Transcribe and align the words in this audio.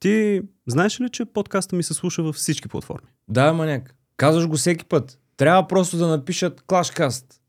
Ти 0.00 0.42
знаеш 0.66 1.00
ли, 1.00 1.08
че 1.10 1.24
подкаста 1.24 1.76
ми 1.76 1.82
се 1.82 1.94
слуша 1.94 2.22
във 2.22 2.36
всички 2.36 2.68
платформи? 2.68 3.08
Да, 3.28 3.52
маняк. 3.52 3.94
Казваш 4.16 4.46
го 4.46 4.56
всеки 4.56 4.84
път. 4.84 5.18
Трябва 5.36 5.68
просто 5.68 5.96
да 5.96 6.06
напишат 6.06 6.62
Клашкаст. 6.66 7.40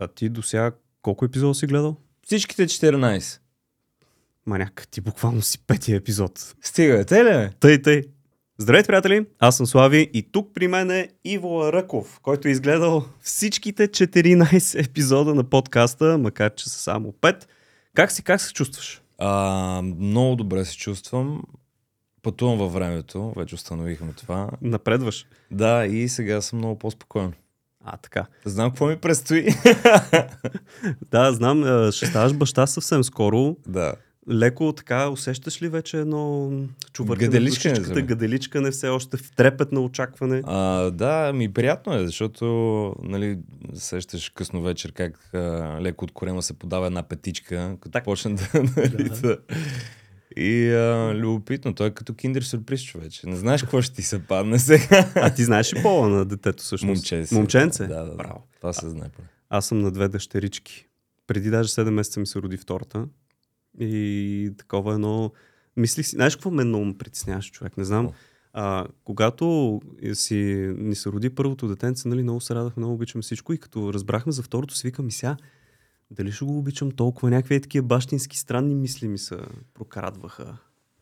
А 0.00 0.08
ти 0.08 0.28
до 0.28 0.42
сега 0.42 0.72
колко 1.02 1.24
епизода 1.24 1.54
си 1.54 1.66
гледал? 1.66 1.96
Всичките 2.26 2.66
14. 2.66 3.40
Маняк, 4.46 4.88
ти 4.90 5.00
буквално 5.00 5.42
си 5.42 5.58
петия 5.66 5.96
епизод. 5.96 6.54
Стига, 6.62 7.04
те 7.04 7.24
ли? 7.24 7.50
Тъй, 7.60 7.82
тъй. 7.82 8.02
Здравейте, 8.58 8.86
приятели! 8.86 9.26
Аз 9.38 9.56
съм 9.56 9.66
Слави 9.66 10.10
и 10.14 10.32
тук 10.32 10.54
при 10.54 10.68
мен 10.68 10.90
е 10.90 11.08
Иво 11.24 11.72
Ръков, 11.72 12.20
който 12.22 12.48
е 12.48 12.50
изгледал 12.50 13.04
всичките 13.20 13.88
14 13.88 14.88
епизода 14.88 15.34
на 15.34 15.44
подкаста, 15.44 16.18
макар 16.18 16.54
че 16.54 16.70
са 16.70 16.78
само 16.78 17.12
5. 17.12 17.44
Как 17.94 18.12
си, 18.12 18.22
как 18.22 18.40
се 18.40 18.52
чувстваш? 18.52 19.02
А, 19.18 19.82
много 19.82 20.36
добре 20.36 20.64
се 20.64 20.76
чувствам. 20.76 21.42
Пътувам 22.22 22.58
във 22.58 22.72
времето, 22.72 23.32
вече 23.36 23.54
установихме 23.54 24.12
това. 24.12 24.48
Напредваш? 24.62 25.26
Да, 25.50 25.86
и 25.86 26.08
сега 26.08 26.40
съм 26.40 26.58
много 26.58 26.78
по-спокоен. 26.78 27.32
А, 27.84 27.96
така. 27.96 28.26
Знам 28.44 28.70
какво 28.70 28.86
ми 28.86 28.96
предстои. 28.96 29.46
Да, 31.10 31.32
знам, 31.32 31.62
а, 31.64 31.92
ще 31.92 32.06
ставаш 32.06 32.32
баща 32.34 32.66
съвсем 32.66 33.04
скоро. 33.04 33.56
да. 33.66 33.94
Леко 34.30 34.72
така 34.72 35.08
усещаш 35.08 35.62
ли 35.62 35.68
вече 35.68 35.98
едно 35.98 36.50
чувъркане? 36.92 37.28
Гаделичкане 37.28 37.80
мен. 37.80 38.06
Гаделичкане 38.06 38.70
все 38.70 38.88
още 38.88 39.16
в 39.16 39.30
трепет 39.36 39.72
на 39.72 39.80
очакване. 39.80 40.42
А, 40.46 40.90
да, 40.90 41.32
ми 41.32 41.52
приятно 41.52 41.94
е, 41.94 42.06
защото 42.06 42.44
нали, 43.02 43.38
сещаш 43.74 44.28
късно 44.28 44.62
вечер 44.62 44.92
как 44.92 45.30
а, 45.34 45.38
леко 45.80 46.04
от 46.04 46.12
корема 46.12 46.42
се 46.42 46.52
подава 46.58 46.86
една 46.86 47.02
петичка, 47.02 47.76
като 47.80 47.90
Так. 47.92 48.04
почне 48.04 48.34
да, 48.34 48.48
нали, 48.76 49.08
да. 49.22 49.38
И 50.36 50.70
а, 50.70 51.14
любопитно, 51.14 51.74
той 51.74 51.86
е 51.86 51.90
като 51.90 52.14
киндер 52.14 52.42
сюрприз, 52.42 52.82
човече. 52.82 53.26
Не 53.26 53.36
знаеш 53.36 53.62
какво 53.62 53.82
ще 53.82 53.94
ти 53.94 54.02
се 54.02 54.26
падне 54.26 54.58
сега. 54.58 55.10
А 55.14 55.34
ти 55.34 55.44
знаеш 55.44 55.74
ли 55.74 55.82
пола 55.82 56.08
на 56.08 56.24
детето 56.24 56.62
всъщност? 56.62 56.98
Момче 56.98 57.26
си. 57.26 57.34
Момченце? 57.34 57.86
Да, 57.86 58.04
да, 58.04 58.10
да. 58.10 58.16
Браво. 58.16 58.46
Това 58.56 58.72
се 58.72 58.88
знае. 58.88 59.08
поне. 59.08 59.28
Аз 59.50 59.66
съм 59.66 59.78
на 59.78 59.90
две 59.90 60.08
дъщерички. 60.08 60.86
Преди 61.26 61.50
даже 61.50 61.68
7 61.68 61.90
месеца 61.90 62.20
ми 62.20 62.26
се 62.26 62.38
роди 62.38 62.56
втората. 62.56 63.06
И 63.80 64.52
такова 64.58 64.94
едно... 64.94 65.32
Мислих 65.76 66.06
си... 66.06 66.16
Знаеш 66.16 66.36
какво 66.36 66.50
мен 66.50 66.68
много 66.68 66.84
ме 66.84 66.98
притесняваше 66.98 67.52
човек? 67.52 67.76
Не 67.76 67.84
знам. 67.84 68.10
А, 68.52 68.86
когато 69.04 69.80
си, 70.12 70.74
ни 70.78 70.94
се 70.94 71.10
роди 71.10 71.30
първото 71.30 71.68
детенце, 71.68 72.08
нали, 72.08 72.22
много 72.22 72.40
се 72.40 72.54
радахме, 72.54 72.80
много 72.80 72.94
обичаме 72.94 73.22
всичко 73.22 73.52
и 73.52 73.58
като 73.58 73.92
разбрахме 73.92 74.32
за 74.32 74.42
второто, 74.42 74.74
си 74.74 74.86
викам 74.86 75.08
и 75.08 75.12
сега, 75.12 75.36
дали 76.12 76.32
ще 76.32 76.44
го 76.44 76.58
обичам 76.58 76.90
толкова? 76.90 77.30
Някакви 77.30 77.54
е 77.54 77.60
такива 77.60 77.86
бащински 77.86 78.38
странни 78.38 78.74
мисли 78.74 79.08
ми 79.08 79.18
се 79.18 79.36
прокарадваха. 79.74 80.56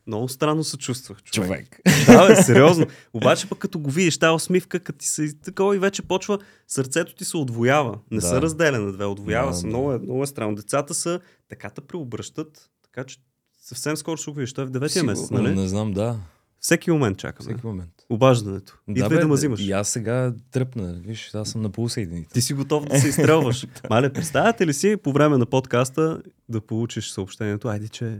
Много 0.07 0.27
странно 0.29 0.63
се 0.63 0.77
чувствах, 0.77 1.23
човек. 1.23 1.49
Човек. 1.49 1.81
Да, 2.05 2.27
бе, 2.27 2.35
сериозно. 2.35 2.85
Обаче 3.13 3.49
пък 3.49 3.57
като 3.59 3.79
го 3.79 3.91
видиш, 3.91 4.17
тази 4.17 4.35
усмивка, 4.35 4.79
като 4.79 4.99
ти 4.99 5.05
се 5.07 5.33
такова 5.33 5.75
и 5.75 5.79
вече 5.79 6.01
почва, 6.01 6.39
сърцето 6.67 7.15
ти 7.15 7.25
се 7.25 7.37
отвоява. 7.37 7.99
Не 8.11 8.19
Да. 8.19 8.27
се 8.27 8.41
разделя 8.41 8.79
на 8.79 8.91
две, 8.91 9.05
отвоява 9.05 9.47
Да, 9.51 9.53
се. 9.53 9.61
да. 9.61 9.67
Много, 9.67 9.93
е, 9.93 9.99
много 9.99 10.23
е 10.23 10.27
странно. 10.27 10.55
Децата 10.55 10.93
са, 10.93 11.19
така 11.49 11.69
те 11.69 11.81
преобръщат, 11.81 12.69
така 12.83 13.03
че 13.03 13.17
съвсем 13.61 13.97
скоро 13.97 14.17
ще 14.17 14.31
го 14.31 14.37
видиш. 14.37 14.53
Той 14.53 14.63
е 14.63 14.67
в 14.67 14.71
деветия 14.71 15.03
месец, 15.03 15.29
нали? 15.31 15.55
Не 15.55 15.67
знам, 15.67 15.93
да. 15.93 16.19
Всеки 16.61 16.91
момент 16.91 17.17
чакаме. 17.17 17.49
Всеки 17.49 17.67
момент. 17.67 17.91
Обаждането. 18.09 18.77
Идвай 18.87 19.09
да, 19.09 19.15
бе, 19.15 19.25
ме 19.25 19.33
взимаш. 19.33 19.61
И 19.61 19.71
аз 19.71 19.89
сега 19.89 20.33
тръпна. 20.51 20.93
Виж, 21.05 21.35
аз 21.35 21.49
съм 21.49 21.61
на 21.61 21.69
полусъедините. 21.69 22.33
Ти 22.33 22.41
си 22.41 22.53
готов 22.53 22.85
да 22.85 22.99
се 22.99 23.07
изстрелваш. 23.07 23.67
Мале, 23.89 24.13
представяте 24.13 24.67
ли 24.67 24.73
си 24.73 24.97
по 25.03 25.11
време 25.11 25.37
на 25.37 25.45
подкаста 25.45 26.21
да 26.49 26.61
получиш 26.61 27.09
съобщението, 27.09 27.67
айде, 27.67 27.87
че 27.87 28.19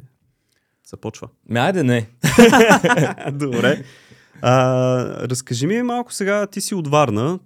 започва. 0.90 1.28
Ме, 1.50 1.60
айде 1.60 1.84
не. 1.84 2.10
Добре. 3.32 3.84
А, 4.42 5.28
разкажи 5.30 5.68
ми 5.68 5.82
малко 5.82 6.14
сега, 6.14 6.48
ти 6.48 6.62
си 6.62 6.76
от 6.76 6.88
Варна, 6.88 7.40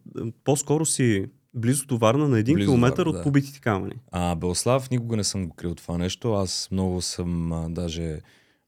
по-скоро 0.44 0.86
си 0.86 1.26
близо 1.54 1.86
до 1.86 1.98
Варна 1.98 2.28
на 2.28 2.40
един 2.40 2.56
Близо 2.56 2.66
до 2.66 2.72
километър 2.72 3.06
Варна, 3.06 3.10
от 3.10 3.16
да. 3.16 3.24
побитите 3.24 3.60
камъни. 3.60 3.96
А, 4.12 4.36
Белслав 4.36 4.90
никога 4.90 5.18
не 5.18 5.24
съм 5.24 5.48
го 5.48 5.56
крил 5.56 5.76
това 5.76 5.98
нещо. 5.98 6.34
Аз 6.34 6.68
много 6.72 7.02
съм 7.02 7.52
а, 7.52 7.70
даже, 7.70 8.20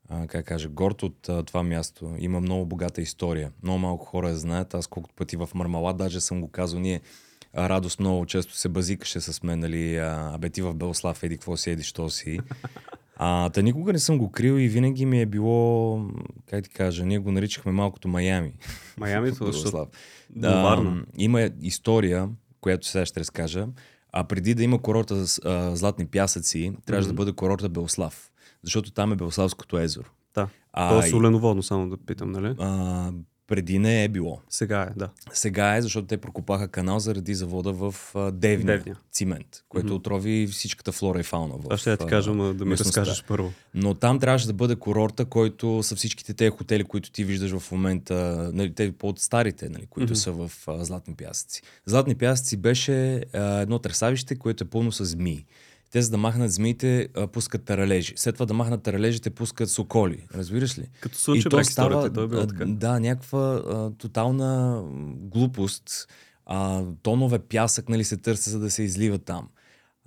а, 0.10 0.28
как 0.28 0.46
кажа, 0.46 0.70
горд 0.70 1.04
от 1.04 1.30
а, 1.30 1.44
това 1.44 1.64
място. 1.64 2.16
Има 2.20 2.40
много 2.40 2.66
богата 2.66 3.02
история. 3.02 3.52
Много 3.64 3.80
малко 3.80 4.06
хора 4.06 4.30
я 4.30 4.36
знаят. 4.36 4.74
Аз 4.74 4.88
колкото 4.88 5.16
пъти 5.16 5.38
в 5.38 5.50
Мармалад 5.56 5.98
даже 5.98 6.22
съм 6.22 6.42
го 6.42 6.48
казал. 6.48 6.80
Ние 6.80 7.02
Радост 7.58 8.00
много 8.00 8.26
често 8.26 8.58
се 8.58 8.70
базикаше 8.70 9.22
с 9.22 9.44
мен, 9.44 9.60
нали, 9.60 9.98
абе 9.98 10.50
ти 10.50 10.62
в 10.62 10.74
Белслав, 10.74 11.24
еди 11.24 11.38
какво 11.38 11.58
си, 11.58 11.72
еди 11.72 11.84
що 11.84 12.10
си. 12.10 12.40
А, 13.16 13.50
та 13.50 13.62
никога 13.62 13.94
не 13.94 14.00
съм 14.00 14.18
го 14.18 14.32
крил 14.32 14.54
и 14.54 14.68
винаги 14.68 15.06
ми 15.06 15.22
е 15.22 15.26
било, 15.26 16.02
как 16.50 16.64
ти 16.64 16.70
кажа, 16.70 17.06
ние 17.06 17.20
го 17.20 17.32
наричахме 17.32 17.72
малкото 17.72 18.08
Майами. 18.08 18.54
Майами, 18.98 19.30
защото 19.30 19.52
Белослав. 19.52 19.88
Варна. 20.36 21.06
има 21.18 21.50
история, 21.62 22.30
която 22.62 22.88
сега 22.88 23.06
ще 23.06 23.20
разкажа. 23.20 23.68
А 24.12 24.24
преди 24.24 24.54
да 24.54 24.64
има 24.64 24.82
курорта 24.82 25.26
а, 25.46 25.76
Златни 25.76 26.06
пясъци, 26.06 26.74
трябваше 26.86 27.08
да 27.08 27.14
бъде 27.14 27.32
курорта 27.32 27.70
Белослав. 27.70 28.32
Защото 28.64 28.92
там 28.92 29.12
е 29.12 29.16
Белославското 29.16 29.80
езеро. 29.80 30.10
Да. 30.36 30.48
А, 30.74 30.90
То 30.90 31.06
е 31.06 31.10
соленоводно, 31.10 31.64
само 31.64 31.90
да 31.90 31.98
питам, 31.98 32.32
нали? 32.32 32.56
а, 32.60 33.12
преди 33.48 33.80
не 33.80 34.04
е 34.04 34.08
било. 34.08 34.42
Сега 34.50 34.82
е, 34.82 35.00
да. 35.00 35.10
Сега 35.34 35.76
е, 35.76 35.82
защото 35.82 36.08
те 36.08 36.18
прокопаха 36.18 36.68
канал 36.68 37.00
заради 37.00 37.34
завода 37.36 37.74
в 37.74 37.96
а, 38.16 38.32
Девня, 38.32 38.66
Девня. 38.66 38.96
цимент, 39.12 39.64
което 39.70 39.96
отрови 39.96 40.48
всичката 40.48 40.92
флора 40.92 41.20
и 41.20 41.24
фауна. 41.24 41.54
В, 41.58 41.62
Аз 41.70 41.80
ще 41.80 41.92
я 41.92 41.98
ти 41.98 42.04
а, 42.04 42.08
кажа, 42.08 42.32
ама 42.32 42.54
да 42.54 42.66
ми 42.66 42.78
разкажеш 42.78 43.24
първо. 43.28 43.54
Но 43.74 43.94
там 43.94 44.20
трябваше 44.20 44.48
да 44.48 44.54
бъде 44.54 44.76
курорта, 44.76 45.26
който 45.26 45.84
са 45.84 45.96
всичките 45.96 46.34
тези 46.34 46.50
хотели, 46.50 46.84
които 46.84 47.12
ти 47.12 47.24
виждаш 47.24 47.58
в 47.60 47.72
момента, 47.72 48.50
нали, 48.54 48.74
те 48.74 48.92
по-старите, 48.92 49.70
нали, 49.70 49.86
които 49.86 50.12
Мгм. 50.12 50.16
са 50.16 50.32
в 50.32 50.52
а, 50.68 50.84
Златни 50.86 51.16
пясъци. 51.16 51.62
Златни 51.86 52.16
пясъци 52.16 52.58
беше 52.58 53.24
а, 53.34 53.60
едно 53.60 53.80
тресавище, 53.80 54.36
което 54.36 54.64
е 54.64 54.68
пълно 54.68 54.92
с 54.92 55.06
змии. 55.06 55.46
Те 55.92 56.02
за 56.02 56.10
да 56.10 56.18
махнат 56.18 56.52
змиите, 56.52 57.08
а, 57.16 57.28
пускат 57.28 57.64
таралежи. 57.64 58.14
След 58.16 58.36
това 58.36 58.46
да 58.46 58.54
махнат 58.54 58.84
таралежите, 58.84 59.30
пускат 59.30 59.70
соколи. 59.70 60.28
Разбираш 60.36 60.78
ли? 60.80 60.90
Като 61.02 61.18
слънчев 61.18 61.50
брак 61.50 61.66
историята, 61.66 62.14
той 62.14 62.24
е 62.24 62.28
било 62.28 62.48
така. 62.48 62.66
Да, 62.66 63.00
някаква 63.00 63.40
а, 63.40 63.92
тотална 63.98 64.84
глупост. 65.16 66.08
А, 66.46 66.84
тонове 67.02 67.40
пясък 67.40 67.90
нали, 67.90 68.04
се 68.04 68.18
търся, 68.18 68.50
за 68.50 68.60
да 68.60 68.72
се 68.72 68.84
излива 68.84 69.18
там. 69.18 69.48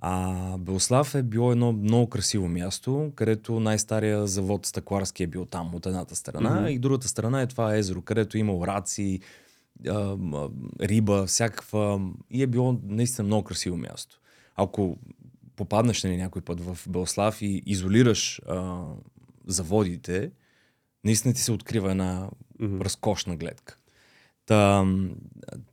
А 0.03 0.57
Белслав 0.57 1.15
е 1.15 1.23
било 1.23 1.51
едно 1.51 1.71
много 1.71 2.09
красиво 2.09 2.47
място, 2.47 3.11
където 3.15 3.59
най-стария 3.59 4.27
завод 4.27 4.65
стъкларски 4.65 5.23
е 5.23 5.27
бил 5.27 5.45
там 5.45 5.75
от 5.75 5.85
едната 5.85 6.15
страна 6.15 6.55
Мгм. 6.55 6.67
и 6.67 6.79
другата 6.79 7.07
страна 7.07 7.41
е 7.41 7.47
това 7.47 7.75
езеро, 7.75 8.01
където 8.01 8.37
има 8.37 8.55
ораци, 8.55 9.19
а, 9.87 10.17
риба, 10.81 11.25
всякаква 11.25 12.01
и 12.31 12.43
е 12.43 12.47
било 12.47 12.79
наистина 12.83 13.25
много 13.25 13.43
красиво 13.43 13.77
място. 13.77 14.19
Ако 14.55 14.97
попаднеш 15.55 16.03
нали, 16.03 16.17
някой 16.17 16.41
път 16.41 16.61
в 16.61 16.77
Белслав 16.89 17.41
и 17.41 17.63
изолираш 17.65 18.41
а, 18.47 18.83
заводите, 19.47 20.31
наистина 21.03 21.33
ти 21.33 21.41
се 21.41 21.51
открива 21.51 21.91
една 21.91 22.29
Мгм. 22.59 22.81
разкошна 22.81 23.35
гледка. 23.35 23.77
Та, 24.45 24.85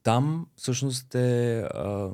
там 0.02 0.46
всъщност 0.56 1.14
е 1.14 1.58
а, 1.60 2.10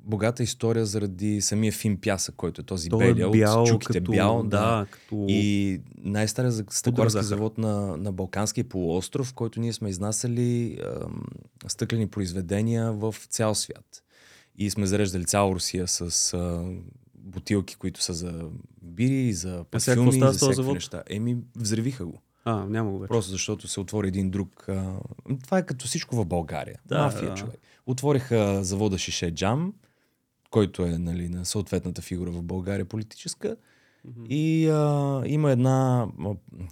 богата 0.00 0.42
история 0.42 0.86
заради 0.86 1.40
самия 1.40 1.72
фин 1.72 2.00
пясък, 2.00 2.34
който 2.34 2.60
е 2.60 2.64
този 2.64 2.88
Той 2.88 3.04
е 3.04 3.14
белия 3.14 3.30
бял, 3.30 3.62
от 3.62 3.68
чуките 3.68 3.98
като, 3.98 4.12
бял. 4.12 4.42
Да. 4.42 4.48
да, 4.48 4.86
като... 4.90 5.26
И 5.28 5.80
най-стария 5.98 6.52
стъкларски 6.52 7.24
завод 7.24 7.58
на, 7.58 7.96
на 7.96 8.12
Балканския 8.12 8.64
полуостров, 8.64 9.26
в 9.26 9.34
който 9.34 9.60
ние 9.60 9.72
сме 9.72 9.88
изнасяли 9.88 10.78
стъклени 11.66 12.06
произведения 12.06 12.92
в 12.92 13.14
цял 13.28 13.54
свят. 13.54 14.02
И 14.58 14.70
сме 14.70 14.86
зареждали 14.86 15.24
цяла 15.24 15.54
Русия 15.54 15.88
с 15.88 16.00
а, 16.34 16.64
бутилки, 17.14 17.74
които 17.76 18.02
са 18.02 18.14
за 18.14 18.44
бири, 18.82 19.32
за 19.32 19.64
парфюми, 19.70 20.12
за 20.12 20.32
всякакви 20.32 20.54
завод? 20.54 20.74
неща. 20.74 21.02
Еми, 21.08 21.36
взривиха 21.56 22.06
го. 22.06 22.22
А, 22.44 22.64
няма 22.66 22.90
го 22.90 22.98
вече. 22.98 23.08
Просто 23.08 23.30
защото 23.30 23.68
се 23.68 23.80
отвори 23.80 24.08
един 24.08 24.30
друг. 24.30 24.68
А... 24.68 24.92
Това 25.44 25.58
е 25.58 25.66
като 25.66 25.86
всичко 25.86 26.16
в 26.16 26.26
България. 26.26 26.78
Да, 26.86 26.98
Мафия, 26.98 27.28
да. 27.28 27.34
човек. 27.34 27.60
Отвориха 27.86 28.64
завода 28.64 28.98
Шише 28.98 29.30
Джам, 29.30 29.74
който 30.50 30.82
е 30.82 30.98
нали, 30.98 31.28
на 31.28 31.44
съответната 31.44 32.02
фигура 32.02 32.30
в 32.30 32.42
България 32.42 32.84
политическа. 32.84 33.56
И 34.28 34.68
а, 34.68 35.22
има 35.26 35.50
една, 35.50 36.06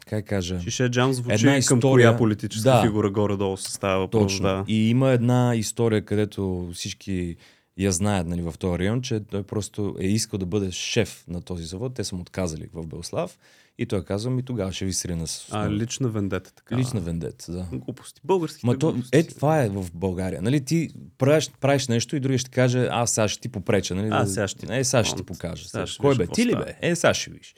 как 0.06 0.26
кажа, 0.26 0.60
Шише 0.60 0.88
Джам 0.88 1.12
звучи 1.12 1.34
Една 1.34 1.50
към 1.52 1.58
история- 1.78 2.08
коя 2.08 2.18
политическа 2.18 2.70
Да. 2.70 2.82
фигура 2.82 3.10
горе-долу 3.10 3.56
се 3.56 3.72
става 3.72 3.98
въпрос. 3.98 4.22
точно. 4.22 4.42
Да. 4.42 4.64
И 4.68 4.90
има 4.90 5.10
една 5.10 5.52
история, 5.56 6.04
където 6.04 6.70
всички 6.74 7.36
я 7.78 7.92
знаят 7.92 8.26
нали, 8.26 8.42
в 8.42 8.54
този 8.58 8.78
район, 8.78 9.02
че 9.02 9.20
той 9.20 9.42
просто 9.42 9.96
е 10.00 10.06
искал 10.06 10.38
да 10.38 10.46
бъде 10.46 10.70
шеф 10.70 11.24
на 11.28 11.42
този 11.42 11.64
завод. 11.64 11.94
Те 11.94 12.04
са 12.04 12.14
му 12.14 12.22
отказали 12.22 12.68
в 12.72 12.86
Белслав. 12.86 13.38
И 13.78 13.86
той 13.86 14.04
казва 14.04 14.30
ми 14.30 14.42
тогава 14.42 14.72
ще 14.72 14.84
ви 14.84 14.92
срина 14.92 15.26
с 15.26 15.48
А, 15.50 15.70
лична 15.70 16.08
вендета, 16.08 16.54
така. 16.54 16.76
Лична 16.76 17.00
вендета, 17.00 17.52
да. 17.52 17.66
Глупости. 17.72 18.20
Български 18.24 18.66
Ма 18.66 18.78
то, 18.78 18.92
глупости. 18.92 19.18
е, 19.18 19.22
това 19.26 19.62
е 19.62 19.68
в 19.68 19.86
България. 19.94 20.42
Нали, 20.42 20.64
ти 20.64 20.90
правиш, 21.18 21.50
правиш 21.60 21.88
нещо 21.88 22.16
и 22.16 22.20
другия 22.20 22.38
ще 22.38 22.50
каже, 22.50 22.88
аз 22.90 23.10
сега 23.10 23.28
ще 23.28 23.40
ти 23.40 23.48
попреча. 23.48 23.94
Нали, 23.94 24.08
А, 24.12 24.26
сега 24.26 24.48
ще 24.48 24.66
ти 24.66 24.72
Е, 24.74 24.84
сега 24.84 25.04
ще 25.04 25.16
ти 25.16 25.22
покажа. 25.22 25.68
Сега 25.68 25.84
Кой 26.00 26.16
бе? 26.16 26.26
Ти 26.26 26.46
ли 26.46 26.56
бе? 26.56 26.76
Е, 26.82 26.96
сега 26.96 27.14
ще 27.14 27.30
виж. 27.30 27.54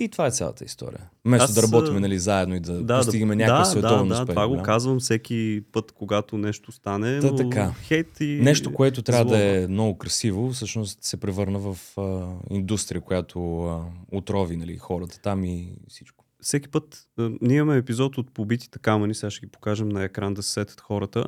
И 0.00 0.08
това 0.08 0.26
е 0.26 0.30
цялата 0.30 0.64
история. 0.64 1.00
Вместо 1.24 1.44
Аз, 1.44 1.54
да 1.54 1.62
работим 1.62 1.96
нали, 1.96 2.18
заедно 2.18 2.54
и 2.54 2.60
да, 2.60 2.82
Да, 2.82 2.96
постигаме 2.96 3.36
да, 3.36 3.42
някакъв 3.42 3.62
да, 3.62 3.70
световен 3.70 4.08
да, 4.08 4.14
да, 4.14 4.20
успех. 4.20 4.34
това 4.34 4.48
го 4.48 4.62
казвам 4.62 5.00
всеки 5.00 5.62
път, 5.72 5.92
когато 5.92 6.38
нещо 6.38 6.72
стане, 6.72 7.20
Та 7.20 7.26
но 7.26 7.36
така. 7.36 7.72
хейт 7.82 8.20
и 8.20 8.24
Нещо, 8.42 8.72
което 8.72 9.02
трябва 9.02 9.22
злоба. 9.22 9.36
да 9.36 9.62
е 9.62 9.66
много 9.66 9.98
красиво, 9.98 10.50
всъщност 10.50 11.04
се 11.04 11.16
превърна 11.16 11.58
в 11.58 11.78
а, 11.98 12.26
индустрия, 12.50 13.00
която 13.00 13.62
а, 13.62 13.84
отрови 14.12 14.56
нали, 14.56 14.76
хората 14.76 15.20
там 15.20 15.44
и 15.44 15.72
всичко. 15.88 16.24
всеки 16.40 16.68
път, 16.68 17.06
а, 17.18 17.30
ние 17.40 17.56
имаме 17.56 17.78
епизод 17.78 18.18
от 18.18 18.34
побитите 18.34 18.78
камъни, 18.78 19.14
сега 19.14 19.30
ще 19.30 19.46
ги 19.46 19.52
покажем 19.52 19.88
на 19.88 20.04
екран 20.04 20.34
да 20.34 20.42
се 20.42 20.52
сетят 20.52 20.80
хората. 20.80 21.24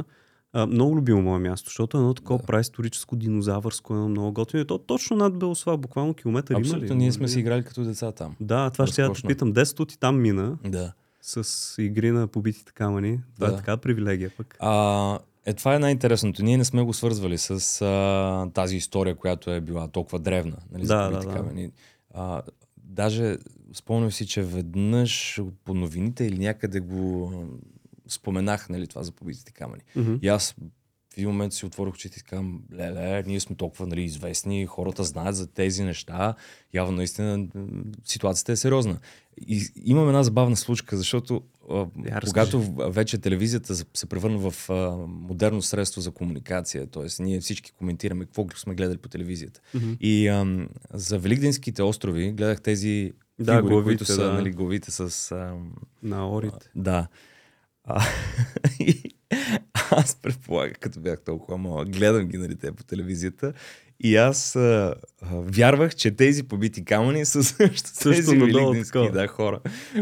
А, 0.52 0.66
много 0.66 0.96
любимо 0.96 1.22
мое 1.22 1.38
място, 1.40 1.66
защото 1.66 1.96
едно 1.96 2.14
такова 2.14 2.38
Да. 2.38 2.44
праисторическо, 2.44 3.16
динозавърско, 3.16 3.92
едно 3.94 4.08
много 4.08 4.32
готино. 4.32 4.62
И 4.62 4.66
То 4.66 4.78
точно 4.78 5.16
над 5.16 5.38
Белослав, 5.38 5.80
буквално 5.80 6.14
километър 6.14 6.54
има 6.54 6.60
Абсолютно, 6.60 6.88
ли? 6.88 6.94
ние 6.94 7.12
сме 7.12 7.28
си 7.28 7.40
играли 7.40 7.64
като 7.64 7.84
деца 7.84 8.12
там. 8.12 8.36
Да, 8.40 8.70
това 8.70 8.86
ще 8.86 9.00
я 9.00 9.04
да 9.04 9.10
Разкошно. 9.10 9.28
питам. 9.28 9.52
10 9.52 9.80
от 9.80 9.92
и 9.92 9.98
там 9.98 10.20
мина 10.20 10.58
Да. 10.64 10.92
с 11.20 11.44
игри 11.78 12.10
на 12.10 12.26
побитите 12.26 12.72
камъни. 12.72 13.20
Това 13.34 13.46
Да. 13.46 13.52
е 13.52 13.56
така 13.56 13.76
привилегия 13.76 14.30
пък. 14.36 14.56
А, 14.60 15.18
е, 15.46 15.52
това 15.52 15.74
е 15.74 15.78
най-интересното. 15.78 16.42
Ние 16.42 16.58
не 16.58 16.64
сме 16.64 16.82
го 16.82 16.92
свързвали 16.92 17.38
с 17.38 17.50
а, 17.82 18.50
тази 18.50 18.76
история, 18.76 19.14
която 19.14 19.50
е 19.50 19.60
била 19.60 19.88
толкова 19.88 20.18
древна. 20.18 20.56
Нали, 20.72 20.86
за 20.86 20.96
Да, 20.96 21.10
да, 21.10 21.18
да. 21.20 21.34
камъни. 21.34 21.70
А, 22.14 22.42
даже 22.78 23.36
спомням 23.74 24.12
си, 24.12 24.26
че 24.26 24.42
веднъж 24.42 25.40
по 25.64 25.74
новините 25.74 26.24
или 26.24 26.38
някъде 26.38 26.80
го 26.80 27.32
споменах 28.08 28.68
нали, 28.68 28.86
това 28.86 29.02
за 29.02 29.12
побитите 29.12 29.52
камъни. 29.52 29.82
Мгм. 29.96 30.14
И 30.22 30.28
аз 30.28 30.54
в 31.14 31.18
един 31.18 31.28
момент 31.28 31.52
си 31.52 31.66
отворих 31.66 31.94
очите 31.94 32.20
и 32.20 32.22
казвам, 32.22 32.62
леле, 32.72 33.22
ние 33.22 33.40
сме 33.40 33.56
толкова 33.56 33.86
нали, 33.86 34.02
известни, 34.02 34.66
хората 34.66 35.04
знаят 35.04 35.36
за 35.36 35.46
тези 35.46 35.84
неща, 35.84 36.34
явно 36.74 36.96
наистина 36.96 37.46
ситуацията 38.04 38.52
е 38.52 38.56
сериозна. 38.56 38.98
И 39.38 39.66
имам 39.76 40.08
една 40.08 40.22
забавна 40.22 40.56
случка, 40.56 40.96
защото 40.96 41.42
Я, 41.70 41.80
разкажи. 42.12 42.20
когато 42.24 42.62
в- 42.62 42.90
вече 42.90 43.18
телевизията 43.18 43.74
се- 43.74 44.06
превърна 44.08 44.50
в 44.50 44.70
а, 44.70 44.74
модерно 45.08 45.62
средство 45.62 46.00
за 46.00 46.10
комуникация, 46.10 46.86
т.е. 46.86 47.22
ние 47.22 47.40
всички 47.40 47.72
коментираме 47.72 48.24
какво 48.24 48.46
сме 48.56 48.74
гледали 48.74 48.98
по 48.98 49.08
телевизията. 49.08 49.60
Мгм. 49.74 49.92
И 50.00 50.28
ам, 50.28 50.68
за 50.92 51.18
Великденските 51.18 51.82
острови 51.82 52.32
гледах 52.32 52.62
тези 52.62 53.12
Да, 53.38 53.56
фигури, 53.56 53.70
главите, 53.70 53.84
които 53.88 54.04
са 54.04 54.22
да. 54.22 54.32
нали, 54.32 54.50
главите 54.50 54.90
с... 54.90 55.32
Ам, 55.32 55.72
На 56.02 56.30
орите. 56.30 56.70
да. 56.76 57.08
А, 57.84 58.02
и 58.80 59.14
аз 59.90 60.14
предполагах, 60.22 60.78
като 60.78 61.00
бях 61.00 61.20
толкова 61.20 61.58
малък, 61.58 61.88
гледам 61.88 62.26
ги 62.26 62.38
нали, 62.38 62.56
те 62.56 62.72
по 62.72 62.84
телевизията 62.84 63.52
и 64.00 64.16
аз 64.16 64.56
а, 64.56 64.94
а, 65.22 65.36
вярвах, 65.36 65.94
че 65.94 66.10
тези 66.10 66.42
побити 66.42 66.84
камъни 66.84 67.24
са 67.24 67.44
също, 67.44 67.88
Също 67.88 68.10
тези 68.10 68.36
великденски 68.36 69.10
да, 69.12 69.26
хора, 69.26 69.60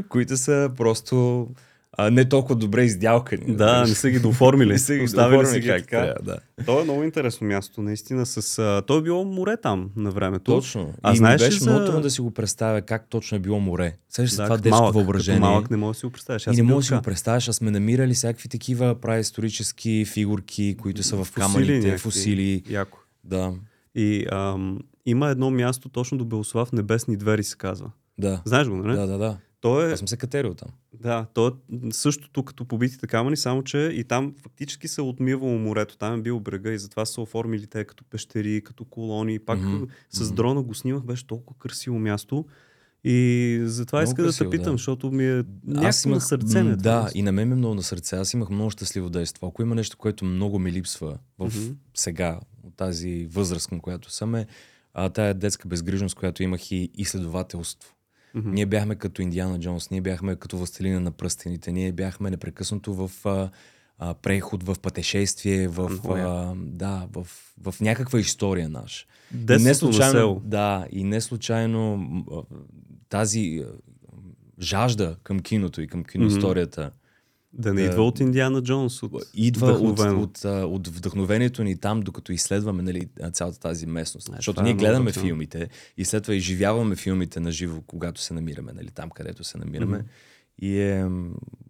които 0.09 0.37
са 0.37 0.71
просто 0.77 1.49
а, 1.93 2.11
не 2.11 2.25
толкова 2.25 2.55
добре 2.57 2.85
издялкани. 2.85 3.45
Да, 3.49 3.81
не 3.81 3.89
са 3.89 4.11
ги 4.11 4.19
дооформили. 4.19 4.69
не 4.69 4.79
са 4.79 4.95
ги 4.95 5.03
Оставили 5.03 5.47
са 5.47 5.59
ги 5.59 5.67
как 5.69 5.79
така. 5.79 5.91
трябва, 5.99 6.15
да. 6.25 6.39
То 6.65 6.81
е 6.81 6.85
много 6.85 7.03
интересно 7.05 7.47
място, 7.47 7.83
наистина. 7.83 8.27
С, 8.27 8.59
а, 8.59 8.83
то 8.83 8.99
е 8.99 9.03
било 9.03 9.25
море 9.25 9.57
там 9.57 9.91
на 9.97 10.11
времето. 10.11 10.45
Точно. 10.45 10.95
А 11.03 11.13
и 11.13 11.17
знаеш 11.17 11.41
беше 11.41 11.59
за- 11.59 11.71
много 11.73 12.01
да 12.01 12.11
си 12.11 12.21
го 12.21 12.31
представя 12.31 12.83
как 12.83 13.07
точно 13.09 13.37
е 13.37 13.41
било 13.41 13.61
море. 13.61 13.97
Сещаш 14.09 14.31
се 14.31 14.37
Да, 14.37 14.45
това 14.45 14.57
детско 14.57 14.79
малък, 14.79 14.95
въображение. 14.95 15.41
Малък 15.41 15.71
не 15.71 15.77
мога 15.77 15.91
да 15.91 15.95
си 15.95 16.07
го 16.07 16.13
представиш. 16.13 16.43
И 16.43 16.45
Аз 16.45 16.47
не 16.49 16.57
съм 16.57 16.67
бил 16.67 16.69
мога 16.69 16.81
да 16.81 16.87
си 16.87 16.95
го 16.95 17.03
представяш, 17.03 17.49
а 17.49 17.53
сме 17.53 17.71
намирали 17.71 18.15
всякакви 18.15 18.49
такива 18.49 18.95
праисторически 18.95 20.05
фигурки, 20.07 20.77
които 20.77 21.03
са 21.03 21.17
в 21.17 21.25
Фусили 21.25 21.35
камъните, 21.37 21.73
някакви. 21.75 21.99
фусили. 21.99 22.63
Яко. 22.69 22.99
Да, 23.25 23.53
И 23.95 24.27
ам, 24.33 24.79
има 25.07 25.29
едно 25.29 25.51
място 25.51 25.89
точно 25.89 26.19
до 26.19 26.25
Белослав, 26.25 26.73
Небесни 26.73 27.17
двери 27.17 27.45
се 27.45 27.57
казва. 27.57 27.91
да, 28.19 28.43
Знаеш 28.45 28.69
го, 28.69 28.77
нали? 28.77 28.97
да, 28.97 29.07
да, 29.07 29.19
да. 29.19 29.37
То 29.61 29.83
е, 29.83 29.93
Аз 29.93 29.99
съм 29.99 30.09
се 30.09 30.17
катерил 30.17 30.55
там. 30.55 30.69
да, 30.95 31.27
то 31.35 31.49
е 31.49 31.53
същото 31.91 32.43
като 32.43 32.65
побитите 32.65 33.07
камъни, 33.07 33.37
само 33.37 33.63
че 33.63 33.79
и 33.79 34.05
там 34.05 34.35
фактически 34.43 34.89
се 34.89 35.01
е 35.01 35.05
отмивало 35.05 35.59
морето. 35.59 35.97
Там 35.97 36.15
е 36.15 36.23
бил 36.23 36.41
брега 36.41 36.71
и 36.71 36.79
затова 36.79 37.05
са 37.07 37.21
оформили 37.21 37.67
те 37.67 37.85
като 37.85 38.05
пещери, 38.05 38.63
като 38.65 38.85
колони. 38.85 39.39
Пак 39.39 39.59
Мгм, 39.61 39.85
с 40.11 40.33
дрона 40.33 40.63
го 40.63 40.75
снимах, 40.75 41.03
беше 41.03 41.27
толкова 41.27 41.59
красиво 41.59 41.99
място. 41.99 42.45
И 43.05 43.61
затова 43.65 43.99
Много 43.99 44.11
иска 44.11 44.23
да 44.23 44.29
красиво, 44.29 44.51
те 44.51 44.57
питам, 44.57 44.73
да. 44.73 44.79
защото 44.79 45.11
ми 45.11 45.27
е 45.29 45.45
някакво 45.67 46.11
на 46.11 46.21
сърце. 46.21 46.63
м, 46.63 46.71
това 46.71 46.83
да, 46.83 47.03
място. 47.03 47.19
и 47.19 47.23
на 47.23 47.33
мен 47.33 47.49
ми 47.49 47.53
е 47.53 47.57
много 47.57 47.75
на 47.75 47.83
сърце. 47.83 48.17
Аз 48.17 48.35
имах 48.35 48.51
много 48.51 48.71
щастливо 48.71 49.11
действо. 49.11 49.47
Ако 49.47 49.63
има 49.63 49.75
нещо, 49.75 49.97
което 49.97 50.25
много 50.25 50.59
ми 50.59 50.73
липсва 50.73 51.19
в 51.39 51.45
Мгм. 51.47 51.73
сега, 51.95 52.41
от 52.63 52.77
тази 52.77 53.27
възраст, 53.27 53.69
към 53.69 53.81
която 53.81 54.11
съм, 54.13 54.35
е 54.35 54.47
а, 54.95 55.09
тая 55.09 55.35
детска 55.35 55.69
безгрижност, 55.69 56.15
която 56.15 56.43
имах 56.43 56.73
и 56.73 56.91
изследователство. 56.95 57.95
Мгм. 58.35 58.51
Ние 58.51 58.67
бяхме 58.67 58.95
като 58.95 59.23
Индиана 59.23 59.61
Джонс, 59.61 59.91
ние 59.91 60.01
бяхме 60.01 60.37
като 60.37 60.57
Властелина 60.57 61.01
на 61.01 61.11
пръстените, 61.11 61.73
ние 61.73 61.93
бяхме 61.93 62.31
непрекъснато 62.31 62.95
в 62.95 63.27
а, 63.27 63.51
а, 63.99 64.15
преход, 64.15 64.63
в 64.63 64.77
пътешествие, 64.83 65.69
в, 65.69 65.91
а, 66.09 66.55
да, 66.57 67.07
в, 67.13 67.27
в 67.63 67.81
някаква 67.81 68.21
история 68.21 68.69
наша. 68.69 69.07
И 69.35 69.65
не 69.65 69.75
случайно, 69.75 70.13
село. 70.13 70.43
да, 70.45 70.87
и 70.93 71.05
не 71.05 71.21
случайно 71.21 72.09
а, 72.33 72.43
тази 73.09 73.65
а, 73.67 73.73
жажда 74.61 75.17
към 75.23 75.41
киното 75.41 75.83
и 75.83 75.87
към 75.87 76.05
киноисторията 76.05 76.91
Да 77.53 77.75
не 77.75 77.83
Да. 77.83 77.89
идва 77.89 78.03
от 78.03 78.21
Индиана 78.21 78.63
Джонс. 78.63 79.03
От 79.03 79.13
идва 79.35 79.73
от, 79.73 79.79
вдъхновено. 79.79 80.23
от, 80.23 80.45
от 80.45 80.89
вдъхновението 80.89 81.65
ни 81.65 81.77
там, 81.77 82.01
докато 82.01 82.33
изследваме 82.33 82.83
нали, 82.83 83.09
цялата 83.33 83.61
тази 83.61 83.87
местност. 83.87 84.29
Е, 84.29 84.33
Защото 84.37 84.61
е 84.61 84.65
ние 84.65 84.75
много 84.75 84.85
гледаме 84.87 85.13
филмите 85.13 85.69
и 85.97 86.05
след 86.05 86.23
това 86.23 86.35
изживяваме 86.35 86.97
филмите 86.97 87.41
на 87.41 87.53
живо, 87.53 87.81
когато 87.87 88.21
се 88.21 88.35
намираме, 88.35 88.73
нали, 88.73 88.89
там 88.91 89.11
където 89.11 89.45
се 89.45 89.59
намираме. 89.59 89.97
Мгм. 89.99 90.07
И 90.63 90.81
е, 90.81 91.09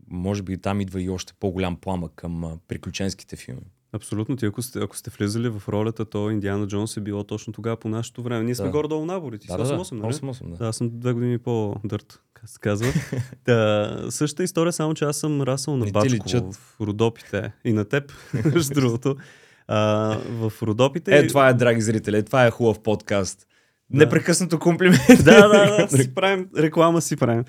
може 0.08 0.42
би 0.42 0.58
там 0.58 0.80
идва 0.80 1.02
и 1.02 1.10
още 1.10 1.32
по-голям 1.40 1.76
пламък 1.76 2.12
към 2.14 2.58
приключенските 2.68 3.36
филми. 3.36 3.70
Абсолютно. 3.92 4.36
Ти 4.36 4.46
ако 4.46 4.62
сте, 4.62 4.78
ако 4.78 4.96
сте 4.96 5.10
влизали 5.10 5.48
в 5.48 5.62
ролята, 5.68 6.04
то 6.04 6.30
Индиана 6.30 6.66
Джонс 6.66 6.96
е 6.96 7.00
било 7.00 7.24
точно 7.24 7.52
тогава 7.52 7.76
по 7.76 7.88
нашето 7.88 8.22
време. 8.22 8.44
Ние 8.44 8.54
сме 8.54 8.64
Да. 8.66 8.70
горе-долу 8.70 9.06
набори. 9.06 9.38
Ти 9.38 9.46
Да, 9.46 9.52
си 9.52 9.72
да, 9.72 9.76
да. 9.76 9.84
8-8, 9.84 9.92
нали? 9.92 10.12
8-8, 10.12 10.50
да. 10.50 10.56
Да, 10.56 10.68
аз 10.68 10.76
съм 10.76 10.90
две 10.92 11.12
години 11.12 11.38
по-дърт, 11.38 12.20
как 12.34 12.48
се 12.48 12.58
казва. 12.60 12.92
Та, 13.44 13.96
същата 14.10 14.42
история, 14.42 14.72
само 14.72 14.94
че 14.94 15.04
аз 15.04 15.16
съм 15.16 15.42
расъл 15.42 15.76
на 15.76 15.86
Бачко 15.86 16.28
в 16.52 16.80
Родопите. 16.80 17.52
И 17.64 17.72
на 17.72 17.84
теб, 17.84 18.12
между 18.54 18.74
другото. 18.74 19.16
А, 19.68 19.78
в 20.30 20.52
Родопите... 20.62 21.18
Е, 21.18 21.26
това 21.26 21.48
е, 21.48 21.54
драги 21.54 21.80
зрители, 21.80 22.22
това 22.24 22.46
е 22.46 22.50
хубав 22.50 22.80
подкаст. 22.80 23.46
Да. 23.90 23.98
Непрекъснато 23.98 24.58
комплименти. 24.58 25.16
да, 25.16 25.48
да, 25.48 25.76
да, 25.76 25.88
си 26.02 26.14
правим, 26.14 26.48
реклама 26.58 27.00
си 27.00 27.16
правим. 27.16 27.44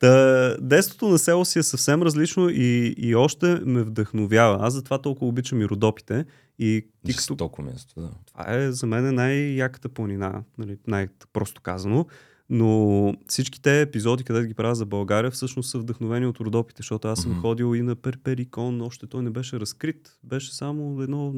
Та, 0.00 0.56
детството 0.60 1.08
на 1.08 1.18
село 1.18 1.44
си 1.44 1.58
е 1.58 1.62
съвсем 1.62 2.02
различно 2.02 2.48
и, 2.48 2.94
и 2.98 3.14
още 3.14 3.60
ме 3.64 3.82
вдъхновява. 3.82 4.58
Аз 4.60 4.74
затова 4.74 4.98
толкова 4.98 5.26
обичам 5.26 5.60
и 5.60 5.66
Родопите. 5.66 6.24
И 6.58 6.86
ти 7.06 7.16
като 7.16 7.62
място, 7.62 8.00
да. 8.00 8.10
Това 8.26 8.54
е 8.54 8.72
за 8.72 8.86
мен 8.86 9.14
най-яката 9.14 9.88
планина, 9.88 10.42
нали, 10.58 10.76
най-просто 10.86 11.60
казано. 11.60 12.06
Но 12.50 13.14
всичките 13.28 13.80
епизоди, 13.80 14.24
където 14.24 14.46
ги 14.46 14.54
правя 14.54 14.74
за 14.74 14.86
България, 14.86 15.30
всъщност 15.30 15.70
са 15.70 15.78
вдъхновени 15.78 16.26
от 16.26 16.40
Родопите, 16.40 16.78
защото 16.78 17.08
аз 17.08 17.20
съм 17.22 17.30
Мгм. 17.30 17.40
ходил 17.40 17.74
и 17.76 17.82
на 17.82 17.96
Перперикон, 17.96 18.80
още 18.80 19.06
той 19.06 19.22
не 19.22 19.30
беше 19.30 19.60
разкрит. 19.60 20.18
Беше 20.24 20.54
само 20.54 21.02
едно, 21.02 21.34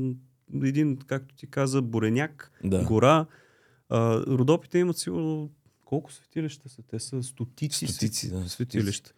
един, 0.63 0.99
както 1.07 1.35
ти 1.35 1.47
каза, 1.47 1.83
буреняк, 1.83 2.53
да. 2.65 2.85
гора. 2.85 3.27
А, 3.89 4.21
Родопите 4.27 4.79
имат 4.79 4.97
сигурно 4.99 5.51
колко 5.93 6.13
светилища 6.13 6.69
са? 6.69 6.83
Те 6.83 6.99
са 6.99 7.23
стотици, 7.23 7.87
Стотици, 7.87 8.31
да, 8.31 8.49
светилища. 8.49 9.13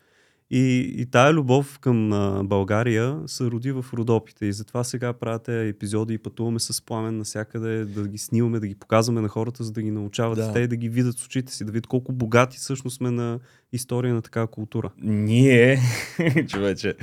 И, 0.51 0.95
и 0.97 1.07
тая 1.07 1.33
любов 1.33 1.79
към 1.79 2.13
а, 2.13 2.43
България 2.45 3.21
се 3.27 3.45
роди 3.45 3.73
в 3.73 3.87
Родопите. 3.93 4.47
И 4.47 4.53
затова 4.53 4.85
сега 4.85 5.13
правят 5.13 5.49
епизоди 5.49 6.15
и 6.15 6.19
пътуваме 6.19 6.61
с 6.61 6.83
пламен 6.83 7.19
навсякъде, 7.19 7.85
да 7.85 8.09
ги 8.09 8.19
снимаме, 8.19 8.61
да 8.61 8.67
ги 8.67 8.75
показваме 8.75 9.21
на 9.21 9.29
хората, 9.29 9.65
за 9.65 9.73
да 9.73 9.83
ги 9.83 9.91
научават 9.91 10.39
Да. 10.39 10.53
те 10.53 10.61
и 10.61 10.69
да 10.69 10.77
ги 10.77 10.89
видят 10.89 11.19
с 11.19 11.27
очите 11.27 11.53
си, 11.53 11.65
да 11.65 11.73
видят 11.73 11.87
колко 11.87 12.13
богати 12.13 12.59
всъщност 12.59 12.97
сме 12.97 13.11
на 13.11 13.41
история 13.73 14.15
на 14.15 14.23
такава 14.23 14.47
култура. 14.47 14.91
Ние, 15.03 15.79
човече, 16.49 16.95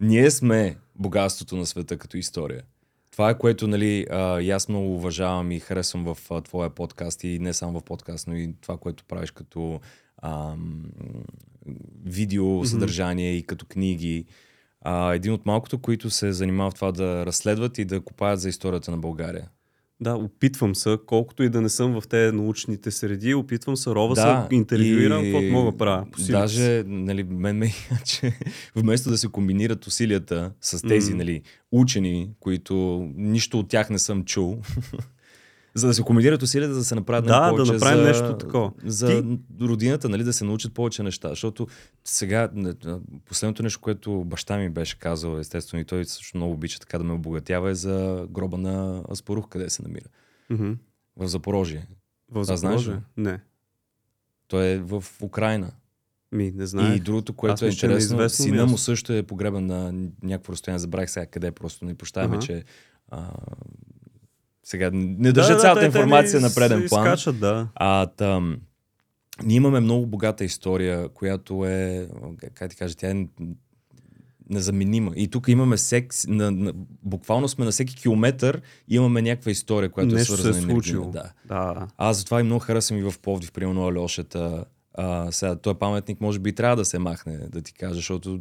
ние 0.00 0.30
сме 0.30 0.76
богатството 0.96 1.56
на 1.56 1.66
света 1.66 1.98
като 1.98 2.16
история. 2.16 2.62
Това 3.18 3.30
е 3.30 3.38
което, 3.38 3.66
нали, 3.66 4.06
а, 4.10 4.40
и 4.40 4.50
аз 4.50 4.68
много 4.68 4.94
уважавам 4.94 5.52
и 5.52 5.60
харесвам 5.60 6.14
в 6.14 6.18
а, 6.30 6.40
твоя 6.40 6.70
подкаст 6.70 7.24
и 7.24 7.38
не 7.38 7.52
само 7.52 7.80
в 7.80 7.84
подкаст, 7.84 8.26
но 8.26 8.36
и 8.36 8.54
това, 8.60 8.76
което 8.76 9.04
правиш 9.04 9.30
като 9.30 9.80
ам, 10.22 10.84
видео 12.04 12.64
съдържание 12.64 13.32
и 13.34 13.42
като 13.42 13.66
книги. 13.66 14.24
А, 14.80 15.14
един 15.14 15.32
от 15.32 15.46
малкото, 15.46 15.78
които 15.78 16.10
се 16.10 16.32
занимават 16.32 16.74
това 16.74 16.92
да 16.92 17.26
разследват 17.26 17.78
и 17.78 17.84
да 17.84 18.00
копаят 18.00 18.40
за 18.40 18.48
историята 18.48 18.90
на 18.90 18.98
България. 18.98 19.48
Да, 20.00 20.14
опитвам 20.14 20.74
се, 20.74 20.98
колкото 21.06 21.42
и 21.42 21.48
да 21.48 21.60
не 21.60 21.68
съм 21.68 22.00
в 22.00 22.08
тези 22.08 22.36
научните 22.36 22.90
среди, 22.90 23.34
опитвам 23.34 23.76
се, 23.76 23.90
рова 23.90 24.14
Да, 24.14 24.46
се, 24.50 24.54
интервюирам, 24.56 25.24
и 25.24 25.32
каквото 25.32 25.52
мога 25.52 25.76
правя. 25.76 26.06
по 26.12 26.18
силите 26.18 26.48
си. 26.48 26.56
Даже, 26.58 26.84
нали, 26.86 27.22
мен 27.24 27.56
ме 27.56 27.72
че 28.04 28.32
вместо 28.76 29.10
да 29.10 29.18
се 29.18 29.28
комбинират 29.28 29.86
усилията 29.86 30.52
с 30.60 30.82
тези, 30.88 31.10
М. 31.10 31.16
нали, 31.16 31.42
учени, 31.72 32.30
които 32.40 32.74
нищо 33.16 33.58
от 33.58 33.68
тях 33.68 33.90
не 33.90 33.98
съм 33.98 34.24
чул, 34.24 34.58
За 35.78 35.86
да 35.86 35.94
се 35.94 36.02
комбинират 36.02 36.42
усилията, 36.42 36.74
да 36.74 36.84
се 36.84 36.94
направят 36.94 37.24
Да, 37.24 37.40
нали, 37.40 37.44
да 37.46 37.56
повече 37.56 37.72
направим 37.72 37.98
за, 37.98 38.04
нещо 38.04 38.36
такова. 38.36 38.72
За 38.84 39.06
Ти- 39.22 39.38
родината, 39.60 40.08
нали, 40.08 40.24
да 40.24 40.32
се 40.32 40.44
научат 40.44 40.74
повече 40.74 41.02
неща. 41.02 41.28
Защото 41.28 41.66
сега, 42.04 42.48
последното 43.26 43.62
нещо, 43.62 43.80
което 43.80 44.24
баща 44.24 44.56
ми 44.58 44.70
беше 44.70 44.98
казал, 44.98 45.38
естествено, 45.38 45.80
и 45.80 45.84
той 45.84 46.04
също 46.04 46.36
много 46.36 46.52
обича 46.52 46.78
така 46.80 46.98
да 46.98 47.04
ме 47.04 47.12
обогатява, 47.12 47.70
е 47.70 47.74
за 47.74 48.26
гроба 48.30 48.58
на 48.58 49.02
Аспарух, 49.10 49.48
къде 49.48 49.70
се 49.70 49.82
намира. 49.82 50.06
Мгм. 50.50 50.72
В 51.16 51.28
Запорожие. 51.28 51.86
В 52.28 52.32
Това 52.34 52.56
знаеш 52.56 52.80
Запорожие? 52.80 53.02
Не. 53.16 53.40
Той 54.48 54.66
е 54.66 54.78
в 54.78 55.04
Украина. 55.22 55.70
Ми, 56.32 56.50
не 56.50 56.66
знаех. 56.66 56.96
И 56.96 57.00
другото, 57.00 57.32
което 57.32 57.52
Аз 57.54 57.62
е 57.62 57.66
е 57.66 57.68
интересно, 57.68 58.28
сина 58.28 58.56
място. 58.56 58.70
му 58.70 58.78
също 58.78 59.12
е 59.12 59.22
погребан 59.22 59.66
на 59.66 59.92
някакво 60.22 60.52
разстояние, 60.52 60.78
забравих 60.78 61.10
сега 61.10 61.26
къде, 61.26 61.50
просто 61.50 61.84
не 61.84 61.94
прощаваме, 61.94 62.36
Аха. 62.36 62.46
че 62.46 62.64
а, 63.08 63.30
сега 64.68 64.90
не 64.92 65.32
държа 65.32 65.54
да, 65.54 65.60
цялата 65.60 65.80
те 65.80 65.86
информация 65.86 66.40
на 66.40 66.54
преден 66.54 66.82
се 66.82 66.88
план. 66.88 67.04
Изкачат, 67.06 67.40
да. 67.40 67.68
А, 67.74 68.06
там, 68.06 68.58
ние 69.42 69.56
имаме 69.56 69.80
много 69.80 70.06
богата 70.06 70.44
история, 70.44 71.08
която 71.08 71.66
е, 71.66 72.08
как 72.54 72.70
ти 72.70 72.76
кажа, 72.76 72.94
тя 72.94 73.10
е 73.10 73.26
незаменима. 74.50 75.12
И 75.16 75.28
тук 75.28 75.48
имаме 75.48 75.76
секс, 75.76 76.26
на, 76.26 76.50
на, 76.50 76.72
буквално 77.02 77.48
сме 77.48 77.64
на 77.64 77.70
всеки 77.70 77.96
километър 77.96 78.62
имаме 78.88 79.22
някаква 79.22 79.50
история, 79.50 79.90
която 79.90 80.14
Нещо 80.14 80.32
е 80.32 80.36
се 80.36 80.40
е 80.40 80.42
свързана 80.42 80.58
енергийна, 80.58 80.82
случило. 80.82 81.10
Да. 81.10 81.32
Да. 81.46 81.86
Аз 81.96 82.18
затова 82.18 82.40
и 82.40 82.42
много 82.42 82.60
харесвам 82.60 82.98
и 82.98 83.02
в 83.02 83.14
Пловдив, 83.22 83.52
примерно 83.52 83.86
Алешата. 83.86 84.64
А, 84.94 85.32
сега, 85.32 85.56
този 85.56 85.78
паметник 85.78 86.20
може 86.20 86.38
би 86.38 86.54
трябва 86.54 86.76
да 86.76 86.84
се 86.84 86.98
махне, 86.98 87.38
да 87.38 87.62
ти 87.62 87.74
кажа, 87.74 87.94
защото 87.94 88.40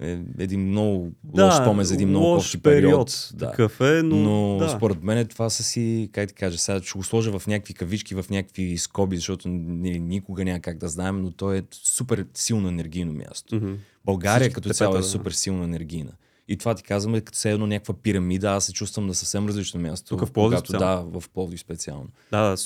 е 0.00 0.18
един 0.38 0.68
много 0.68 1.12
Да, 1.24 1.44
лош 1.44 1.54
спомен 1.54 1.84
за 1.84 1.94
един 1.94 2.08
много 2.08 2.26
лош 2.26 2.44
кофти 2.44 2.58
период. 2.58 3.30
Да. 3.34 3.50
Такъв 3.50 3.80
е, 3.80 4.02
но, 4.02 4.16
Но 4.16 4.56
да. 4.58 4.68
според 4.68 5.02
мен 5.02 5.26
това 5.26 5.50
са 5.50 5.62
си, 5.62 6.10
как 6.12 6.28
ти 6.28 6.34
кажа, 6.34 6.58
сега 6.58 6.82
ще 6.82 6.98
го 6.98 7.04
сложа 7.04 7.38
в 7.38 7.46
някакви 7.46 7.74
кавички, 7.74 8.14
в 8.14 8.24
някакви 8.30 8.78
скоби, 8.78 9.16
защото 9.16 9.48
ни, 9.48 10.00
никога 10.00 10.44
няма 10.44 10.60
как 10.60 10.78
да 10.78 10.88
знаем, 10.88 11.22
но 11.22 11.30
то 11.30 11.52
е 11.52 11.62
супер 11.72 12.26
силно 12.34 12.68
енергийно 12.68 13.12
място. 13.12 13.56
Мгм. 13.56 13.72
България 14.04 14.40
Всички 14.40 14.54
като 14.54 14.68
цяло 14.74 14.96
е 14.96 15.02
супер 15.02 15.30
силно 15.30 15.64
енергийна. 15.64 16.12
И 16.48 16.56
това 16.56 16.74
ти 16.74 16.82
казваме, 16.82 17.20
като 17.20 17.38
се 17.38 17.50
едно 17.50 17.66
някаква 17.66 17.94
пирамида, 17.94 18.50
аз 18.50 18.64
се 18.64 18.72
чувствам 18.72 19.06
на 19.06 19.14
съвсем 19.14 19.46
различно 19.48 19.80
място. 19.80 20.08
Тук 20.08 20.28
в 20.28 20.32
Пловдив 20.32 20.62
когато, 20.66 20.78
Да, 20.78 21.20
в 21.20 21.28
Пловдив 21.28 21.60
специално. 21.60 22.08
Да, 22.30 22.42
да, 22.42 22.56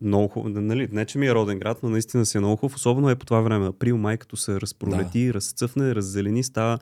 много 0.00 0.28
хубаво. 0.28 0.60
Нали, 0.60 0.88
не, 0.92 1.04
че 1.04 1.18
ми 1.18 1.26
е 1.26 1.34
роден 1.34 1.58
град, 1.58 1.78
но 1.82 1.90
наистина 1.90 2.26
си 2.26 2.36
е 2.36 2.40
много 2.40 2.56
хубав. 2.56 2.76
Особено 2.76 3.10
е 3.10 3.16
по 3.16 3.26
това 3.26 3.40
време. 3.40 3.66
Април, 3.66 3.96
май, 3.96 4.16
като 4.16 4.36
се 4.36 4.60
разпролети, 4.60 5.26
да. 5.26 5.34
разцъфне, 5.34 5.94
раззелени, 5.94 6.42
става 6.42 6.78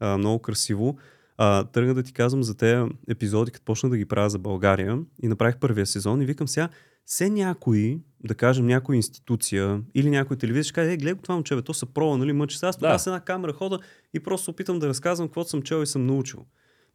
а, 0.00 0.18
много 0.18 0.38
красиво. 0.38 0.96
А, 1.38 1.64
тръгна 1.64 1.94
да 1.94 2.02
ти 2.02 2.12
казвам 2.12 2.42
за 2.42 2.54
тези 2.54 2.82
епизоди, 3.08 3.50
като 3.50 3.64
почна 3.64 3.90
да 3.90 3.96
ги 3.96 4.04
правя 4.04 4.30
за 4.30 4.38
България 4.38 4.98
и 5.22 5.28
направих 5.28 5.56
първия 5.56 5.86
сезон 5.86 6.22
и 6.22 6.26
викам 6.26 6.48
сега, 6.48 6.68
все 7.06 7.30
някой, 7.30 7.98
да 8.24 8.34
кажем 8.34 8.66
някоя 8.66 8.96
институция 8.96 9.80
или 9.94 10.10
някой 10.10 10.36
телевизия 10.36 10.64
ще 10.64 10.72
каже, 10.72 10.92
е, 10.92 10.96
гледай 10.96 11.14
това 11.22 11.34
момче, 11.34 11.56
бе, 11.56 11.62
то 11.62 11.74
са 11.74 11.86
прола, 11.86 12.18
нали, 12.18 12.32
мъчи 12.32 12.58
се. 12.58 12.66
Аз 12.66 12.76
тогава 12.76 12.94
Да. 12.94 12.98
с 12.98 13.06
една 13.06 13.20
камера 13.20 13.52
хода 13.52 13.78
и 14.14 14.20
просто 14.20 14.44
се 14.44 14.50
опитам 14.50 14.78
да 14.78 14.88
разказвам 14.88 15.28
какво 15.28 15.44
съм 15.44 15.62
чел 15.62 15.82
и 15.82 15.86
съм 15.86 16.06
научил. 16.06 16.44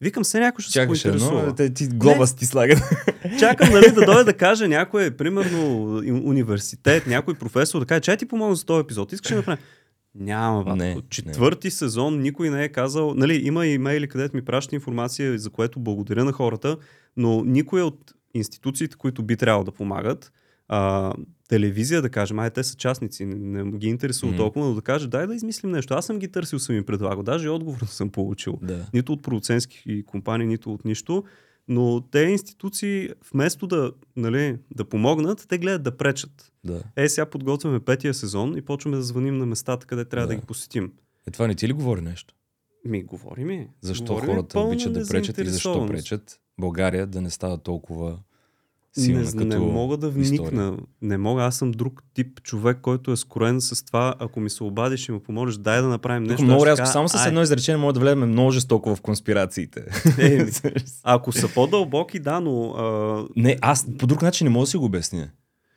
Викам 0.02 0.26
се 0.26 0.40
някой 0.40 0.64
ще 0.64 0.74
Чакаш 0.74 0.98
се 0.98 1.04
поинтересува. 1.04 1.40
едно, 1.42 1.56
те 1.56 1.74
ти 1.74 1.88
глоба 1.88 2.26
ти 2.28 2.46
слагат. 2.46 2.80
Чакам 3.40 3.70
нали, 3.70 3.92
да 3.92 4.06
дойде 4.06 4.24
да 4.24 4.34
каже 4.34 4.68
някой, 4.68 5.12
примерно, 5.12 5.86
университет, 6.24 7.08
някой 7.08 7.34
професор, 7.34 7.80
да 7.80 7.86
каже, 7.86 8.02
че 8.02 8.18
ти 8.18 8.26
помогна 8.26 8.56
за 8.56 8.66
този 8.66 8.82
епизод. 8.82 9.12
Искаш 9.14 9.32
ли 9.32 9.36
да 9.36 9.40
направя? 9.40 9.58
Няма, 10.20 10.64
батко. 10.64 10.76
Не, 10.78 10.96
не. 10.96 11.02
Четвърти 11.10 11.72
сезон 11.72 12.22
никой 12.22 12.50
не 12.50 12.64
е 12.64 12.70
казал. 12.70 13.14
Нали, 13.14 13.42
има 13.44 13.66
имейли, 13.66 14.08
където 14.08 14.36
ми 14.36 14.46
праща 14.46 14.76
информация, 14.76 15.40
за 15.40 15.50
което 15.50 15.80
благодаря 15.80 16.26
на 16.26 16.32
хората, 16.32 16.78
но 17.18 17.44
никой 17.44 17.82
от 17.82 18.14
институциите, 18.34 18.98
които 18.98 19.24
би 19.24 19.38
трябвало 19.38 19.64
да 19.64 19.72
помагат, 19.72 20.32
а, 20.68 21.14
телевизия, 21.50 22.02
да 22.02 22.10
кажем, 22.10 22.40
ай, 22.40 22.50
те 22.50 22.64
са 22.64 22.76
частници, 22.76 23.26
не, 23.26 23.64
не 23.64 23.78
ги 23.78 23.88
интересува 23.88 24.32
Мгм. 24.32 24.38
толкова, 24.38 24.66
но 24.68 24.74
да 24.74 24.82
каже, 24.82 25.08
дай 25.08 25.28
да 25.28 25.36
измислим 25.36 25.72
нещо. 25.72 25.94
Аз 25.94 26.06
съм 26.06 26.20
ги 26.20 26.32
търсил, 26.32 26.60
съм 26.60 26.76
им 26.76 26.84
предлагал. 26.84 27.24
Даже 27.24 27.46
и 27.46 27.50
отговор 27.50 27.78
не 27.82 27.88
съм 27.88 28.10
получил 28.10 28.60
да. 28.62 28.86
нито 28.94 29.14
от 29.14 29.24
продуцентски 29.24 30.04
компании, 30.06 30.48
нито 30.48 30.74
от 30.74 30.86
нищо. 30.86 31.24
Но 31.68 32.02
те 32.12 32.20
институции, 32.22 33.10
вместо 33.34 33.68
да, 33.68 33.92
нали, 34.16 34.58
да 34.76 34.86
помогнат, 34.86 35.46
те 35.50 35.58
гледат 35.58 35.84
да 35.84 35.98
пречат. 35.98 36.52
да. 36.64 36.84
Е, 36.96 37.10
сега 37.10 37.26
подготвяме 37.26 37.80
петия 37.80 38.14
сезон 38.14 38.58
и 38.58 38.62
почваме 38.62 38.98
да 38.98 39.04
звъним 39.04 39.38
на 39.38 39.46
местата, 39.46 39.86
къде 39.88 40.06
трябва 40.06 40.28
да, 40.28 40.34
Да. 40.34 40.40
ги 40.40 40.46
посетим. 40.46 40.94
Е, 41.28 41.32
това 41.32 41.48
не 41.48 41.56
ти 41.56 41.68
ли 41.68 41.74
говори 41.74 42.02
нещо? 42.02 42.34
Ми, 42.86 43.04
говори 43.04 43.44
ми. 43.44 43.68
Защо 43.82 44.06
говори 44.06 44.28
ми 44.28 44.34
хората 44.34 44.54
пълна 44.54 44.70
обичат 44.70 44.94
да 44.94 45.08
пречат 45.08 45.38
или 45.38 45.50
защо 45.50 45.88
пречат 45.88 46.40
България 46.60 47.08
да 47.08 47.22
не 47.22 47.30
става 47.30 47.58
толкова 47.58 48.20
силна 48.98 49.20
не, 49.22 49.32
като 49.32 49.46
не 49.46 49.58
мога 49.58 49.98
да 49.98 50.08
история. 50.08 50.50
вникна. 50.50 50.78
Не 51.02 51.18
мога. 51.18 51.44
Аз 51.44 51.56
съм 51.56 51.72
друг 51.72 52.04
тип 52.14 52.42
човек, 52.44 52.78
който 52.82 53.12
е 53.12 53.18
скорен 53.18 53.62
с 53.62 53.86
това. 53.86 54.16
Ако 54.20 54.40
ми 54.40 54.50
се 54.50 54.64
обадиш 54.64 55.10
и 55.10 55.12
ме 55.12 55.20
помолиш, 55.20 55.56
дай 55.56 55.82
да 55.82 55.88
направим 55.88 56.24
Тук 56.24 56.30
нещо. 56.30 56.44
много 56.44 56.64
аз 56.64 56.66
ще 56.66 56.70
рязко, 56.70 56.82
кажа, 56.82 56.92
само 56.92 57.10
с 57.10 57.26
едно 57.26 57.42
изречение 57.42 57.78
може 57.78 57.94
да 57.94 58.00
влезем 58.00 58.30
много 58.30 58.52
жестоко 58.52 58.96
в 58.96 59.02
конспирациите. 59.02 59.84
Е, 60.20 60.48
Ако 61.04 61.32
са 61.32 61.54
по-дълбоки, 61.54 62.20
да, 62.20 62.40
но 62.40 62.70
а, 62.70 63.26
не, 63.36 63.58
аз 63.62 63.88
по 63.98 64.08
друг 64.08 64.22
начин 64.22 64.46
не 64.46 64.50
мога 64.50 64.64
да 64.64 64.68
си 64.68 64.78
го 64.78 64.86
обясня. 64.86 65.30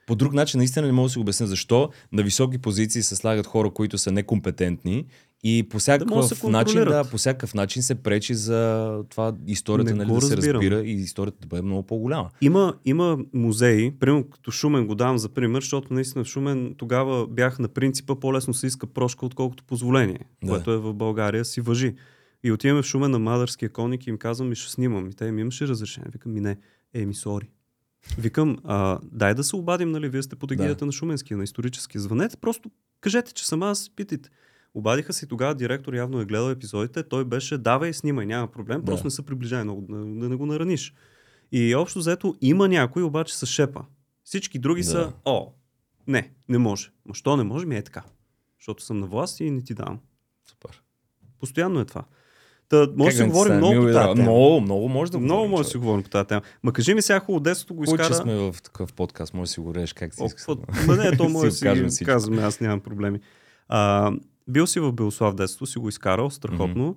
По 0.07 0.15
друг 0.15 0.33
начин 0.33 0.59
наистина 0.59 0.87
не 0.87 0.93
мога 0.93 1.07
да 1.07 1.11
си 1.11 1.19
го 1.19 1.23
обясня 1.23 1.47
защо 1.47 1.91
на 2.13 2.23
високи 2.23 2.59
позиции 2.59 3.03
се 3.03 3.17
слагат 3.17 3.47
хора, 3.47 3.71
които 3.71 3.99
са 3.99 4.13
некомпетентни 4.13 5.05
и 5.45 5.69
по 5.71 5.79
могат 6.07 6.07
да 6.07 6.21
всякакъв 6.23 6.51
начин, 6.51 6.85
да, 6.85 7.05
по 7.05 7.17
всякакъв 7.17 7.55
начин 7.55 7.83
се 7.83 7.95
пречи 7.95 8.35
за 8.35 8.91
това 9.09 9.33
историята 9.47 9.95
Не 9.95 10.05
нали, 10.05 10.15
да 10.15 10.21
се 10.21 10.37
разбира 10.37 10.81
и 10.81 10.93
историята 10.93 11.39
да 11.41 11.47
бъде 11.47 11.63
много 11.63 11.83
по-голяма. 11.83 12.31
Има, 12.41 12.75
има 12.85 13.19
музеи, 13.35 13.91
примерно 13.91 14.25
като 14.25 14.51
Шумен 14.51 14.87
го 14.87 14.95
давам 14.95 15.19
за 15.19 15.29
пример, 15.29 15.61
защото 15.61 15.95
наистина 15.95 16.25
в 16.25 16.27
Шумен 16.27 16.75
тогава 16.79 17.27
бях 17.27 17.59
на 17.59 17.69
принципа 17.69 18.15
по-лесно 18.15 18.55
се 18.55 18.67
иска 18.67 18.87
прошка, 18.87 19.27
отколкото 19.27 19.65
позволение, 19.65 20.21
Да. 20.45 20.49
което 20.49 20.71
е 20.73 20.79
в 20.79 20.95
България 20.95 21.45
си 21.45 21.61
въжи. 21.61 21.95
И 22.45 22.53
отиваме 22.53 22.83
в 22.83 22.87
Шумен 22.87 23.11
на 23.11 23.19
Мадърския 23.19 23.69
коник 23.69 24.07
и 24.07 24.11
им 24.11 24.19
казвам, 24.19 24.49
ми 24.49 24.55
ще 24.55 24.73
снимам. 24.73 25.09
И 25.09 25.15
те 25.15 25.33
ми 25.33 25.41
имаше 25.41 25.69
разрешение. 25.69 26.09
Викам, 26.13 26.33
ми 26.33 26.41
не, 26.41 26.57
е, 26.95 27.07
ми 27.07 27.15
сори. 27.15 27.51
Викам, 28.19 28.59
а, 28.65 28.99
дай 29.13 29.35
да 29.35 29.45
се 29.45 29.57
обадим, 29.57 29.91
нали, 29.91 30.09
вие 30.09 30.23
сте 30.23 30.37
под 30.37 30.51
егидата 30.51 30.79
Да. 30.79 30.87
на 30.87 30.93
Шуменския, 30.93 31.37
на 31.37 31.45
историческия. 31.45 32.01
Звънете, 32.01 32.37
просто 32.37 32.71
кажете, 33.01 33.33
че 33.33 33.47
съм 33.47 33.63
аз, 33.63 33.91
питайте. 33.97 34.31
Обадиха 34.75 35.13
се 35.13 35.25
и 35.25 35.29
тогава 35.29 35.55
директор 35.55 35.93
явно 35.95 36.21
е 36.21 36.25
гледал 36.25 36.51
епизодите, 36.51 37.03
той 37.03 37.25
беше 37.25 37.59
давай, 37.59 37.93
снимай, 37.93 38.27
няма 38.27 38.47
проблем, 38.47 38.85
просто 38.85 39.07
не 39.07 39.11
се 39.11 39.27
приближай 39.27 39.65
много, 39.65 39.87
да, 39.89 40.29
не 40.29 40.37
го 40.37 40.47
нараниш. 40.47 40.95
И 41.53 41.75
общо 41.75 41.99
взето 41.99 42.35
има 42.41 42.69
някой 42.69 43.03
обаче 43.03 43.37
с 43.37 43.47
шепа. 43.47 43.85
Всички 44.25 44.59
други 44.59 44.83
Да. 44.83 44.89
са, 44.89 45.13
о, 45.25 45.53
не, 46.07 46.33
не 46.49 46.59
може. 46.59 46.91
Ма 47.07 47.15
що 47.15 47.37
не 47.37 47.45
може? 47.45 47.67
Ми 47.67 47.77
е 47.77 47.83
така. 47.83 48.03
Защото 48.59 48.83
съм 48.85 48.99
на 48.99 49.07
власт 49.07 49.41
и 49.41 49.51
не 49.51 49.63
ти 49.63 49.75
давам. 49.75 49.99
Супер. 50.51 50.83
Постоянно 51.41 51.81
е 51.81 51.85
това. 51.85 52.05
Та, 52.69 52.89
може 52.97 53.17
да 53.17 53.23
си 53.23 53.29
говорим 53.29 53.57
много 53.57 53.75
по 53.75 53.93
тази 53.93 54.15
тема. 54.15 54.23
Много, 54.23 54.61
много 54.61 54.89
може 54.89 55.13
да 55.13 55.19
Много 55.19 55.35
говорим, 55.35 55.51
може 55.51 55.63
да 55.63 55.71
си 55.71 55.77
говорим 55.77 56.03
по 56.03 56.11
тази 56.11 56.27
тема. 56.29 56.43
Ма 56.63 56.73
кажи 56.73 56.95
ми 56.95 57.03
сега 57.03 57.21
хубаво, 57.21 57.41
детството 57.41 57.75
го 57.75 57.85
Хубаво, 57.85 57.97
че 57.97 58.03
изкара. 58.03 58.23
сме 58.23 58.35
в 58.35 58.57
такъв 58.63 58.93
подкаст, 58.93 59.35
може 59.35 59.49
да 59.49 59.53
си 59.53 59.61
го 59.61 59.75
режеш 59.75 59.93
как 59.93 60.15
си 60.15 60.25
искаш. 60.25 60.57
Ма 60.87 60.97
не, 60.97 61.17
то 61.17 61.29
може 61.29 61.47
да 61.47 61.53
Си 61.53 61.91
си 61.91 62.05
казваме, 62.05 62.43
аз 62.43 62.61
нямам 62.61 62.81
проблеми. 62.81 63.21
А, 63.69 64.13
бил 64.51 64.67
си 64.67 64.81
в 64.81 64.93
Белослав 64.93 65.35
детство, 65.35 65.67
си 65.67 65.79
го 65.79 65.89
изкарал, 65.89 66.31
страхотно. 66.31 66.97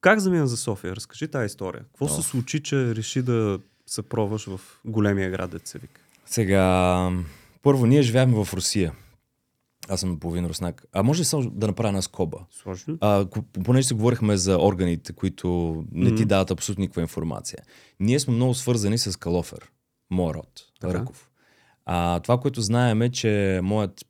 Как 0.00 0.18
замина 0.18 0.46
за 0.46 0.56
София? 0.56 0.96
Разкажи 0.96 1.28
тази 1.28 1.46
история. 1.46 1.84
Какво 1.84 2.04
О. 2.04 2.08
се 2.08 2.22
случи, 2.22 2.62
че 2.62 2.94
реши 2.94 3.22
да 3.22 3.58
се 3.86 4.02
пробваш 4.02 4.46
в 4.46 4.60
големия 4.84 5.30
град, 5.30 5.50
дет 5.50 5.66
се 5.66 5.78
вика? 5.78 6.00
Сега, 6.26 7.10
първо, 7.62 7.86
ние 7.86 8.02
живеем 8.02 8.44
в 8.44 8.54
Русия. 8.54 8.92
Аз 9.88 10.00
съм 10.00 10.10
наполовина 10.10 10.48
руснак. 10.48 10.84
А 10.92 11.02
може 11.02 11.20
ли 11.20 11.24
само 11.24 11.50
да 11.50 11.66
направя 11.66 11.88
една 11.88 12.02
скоба? 12.02 12.38
Сложно. 12.50 12.98
А, 13.00 13.26
понеже 13.64 13.88
си 13.88 13.94
говорихме 13.94 14.36
за 14.36 14.58
органите, 14.58 15.12
които 15.12 15.84
не 15.92 16.14
ти 16.14 16.24
дават 16.24 16.50
абсолютно 16.50 16.82
никаква 16.82 17.02
информация. 17.02 17.58
Ние 18.00 18.20
сме 18.20 18.34
много 18.34 18.54
свързани 18.54 18.98
с 18.98 19.18
Калофер, 19.18 19.70
моя 20.10 20.34
род, 20.34 20.62
Така. 20.80 20.94
Ръков. 20.94 21.30
А, 21.86 22.20
това, 22.20 22.40
което 22.40 22.60
знаем 22.60 23.02
е, 23.02 23.10
че 23.10 23.60
моят 23.62 24.04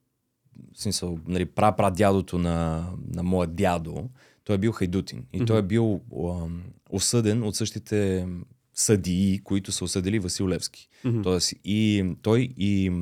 смисъл, 0.74 1.18
нали, 1.26 1.46
пра-прадядото 1.46 2.38
на, 2.38 2.86
на 3.14 3.22
моят 3.22 3.54
дядо, 3.54 4.08
той 4.44 4.54
е 4.54 4.58
бил 4.58 4.72
хайдутин. 4.72 5.24
И 5.32 5.36
Мгм. 5.36 5.46
той 5.46 5.58
е 5.58 5.62
бил 5.62 6.00
ам, 6.30 6.62
осъден 6.90 7.42
от 7.42 7.56
същите 7.56 8.28
съдии, 8.74 9.40
които 9.44 9.72
са 9.72 9.84
осъдили 9.84 10.18
Васил 10.18 10.48
Левски. 10.48 10.88
Мгм. 11.04 11.22
Тоест 11.22 11.52
и 11.64 12.04
той 12.22 12.48
и, 12.56 12.92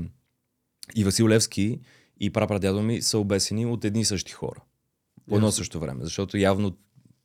и 0.97 1.05
Васил 1.05 1.29
Левски 1.29 1.81
и 2.21 2.31
прапрадядо 2.31 2.83
ми 2.83 3.03
са 3.03 3.19
обесени 3.19 3.67
от 3.67 3.85
едни 3.85 4.01
и 4.01 4.05
същи 4.05 4.33
хора. 4.33 4.61
По 5.29 5.35
едно 5.35 5.47
Ясно. 5.47 5.57
също 5.57 5.81
време. 5.81 6.05
Защото 6.05 6.37
явно 6.37 6.77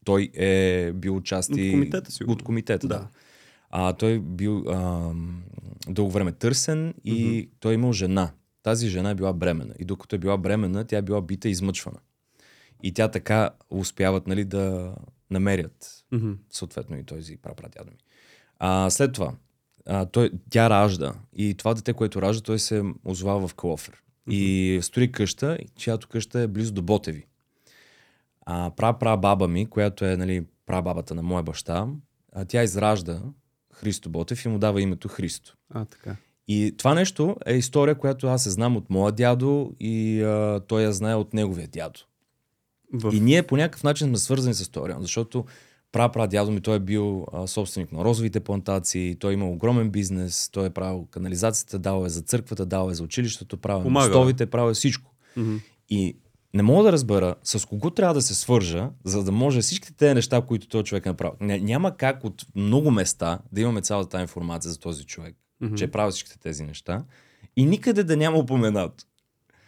той 0.05 0.29
е 0.33 0.91
бил 0.93 1.21
части 1.21 1.53
От 1.65 1.71
комитета, 1.71 2.11
сигурно. 2.11 2.33
От 2.33 2.43
комитета, 2.43 2.87
да. 2.87 2.97
Да. 2.99 3.07
А 3.69 3.93
той 3.93 4.19
бил 4.19 4.63
ам, 4.69 5.43
дълго 5.89 6.11
време 6.11 6.31
търсен 6.31 6.93
и 7.03 7.23
Мгм. 7.39 7.49
той 7.59 7.71
е 7.71 7.75
имал 7.75 7.93
жена. 7.93 8.31
Тази 8.63 8.89
жена 8.89 9.10
е 9.10 9.15
била 9.15 9.34
бремена. 9.34 9.74
И 9.79 9.86
докато 9.86 10.15
е 10.15 10.20
била 10.20 10.38
бремена, 10.38 10.86
тя 10.86 10.98
е 10.98 11.01
била 11.01 11.22
бита 11.22 11.48
и 11.48 11.51
измъчвана. 11.51 12.00
И 12.84 12.93
тя 12.93 13.08
така 13.08 13.50
успяват 13.70 14.27
нали, 14.27 14.46
да 14.46 14.96
намерят 15.32 16.05
Мгм. 16.12 16.32
съответно 16.50 16.98
и 16.98 17.03
този 17.03 17.38
прапрадядо 17.38 17.91
ми. 17.91 17.98
А, 18.60 18.89
след 18.89 19.13
това, 19.13 19.34
а, 19.86 20.05
той, 20.05 20.32
тя 20.50 20.70
ражда. 20.70 21.13
И 21.34 21.53
това 21.53 21.74
дете, 21.74 21.93
което 21.93 22.22
ражда, 22.22 22.43
той 22.43 22.60
се 22.60 22.84
озовава 23.05 23.48
в 23.48 23.55
Калофер. 23.55 24.03
И 24.29 24.79
строи 24.82 25.12
къща, 25.12 25.58
чиято 25.75 26.08
къща 26.08 26.39
е 26.39 26.48
близо 26.48 26.74
до 26.74 26.82
Ботеви. 26.82 27.25
А 28.46 28.72
пра, 28.75 28.93
пра 28.93 29.17
баба 29.17 29.48
ми, 29.48 29.65
която 29.65 30.05
е 30.05 30.17
нали, 30.17 30.46
прабабата 30.65 31.15
на 31.15 31.24
моя 31.24 31.43
баща, 31.43 31.88
а, 32.32 32.46
тя 32.46 32.63
изражда 32.63 33.22
Христо 33.74 34.10
Ботев 34.10 34.46
и 34.46 34.48
му 34.48 34.60
дава 34.60 34.82
името 34.82 35.08
Христо. 35.08 35.58
А, 35.70 35.86
така. 35.86 36.15
И 36.47 36.73
това 36.77 36.93
нещо 36.93 37.35
е 37.45 37.53
история, 37.53 37.95
която 37.95 38.27
аз 38.27 38.43
се 38.43 38.50
знам 38.50 38.77
от 38.77 38.89
моя 38.89 39.12
дядо 39.12 39.71
и 39.79 40.21
а, 40.21 40.62
той 40.67 40.81
я 40.81 40.93
знае 40.93 41.15
от 41.15 41.33
неговия 41.33 41.67
дядо. 41.67 42.00
В... 42.93 43.15
И 43.15 43.19
ние 43.19 43.43
по 43.43 43.57
някакъв 43.57 43.83
начин 43.83 44.07
сме 44.07 44.17
свързани 44.17 44.53
с 44.53 44.62
история, 44.62 44.97
защото 45.00 45.45
пра 45.91 46.27
дядо 46.27 46.51
ми 46.51 46.62
той 46.62 46.75
е 46.75 46.79
бил 46.79 47.25
а, 47.33 47.47
собственик 47.47 47.91
на 47.91 48.03
розовите 48.03 48.39
плантации, 48.39 49.15
той 49.15 49.33
има 49.33 49.50
огромен 49.50 49.89
бизнес, 49.89 50.50
той 50.51 50.65
е 50.65 50.69
правил 50.69 51.07
канализацията, 51.12 51.79
дал 51.79 52.05
е 52.05 52.09
за 52.09 52.21
църквата, 52.21 52.65
дал 52.65 52.89
е 52.89 52.93
за 52.93 53.03
училището, 53.03 53.57
правил 53.57 53.88
е 53.88 53.89
мостовите, 53.89 54.45
правил 54.45 54.71
е 54.71 54.73
всичко. 54.73 55.12
Мгм. 55.38 55.55
И 55.89 56.17
не 56.53 56.63
мога 56.63 56.83
да 56.83 56.91
разбера 56.91 57.35
с 57.43 57.65
кого 57.67 57.89
трябва 57.89 58.13
да 58.13 58.21
се 58.21 58.35
свържа, 58.35 58.89
за 59.03 59.23
да 59.23 59.31
може 59.31 59.62
всичките 59.62 59.93
тези 59.93 60.15
неща, 60.15 60.41
които 60.41 60.67
този 60.67 60.83
човек 60.83 61.05
е 61.05 61.09
направил. 61.09 61.38
Ня- 61.41 61.62
Няма 61.62 61.97
как 61.97 62.23
от 62.23 62.45
много 62.55 62.91
места 62.91 63.39
да 63.51 63.62
имаме 63.62 63.81
цялата 63.81 64.09
тази 64.09 64.21
информация 64.21 64.71
за 64.71 64.79
този 64.79 65.05
човек, 65.05 65.35
Мгм. 65.62 65.75
че 65.75 65.83
е 65.83 65.91
правил 65.91 66.12
всичките 66.12 66.39
тези 66.39 66.63
неща 66.63 67.03
и 67.55 67.65
никъде 67.65 68.03
да 68.03 68.17
няма 68.17 68.38
упоменато. 68.38 69.05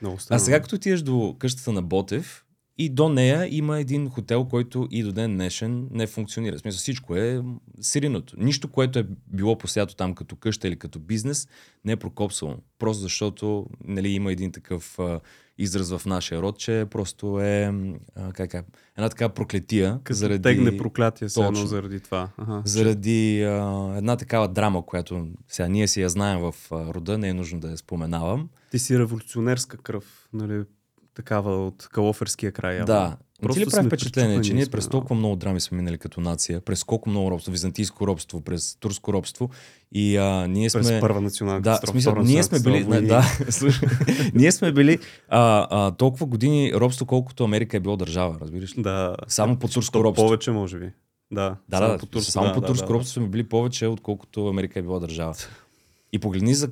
Много 0.02 0.18
А 0.30 0.40
сега 0.40 0.62
като 0.62 0.76
отидеш 0.76 1.02
до 1.02 1.36
къщата 1.40 1.72
на 1.72 1.82
Ботев 1.82 2.45
и 2.78 2.90
до 2.90 3.10
нея 3.10 3.48
има 3.56 3.80
един 3.80 4.10
хотел, 4.10 4.46
който 4.46 4.88
и 4.92 5.04
до 5.04 5.12
ден 5.12 5.34
днешен 5.34 5.88
не 5.92 6.08
функционира. 6.08 6.58
В 6.58 6.60
смисъл 6.60 6.78
всичко 6.78 7.16
е 7.16 7.42
сириното. 7.82 8.36
Нищо, 8.38 8.68
което 8.68 9.00
е 9.00 9.08
било 9.28 9.58
посято 9.58 9.96
там 9.96 10.16
като 10.16 10.36
къща 10.36 10.68
или 10.68 10.76
като 10.76 11.00
бизнес, 11.00 11.48
не 11.86 11.92
е 11.92 11.96
прокопсало. 11.96 12.56
Просто 12.80 13.02
защото 13.02 13.66
нали, 13.84 14.10
има 14.10 14.32
един 14.32 14.52
такъв 14.52 15.00
а, 15.00 15.20
израз 15.58 15.98
в 15.98 16.06
нашия 16.06 16.42
род, 16.42 16.60
че 16.60 16.86
просто 16.92 17.40
е 17.42 17.74
а, 18.16 18.34
как, 18.34 18.52
как, 18.52 18.66
една 18.98 19.10
така 19.10 19.30
проклетия 19.30 20.00
Като 20.04 20.18
заради, 20.18 20.42
тегне 20.42 20.78
проклятие 20.78 21.30
се 21.30 21.42
едно 21.42 21.66
заради 21.66 22.00
това. 22.00 22.30
Ага. 22.38 22.62
заради 22.66 23.44
а, 23.44 23.94
една 23.98 24.16
такава 24.18 24.48
драма, 24.48 24.86
която 24.86 25.28
сега 25.48 25.68
ние 25.68 25.88
си 25.88 26.02
я 26.02 26.10
знаем 26.10 26.40
в 26.40 26.56
а, 26.72 26.94
рода, 26.94 27.18
не 27.18 27.30
е 27.30 27.34
нужно 27.34 27.60
да 27.60 27.72
я 27.72 27.78
споменавам. 27.78 28.50
Ти 28.72 28.80
си 28.80 29.00
революционерска 29.00 29.78
кръв, 29.78 30.30
нали? 30.34 30.64
Такава 31.16 31.68
от 31.68 31.88
калоферския 31.92 32.52
край. 32.52 32.86
Да. 32.86 33.18
Не 33.44 33.54
ти 33.54 33.60
ли 33.60 33.64
Просто 33.64 33.78
прави 33.78 33.88
впечатление, 33.88 34.42
че 34.42 34.54
ние 34.54 34.66
през 34.66 34.84
да. 34.84 34.90
толкова 34.90 35.16
много 35.16 35.36
драми 35.36 35.62
сме 35.62 35.78
минали 35.78 35.98
като 35.98 36.22
нация, 36.22 36.62
през 36.62 36.84
колко 36.84 37.10
много 37.10 37.32
робство, 37.32 37.52
византийско 37.52 38.08
робство, 38.08 38.42
през 38.42 38.76
турско 38.76 39.14
робство 39.14 39.50
и 39.92 40.18
а, 40.18 40.48
ние 40.48 40.70
сме... 40.70 40.82
През 40.82 41.00
първа 41.00 41.22
национална 41.22 41.62
Да, 41.62 41.70
катастрофа, 41.70 41.92
смисъл, 41.92 42.16
ние 42.16 42.44
сме 42.44 42.60
били, 42.60 42.86
катастрофа, 42.86 43.86
да, 43.86 44.32
ние 44.34 44.52
сме 44.52 44.72
били 44.72 45.00
а, 45.30 45.68
а, 45.70 45.92
толкова 45.92 46.26
години 46.26 46.74
робство, 46.74 47.06
колкото 47.06 47.44
Америка 47.44 47.78
е 47.78 47.80
било 47.80 47.98
държава, 47.98 48.38
разбираш 48.42 48.78
ли? 48.78 48.82
Да. 48.82 49.16
Само 49.28 49.60
по 49.60 49.68
турско 49.68 50.04
робство. 50.04 50.26
Повече, 50.26 50.52
може 50.52 50.80
би. 50.80 50.92
Да, 51.32 51.56
Да, 51.70 51.88
да, 51.88 51.98
по 51.98 52.06
турско, 52.06 52.32
само 52.32 52.54
по 52.54 52.62
турско 52.62 52.94
робство 52.94 53.14
сме 53.14 53.28
били 53.28 53.44
повече, 53.44 53.88
отколкото 53.88 54.48
Америка 54.48 54.80
е 54.80 54.82
била 54.82 55.00
държава. 55.00 55.36
И 56.12 56.20
погледни, 56.20 56.56
за, 56.56 56.70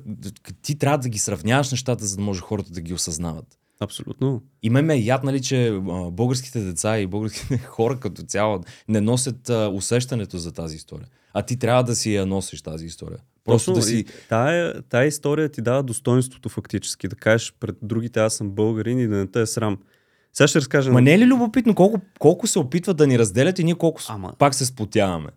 ти 0.62 0.78
трябва 0.78 0.98
да 0.98 1.08
ги 1.08 1.18
сравняваш 1.18 1.70
нещата, 1.70 2.04
за 2.04 2.16
да 2.16 2.22
може 2.22 2.40
хората 2.40 2.70
да 2.70 2.80
ги 2.80 2.94
осъзнават. 2.94 3.58
Абсолютно. 3.84 4.42
И 4.62 4.70
ме 4.70 4.94
е 4.94 4.98
яд, 4.98 5.24
нали, 5.24 5.42
че 5.42 5.80
българските 6.12 6.60
деца 6.60 6.98
и 6.98 7.06
българските 7.06 7.58
хора 7.66 8.00
като 8.00 8.22
цяло 8.22 8.60
не 8.88 9.00
носят 9.00 9.50
усещането 9.72 10.38
за 10.38 10.52
тази 10.52 10.76
история. 10.76 11.06
А 11.32 11.42
ти 11.42 11.58
трябва 11.58 11.84
да 11.84 11.94
си 11.94 12.14
я 12.14 12.26
носиш 12.26 12.62
тази 12.62 12.86
история. 12.86 13.18
Просто 13.44 13.70
Точно, 13.70 13.80
да 13.80 13.86
си... 13.86 14.04
Тая, 14.28 14.82
тая 14.82 15.06
история 15.06 15.48
ти 15.48 15.62
дава 15.62 15.82
достоинството 15.82 16.48
фактически. 16.48 17.08
Да 17.08 17.16
кажеш 17.16 17.54
пред 17.60 17.76
другите, 17.82 18.20
аз 18.20 18.34
съм 18.34 18.50
българин 18.50 18.98
и 18.98 19.06
да 19.06 19.16
не 19.16 19.26
те 19.26 19.40
е 19.40 19.46
срам. 19.46 19.78
Сега 20.32 20.48
ще 20.48 20.58
разкажа. 20.58 20.92
Ма 20.92 21.02
не 21.02 21.14
е 21.14 21.18
ли 21.18 21.26
любопитно 21.26 21.74
колко, 21.74 22.00
колко 22.18 22.46
се 22.46 22.58
опитват 22.58 22.96
да 22.96 23.06
ни 23.06 23.18
разделят 23.18 23.58
и 23.58 23.64
ние 23.64 23.74
колко 23.74 24.00
Ама- 24.08 24.32
пак 24.38 24.54
се 24.54 24.66
сплотяваме? 24.66 25.28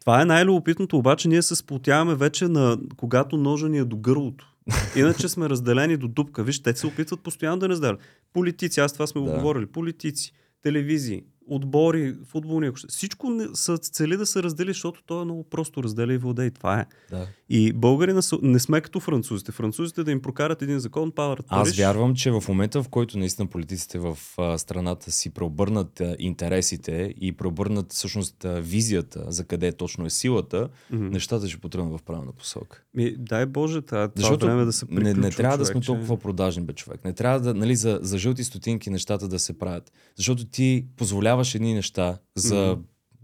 Това 0.00 0.22
е 0.22 0.24
най-любопитното, 0.24 0.98
обаче 0.98 1.28
ние 1.28 1.42
се 1.42 1.56
сплотяваме 1.56 2.14
вече 2.14 2.48
на 2.48 2.78
когато 2.96 3.36
ножа 3.36 3.68
ни 3.68 3.78
е 3.78 3.84
до 3.84 3.96
гърлото. 3.96 4.53
Иначе 4.96 5.28
сме 5.28 5.48
разделени 5.48 5.96
до 5.96 6.08
дупка. 6.08 6.44
Виж, 6.44 6.62
те 6.62 6.76
се 6.76 6.86
опитват 6.86 7.20
постоянно 7.20 7.58
да 7.58 7.68
не 7.68 7.72
разделят. 7.72 8.00
Политици, 8.32 8.80
аз 8.80 8.92
това 8.92 9.06
сме 9.06 9.20
Да. 9.20 9.30
говорили. 9.30 9.66
Политици, 9.66 10.32
телевизии, 10.62 11.22
отбори, 11.46 12.16
футболни. 12.26 12.70
Всичко 12.88 13.30
не, 13.30 13.46
са 13.54 13.78
цели 13.78 14.16
да 14.16 14.26
се 14.26 14.42
раздели, 14.42 14.70
защото 14.70 15.02
то 15.06 15.22
е 15.22 15.24
много 15.24 15.44
просто 15.44 15.82
разделя 15.82 16.14
и 16.14 16.18
владей. 16.18 16.50
Това 16.50 16.80
е. 16.80 16.86
Да. 17.10 17.26
И 17.48 17.72
българина 17.72 18.22
са- 18.22 18.38
не 18.42 18.58
сме 18.58 18.80
като 18.80 19.00
французите. 19.00 19.52
Французите 19.52 20.04
да 20.04 20.10
им 20.10 20.22
прокарат 20.22 20.62
един 20.62 20.78
закон, 20.78 21.12
падат 21.12 21.46
Аз 21.48 21.64
Париж. 21.64 21.78
вярвам, 21.78 22.14
че 22.14 22.30
в 22.30 22.44
момента, 22.48 22.82
в 22.82 22.88
който 22.88 23.18
наистина 23.18 23.48
политиците 23.48 23.98
в 23.98 24.18
страната 24.58 25.12
си 25.12 25.30
преобърнат 25.30 26.02
интересите 26.18 27.14
и 27.16 27.32
преобърнат 27.32 27.92
всъщност 27.92 28.36
визията 28.46 29.24
за 29.26 29.44
къде 29.44 29.72
точно 29.72 30.06
е 30.06 30.10
силата, 30.10 30.68
Мгм. 30.90 31.06
нещата 31.06 31.48
ще 31.48 31.58
потръгнат 31.58 32.00
в 32.00 32.02
правилна 32.02 32.32
посока. 32.32 32.82
Ми, 32.94 33.16
дай 33.18 33.46
Боже, 33.46 33.82
това, 33.82 34.08
това 34.08 34.12
Защото 34.16 34.46
време 34.46 34.64
да 34.64 34.72
се 34.72 34.86
не, 34.90 35.14
не 35.14 35.30
трябва 35.30 35.58
да 35.58 35.64
сме 35.64 35.72
човече. 35.72 35.86
толкова 35.86 36.16
продажни, 36.18 36.62
бе, 36.62 36.72
човек. 36.72 37.04
Не 37.04 37.12
трябва 37.12 37.40
да, 37.40 37.54
нали, 37.54 37.76
за, 37.76 37.98
за 38.02 38.18
жълти 38.18 38.44
стотинки 38.44 38.90
нещата 38.90 39.28
да 39.28 39.38
се 39.38 39.58
правят. 39.58 39.92
Защото 40.16 40.44
ти 40.44 40.86
позволяваш 40.96 41.54
едни 41.54 41.74
неща 41.74 42.18
за 42.36 42.78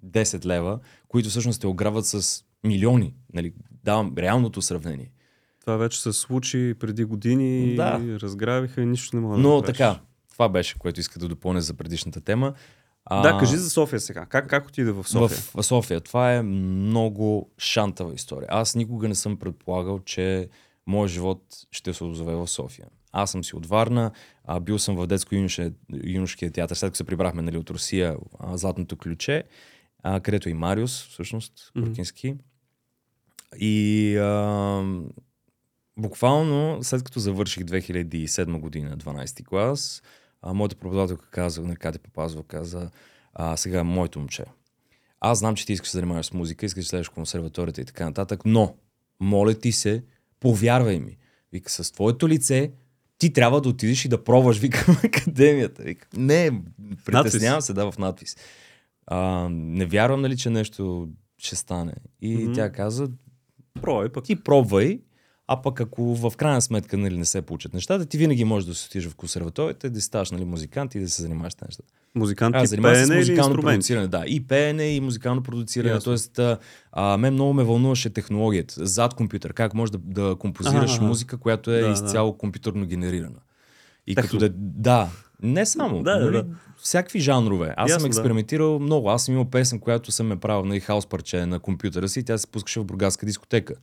10 0.07 0.45
лева, 0.45 0.79
които 1.09 1.29
всъщност 1.29 1.61
те 1.61 1.67
ограбват 1.67 2.07
с 2.07 2.43
милиони. 2.65 3.15
Нали, 3.35 3.53
давам 3.85 4.15
реалното 4.19 4.63
сравнение. 4.63 5.11
Това 5.61 5.77
вече 5.77 6.03
се 6.03 6.13
случи 6.13 6.75
преди 6.81 7.05
години 7.05 7.75
Да. 7.75 8.01
и 8.05 8.21
разграбиха 8.21 8.81
и 8.83 8.87
нищо 8.87 9.17
не 9.17 9.23
мога 9.23 9.37
да 9.37 9.43
Но 9.43 9.49
направиш. 9.57 9.77
така, 9.79 10.01
това 10.33 10.49
беше, 10.49 10.79
което 10.79 11.01
иска 11.01 11.19
да 11.19 11.29
допълня 11.29 11.61
за 11.61 11.75
предишната 11.75 12.21
тема. 12.21 12.55
А, 13.05 13.23
Да, 13.23 13.39
кажи 13.39 13.57
за 13.57 13.71
София 13.71 14.01
сега. 14.01 14.27
Как, 14.27 14.49
как 14.49 14.67
отиде 14.69 14.93
в 14.93 15.09
София? 15.09 15.39
В 15.55 15.63
София. 15.63 16.01
Това 16.01 16.35
е 16.35 16.43
много 16.43 17.51
шантава 17.59 18.15
история. 18.15 18.49
Аз 18.51 18.75
никога 18.75 19.09
не 19.09 19.15
съм 19.15 19.37
предполагал, 19.37 19.99
че 19.99 20.49
моят 20.87 21.11
живот 21.11 21.43
ще 21.71 21.95
се 21.95 22.05
озове 22.05 22.35
в 22.35 22.49
София. 22.49 22.87
Аз 23.13 23.31
съм 23.31 23.45
си 23.45 23.57
от 23.57 23.67
Варна, 23.67 24.11
а, 24.45 24.61
бил 24.61 24.79
съм 24.79 24.97
в 24.97 25.07
детско 25.07 25.35
юношкия 26.05 26.51
театър, 26.51 26.75
след 26.77 26.89
като 26.89 26.97
се 26.97 27.05
прибрахме 27.05 27.43
нали, 27.43 27.57
от 27.57 27.71
Русия, 27.71 28.17
а, 28.39 28.57
Златното 28.57 28.97
ключе, 28.97 29.45
а, 30.03 30.21
където 30.21 30.49
и 30.49 30.55
Мариус, 30.55 31.07
всъщност. 31.09 31.53
Куркински. 31.75 32.35
И 33.59 34.17
а, 34.17 34.85
буквално 35.99 36.79
след 36.83 37.03
като 37.03 37.21
завърших 37.21 37.63
2007 37.65 38.59
година, 38.61 38.97
12 38.97 39.45
клас, 39.45 40.03
а, 40.43 40.55
моята 40.55 40.77
преподавателка 40.77 41.31
каза, 41.31 41.63
на 41.63 41.77
Катя 41.77 41.99
Папазова 41.99 42.45
каза, 42.45 42.91
а, 43.35 43.57
сега 43.57 43.85
моето 43.85 44.19
момче. 44.19 44.45
Аз 45.21 45.39
знам, 45.39 45.55
че 45.55 45.67
ти 45.67 45.73
искаш 45.73 45.89
да 45.89 45.91
се 45.91 45.97
занимаваш 45.97 46.27
с 46.27 46.33
музика, 46.33 46.67
искаш 46.67 46.85
да 46.85 46.89
следваш 46.89 47.09
консерваторията 47.09 47.81
и 47.81 47.85
така 47.85 48.05
нататък, 48.05 48.41
но, 48.45 48.75
моля 49.21 49.55
ти 49.55 49.73
се, 49.73 50.05
повярвай 50.41 50.99
ми. 51.01 51.17
Вика, 51.53 51.71
с 51.71 51.93
твоето 51.93 52.29
лице 52.29 52.73
ти 53.19 53.33
трябва 53.33 53.61
да 53.61 53.69
отидеш 53.69 54.05
и 54.05 54.09
да 54.09 54.25
пробваш, 54.25 54.59
вика, 54.59 54.79
в 54.93 55.05
академията. 55.05 55.83
Вика, 55.83 56.09
не, 56.17 56.63
притеснявам 57.05 57.61
се, 57.63 57.73
да, 57.73 57.93
в 57.93 57.99
надпис. 57.99 58.37
А, 59.07 59.49
не 59.51 59.87
вярвам, 59.87 60.21
нали, 60.21 60.37
че 60.37 60.51
нещо 60.51 61.09
ще 61.39 61.57
стане. 61.57 61.95
И 62.21 62.37
Мгм. 62.37 62.53
тя 62.53 62.73
каза, 62.73 63.09
Пробвай 63.83 64.09
пък. 64.09 64.25
ти 64.25 64.37
пробвай, 64.37 65.01
а 65.47 65.63
пък 65.63 65.81
ако 65.81 66.15
в 66.15 66.33
крайна 66.37 66.63
сметка 66.63 66.97
нали, 66.97 67.17
не 67.17 67.25
се 67.25 67.43
получат 67.43 67.75
нещата, 67.75 68.07
ти 68.07 68.19
винаги 68.19 68.45
можеш 68.45 68.67
да 68.69 68.75
се 68.75 68.87
отидеш 68.87 69.09
в 69.09 69.15
консерваторията, 69.15 69.91
да 69.91 70.01
ставаш 70.01 70.31
нали, 70.31 70.45
музикант 70.45 70.95
и 70.95 71.01
да 71.01 71.09
се 71.09 71.23
занимаваш 71.23 71.53
с 71.53 71.57
тези 71.57 71.67
неща. 71.69 71.83
Музикант 72.15 72.57
Аз 72.57 72.65
и 72.73 72.77
с 72.77 72.83
пеене 72.83 72.99
или 73.03 73.17
музикално 73.19 73.51
инструмент? 73.51 73.63
продуциране. 73.77 74.09
Да, 74.09 74.25
и 74.27 74.47
пеене, 74.47 74.85
и 74.85 75.01
музикално 75.01 75.43
продуциране. 75.43 75.91
Ясно. 75.95 76.05
Тоест, 76.05 76.39
а, 76.39 76.59
а, 76.93 77.17
мен 77.17 77.35
много 77.35 77.53
ме 77.53 77.65
вълнуваше 77.65 78.11
технологията. 78.11 78.87
Зад 78.87 79.15
компютър. 79.15 79.53
Как 79.53 79.75
можеш 79.75 79.91
да, 79.91 79.99
да 79.99 80.37
композираш 80.37 80.95
Аха. 80.95 81.05
музика, 81.05 81.37
която 81.37 81.71
е 81.71 81.81
Да, 81.81 81.87
да. 81.87 81.93
изцяло 81.93 82.39
компютърно 82.39 82.87
генерирана. 82.87 83.39
И 84.11 84.15
Техно. 84.15 84.31
като 84.31 84.39
да, 84.39 84.55
да, 84.57 85.09
не 85.43 85.67
само. 85.67 86.03
Да, 86.03 86.19
да, 86.19 86.25
нали, 86.25 86.37
да. 86.37 86.45
Всякакви 86.83 87.21
жанрове. 87.21 87.75
Аз 87.77 87.91
Ясно, 87.91 88.01
съм 88.01 88.11
да. 88.11 88.17
експериментирал 88.19 88.79
много. 88.79 89.11
Аз 89.11 89.25
съм 89.25 89.35
имал 89.35 89.51
песен, 89.51 89.79
която 89.79 90.13
съм 90.13 90.33
е 90.33 90.37
правил 90.37 90.65
на 90.65 90.81
хаос 90.81 91.07
парче 91.07 91.47
на 91.47 91.59
компютъра 91.59 92.09
си 92.09 92.21
и 92.21 92.25
тя 92.25 92.39
се 92.39 92.47
пускаше 92.47 92.81
в 92.81 92.85
бургаска 92.85 93.27
дискотека. 93.27 93.75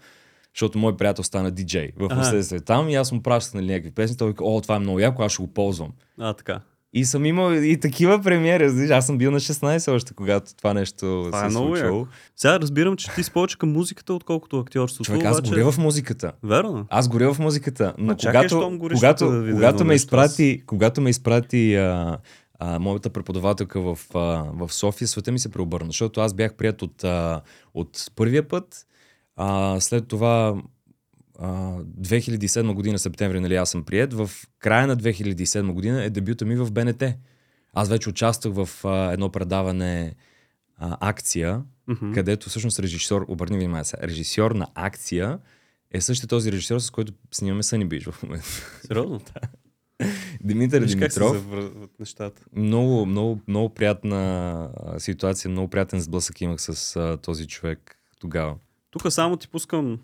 Защото 0.56 0.78
мой 0.78 0.98
приятел 0.98 1.24
стана 1.24 1.52
диджей 1.52 1.92
в 1.98 2.10
последствие 2.10 2.60
там 2.60 2.90
и 2.90 2.96
аз 2.96 3.12
му 3.12 3.22
пращах 3.22 3.54
нали, 3.54 3.68
някакви 3.68 3.92
песни. 3.92 4.18
Той 4.18 4.28
вика, 4.28 4.44
о, 4.46 4.62
това 4.62 4.76
е 4.76 4.80
много 4.80 5.00
яко, 5.00 5.24
аз 5.24 5.32
ще 5.32 5.44
го 5.44 5.48
ползвам. 5.48 5.92
А, 6.20 6.34
така. 6.34 6.62
И 6.93 7.06
съм 7.06 7.26
имал 7.26 7.54
и 7.54 7.80
такива 7.80 8.21
премиери. 8.21 8.91
Аз 8.91 9.06
съм 9.06 9.17
бил 9.17 9.32
на 9.32 9.39
16 9.39 9.91
още, 9.91 10.13
когато 10.13 10.56
това 10.56 10.73
нещо 10.73 11.23
Това 11.26 11.39
се 11.39 11.45
е 11.45 11.52
случило. 11.52 12.08
Сега 12.36 12.60
разбирам, 12.60 12.97
че 12.97 13.15
ти 13.15 13.23
си 13.23 13.32
повече 13.32 13.58
към 13.58 13.71
музиката, 13.71 14.13
отколкото 14.13 14.60
актьорството. 14.60 15.04
Човек, 15.04 15.26
аз 15.26 15.39
обаче... 15.39 15.52
горя 15.52 15.71
в 15.71 15.78
музиката. 15.78 16.32
Верно. 16.43 16.86
Аз 16.89 17.10
горя 17.10 17.34
в 17.34 17.39
музиката. 17.39 17.93
Но 17.97 18.06
Ма 18.06 18.17
чакай, 18.17 18.47
когато, 18.47 18.78
гориш, 18.78 18.95
когато, 18.95 19.32
да 19.32 19.52
когато, 19.52 19.86
ме 19.86 19.93
изпрати, 19.93 20.63
когато 20.65 21.02
ме 21.02 21.10
изпрати 21.10 21.76
а, 21.76 22.17
а, 22.60 22.80
моята 22.80 23.10
преподавателка 23.10 23.82
в, 23.82 24.00
а, 24.13 24.19
в 24.54 24.73
София, 24.73 25.08
света 25.08 25.32
ми 25.32 25.39
се 25.39 25.52
преобърна. 25.52 25.88
Защото 25.88 26.21
аз 26.21 26.34
бях 26.34 26.54
прият 26.54 26.82
от, 26.82 27.04
а, 27.04 27.41
от 27.73 28.12
първия 28.15 28.47
път. 28.47 28.88
А, 29.36 29.80
след 29.80 30.08
това 30.08 30.56
а, 31.39 31.47
2007 32.02 32.73
година, 32.73 33.00
септември, 33.00 33.39
нали, 33.39 33.56
аз 33.56 33.69
съм 33.69 33.84
прият. 33.84 34.13
В 34.13 34.30
края 34.60 34.88
на 34.88 34.97
2007 34.97 35.71
година 35.71 36.04
е 36.04 36.10
дебюта 36.10 36.45
ми 36.45 36.56
в 36.56 36.71
БНТ. 36.71 37.04
Аз 37.73 37.89
вече 37.89 38.10
участвах 38.10 38.54
в 38.56 38.86
а, 38.86 39.12
едно 39.13 39.30
предаване 39.30 40.15
а, 40.78 40.97
акция, 41.10 41.63
Мгм. 41.88 42.12
където 42.12 42.50
всъщност 42.50 42.80
режисьор, 42.80 43.26
обърни 43.28 43.58
внимание 43.58 43.84
режисьор 44.04 44.52
на 44.52 44.67
акция 44.76 45.39
е 45.91 46.02
същия 46.02 46.28
този 46.28 46.52
режисьор, 46.52 46.80
с 46.80 46.89
който 46.89 47.13
снимаме 47.32 47.63
Съни 47.63 47.86
Бич 47.86 48.06
в 48.06 48.23
момента. 48.23 48.45
Сериозно? 48.82 49.21
Димитър 50.43 50.82
Виж 50.82 50.91
как 50.91 51.00
Димитров. 51.00 51.32
завързват 51.34 52.00
нещата. 52.00 52.41
Много, 52.56 53.06
много, 53.06 53.41
много 53.47 53.73
приятна 53.73 54.69
ситуация, 54.97 55.52
много 55.52 55.67
приятен 55.69 56.00
сблъсък 56.02 56.41
имах 56.41 56.62
с 56.62 56.95
а, 56.95 57.17
този 57.17 57.47
човек 57.47 58.00
тогава. 58.19 58.56
Тук 58.91 59.12
само 59.13 59.38
ти 59.38 59.47
пускам 59.47 60.00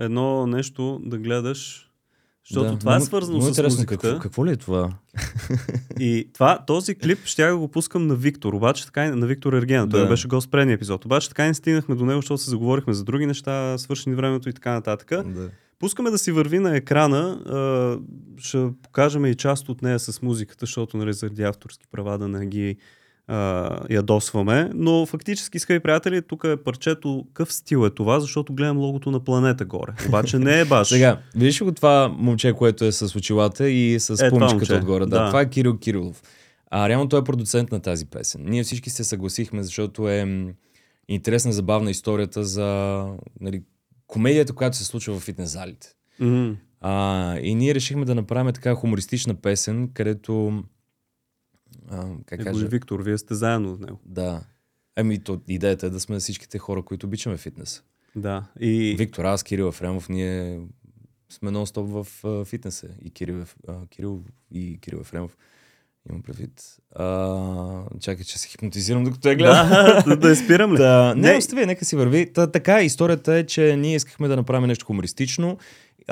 едно 0.00 0.46
нещо 0.46 1.00
да 1.04 1.18
гледаш, 1.18 1.90
защото 2.48 2.78
това 2.78 2.96
е 2.96 3.00
свързано 3.00 3.38
много 3.38 3.54
с 3.54 3.62
музиката. 3.62 4.08
Какво, 4.08 4.20
какво 4.20 4.46
ли 4.46 4.50
е 4.50 4.56
това? 4.56 4.92
И 6.00 6.28
това, 6.32 6.58
този 6.66 6.94
клип 6.94 7.18
ще 7.24 7.42
я 7.42 7.56
го 7.56 7.68
пускам 7.68 8.06
на 8.06 8.14
Виктор, 8.14 8.52
обаче 8.52 8.86
така 8.86 9.16
на 9.16 9.26
Виктор 9.26 9.52
Ергена. 9.52 9.88
Той 9.88 10.00
Да. 10.00 10.08
беше 10.08 10.28
гост 10.28 10.50
предния 10.50 10.74
епизод. 10.74 11.04
Обаче 11.04 11.28
така 11.28 11.44
не 11.44 11.54
стигнахме 11.54 11.94
до 11.94 12.04
него, 12.04 12.18
защото 12.20 12.42
се 12.42 12.50
заговорихме 12.50 12.92
за 12.92 13.04
други 13.04 13.26
неща, 13.26 13.78
свършени 13.78 14.16
времето 14.16 14.48
и 14.48 14.52
така 14.52 14.72
нататък. 14.72 15.08
Да. 15.08 15.50
Пускаме 15.78 16.10
да 16.10 16.18
си 16.18 16.32
върви 16.32 16.58
на 16.58 16.76
екрана. 16.76 17.38
Ще 18.38 18.68
покажем 18.82 19.26
и 19.26 19.34
част 19.34 19.68
от 19.68 19.82
нея 19.82 19.98
с 19.98 20.22
музиката, 20.22 20.66
защото 20.66 20.96
нали, 20.96 21.12
заради 21.12 21.42
авторски 21.42 21.86
права 21.92 22.18
да 22.18 22.28
не 22.28 22.46
ги 22.46 22.76
а, 23.30 23.78
ядосваме. 23.90 24.70
Но 24.74 25.06
фактически, 25.06 25.58
скъпи 25.58 25.80
приятели, 25.80 26.22
тук 26.22 26.44
е 26.44 26.56
парчето. 26.56 27.24
Къв 27.34 27.52
стил 27.52 27.86
е 27.86 27.90
това, 27.90 28.20
защото 28.20 28.52
гледам 28.52 28.78
логото 28.78 29.10
на 29.10 29.20
планета 29.20 29.64
горе. 29.64 29.92
Обаче 30.08 30.38
не 30.38 30.60
е 30.60 30.64
баш. 30.64 30.88
Сега, 30.94 31.18
видиш 31.34 31.62
го 31.62 31.72
това 31.72 32.14
момче, 32.18 32.52
което 32.52 32.84
е 32.84 32.92
с 32.92 33.16
очилата 33.16 33.70
и 33.70 34.00
с 34.00 34.16
това 34.16 34.30
пумичката 34.30 34.74
отгоре? 34.74 35.06
Да, 35.06 35.22
да. 35.22 35.26
това 35.26 35.40
е 35.40 35.48
Кирил 35.48 35.78
Кирилов. 35.78 36.22
А 36.70 36.88
реално 36.88 37.08
той 37.08 37.20
е 37.20 37.24
продуцент 37.24 37.72
на 37.72 37.80
тази 37.80 38.06
песен. 38.06 38.44
Ние 38.44 38.62
всички 38.62 38.90
се 38.90 39.04
съгласихме, 39.04 39.62
защото 39.62 40.08
е 40.08 40.52
интересна, 41.08 41.52
забавна 41.52 41.90
историята 41.90 42.44
за 42.44 43.06
нали, 43.40 43.62
комедията, 44.06 44.52
която 44.52 44.76
се 44.76 44.84
случва 44.84 45.18
в 45.18 45.22
фитнес 45.22 45.50
залите. 45.50 45.88
М, 46.20 46.56
А, 46.80 47.36
и 47.38 47.54
ние 47.54 47.74
решихме 47.74 48.04
да 48.04 48.14
направим 48.14 48.52
така 48.52 48.74
хумористична 48.74 49.34
песен, 49.34 49.90
където... 49.94 50.62
А, 51.90 52.04
как 52.26 52.40
Е, 52.40 52.44
кажа? 52.44 52.64
и 52.64 52.68
Виктор, 52.68 53.00
вие 53.00 53.18
сте 53.18 53.34
заедно 53.34 53.74
с 53.74 53.78
него. 53.78 53.98
Да. 54.06 54.40
Ами, 54.96 55.18
то, 55.18 55.40
идеята 55.48 55.86
е 55.86 55.90
да 55.90 56.00
сме 56.00 56.18
всичките 56.18 56.58
хора, 56.58 56.82
които 56.82 57.06
обичаме 57.06 57.36
фитнес. 57.36 57.82
Да. 58.16 58.44
И 58.60 58.94
Виктор, 58.98 59.24
аз, 59.24 59.42
Кирил 59.42 59.64
Ефремов, 59.64 60.08
ние 60.08 60.60
сме 61.30 61.50
нон-стоп 61.50 62.04
в 62.04 62.24
а, 62.24 62.44
фитнеса. 62.44 62.88
И 63.04 63.10
Кирил, 63.10 63.44
а, 63.68 63.86
Кирил 63.86 64.22
и 64.52 64.78
Кирил 64.80 64.98
Ефремов. 64.98 65.36
Имам 66.10 66.22
предвид. 66.22 66.62
А, 66.94 67.82
чакай, 68.00 68.24
че 68.24 68.38
се 68.38 68.48
хипнотизирам, 68.48 69.04
докато 69.04 69.28
я 69.28 69.36
гледам. 69.36 69.68
да, 69.68 70.02
да, 70.06 70.16
да 70.16 70.28
я 70.28 70.36
спирам 70.36 70.72
ли? 70.72 70.76
Та, 70.76 71.14
не, 71.14 71.32
Не. 71.32 71.38
остави, 71.38 71.66
нека 71.66 71.84
си 71.84 71.96
върви. 71.96 72.32
Та, 72.32 72.46
така, 72.46 72.82
историята 72.82 73.34
е, 73.34 73.46
че 73.46 73.76
ние 73.76 73.94
искахме 73.94 74.28
да 74.28 74.36
направим 74.36 74.68
нещо 74.68 74.86
хумористично. 74.86 75.58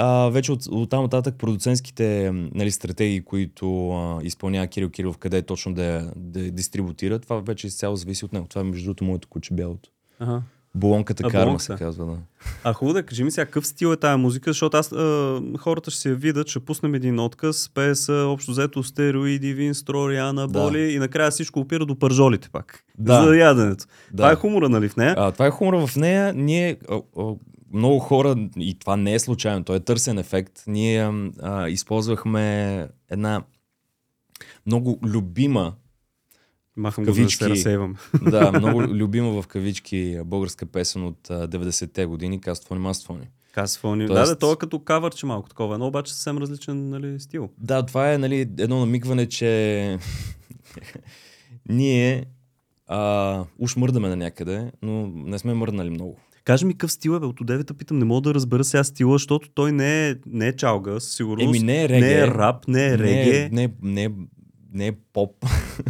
А, 0.00 0.28
вече 0.28 0.52
от, 0.52 0.66
от 0.66 0.90
там 0.90 1.02
нататък 1.02 1.34
продуцентските 1.38 2.30
нали, 2.54 2.70
стратегии, 2.70 3.20
които 3.20 3.90
а, 3.90 4.18
изпълнява 4.22 4.66
Кирил 4.66 4.90
Кирилов, 4.90 5.18
къде 5.18 5.42
точно 5.42 5.74
да 5.74 6.10
да 6.16 6.40
дистрибутира, 6.50 7.18
това 7.18 7.40
вече 7.40 7.66
изцяло 7.66 7.96
зависи 7.96 8.24
от 8.24 8.32
него. 8.32 8.46
Това 8.48 8.60
е 8.60 8.64
между 8.64 8.84
другото 8.84 9.04
моето 9.04 9.28
куче 9.28 9.54
бялото. 9.54 9.90
Ага. 10.20 10.42
Болонката 10.74 11.22
А, 11.26 11.30
карма 11.30 11.44
болонката. 11.44 11.64
се 11.76 11.84
казва, 11.84 12.06
да. 12.06 12.16
А 12.64 12.72
хубаво 12.72 12.94
да 12.94 13.02
кажи 13.02 13.24
ми 13.24 13.30
сега 13.30 13.44
какъв 13.44 13.66
стил 13.66 13.88
е 13.92 13.96
тая 13.96 14.18
музика, 14.18 14.50
защото 14.50 14.76
аз 14.76 14.92
а, 14.92 15.40
хората 15.58 15.90
ще 15.90 16.08
я 16.08 16.14
видят, 16.14 16.48
ще 16.48 16.60
пуснем 16.60 16.94
един 16.94 17.18
отказ, 17.18 17.70
пее 17.74 17.94
са 17.94 18.12
общо 18.12 18.50
взето 18.50 18.82
стероиди, 18.82 19.54
вин, 19.54 19.74
строриана, 19.74 20.48
Да. 20.48 20.62
боли 20.62 20.92
и 20.92 20.98
накрая 20.98 21.30
всичко 21.30 21.60
опира 21.60 21.86
до 21.86 21.98
пържолите 21.98 22.48
пак. 22.48 22.84
Да. 22.98 23.22
За 23.24 23.36
яденето. 23.36 23.84
Да. 24.10 24.16
Това 24.16 24.32
е 24.32 24.36
хумора, 24.36 24.68
нали 24.68 24.88
в 24.88 24.96
нея? 24.96 25.14
А, 25.18 25.32
това 25.32 25.46
е 25.46 25.50
хумора 25.50 25.86
в 25.86 25.96
нея. 25.96 26.32
Ние, 26.36 26.76
а, 26.90 27.00
а, 27.18 27.22
много 27.72 27.98
хора, 27.98 28.48
и 28.56 28.78
това 28.78 28.96
не 28.96 29.14
е 29.14 29.18
случайно, 29.18 29.64
то 29.64 29.74
е 29.74 29.80
търсен 29.80 30.18
ефект. 30.18 30.62
Ние 30.66 31.30
а, 31.42 31.68
използвахме 31.68 32.88
една 33.10 33.42
много 34.66 34.98
любима, 35.02 35.74
Махам 36.76 37.04
го, 37.04 37.10
за 37.10 37.14
да 37.14 37.20
кавички. 37.22 37.44
се 37.44 37.50
разсейвам. 37.50 37.96
да, 38.22 38.52
много 38.58 38.82
любима 38.82 39.42
в 39.42 39.46
кавички 39.46 40.18
българска 40.24 40.66
песен 40.66 41.04
от 41.04 41.30
а, 41.30 41.48
90-те 41.48 42.06
години, 42.06 42.40
Каствони 42.40 42.80
Маствони. 42.80 43.28
Касфони. 43.52 44.06
Тоест- 44.06 44.28
Да, 44.28 44.34
да, 44.34 44.38
то 44.38 44.52
е 44.52 44.56
като 44.56 44.78
кавърче 44.78 45.26
малко 45.26 45.48
такова, 45.48 45.78
но 45.78 45.86
обаче 45.86 46.12
съвсем 46.12 46.38
различен 46.38 46.88
нали, 46.88 47.20
стил. 47.20 47.48
Да, 47.58 47.86
това 47.86 48.12
е 48.12 48.18
нали, 48.18 48.40
едно 48.40 48.78
намигване, 48.80 49.26
че 49.26 49.98
ние 51.68 52.24
а, 52.86 53.44
уж 53.58 53.76
мърдаме 53.76 54.08
на 54.08 54.16
някъде, 54.16 54.72
но 54.82 55.06
не 55.06 55.38
сме 55.38 55.54
мърднали 55.54 55.90
много. 55.90 56.18
Кажи 56.48 56.64
ми 56.64 56.72
какъв 56.72 56.92
стил 56.92 57.10
е, 57.10 57.20
бе, 57.20 57.26
от 57.26 57.36
девета 57.42 57.74
питам, 57.74 57.98
не 57.98 58.04
мога 58.04 58.20
да 58.20 58.34
разбера 58.34 58.64
сега 58.64 58.84
стила, 58.84 59.14
защото 59.14 59.48
той 59.54 59.72
не 59.72 60.08
е, 60.08 60.14
не 60.26 60.46
е 60.48 60.56
чалга, 60.56 61.00
със 61.00 61.16
сигурност. 61.16 61.48
Еми 61.48 61.58
не 61.58 61.84
е 61.84 61.88
реге. 61.88 62.06
Не 62.06 62.12
е 62.12 62.26
рап, 62.26 62.68
не 62.68 62.86
е 62.86 62.98
реге. 62.98 63.48
Не, 63.52 63.64
е- 63.64 63.70
не, 63.82 64.04
е- 64.04 64.10
не, 64.72 64.84
е- 64.86 64.88
е 64.88 64.96
поп. 65.12 65.44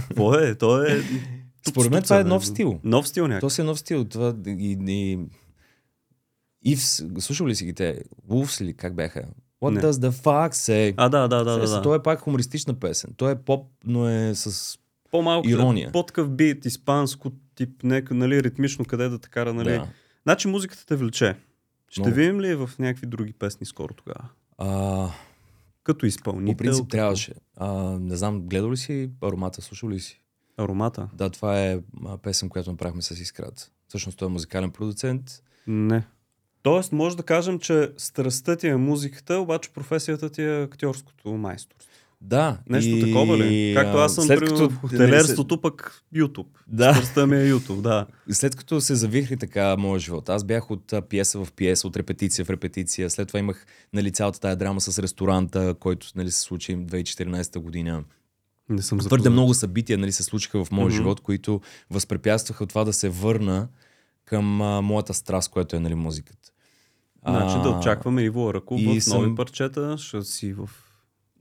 Какво 0.08 0.34
е? 0.34 0.54
Той 0.54 0.92
е... 0.92 1.00
Според 1.68 1.90
мен 1.90 2.02
това 2.02 2.20
е 2.20 2.24
нов 2.24 2.46
стил. 2.46 2.80
Нов 2.84 3.08
стил 3.08 3.28
някакъв. 3.28 3.40
То 3.40 3.50
си 3.50 3.60
е 3.60 3.64
нов 3.64 3.78
стил. 3.78 4.04
Това 4.04 4.34
и, 4.46 4.78
и... 4.88 5.18
Ивс, 6.62 7.02
слушал 7.18 7.46
ли 7.46 7.54
си 7.54 7.64
ги 7.64 7.74
те? 7.74 8.02
Wolves 8.30 8.60
ли? 8.64 8.74
Как 8.74 8.94
бяха? 8.94 9.24
What 9.62 9.70
Не. 9.70 9.80
does 9.80 10.08
the 10.08 10.10
fuck 10.10 10.52
say? 10.52 10.94
А, 10.96 11.08
да, 11.08 11.28
да, 11.28 11.44
да, 11.44 11.58
да. 11.58 11.70
да. 11.70 11.82
Той 11.82 11.96
е 11.96 12.02
пак 12.02 12.20
хумористична 12.20 12.74
песен. 12.74 13.10
Той 13.16 13.32
е 13.32 13.36
поп, 13.36 13.70
но 13.86 14.08
е 14.08 14.34
с... 14.34 14.78
По-малко, 15.10 15.48
ирония. 15.48 15.92
по-такъв 15.92 16.30
бит, 16.30 16.64
испанско 16.66 17.32
тип, 17.54 17.82
нека, 17.82 18.14
нали, 18.14 18.42
ритмично, 18.42 18.84
къде 18.84 19.08
да 19.08 19.18
те 19.18 19.28
кара, 19.28 19.54
нали. 19.54 19.70
Да. 19.70 19.88
Значи 20.28 20.48
музиката 20.48 20.86
те 20.86 20.96
влече. 20.96 21.36
Ще 21.88 22.00
Много. 22.00 22.14
видим 22.16 22.40
ли 22.40 22.54
в 22.54 22.70
някакви 22.78 23.06
други 23.06 23.32
песни 23.32 23.66
скоро 23.66 23.94
тогава? 23.94 24.28
А, 24.58 25.08
Като 25.84 26.06
изпълнител. 26.06 26.52
по 26.52 26.56
принцип 26.56 26.82
като 26.84 26.88
трябваше. 26.88 27.34
А, 27.56 27.72
не 27.82 28.16
знам, 28.16 28.40
гледал 28.40 28.70
ли 28.70 28.76
си 28.76 29.10
аромата? 29.22 29.62
Слушал 29.62 29.90
ли 29.90 30.00
си? 30.00 30.20
Аромата? 30.56 31.08
Да, 31.12 31.30
това 31.30 31.60
е 31.60 31.80
песен, 32.22 32.48
която 32.48 32.70
направихме 32.70 33.02
с 33.02 33.10
Искрат. 33.10 33.72
Всъщност 33.88 34.18
той 34.18 34.28
е 34.28 34.30
музикален 34.30 34.70
продуцент. 34.70 35.42
Не. 35.66 36.06
Тоест, 36.62 36.92
може 36.92 37.16
да 37.16 37.22
кажем, 37.22 37.58
че 37.58 37.92
страстта 37.96 38.56
ти 38.56 38.68
е 38.68 38.76
музиката, 38.76 39.34
обаче 39.38 39.70
професията 39.70 40.30
ти 40.30 40.42
е 40.42 40.62
актьорското 40.62 41.28
майсторство. 41.28 41.90
Да. 42.20 42.58
Нещо 42.68 42.96
и, 42.96 43.00
такова 43.00 43.38
ли? 43.38 43.74
Както 43.76 43.98
аз 43.98 44.14
съм 44.14 44.24
след 44.24 44.40
като, 44.40 44.70
в 44.70 44.76
хотелерството, 44.76 45.60
пък 45.60 46.02
YouTube. 46.14 46.46
Да. 46.66 46.94
Страстта 46.94 47.26
ми 47.26 47.36
е 47.36 47.52
YouTube, 47.52 47.80
да. 47.80 48.06
След 48.30 48.56
като 48.56 48.80
се 48.80 48.94
завихри 48.94 49.36
така 49.36 49.76
моят 49.76 50.02
живот, 50.02 50.28
аз 50.28 50.44
бях 50.44 50.70
от 50.70 50.94
пиеса 51.08 51.44
в 51.44 51.52
пиеса, 51.52 51.86
от 51.86 51.96
репетиция 51.96 52.44
в 52.44 52.50
репетиция. 52.50 53.10
След 53.10 53.28
това 53.28 53.38
имах 53.40 53.66
нали, 53.92 54.10
цялата 54.12 54.40
тая 54.40 54.56
драма 54.56 54.80
с 54.80 54.98
ресторанта, 54.98 55.74
който 55.80 56.06
нали, 56.16 56.30
се 56.30 56.40
случи 56.40 56.76
2014 56.76 57.58
година. 57.58 58.04
Не 58.68 58.82
съм 58.82 58.98
Твърде 58.98 59.12
запознат. 59.22 59.32
много 59.32 59.54
събития 59.54 59.98
нали, 59.98 60.12
се 60.12 60.22
случиха 60.22 60.64
в 60.64 60.70
моя 60.70 60.86
Мгм. 60.86 60.96
живот, 60.96 61.20
които 61.20 61.60
възпрепятстваха 61.90 62.66
това 62.66 62.84
да 62.84 62.92
се 62.92 63.08
върна 63.08 63.68
към 64.24 64.62
а, 64.62 64.80
моята 64.80 65.14
страст, 65.14 65.50
която 65.50 65.76
е 65.76 65.80
нали, 65.80 65.94
музиката. 65.94 66.52
Значи 67.28 67.54
да 67.62 67.68
очакваме 67.70 68.22
Иво 68.22 68.54
Ръков 68.54 68.80
и 68.80 68.84
в 68.84 68.88
нови 68.88 69.00
съм- 69.00 69.36
парчета. 69.36 69.98
Ще 69.98 70.22
си 70.22 70.52
в... 70.52 70.68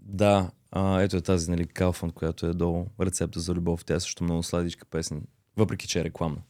Да, 0.02 0.50
а, 0.72 1.02
ето 1.02 1.18
е 1.18 1.22
тази 1.22 1.52
нали, 1.52 1.66
Калфан, 1.66 2.12
която 2.12 2.46
е 2.46 2.54
долу. 2.54 2.86
Рецепта 3.02 3.40
за 3.40 3.54
любов. 3.54 3.86
Тя 3.86 3.96
е 3.96 4.00
също 4.00 4.24
много 4.24 4.44
сладичка 4.44 4.86
песен. 4.86 5.22
Въпреки, 5.58 5.88
че 5.88 6.00
е 6.00 6.04
рекламна. 6.04 6.42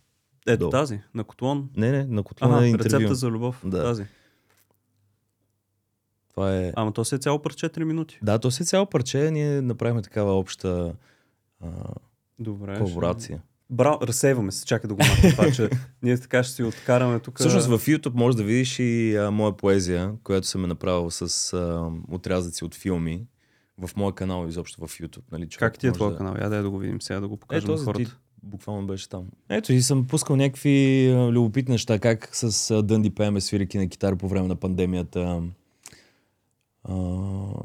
Ето 0.47 0.59
Долу. 0.59 0.71
тази, 0.71 0.99
на 1.13 1.23
Котлон. 1.23 1.69
Не, 1.77 1.91
не, 1.91 2.05
на 2.05 2.23
Котлона 2.23 2.57
Ага, 2.57 2.65
е 2.65 2.69
интервю. 2.69 2.97
рецепта 2.97 3.15
за 3.15 3.27
любов. 3.27 3.61
Да. 3.65 3.83
Тази. 3.83 4.05
Това 6.29 6.57
е... 6.57 6.73
Ама 6.75 6.93
то 6.93 7.05
се 7.05 7.15
е 7.15 7.17
цяло 7.17 7.41
парче 7.41 7.65
4 7.65 7.83
минути. 7.83 8.19
Да, 8.23 8.39
то 8.39 8.51
си 8.51 8.63
е 8.63 8.65
цяло 8.65 8.85
парче. 8.85 9.31
Ние 9.31 9.61
направихме 9.61 10.01
такава 10.01 10.39
обща 10.39 10.93
а, 11.63 11.67
Добре. 12.39 12.77
колаборация. 12.77 13.41
Браво, 13.69 14.07
разсейваме 14.07 14.51
се, 14.51 14.65
чакай 14.65 14.87
да 14.87 14.93
го 14.93 15.01
махнем 15.03 15.31
това, 15.31 15.51
че 15.51 15.69
ние 16.03 16.17
така 16.17 16.43
ще 16.43 16.53
си 16.53 16.63
откараме 16.63 17.19
тук. 17.19 17.39
Всъщност 17.39 17.67
в 17.67 17.79
YouTube 17.79 18.13
можеш 18.13 18.35
да 18.37 18.43
видиш 18.43 18.79
и 18.79 19.15
а, 19.15 19.31
моя 19.31 19.57
поезия, 19.57 20.13
която 20.23 20.47
съм 20.47 20.63
е 20.63 20.67
направил 20.67 21.11
с 21.11 21.53
а, 21.53 21.91
отрязъци 22.11 22.65
от 22.65 22.75
филми 22.75 23.27
в 23.79 23.89
моя 23.95 24.15
канал 24.15 24.47
изобщо 24.47 24.87
в 24.87 24.99
YouTube. 24.99 25.23
Нали, 25.31 25.49
човек 25.49 25.59
Как 25.59 25.79
ти 25.79 25.87
е 25.87 25.91
твой 25.91 26.11
да... 26.11 26.17
канал? 26.17 26.35
Я 26.41 26.49
дай 26.49 26.61
да 26.61 26.69
го 26.69 26.77
видим 26.77 27.01
сега, 27.01 27.19
да 27.19 27.27
го 27.27 27.33
Е, 27.33 27.37
покажем 27.37 27.69
на 27.69 27.73
този 27.75 27.85
хората. 27.85 28.03
ти 28.03 28.15
буквално 28.43 28.87
беше 28.87 29.09
там. 29.09 29.25
Ето 29.49 29.73
и 29.73 29.81
съм 29.81 30.07
пускал 30.07 30.35
някакви 30.35 31.07
а, 31.09 31.31
любопитни 31.31 31.71
неща, 31.71 31.99
как 31.99 32.29
с 32.35 32.71
а, 32.71 32.83
Дънди 32.83 33.09
пееме 33.09 33.41
свирики 33.41 33.77
на 33.77 33.89
китара 33.89 34.15
по 34.15 34.27
време 34.27 34.47
на 34.47 34.55
пандемията. 34.55 35.43
А, 36.83 36.95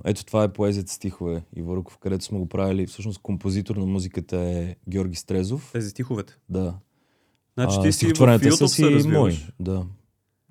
ето 0.04 0.24
това 0.24 0.44
е 0.44 0.52
поезията 0.52 0.92
стихове 0.92 1.42
Иво 1.56 1.76
Руков, 1.76 1.98
където 1.98 2.24
сме 2.24 2.38
го 2.38 2.48
правили. 2.48 2.86
Всъщност 2.86 3.18
композитор 3.18 3.76
на 3.76 3.86
музиката 3.86 4.36
е 4.38 4.76
Георги 4.88 5.16
Стрезов. 5.16 5.70
Тези 5.72 5.90
стиховете. 5.90 6.36
Да. 6.48 6.74
Значи 7.54 7.76
А, 7.78 7.82
ти 7.82 7.92
си 7.92 8.06
в 8.06 8.12
YouTube 8.12 8.50
са 8.50 8.68
се 8.68 8.74
си 8.74 8.90
развиваш. 8.90 9.18
мои. 9.18 9.38
Да. 9.60 9.86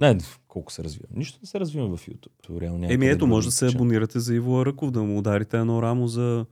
Не, 0.02 0.18
колко 0.48 0.72
се 0.72 0.84
развива. 0.84 1.08
Нищо 1.16 1.40
не 1.42 1.48
се 1.48 1.60
развива 1.60 1.98
в 1.98 2.08
YouTube. 2.08 2.62
Реално 2.62 2.88
Еми 2.92 3.08
ето, 3.08 3.28
може 3.28 3.48
да 3.48 3.52
се 3.52 3.68
абонирате 3.68 4.20
за 4.20 4.36
Иво 4.36 4.66
Ръков, 4.66 4.92
да 4.92 5.04
му 5.04 5.18
ударите 5.18 5.58
едно 5.58 5.82
рамо 5.82 6.08
за... 6.08 6.46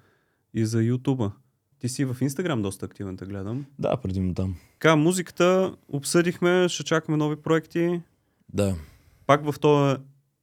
и 0.53 0.65
за 0.65 0.77
YouTube. 0.77 1.31
Ти 1.79 1.89
си 1.89 2.05
в 2.05 2.17
Инстаграм 2.21 2.61
доста 2.61 2.85
активен, 2.85 3.17
те 3.17 3.25
гледам. 3.25 3.65
Да, 3.79 3.97
предимно 3.97 4.33
там. 4.33 4.55
Така, 4.73 4.95
музиката 4.95 5.75
обсъдихме, 5.87 6.69
ще 6.69 6.83
чакаме 6.83 7.17
нови 7.17 7.35
проекти. 7.35 8.01
Да. 8.53 8.75
Пак 9.25 9.51
в 9.51 9.59
този 9.59 9.97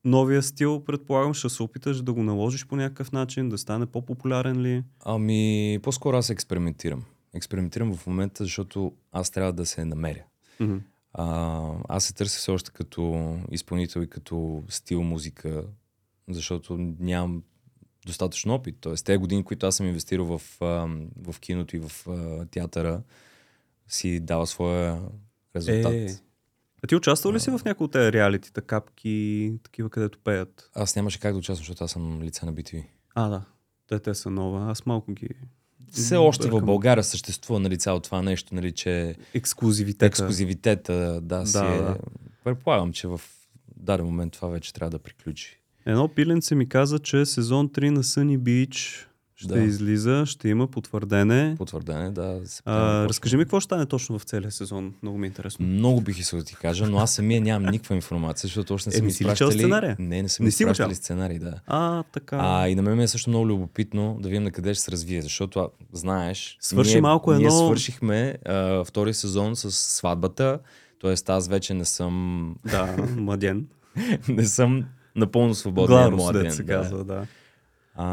новия 0.05 0.42
стил, 0.42 0.85
предполагам, 0.85 1.35
ще 1.35 1.49
се 1.49 1.62
опиташ 1.62 2.03
да 2.03 2.12
го 2.12 2.23
наложиш 2.23 2.66
по 2.66 2.77
някакъв 2.77 3.12
начин, 3.12 3.49
да 3.49 3.59
стане 3.59 3.87
по-популярен 3.87 4.61
ли? 4.62 4.83
Ами, 5.05 5.79
по-скоро 5.83 6.16
аз 6.16 6.31
експериментирам. 6.31 7.05
Експериментирам 7.35 7.95
в 7.95 8.07
момента, 8.07 8.45
защото 8.45 8.92
аз 9.12 9.31
трябва 9.31 9.53
да 9.53 9.66
се 9.66 9.85
намеря. 9.85 10.23
Mm-hmm. 10.61 10.81
А, 11.18 11.72
аз 11.88 12.05
се 12.05 12.14
търся 12.14 12.38
все 12.38 12.50
още 12.50 12.70
като 12.70 13.35
изпълнител 13.50 14.00
и 14.00 14.11
като 14.11 14.64
стил 14.68 15.02
музика, 15.02 15.64
защото 16.29 16.76
нямам 17.00 17.42
достатъчно 18.07 18.55
опит. 18.55 18.76
Тоест, 18.81 19.07
тези 19.07 19.18
години, 19.18 19.44
които 19.44 19.66
аз 19.66 19.76
съм 19.76 19.87
инвестирал 19.87 20.38
в, 20.38 20.42
в 21.16 21.40
киното 21.40 21.76
и 21.76 21.79
в 21.79 21.90
театъра, 22.50 23.02
си 23.88 24.20
дава 24.20 24.46
своя 24.46 25.02
резултат. 25.57 25.92
Е, 25.92 26.18
а 26.85 26.87
ти 26.87 26.96
участвал 26.96 27.33
ли 27.33 27.40
си 27.40 27.50
в 27.50 27.61
някои 27.64 27.85
от 27.85 27.92
тези 27.92 28.12
реалитита, 28.12 28.62
капки, 28.62 29.52
такива, 29.62 29.90
където 29.90 30.18
пеят? 30.18 30.70
Аз 30.74 30.96
нямаше 30.96 31.20
как 31.20 31.33
да 31.33 31.38
участвам, 31.38 31.57
защото 31.57 31.85
аз 31.85 31.90
съм 31.90 32.22
лице 32.22 32.46
на 32.46 32.55
BTV. 32.55 32.87
А, 33.14 33.29
да. 33.29 33.44
Те, 33.87 33.98
те 33.98 34.14
са 34.14 34.31
нова. 34.31 34.70
Аз 34.70 34.87
малко 34.87 35.12
ги 35.12 35.29
все 35.90 36.16
още 36.16 36.49
в 36.49 36.61
България 36.61 37.05
съществува 37.05 37.61
нали, 37.61 37.79
цяло 37.79 38.01
това 38.01 38.22
нещо, 38.22 38.55
нали, 38.55 38.72
че... 38.72 39.14
Ексклюзивитета. 39.35 40.07
Ексклюзивитета, 40.07 41.20
да, 41.22 41.40
да, 41.40 41.46
си 41.46 41.59
е... 41.59 41.61
да. 41.61 41.96
Предполагам, 42.44 42.92
че 42.92 43.09
в 43.09 43.20
даден 43.77 44.07
момент 44.07 44.33
това 44.33 44.49
вече 44.49 44.75
трябва 44.75 44.90
да 44.90 44.99
приключи. 44.99 45.61
Едно 45.87 46.09
пиленце 46.09 46.55
ми 46.55 46.68
каза, 46.68 46.99
че 46.99 47.27
сезон 47.27 47.68
3 47.68 47.90
на 47.90 48.03
Sunny 48.03 48.38
Beach 48.38 49.07
ще 49.37 49.49
да. 49.49 49.61
излиза, 49.61 50.22
ще 50.27 50.49
има 50.49 50.66
потвърдене. 50.66 51.55
Потвърдене, 51.59 52.11
да. 52.11 52.40
А, 52.64 53.05
разкажи 53.09 53.37
ми 53.37 53.44
какво 53.44 53.61
ще 53.61 53.64
стане 53.64 53.87
точно 53.87 54.18
в 54.18 54.22
целия 54.22 54.51
сезон. 54.51 54.94
Много 55.03 55.18
ми 55.18 55.27
е 55.27 55.29
интересно. 55.29 55.66
Много 55.66 56.01
бих 56.01 56.18
искал 56.18 56.38
да 56.38 56.44
ти 56.44 56.57
кажа, 56.57 56.87
но 56.87 56.99
аз 56.99 57.14
самия 57.14 57.40
нямам 57.40 57.70
никаква 57.70 57.94
информация, 57.94 58.49
защото 58.49 58.75
още 58.75 58.90
не 58.90 58.96
съм 58.96 59.07
е, 59.07 59.09
изпращали... 59.09 59.53
сценария? 59.53 59.96
Не, 59.99 60.22
не 60.22 60.29
съм 60.29 60.44
не 60.44 60.49
изпращали 60.49 60.94
сценарий, 60.94 61.38
да. 61.38 61.61
А, 61.66 62.03
така. 62.03 62.38
А, 62.40 62.68
и 62.68 62.75
на 62.75 62.83
мен 62.83 62.96
ми 62.96 63.03
е 63.05 63.09
също 63.09 63.31
много 63.31 63.46
любопитно 63.46 64.16
да 64.20 64.29
видим 64.29 64.42
на 64.42 64.51
къде 64.51 64.75
ще 64.75 64.83
се 64.83 64.90
развие, 64.92 65.22
защото 65.22 65.59
а, 65.61 65.68
знаеш, 65.92 66.59
Свърши 66.61 66.92
ние, 66.92 67.01
малко 67.01 67.33
едно... 67.33 67.40
ние 67.40 67.51
свършихме 67.51 68.35
а, 68.44 68.85
втори 68.85 69.14
сезон 69.14 69.57
с 69.57 69.70
сватбата, 69.70 70.59
т.е. 71.01 71.14
аз 71.29 71.49
вече 71.49 71.75
не 71.75 71.85
съм... 71.85 72.55
Да, 72.70 72.96
младен. 73.16 73.66
не 74.29 74.44
съм 74.44 74.85
напълно 75.16 75.55
свободен 75.55 76.14
младен. 76.14 76.53
се 76.53 76.64
казва, 76.66 77.05
да. 77.05 77.27
А, 77.96 78.06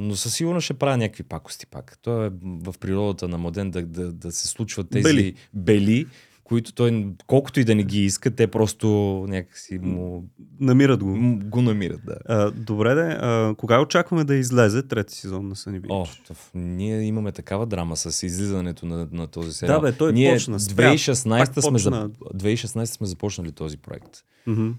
но 0.00 0.16
със 0.16 0.34
сигурност 0.34 0.64
ще 0.64 0.74
правя 0.74 0.96
някакви 0.96 1.22
пакости 1.22 1.66
пак. 1.66 1.98
То 2.02 2.24
е 2.24 2.30
в 2.42 2.74
природата 2.80 3.28
на 3.28 3.38
младен 3.38 3.70
да, 3.70 3.82
да, 3.82 4.12
да 4.12 4.32
се 4.32 4.48
случват 4.48 4.90
тези 4.90 5.02
бели. 5.02 5.34
бели, 5.54 6.06
които 6.44 6.72
той, 6.72 7.06
колкото 7.26 7.60
и 7.60 7.64
да 7.64 7.74
не 7.74 7.84
ги 7.84 8.04
иска, 8.04 8.30
те 8.30 8.46
просто 8.46 8.88
някакси 9.28 9.78
му... 9.78 10.28
Намират 10.60 11.04
го. 11.04 11.16
М- 11.16 11.38
го 11.44 11.62
намират, 11.62 12.00
да. 12.06 12.16
А, 12.26 12.50
добре, 12.50 12.94
де, 12.94 13.00
а, 13.00 13.54
кога 13.58 13.80
очакваме 13.80 14.24
да 14.24 14.34
излезе 14.34 14.82
трети 14.82 15.14
сезон 15.14 15.48
на 15.48 15.54
Beach? 15.54 15.86
О, 15.88 16.06
тъв, 16.26 16.50
ние 16.54 17.02
имаме 17.02 17.32
такава 17.32 17.66
драма 17.66 17.96
с 17.96 18.26
излизането 18.26 18.86
на, 18.86 19.08
на 19.12 19.26
този 19.26 19.52
сериал. 19.52 19.80
Да, 19.80 19.86
бе, 19.86 19.96
той 19.96 20.12
ние 20.12 20.32
почна. 20.32 20.60
2016, 20.60 21.60
сме, 21.60 21.72
почна. 21.72 22.08
2016 22.08 22.84
сме 22.84 23.06
започнали 23.06 23.52
този 23.52 23.76
проект. 23.76 24.24
Mm-hmm. 24.48 24.72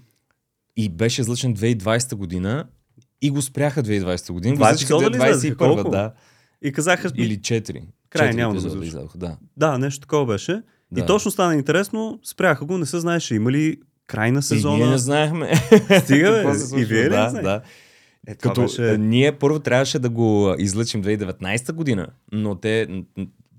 И 0.76 0.88
беше 0.88 1.20
излъчен 1.20 1.56
2020 1.56 2.14
година 2.14 2.64
и 3.26 3.30
го 3.30 3.42
спряха 3.42 3.82
2020 3.82 4.32
година. 4.32 4.56
2021, 4.56 5.90
да. 5.90 6.12
И 6.62 6.72
казаха... 6.72 7.10
Или 7.16 7.38
4. 7.38 7.82
Край, 8.10 8.34
няма 8.34 8.60
да 8.60 8.68
излязоха, 8.68 9.18
да. 9.18 9.36
Да, 9.56 9.78
нещо 9.78 10.00
такова 10.00 10.26
беше. 10.26 10.62
Да. 10.92 11.00
И 11.00 11.06
точно 11.06 11.30
стана 11.30 11.54
интересно, 11.54 12.20
спряха 12.24 12.64
го, 12.64 12.78
не 12.78 12.86
се 12.86 13.00
знаеше 13.00 13.34
има 13.34 13.52
ли 13.52 13.80
край 14.06 14.32
на 14.32 14.42
сезона. 14.42 14.76
И 14.76 14.78
ние 14.78 14.90
не 14.90 14.98
знаехме. 14.98 15.52
Стига, 16.02 16.30
бе, 16.30 16.80
и 16.80 16.84
вие 16.84 17.04
ли 17.04 17.08
да, 17.08 17.30
да. 17.42 17.60
Е, 18.26 18.34
Като 18.34 18.62
беше... 18.62 18.98
ние 18.98 19.32
първо 19.32 19.58
трябваше 19.58 19.98
да 19.98 20.08
го 20.08 20.54
излъчим 20.58 21.04
2019 21.04 21.72
година, 21.72 22.06
но 22.32 22.54
те 22.54 23.04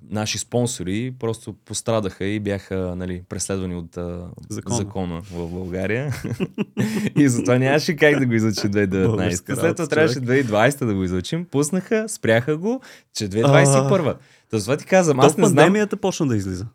наши 0.09 0.37
спонсори 0.37 1.13
просто 1.19 1.53
пострадаха 1.53 2.25
и 2.25 2.39
бяха 2.39 2.93
нали, 2.97 3.23
преследвани 3.29 3.75
от 3.75 3.97
закона. 4.49 4.75
закона 4.75 5.21
в 5.21 5.51
България. 5.51 6.13
и 7.17 7.27
затова 7.29 7.59
нямаше 7.59 7.95
как 7.95 8.19
да 8.19 8.25
го 8.25 8.33
излучим 8.33 8.71
2019. 8.71 9.59
След 9.59 9.75
това 9.75 9.87
трябваше 9.87 10.19
2020 10.19 10.85
да 10.85 10.93
го 10.93 11.03
излучим. 11.03 11.45
Пуснаха, 11.45 12.09
спряха 12.09 12.57
го, 12.57 12.81
че 13.15 13.29
2021. 13.29 14.15
Та 14.51 14.59
това 14.59 14.77
ти 14.77 14.85
казвам, 14.85 15.19
аз 15.19 15.37
не 15.37 15.45
знам... 15.45 15.55
пандемията 15.55 15.97
почна 15.97 16.27
да 16.27 16.35
излиза. 16.35 16.65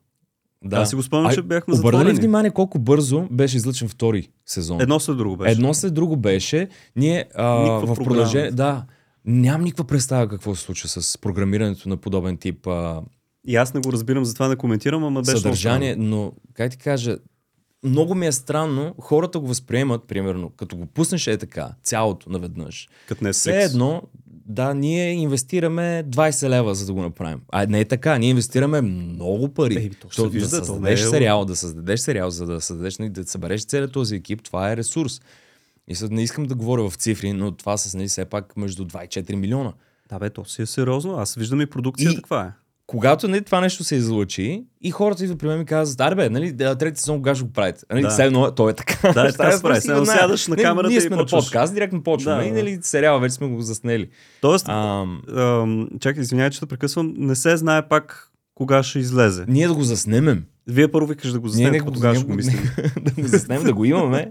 Да. 0.64 0.76
Аз 0.76 0.90
си 0.90 0.96
го 0.96 1.02
спомням, 1.02 1.32
че 1.32 1.42
бяхме 1.42 1.74
затворени. 1.74 2.02
Обърна 2.02 2.14
ли 2.14 2.20
внимание 2.20 2.50
колко 2.50 2.78
бързо 2.78 3.28
беше 3.30 3.56
излъчен 3.56 3.88
втори 3.88 4.28
сезон? 4.46 4.80
Едно 4.80 5.00
след 5.00 5.16
друго 5.16 5.36
беше. 5.36 5.52
Едно 5.52 5.74
след 5.74 5.94
друго 5.94 6.16
беше. 6.16 6.68
Ние 6.96 7.24
а, 7.34 7.46
в 7.46 7.94
продължение... 7.94 8.50
Да, 8.50 8.84
нямам 9.24 9.64
никаква 9.64 9.84
представа 9.84 10.28
какво 10.28 10.54
се 10.54 10.62
случва 10.62 10.88
с 10.88 11.18
програмирането 11.18 11.88
на 11.88 11.96
подобен 11.96 12.36
тип 12.36 12.66
а, 12.66 13.02
и 13.46 13.56
аз 13.56 13.74
не 13.74 13.80
го 13.80 13.92
разбирам, 13.92 14.24
затова 14.24 14.48
не 14.48 14.56
коментирам, 14.56 15.04
ама 15.04 15.22
беше 15.22 15.36
Съдържание, 15.36 15.96
но, 15.96 16.32
как 16.54 16.70
ти 16.70 16.76
кажа, 16.76 17.16
много 17.84 18.14
ми 18.14 18.26
е 18.26 18.32
странно, 18.32 18.94
хората 19.00 19.38
го 19.38 19.46
възприемат, 19.46 20.04
примерно, 20.04 20.50
като 20.50 20.76
го 20.76 20.86
пуснеш 20.86 21.26
е 21.26 21.38
така, 21.38 21.74
цялото 21.82 22.30
наведнъж. 22.30 22.88
Като 23.08 23.24
не 23.24 23.32
Все 23.32 23.62
едно, 23.62 24.02
да, 24.26 24.74
ние 24.74 25.12
инвестираме 25.12 26.04
20 26.08 26.48
лева, 26.48 26.74
за 26.74 26.86
да 26.86 26.92
го 26.92 27.02
направим. 27.02 27.40
А 27.52 27.66
не 27.66 27.80
е 27.80 27.84
така, 27.84 28.18
ние 28.18 28.30
инвестираме 28.30 28.80
много 28.80 29.48
пари. 29.48 29.76
Ей, 29.76 29.90
то, 29.90 30.30
да, 30.30 30.48
създадеш 30.48 31.00
е... 31.00 31.06
сериал, 31.06 31.44
да 31.44 31.56
създадеш 31.56 32.00
сериал, 32.00 32.30
за 32.30 32.46
да 32.46 32.60
създадеш, 32.60 32.98
нали, 32.98 33.10
да 33.10 33.24
събереш 33.24 33.64
целият 33.64 33.92
този 33.92 34.16
екип, 34.16 34.42
това 34.42 34.72
е 34.72 34.76
ресурс. 34.76 35.20
И 35.88 35.94
сега 35.94 36.14
не 36.14 36.22
искам 36.22 36.44
да 36.44 36.54
говоря 36.54 36.90
в 36.90 36.94
цифри, 36.94 37.32
но 37.32 37.52
това 37.52 37.76
са 37.76 37.96
нали, 37.96 38.08
все 38.08 38.24
пак 38.24 38.56
между 38.56 38.84
2 38.84 39.04
и 39.04 39.08
4 39.08 39.34
милиона. 39.34 39.72
Да, 40.08 40.18
бе, 40.18 40.30
то 40.30 40.44
си 40.44 40.62
е 40.62 40.66
сериозно. 40.66 41.16
Аз 41.16 41.34
виждам 41.34 41.60
и 41.60 41.66
продукцията 41.66 42.12
и, 42.12 42.16
каква 42.16 42.44
е 42.44 42.61
когато 42.92 43.28
нали, 43.28 43.44
това 43.44 43.60
нещо 43.60 43.84
се 43.84 43.94
излучи 43.94 44.64
и 44.80 44.90
хората 44.90 45.24
идват 45.24 45.38
при 45.38 45.46
мен 45.46 45.60
и 45.60 45.64
казват, 45.64 46.00
аре 46.00 46.14
бе, 46.14 46.30
нали, 46.30 46.56
трети 46.56 47.00
сезон 47.00 47.16
кога 47.16 47.34
ще 47.34 47.44
го 47.44 47.52
правите? 47.52 47.82
Нали, 47.90 48.02
да. 48.02 48.08
Все 48.08 48.30
то 48.56 48.68
е 48.68 48.72
така. 48.72 49.12
Да, 49.12 49.32
така 49.36 49.52
се 49.52 49.62
прави. 49.62 49.80
Сега 49.80 50.04
сядаш 50.04 50.46
на 50.46 50.56
камерата 50.56 50.90
Ние 50.90 51.00
сме 51.00 51.16
на 51.16 51.26
подкаст, 51.26 51.74
директно 51.74 52.02
почваме 52.02 52.42
да, 52.42 52.48
и 52.48 52.52
нали, 52.52 52.78
сериала 52.82 53.20
вече 53.20 53.34
сме 53.34 53.46
го 53.46 53.60
заснели. 53.60 54.08
Тоест, 54.40 54.68
ам... 54.68 55.22
ам, 55.36 55.88
чакай, 56.00 56.20
извинявай, 56.20 56.50
че 56.50 56.60
те 56.60 56.66
прекъсвам, 56.66 57.14
не 57.16 57.34
се 57.34 57.56
знае 57.56 57.88
пак 57.88 58.30
кога 58.54 58.82
ще 58.82 58.98
излезе. 58.98 59.44
Ние 59.48 59.68
да 59.68 59.74
го 59.74 59.82
заснемем. 59.82 60.44
Вие 60.66 60.88
първо 60.88 61.06
викаш 61.06 61.32
да 61.32 61.40
го 61.40 61.48
заснемем, 61.48 61.72
не, 61.72 61.80
кога 61.80 62.14
ще 62.14 62.24
го 62.24 62.34
мислим. 62.34 62.70
да 63.00 63.22
го 63.22 63.28
заснемем, 63.28 63.64
да 63.64 63.72
го 63.72 63.84
имаме. 63.84 64.30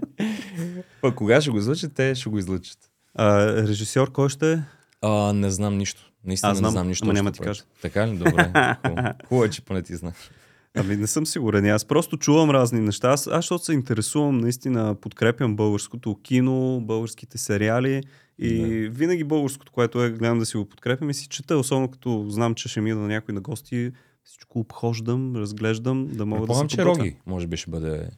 Пък 1.00 1.14
кога 1.14 1.40
ще 1.40 1.50
го 1.50 1.58
излъчат, 1.58 1.92
те 1.94 2.14
ще 2.14 2.30
го 2.30 2.38
излъчат. 2.38 2.78
А, 3.14 3.46
режисьор 3.46 4.12
кой 4.12 4.28
ще 4.28 4.52
е? 4.52 4.58
А, 5.02 5.32
не 5.32 5.50
знам 5.50 5.78
нищо. 5.78 6.11
Наистина 6.24 6.52
Аз 6.52 6.58
знам, 6.58 6.68
не 6.68 6.72
знам 6.72 6.88
нищо. 6.88 7.04
Ама 7.04 7.12
няма 7.12 7.32
ти 7.32 7.40
кажа. 7.40 7.62
Така 7.82 8.08
ли? 8.08 8.16
Добре. 8.16 8.52
Хубаво 9.28 9.44
е, 9.44 9.50
че 9.50 9.62
поне 9.62 9.82
ти 9.82 9.96
знаеш. 9.96 10.30
Ами 10.74 10.96
не 10.96 11.06
съм 11.06 11.26
сигурен. 11.26 11.66
Аз 11.66 11.84
просто 11.84 12.16
чувам 12.16 12.50
разни 12.50 12.80
неща. 12.80 13.10
Аз, 13.10 13.26
аз 13.26 13.36
защото 13.36 13.64
се 13.64 13.72
интересувам, 13.72 14.38
наистина 14.38 14.94
подкрепям 14.94 15.56
българското 15.56 16.18
кино, 16.22 16.80
българските 16.80 17.38
сериали 17.38 18.02
и 18.38 18.58
да. 18.58 18.90
винаги 18.90 19.24
българското, 19.24 19.72
което 19.72 20.04
е, 20.04 20.10
гледам 20.10 20.38
да 20.38 20.46
си 20.46 20.56
го 20.56 20.64
подкрепям 20.64 21.10
и 21.10 21.14
си 21.14 21.28
чета, 21.28 21.56
особено 21.56 21.90
като 21.90 22.26
знам, 22.28 22.54
че 22.54 22.68
ще 22.68 22.80
ми 22.80 22.92
на 22.92 23.06
някой 23.06 23.34
на 23.34 23.40
гости, 23.40 23.92
всичко 24.24 24.58
обхождам, 24.58 25.36
разглеждам, 25.36 26.08
да 26.12 26.26
мога 26.26 26.46
да 26.46 26.54
се 26.54 26.66
че 26.66 26.84
Роги, 26.84 27.16
може 27.26 27.46
би 27.46 27.56
ще 27.56 27.70
бъде 27.70 28.08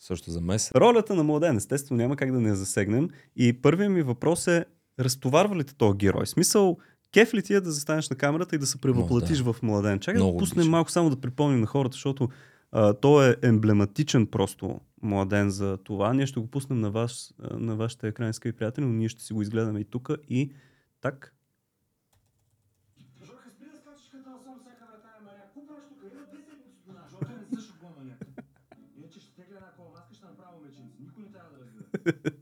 също 0.00 0.30
за 0.30 0.40
месец. 0.40 0.72
Ролята 0.74 1.14
на 1.14 1.22
младен, 1.22 1.56
естествено, 1.56 1.98
няма 1.98 2.16
как 2.16 2.32
да 2.32 2.40
не 2.40 2.54
засегнем. 2.54 3.08
И 3.36 3.52
първият 3.52 3.92
ми 3.92 4.02
въпрос 4.02 4.46
е, 4.46 4.64
разтоварва 5.00 5.56
ли 5.56 5.64
те 5.64 5.74
този 5.74 5.98
герой? 5.98 6.26
Смисъл, 6.26 6.78
Кеф 7.14 7.34
ли 7.34 7.42
ти 7.42 7.54
е 7.54 7.60
да 7.60 7.72
застанеш 7.72 8.10
на 8.10 8.16
камерата 8.16 8.56
и 8.56 8.58
да 8.58 8.66
се 8.66 8.80
превъплатиш 8.80 9.38
да. 9.38 9.52
в 9.52 9.62
младен? 9.62 10.00
Чакай 10.00 10.22
да 10.22 10.36
пуснем 10.36 10.70
малко 10.70 10.90
само 10.90 11.10
да 11.10 11.20
припомним 11.20 11.60
на 11.60 11.66
хората, 11.66 11.92
защото 11.92 12.28
а, 12.72 12.94
той 12.94 13.30
е 13.30 13.36
емблематичен 13.42 14.26
просто 14.26 14.80
младен 15.02 15.50
за 15.50 15.76
това. 15.84 16.14
Ние 16.14 16.26
ще 16.26 16.40
го 16.40 16.46
пуснем 16.46 16.80
на, 16.80 16.90
вас, 16.90 17.34
на 17.50 17.76
вашите 17.76 18.08
екрани, 18.08 18.34
скъпи 18.34 18.56
приятели, 18.56 18.84
но 18.84 18.92
ние 18.92 19.08
ще 19.08 19.22
си 19.22 19.32
го 19.32 19.42
изгледаме 19.42 19.80
и 19.80 19.84
тук 19.84 20.10
и 20.28 20.52
так. 21.00 21.34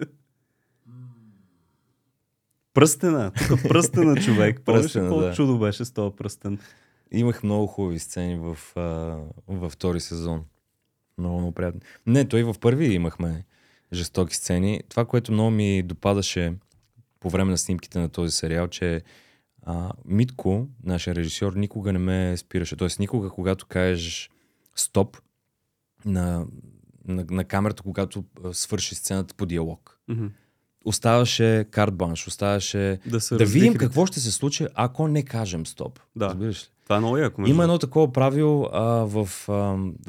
Пръстена. 2.74 3.32
Тук 3.48 3.62
пръстена 3.68 4.16
човек. 4.16 4.60
Пръстена, 4.64 5.08
колко 5.08 5.24
да. 5.24 5.32
чудо 5.32 5.58
беше 5.58 5.84
с 5.84 5.92
този 5.92 6.16
пръстен. 6.16 6.58
Имах 7.12 7.42
много 7.42 7.66
хубави 7.66 7.98
сцени 7.98 8.36
в, 8.36 8.58
а, 8.76 9.18
във 9.48 9.72
втори 9.72 10.00
сезон. 10.00 10.44
Много, 11.18 11.38
много 11.38 11.52
приятно. 11.52 11.80
Не, 12.06 12.28
той 12.28 12.42
в 12.42 12.54
първи 12.60 12.94
имахме. 12.94 13.44
жестоки 13.92 14.36
сцени. 14.36 14.82
Това, 14.88 15.04
което 15.04 15.32
много 15.32 15.50
ми 15.50 15.82
допадаше 15.82 16.54
по 17.20 17.30
време 17.30 17.50
на 17.50 17.58
снимките 17.58 17.98
на 17.98 18.08
този 18.08 18.36
сериал, 18.36 18.68
че 18.68 19.02
а, 19.62 19.92
Митко, 20.04 20.68
нашия 20.84 21.14
режисьор, 21.14 21.52
никога 21.52 21.92
не 21.92 21.98
ме 21.98 22.36
спираше. 22.36 22.76
Тоест, 22.76 22.98
никога, 22.98 23.30
когато 23.30 23.66
кажеш 23.66 24.30
стоп 24.74 25.16
на, 26.04 26.46
на, 27.08 27.24
на 27.30 27.44
камерата, 27.44 27.82
когато 27.82 28.24
свърши 28.52 28.94
сцената 28.94 29.34
по 29.34 29.46
диалог. 29.46 29.98
Мгм. 30.08 30.26
Оставаше 30.84 31.66
карт 31.70 31.94
банш, 31.94 32.26
оставаше 32.26 32.98
Да, 33.06 33.20
се 33.20 33.36
да 33.36 33.44
видим 33.44 33.74
какво 33.74 34.06
ще 34.06 34.20
се 34.20 34.30
случи, 34.30 34.66
ако 34.74 35.08
не 35.08 35.22
кажем 35.22 35.66
стоп. 35.66 36.00
Да. 36.16 36.26
Разбираш 36.26 36.62
ли? 36.62 36.68
Това 36.84 36.96
е 36.96 36.98
много 36.98 37.16
яко. 37.16 37.46
Има 37.46 37.62
едно 37.62 37.78
такова 37.78 38.12
правило 38.12 38.68
а, 38.72 38.82
в, 38.84 39.28
а, 39.48 39.52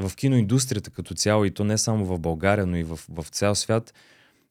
в 0.08 0.16
киноиндустрията 0.16 0.90
като 0.90 1.14
цяло, 1.14 1.46
и 1.46 1.52
то 1.52 1.64
не 1.64 1.78
само 1.78 2.06
в 2.06 2.20
България, 2.20 2.66
но 2.66 2.78
и 2.78 2.84
в, 2.84 3.00
в 3.10 3.26
цял 3.30 3.56
свят. 3.56 3.94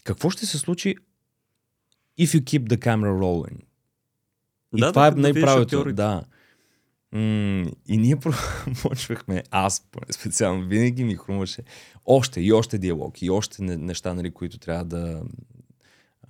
Какво 0.04 0.30
ще 0.30 0.46
се 0.46 0.58
случи 0.58 0.96
if 2.20 2.24
you 2.24 2.40
keep 2.40 2.68
the 2.68 2.76
camera 2.76 3.18
rolling? 3.20 3.58
И 4.76 4.80
Да, 4.80 4.92
това 4.92 5.02
да, 5.02 5.08
е 5.08 5.10
да 5.10 5.28
видиш 5.28 5.42
най-правилото. 5.42 5.92
Да. 5.92 6.22
М- 7.12 7.70
и 7.88 7.96
ние 7.98 8.16
почвахме, 8.82 9.42
аз 9.50 9.82
специално, 10.10 10.66
винаги 10.66 11.04
ми 11.04 11.16
хрумваше 11.16 11.62
още 12.06 12.40
и 12.40 12.52
още 12.52 12.78
диалог 12.78 13.22
и 13.22 13.30
още 13.30 13.62
не- 13.62 13.76
неща, 13.76 14.14
нали, 14.14 14.30
които 14.30 14.58
трябва 14.58 14.84
да, 14.84 15.22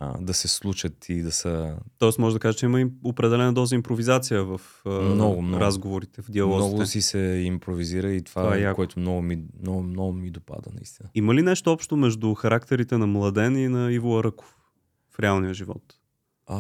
а, 0.05 0.19
да 0.21 0.35
се 0.35 0.49
случат 0.49 1.09
и 1.09 1.23
да 1.23 1.33
са 1.33 1.77
Тоест 1.99 2.19
може 2.19 2.35
да 2.37 2.41
кажа, 2.41 2.59
че 2.59 2.67
има 2.67 2.81
и 2.81 2.87
определена 3.05 3.53
доза 3.53 3.75
импровизация 3.75 4.45
в 4.45 4.61
а, 4.87 4.91
Много, 4.91 5.43
много. 5.43 5.61
разговорите, 5.61 6.23
в 6.23 6.31
диалозите. 6.31 6.69
много 6.69 6.87
си 6.87 7.03
се 7.03 7.19
импровизира 7.45 8.13
и 8.13 8.23
това, 8.23 8.43
Това 8.43 8.55
е 8.57 8.59
е 8.59 8.63
яко. 8.63 8.77
което 8.77 9.01
много 9.01 9.23
ми, 9.23 9.39
много, 9.63 9.83
много 9.83 10.13
ми 10.13 10.31
допада 10.31 10.71
наистина. 10.75 11.09
Има 11.15 11.35
ли 11.35 11.43
нещо 11.43 11.73
общо 11.73 11.97
между 11.97 12.35
характерите 12.35 12.99
на 12.99 13.07
Младен 13.07 13.57
и 13.57 13.69
на 13.69 13.93
Иво 13.93 14.19
Аръков 14.19 14.57
в 15.11 15.21
реалния 15.21 15.55
живот? 15.55 15.83
А, 16.47 16.59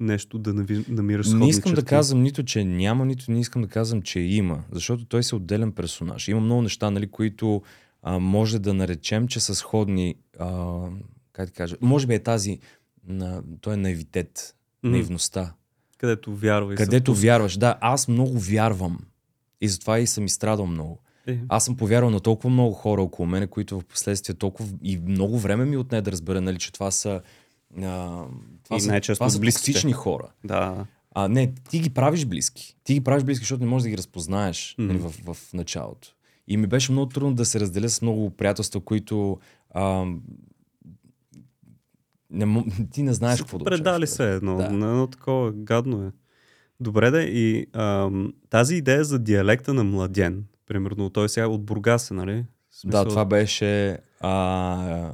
Нещо 0.00 0.38
да 0.38 0.54
намираш 0.88 1.26
сходни 1.26 1.44
не 1.44 1.50
искам 1.50 1.72
да 1.72 1.76
черти? 1.76 1.88
казвам 1.88 2.22
нито, 2.22 2.42
че 2.42 2.64
няма, 2.64 3.04
нито 3.06 3.32
не 3.32 3.40
искам 3.40 3.62
да 3.62 3.68
казвам, 3.68 4.02
че 4.02 4.20
има, 4.20 4.64
защото 4.72 5.04
той 5.04 5.22
се 5.22 5.34
отделен 5.36 5.72
персонаж. 5.72 6.28
Има 6.28 6.40
много 6.40 6.62
неща, 6.62 6.90
нали, 6.90 7.06
които 7.06 7.62
а, 8.02 8.18
може 8.18 8.58
да 8.58 8.74
наречем, 8.74 9.28
че 9.28 9.40
са 9.40 9.54
сходни. 9.54 10.14
А, 10.38 10.80
как 11.32 11.46
да 11.46 11.52
кажа? 11.52 11.76
Може 11.80 12.06
би 12.06 12.14
е 12.14 12.18
тази, 12.18 12.58
на, 13.06 13.42
той 13.60 13.74
е 13.74 13.76
наивитет, 13.76 14.54
Мгм. 14.82 14.92
наивността. 14.92 15.52
Където 15.98 16.34
вярва 16.36 16.74
и 16.74 16.76
се 16.76 16.84
Където 16.84 17.14
вярваш. 17.14 17.56
Да, 17.56 17.78
аз 17.80 18.08
много 18.08 18.38
вярвам. 18.38 18.98
И 19.60 19.68
затова 19.68 19.98
и 19.98 20.06
съм 20.06 20.24
изстрадал 20.24 20.66
много. 20.66 20.98
Е, 21.26 21.38
Аз 21.48 21.64
съм 21.64 21.76
повярвал 21.76 22.10
на 22.10 22.20
толкова 22.20 22.50
много 22.50 22.72
хора 22.72 23.02
около 23.02 23.26
мене, 23.26 23.46
които 23.46 23.80
в 23.80 23.84
последствие 23.84 24.34
толкова 24.34 24.68
и 24.82 24.98
много 24.98 25.38
време 25.38 25.64
ми 25.64 25.76
отне 25.76 26.00
да 26.02 26.12
разбера, 26.12 26.40
нали, 26.40 26.58
че 26.58 26.72
това 26.72 26.90
са, 26.90 27.20
а, 27.76 28.24
това 28.64 28.76
И 28.76 28.80
са, 28.80 29.00
това 29.00 29.30
са 29.30 29.40
токсични 29.40 29.92
хора. 29.92 30.28
да. 30.44 30.86
А, 31.14 31.28
не, 31.28 31.54
ти 31.70 31.78
ги 31.78 31.90
правиш 31.90 32.24
близки. 32.24 32.76
Ти 32.84 32.94
ги 32.94 33.00
правиш 33.00 33.24
близки, 33.24 33.42
защото 33.42 33.64
не 33.64 33.70
можеш 33.70 33.82
да 33.82 33.88
ги 33.90 33.98
разпознаеш 33.98 34.74
Мгм. 34.78 34.86
нали, 34.88 34.98
в, 34.98 35.14
в 35.26 35.52
началото. 35.52 36.08
И 36.48 36.56
ми 36.56 36.66
беше 36.66 36.92
много 36.92 37.08
трудно 37.08 37.34
да 37.34 37.44
се 37.44 37.60
разделя 37.60 37.88
с 37.88 38.02
много 38.02 38.30
приятелства, 38.30 38.80
които 38.80 39.38
а, 39.70 40.04
не, 42.32 42.64
ти 42.90 43.02
не 43.02 43.12
знаеш 43.12 43.40
какво 43.40 43.58
да 43.58 43.64
Предали 43.64 44.06
се 44.06 44.34
едно. 44.34 44.56
Да. 44.56 44.70
На 44.70 44.86
едно 44.86 45.06
такова 45.06 45.52
гадно 45.52 46.06
е. 46.06 46.10
Добре 46.80 47.10
да 47.10 47.22
и 47.22 47.66
ам, 47.72 48.32
тази 48.50 48.76
идея 48.76 49.04
за 49.04 49.18
диалекта 49.18 49.74
на 49.74 49.84
младен, 49.84 50.44
примерно, 50.66 51.10
той 51.10 51.28
сега 51.28 51.46
от 51.46 51.64
Бургас 51.64 52.10
е, 52.10 52.14
нали? 52.14 52.44
Смисъл- 52.70 53.04
Да, 53.04 53.10
това 53.10 53.24
беше 53.24 53.98
а, 54.20 55.12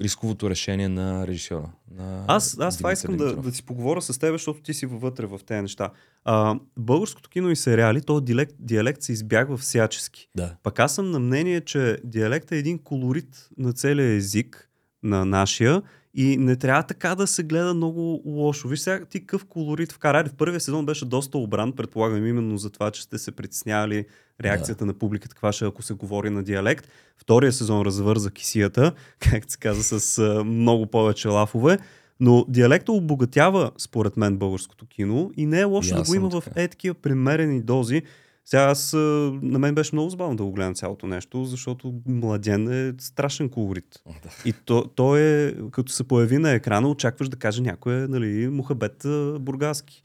рисковото 0.00 0.50
решение 0.50 0.88
на 0.88 1.26
режисьора. 1.26 1.70
На 1.90 2.24
Аз, 2.26 2.58
аз 2.60 2.76
това 2.78 2.92
искам 2.92 3.16
да, 3.16 3.36
да 3.36 3.52
си 3.52 3.62
поговоря 3.62 4.02
с 4.02 4.18
теб, 4.18 4.32
защото 4.32 4.60
ти 4.60 4.74
си 4.74 4.86
вътре 4.86 5.26
в 5.26 5.40
тези 5.46 5.62
неща. 5.62 5.90
А, 6.24 6.58
българското 6.78 7.30
кино 7.30 7.50
и 7.50 7.56
сериали, 7.56 8.00
то 8.02 8.20
диалект, 8.20 8.54
диалект 8.58 9.02
се 9.02 9.12
избягва 9.12 9.56
всячески. 9.56 10.28
Да. 10.34 10.56
Пък 10.62 10.78
аз 10.78 10.94
съм 10.94 11.10
на 11.10 11.18
мнение, 11.18 11.60
че 11.60 11.98
диалектът 12.04 12.52
е 12.52 12.58
един 12.58 12.78
колорит 12.78 13.48
на 13.58 13.72
целия 13.72 14.14
език, 14.14 14.70
на 15.02 15.24
нашия, 15.24 15.82
и 16.14 16.36
не 16.36 16.56
трябва 16.56 16.82
така 16.82 17.14
да 17.14 17.26
се 17.26 17.42
гледа 17.42 17.74
много 17.74 18.22
лошо. 18.24 18.68
Виж 18.68 18.80
сега 18.80 19.04
ти 19.04 19.20
какъв 19.20 19.44
колорит 19.44 19.92
вкара. 19.92 20.24
В 20.28 20.34
първия 20.34 20.60
сезон 20.60 20.86
беше 20.86 21.04
доста 21.04 21.38
обран, 21.38 21.72
предполагам 21.72 22.26
именно 22.26 22.58
за 22.58 22.70
това, 22.70 22.90
че 22.90 23.02
сте 23.02 23.18
се 23.18 23.32
притеснявали 23.32 24.04
реакцията 24.42 24.86
на 24.86 24.94
публиката, 24.94 25.34
каква 25.34 25.52
ще 25.52 25.64
е, 25.64 25.68
ако 25.68 25.82
се 25.82 25.94
говори 25.94 26.30
на 26.30 26.42
диалект. 26.42 26.88
Втория 27.16 27.52
сезон 27.52 27.82
развърза 27.82 28.30
кисията, 28.30 28.92
както 29.20 29.52
се 29.52 29.58
каза, 29.58 30.00
с 30.00 30.18
а, 30.18 30.44
много 30.44 30.86
повече 30.86 31.28
лафове. 31.28 31.78
Но 32.20 32.44
диалектът 32.48 32.88
обогатява, 32.88 33.70
според 33.78 34.16
мен, 34.16 34.36
българското 34.36 34.86
кино 34.86 35.30
и 35.36 35.46
не 35.46 35.60
е 35.60 35.64
лошо 35.64 35.94
И 35.94 35.94
да 35.94 36.02
го 36.02 36.14
има 36.14 36.30
съм 36.30 36.40
в 36.40 36.44
така. 36.44 36.62
е 36.62 36.68
такива 36.68 36.94
примерени 36.94 37.62
дози. 37.62 38.02
Сега 38.48 38.62
аз, 38.62 38.92
на 38.92 39.58
мен 39.58 39.74
беше 39.74 39.94
много 39.94 40.10
забавно 40.10 40.36
да 40.36 40.44
го 40.44 40.52
гледам 40.52 40.74
цялото 40.74 41.06
нещо, 41.06 41.44
защото 41.44 41.94
Младен 42.06 42.88
е 42.88 42.94
страшен 42.98 43.48
колорит. 43.48 44.02
И 44.44 44.52
то, 44.52 44.84
то 44.94 45.16
е, 45.16 45.56
като 45.70 45.92
се 45.92 46.04
появи 46.04 46.38
на 46.38 46.50
екрана, 46.50 46.88
очакваш 46.88 47.28
да 47.28 47.36
каже 47.36 47.62
някой, 47.62 47.94
нали, 47.94 48.48
Мухабет 48.48 49.06
Бургаски. 49.40 50.02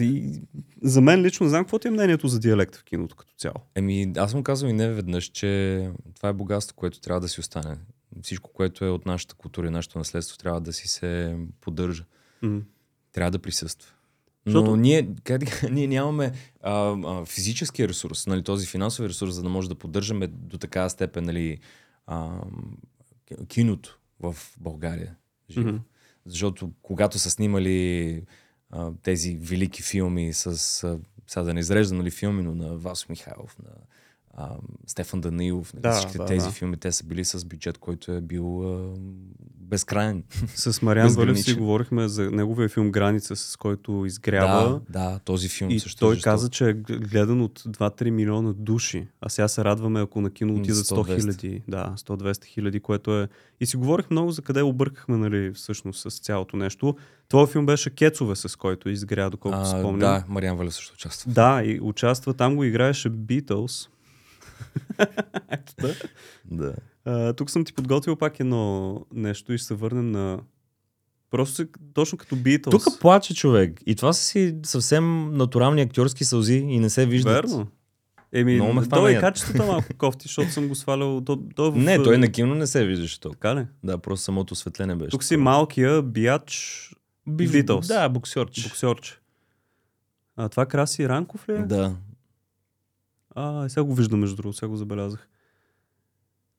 И 0.00 0.40
за 0.82 1.00
мен 1.00 1.22
лично 1.22 1.44
не 1.44 1.50
знам 1.50 1.64
какво 1.64 1.78
ти 1.78 1.88
е 1.88 1.90
мнението 1.90 2.28
за 2.28 2.40
диалект 2.40 2.76
в 2.76 2.84
киното 2.84 3.16
като 3.16 3.34
цяло. 3.34 3.56
Еми, 3.74 4.12
аз 4.16 4.30
съм 4.30 4.42
казал 4.42 4.68
и 4.68 4.72
не 4.72 4.88
веднъж, 4.88 5.24
че 5.24 5.90
това 6.16 6.28
е 6.28 6.32
богатство, 6.32 6.76
което 6.76 7.00
трябва 7.00 7.20
да 7.20 7.28
си 7.28 7.40
остане. 7.40 7.76
Всичко, 8.22 8.52
което 8.52 8.84
е 8.84 8.90
от 8.90 9.06
нашата 9.06 9.34
култура 9.34 9.66
и 9.66 9.70
нашето 9.70 9.98
наследство, 9.98 10.38
трябва 10.38 10.60
да 10.60 10.72
си 10.72 10.88
се 10.88 11.36
поддържа. 11.60 12.04
М. 12.42 12.60
Трябва 13.12 13.30
да 13.30 13.38
присъства. 13.38 13.92
Но 14.48 14.60
Защото- 14.60 14.76
ние, 14.76 15.08
как, 15.24 15.62
ние 15.70 15.86
нямаме 15.86 16.32
а, 16.62 16.96
а, 17.04 17.24
физическия 17.24 17.88
ресурс, 17.88 18.26
нали, 18.26 18.42
този 18.42 18.66
финансов 18.66 19.06
ресурс, 19.06 19.34
за 19.34 19.42
да 19.42 19.48
може 19.48 19.68
да 19.68 19.74
поддържаме 19.74 20.26
до 20.26 20.58
такава 20.58 20.90
степен 20.90 21.24
нали, 21.24 21.58
а, 22.06 22.30
киното 23.48 23.98
в 24.20 24.36
България. 24.60 25.16
Живо. 25.50 25.68
Мгм. 25.68 25.78
Защото 26.26 26.72
когато 26.82 27.18
са 27.18 27.30
снимали 27.30 28.22
а, 28.70 28.92
тези 29.02 29.38
велики 29.40 29.82
филми 29.82 30.32
с, 30.32 30.46
а, 30.84 30.98
сега 31.26 31.42
да 31.42 31.54
не 31.54 31.60
изреждам 31.60 31.98
нали, 31.98 32.10
филми, 32.10 32.42
но 32.42 32.54
на 32.54 32.76
Васо 32.76 33.06
Михайлов, 33.10 33.56
на 33.64 33.70
а, 34.40 34.50
Стефан 34.86 35.20
Данилов, 35.20 35.74
нали, 35.74 35.82
Да, 35.82 35.92
всичките 35.92 36.18
да, 36.18 36.24
тези 36.24 36.46
да. 36.46 36.52
филми, 36.52 36.76
те 36.76 36.92
са 36.92 37.04
били 37.04 37.24
с 37.24 37.44
бюджет, 37.44 37.78
който 37.78 38.12
е 38.12 38.20
бил 38.20 38.74
а, 38.74 38.94
безкрайен. 39.60 40.22
С 40.54 40.82
Мариан 40.82 41.08
Валев 41.08 41.40
си 41.40 41.54
говорихме 41.54 42.08
за 42.08 42.30
неговия 42.30 42.68
филм 42.68 42.90
Граница, 42.90 43.36
с 43.36 43.56
който 43.56 44.04
изгрява. 44.06 44.80
Да, 44.90 45.10
да, 45.10 45.18
този 45.18 45.48
филм 45.48 45.70
И 45.70 45.80
също 45.80 46.00
той 46.00 46.12
е 46.12 46.14
жесток. 46.14 46.24
каза, 46.24 46.48
че 46.48 46.68
е 46.68 46.72
гледан 46.74 47.40
от 47.42 47.60
2-3 47.60 48.10
милиона 48.10 48.52
души. 48.52 49.06
А 49.20 49.28
сега 49.28 49.48
се 49.48 49.64
радваме, 49.64 50.00
ако 50.00 50.20
на 50.20 50.30
кино 50.30 50.54
отидат 50.54 50.86
100 50.86 50.94
100-200. 50.94 51.20
хиляди. 51.20 51.62
Да, 51.68 51.94
100-200 51.96 52.44
хиляди, 52.44 52.80
което 52.80 53.18
е... 53.20 53.28
И 53.60 53.66
си 53.66 53.76
говорих 53.76 54.10
много 54.10 54.30
за 54.30 54.42
къде 54.42 54.62
объркахме, 54.62 55.16
нали, 55.16 55.52
всъщност 55.54 56.10
с 56.10 56.18
цялото 56.18 56.56
нещо. 56.56 56.96
Твоя 57.28 57.46
филм 57.46 57.66
беше 57.66 57.90
Кецове, 57.90 58.36
с 58.36 58.56
който 58.56 58.88
изгря, 58.88 59.30
доколкото 59.30 59.68
спомням. 59.68 59.98
Да, 59.98 60.24
Мариан 60.28 60.56
Валев 60.56 60.74
също 60.74 60.94
участва. 60.94 61.32
Да, 61.32 61.62
и 61.64 61.80
участва. 61.80 62.34
Там 62.34 62.56
го 62.56 62.64
играеше 62.64 63.10
Beatles. 63.10 63.88
Да. 65.80 65.94
Да. 66.44 66.74
А, 67.04 67.32
тук 67.32 67.50
съм 67.50 67.64
ти 67.64 67.72
подготвил 67.72 68.16
пак 68.16 68.40
едно 68.40 68.94
нещо 69.14 69.52
и 69.52 69.58
ще 69.58 69.66
се 69.66 69.74
върнем 69.74 70.10
на... 70.10 70.40
Просто 71.30 71.54
се, 71.54 71.68
точно 71.94 72.18
като 72.18 72.36
Beatles. 72.36 72.70
Тук 72.70 73.00
плаче 73.00 73.34
човек. 73.34 73.80
И 73.86 73.94
това 73.94 74.12
са 74.12 74.24
си 74.24 74.56
съвсем 74.62 75.30
натурални 75.32 75.82
актьорски 75.82 76.24
сълзи 76.24 76.54
и 76.54 76.78
не 76.78 76.90
се 76.90 77.06
виждат. 77.06 77.32
Верно. 77.34 77.66
Еми, 78.32 78.60
то 78.90 79.08
е 79.08 79.20
качеството 79.20 79.66
малко 79.66 79.86
кофти, 79.98 80.28
защото 80.28 80.50
съм 80.50 80.68
го 80.68 80.74
свалял. 80.74 81.20
То, 81.20 81.42
то 81.56 81.72
в, 81.72 81.76
Не, 81.76 82.02
той 82.02 82.18
на 82.18 82.32
кино 82.32 82.54
не 82.54 82.66
се 82.66 82.86
виждаше 82.86 83.20
толкова. 83.20 83.40
Така 83.40 83.60
ли? 83.60 83.66
Да, 83.84 83.98
просто 83.98 84.24
самото 84.24 84.52
осветление 84.52 84.96
беше. 84.96 85.10
Тук 85.10 85.24
си 85.24 85.36
малкия 85.36 86.02
бияч 86.02 86.84
Би- 87.26 87.48
Beatles. 87.48 87.86
Да, 87.88 88.08
боксерч. 88.08 88.62
боксерче. 88.62 89.18
А 90.36 90.48
това 90.48 90.66
Краси 90.66 91.08
Ранков 91.08 91.48
ли 91.48 91.52
е? 91.52 91.58
Да. 91.58 91.96
А, 93.38 93.68
сега 93.68 93.84
го 93.84 93.94
виждам 93.94 94.20
между 94.20 94.36
другото, 94.36 94.58
сега 94.58 94.68
го 94.68 94.76
забелязах. 94.76 95.28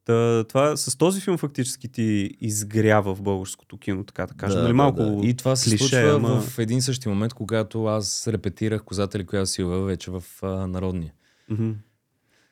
Та, 0.05 0.43
това, 0.43 0.77
с 0.77 0.97
този 0.97 1.21
филм 1.21 1.37
фактически 1.37 1.87
ти 1.87 2.37
изгрява 2.41 3.15
в 3.15 3.21
българското 3.21 3.77
кино, 3.77 4.03
така 4.03 4.25
да 4.25 4.33
кажем. 4.33 4.55
да, 4.55 4.61
нали, 4.61 4.71
да, 4.71 4.75
малко 4.75 5.03
да. 5.03 5.27
И 5.27 5.33
това 5.33 5.55
се 5.55 5.69
клише, 5.69 5.83
случва 5.83 6.15
ама- 6.15 6.41
в 6.41 6.59
един 6.59 6.81
същи 6.81 7.09
момент, 7.09 7.33
когато 7.33 7.85
аз 7.85 8.27
репетирах 8.27 8.83
Козата 8.83 9.19
ли 9.19 9.25
коя 9.25 9.45
сила 9.45 9.81
вече 9.81 10.11
в 10.11 10.23
а, 10.41 10.47
Народния. 10.67 11.13
Мгм. 11.49 11.71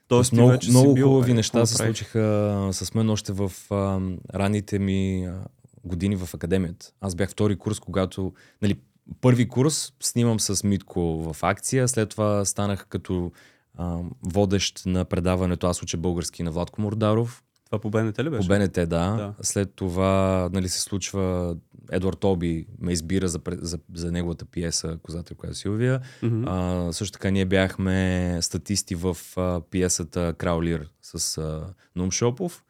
Тоест, 0.08 0.34
много, 0.34 0.50
вече 0.50 0.70
много 0.70 0.94
бил, 0.94 1.08
хубави 1.08 1.32
е, 1.32 1.34
неща 1.34 1.66
се 1.66 1.74
направих? 1.74 1.98
случиха 1.98 2.70
с 2.72 2.94
мен 2.94 3.10
още 3.10 3.34
в 3.34 3.52
а, 3.72 4.00
ранните 4.34 4.80
ми 4.80 5.26
а, 5.26 5.40
години 5.84 6.16
в 6.16 6.34
академията. 6.34 6.92
Аз 7.02 7.16
бях 7.16 7.30
втори 7.30 7.56
курс, 7.56 7.80
когато, 7.80 8.34
нали, 8.62 8.76
първи 9.22 9.48
курс 9.48 9.94
снимам 10.00 10.40
с 10.40 10.64
Митко 10.64 11.02
в 11.02 11.44
акция, 11.44 11.88
след 11.88 12.10
това 12.10 12.46
станах 12.46 12.86
като 12.90 13.32
а, 13.78 14.00
водещ 14.24 14.86
на 14.86 15.06
предаването 15.06 15.68
Аз 15.68 15.84
уча 15.84 15.98
български 15.98 16.44
на 16.44 16.52
Владко 16.52 16.82
Мордаров. 16.82 17.44
Това 17.66 17.80
по 17.80 17.90
БНТ 17.90 18.20
ли 18.20 18.30
беше? 18.30 18.48
По 18.48 18.54
БНТ, 18.54 18.74
да. 18.74 18.86
Да. 18.86 19.34
След 19.42 19.74
това 19.76 20.50
нали, 20.54 20.70
се 20.70 20.82
случва 20.82 21.56
Едвард 21.92 22.24
Оби 22.24 22.66
ме 22.80 22.92
избира 22.92 23.28
за, 23.28 23.40
за, 23.52 23.80
за 23.94 24.12
неговата 24.12 24.46
пиеса 24.46 24.98
Козата 25.04 25.34
и 25.52 25.56
Силвия. 25.56 26.02
Мгм. 26.24 26.44
А, 26.48 26.88
също 26.94 27.14
така 27.14 27.30
ние 27.30 27.46
бяхме 27.46 28.38
статисти 28.42 28.96
в 28.96 29.18
а, 29.38 29.62
пиесата 29.72 30.34
Краулир 30.38 30.90
с 31.02 31.38
а, 31.38 31.74
Нум 31.96 32.12
Шопов. 32.12 32.64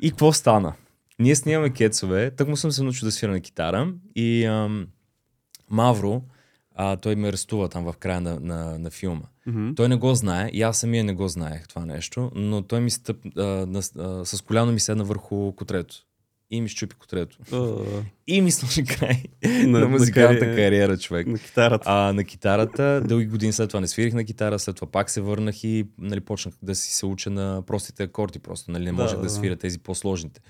И 0.00 0.10
какво 0.10 0.32
стана? 0.32 0.72
Ние 1.18 1.36
снимаме 1.36 1.70
кецове, 1.70 2.30
так 2.30 2.48
му 2.48 2.56
съм 2.56 2.72
се 2.72 2.82
научил 2.82 3.06
да 3.06 3.12
свира 3.12 3.32
на 3.32 3.40
китара 3.40 3.92
и 4.16 4.44
ам, 4.44 4.86
Мавро, 5.70 6.22
а, 6.74 6.96
той 6.96 7.16
ме 7.16 7.28
арестува 7.28 7.68
там 7.68 7.84
в 7.84 7.94
края 7.98 8.20
на, 8.20 8.40
на, 8.40 8.78
на 8.78 8.90
филма. 8.90 9.24
Мгм. 9.46 9.74
Той 9.74 9.88
не 9.88 9.96
го 9.96 10.14
знае 10.14 10.48
и 10.48 10.62
аз 10.62 10.78
самия 10.78 11.04
не 11.04 11.14
го 11.14 11.28
знаех 11.28 11.68
това 11.68 11.84
нещо, 11.84 12.30
но 12.34 12.62
той 12.62 12.80
ми 12.80 12.90
стъп, 12.90 13.16
а, 13.36 13.42
на, 13.44 13.82
а, 13.98 14.24
с 14.24 14.40
коляно 14.40 14.72
ми 14.72 14.80
седна 14.80 15.04
върху 15.04 15.52
котрето 15.52 15.94
и 16.50 16.60
ми 16.60 16.68
щупи 16.68 16.96
котрето. 16.96 17.38
А, 17.52 17.76
И 18.26 18.40
ми 18.40 18.50
сложи 18.50 18.84
край 18.84 19.22
На- 19.44 19.68
на, 19.68 19.78
на 19.80 19.88
музикалната 19.88 20.40
кариера- 20.40 20.56
кариера, 20.56 20.98
човек. 20.98 21.26
На 21.26 21.38
китарата. 21.38 21.84
А 21.86 22.12
на 22.12 22.24
китарата, 22.24 23.00
дълги 23.00 23.26
години 23.26 23.52
след 23.52 23.68
това 23.70 23.80
не 23.80 23.88
свирих 23.88 24.14
на 24.14 24.24
китара, 24.24 24.58
след 24.58 24.76
това 24.76 24.86
пак 24.88 25.10
се 25.10 25.20
върнах 25.20 25.64
и 25.64 25.86
нали, 25.98 26.20
почнах 26.20 26.54
да 26.62 26.74
си 26.74 26.92
се 26.92 27.06
уча 27.06 27.30
на 27.30 27.62
простите 27.62 28.02
акорди 28.02 28.38
просто. 28.38 28.70
Нали, 28.70 28.84
не 28.84 28.86
Да, 28.86 28.92
можех 28.94 29.10
да, 29.10 29.16
да, 29.16 29.22
да. 29.22 29.30
свиря 29.30 29.56
тези 29.56 29.78
по-сложните. 29.78 30.40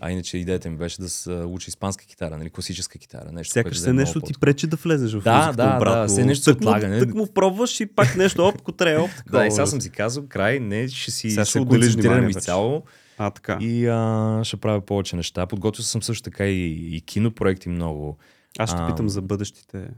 А 0.00 0.10
иначе 0.10 0.38
идеята 0.38 0.70
ми 0.70 0.76
беше 0.76 1.00
да 1.00 1.08
се 1.08 1.30
уча 1.32 1.68
испанска 1.68 2.04
китара, 2.04 2.38
нали, 2.38 2.50
класическа 2.50 2.98
китара. 2.98 3.32
Нещо, 3.32 3.52
Сякаш 3.52 3.78
се 3.78 3.90
е 3.90 3.92
нещо 3.92 4.20
ти 4.20 4.32
пречи 4.40 4.66
да 4.66 4.76
влезеш 4.76 5.12
в 5.12 5.22
Да, 5.22 5.36
музиката 5.36 5.56
да, 5.56 5.76
обратно. 5.76 6.16
да, 6.16 6.24
нещо 6.24 6.44
се 6.44 6.50
Тък 6.52 6.60
му- 6.60 6.68
отлага, 6.68 6.88
не? 6.88 6.98
Тък 6.98 7.14
му 7.14 7.26
пробваш 7.26 7.80
и 7.80 7.86
пак 7.86 8.16
нещо, 8.16 8.44
оп, 8.44 8.62
котре, 8.62 8.96
оп. 8.96 9.10
Да, 9.30 9.46
и 9.46 9.50
сега 9.50 9.66
съм 9.66 9.80
си 9.80 9.90
казал, 9.90 10.26
край, 10.28 10.60
не, 10.60 10.88
ще 10.88 11.10
си 11.10 11.30
Сега 11.30 11.44
се 11.44 11.50
ще 11.50 11.58
концентрирам 11.58 12.28
изцяло 12.28 12.82
А, 13.18 13.30
така. 13.30 13.58
и 13.60 13.86
а, 13.86 14.40
ще 14.44 14.56
правя 14.56 14.80
повече 14.80 15.16
неща. 15.16 15.46
Подготвил 15.46 15.84
съм 15.84 16.02
също 16.02 16.22
така 16.22 16.46
и, 16.46 16.96
и 16.96 17.00
кинопроекти 17.00 17.68
много. 17.68 18.18
Аз 18.58 18.70
ще 18.70 18.78
а, 18.80 18.86
питам 18.86 19.08
за 19.08 19.22
бъдещите. 19.22 19.88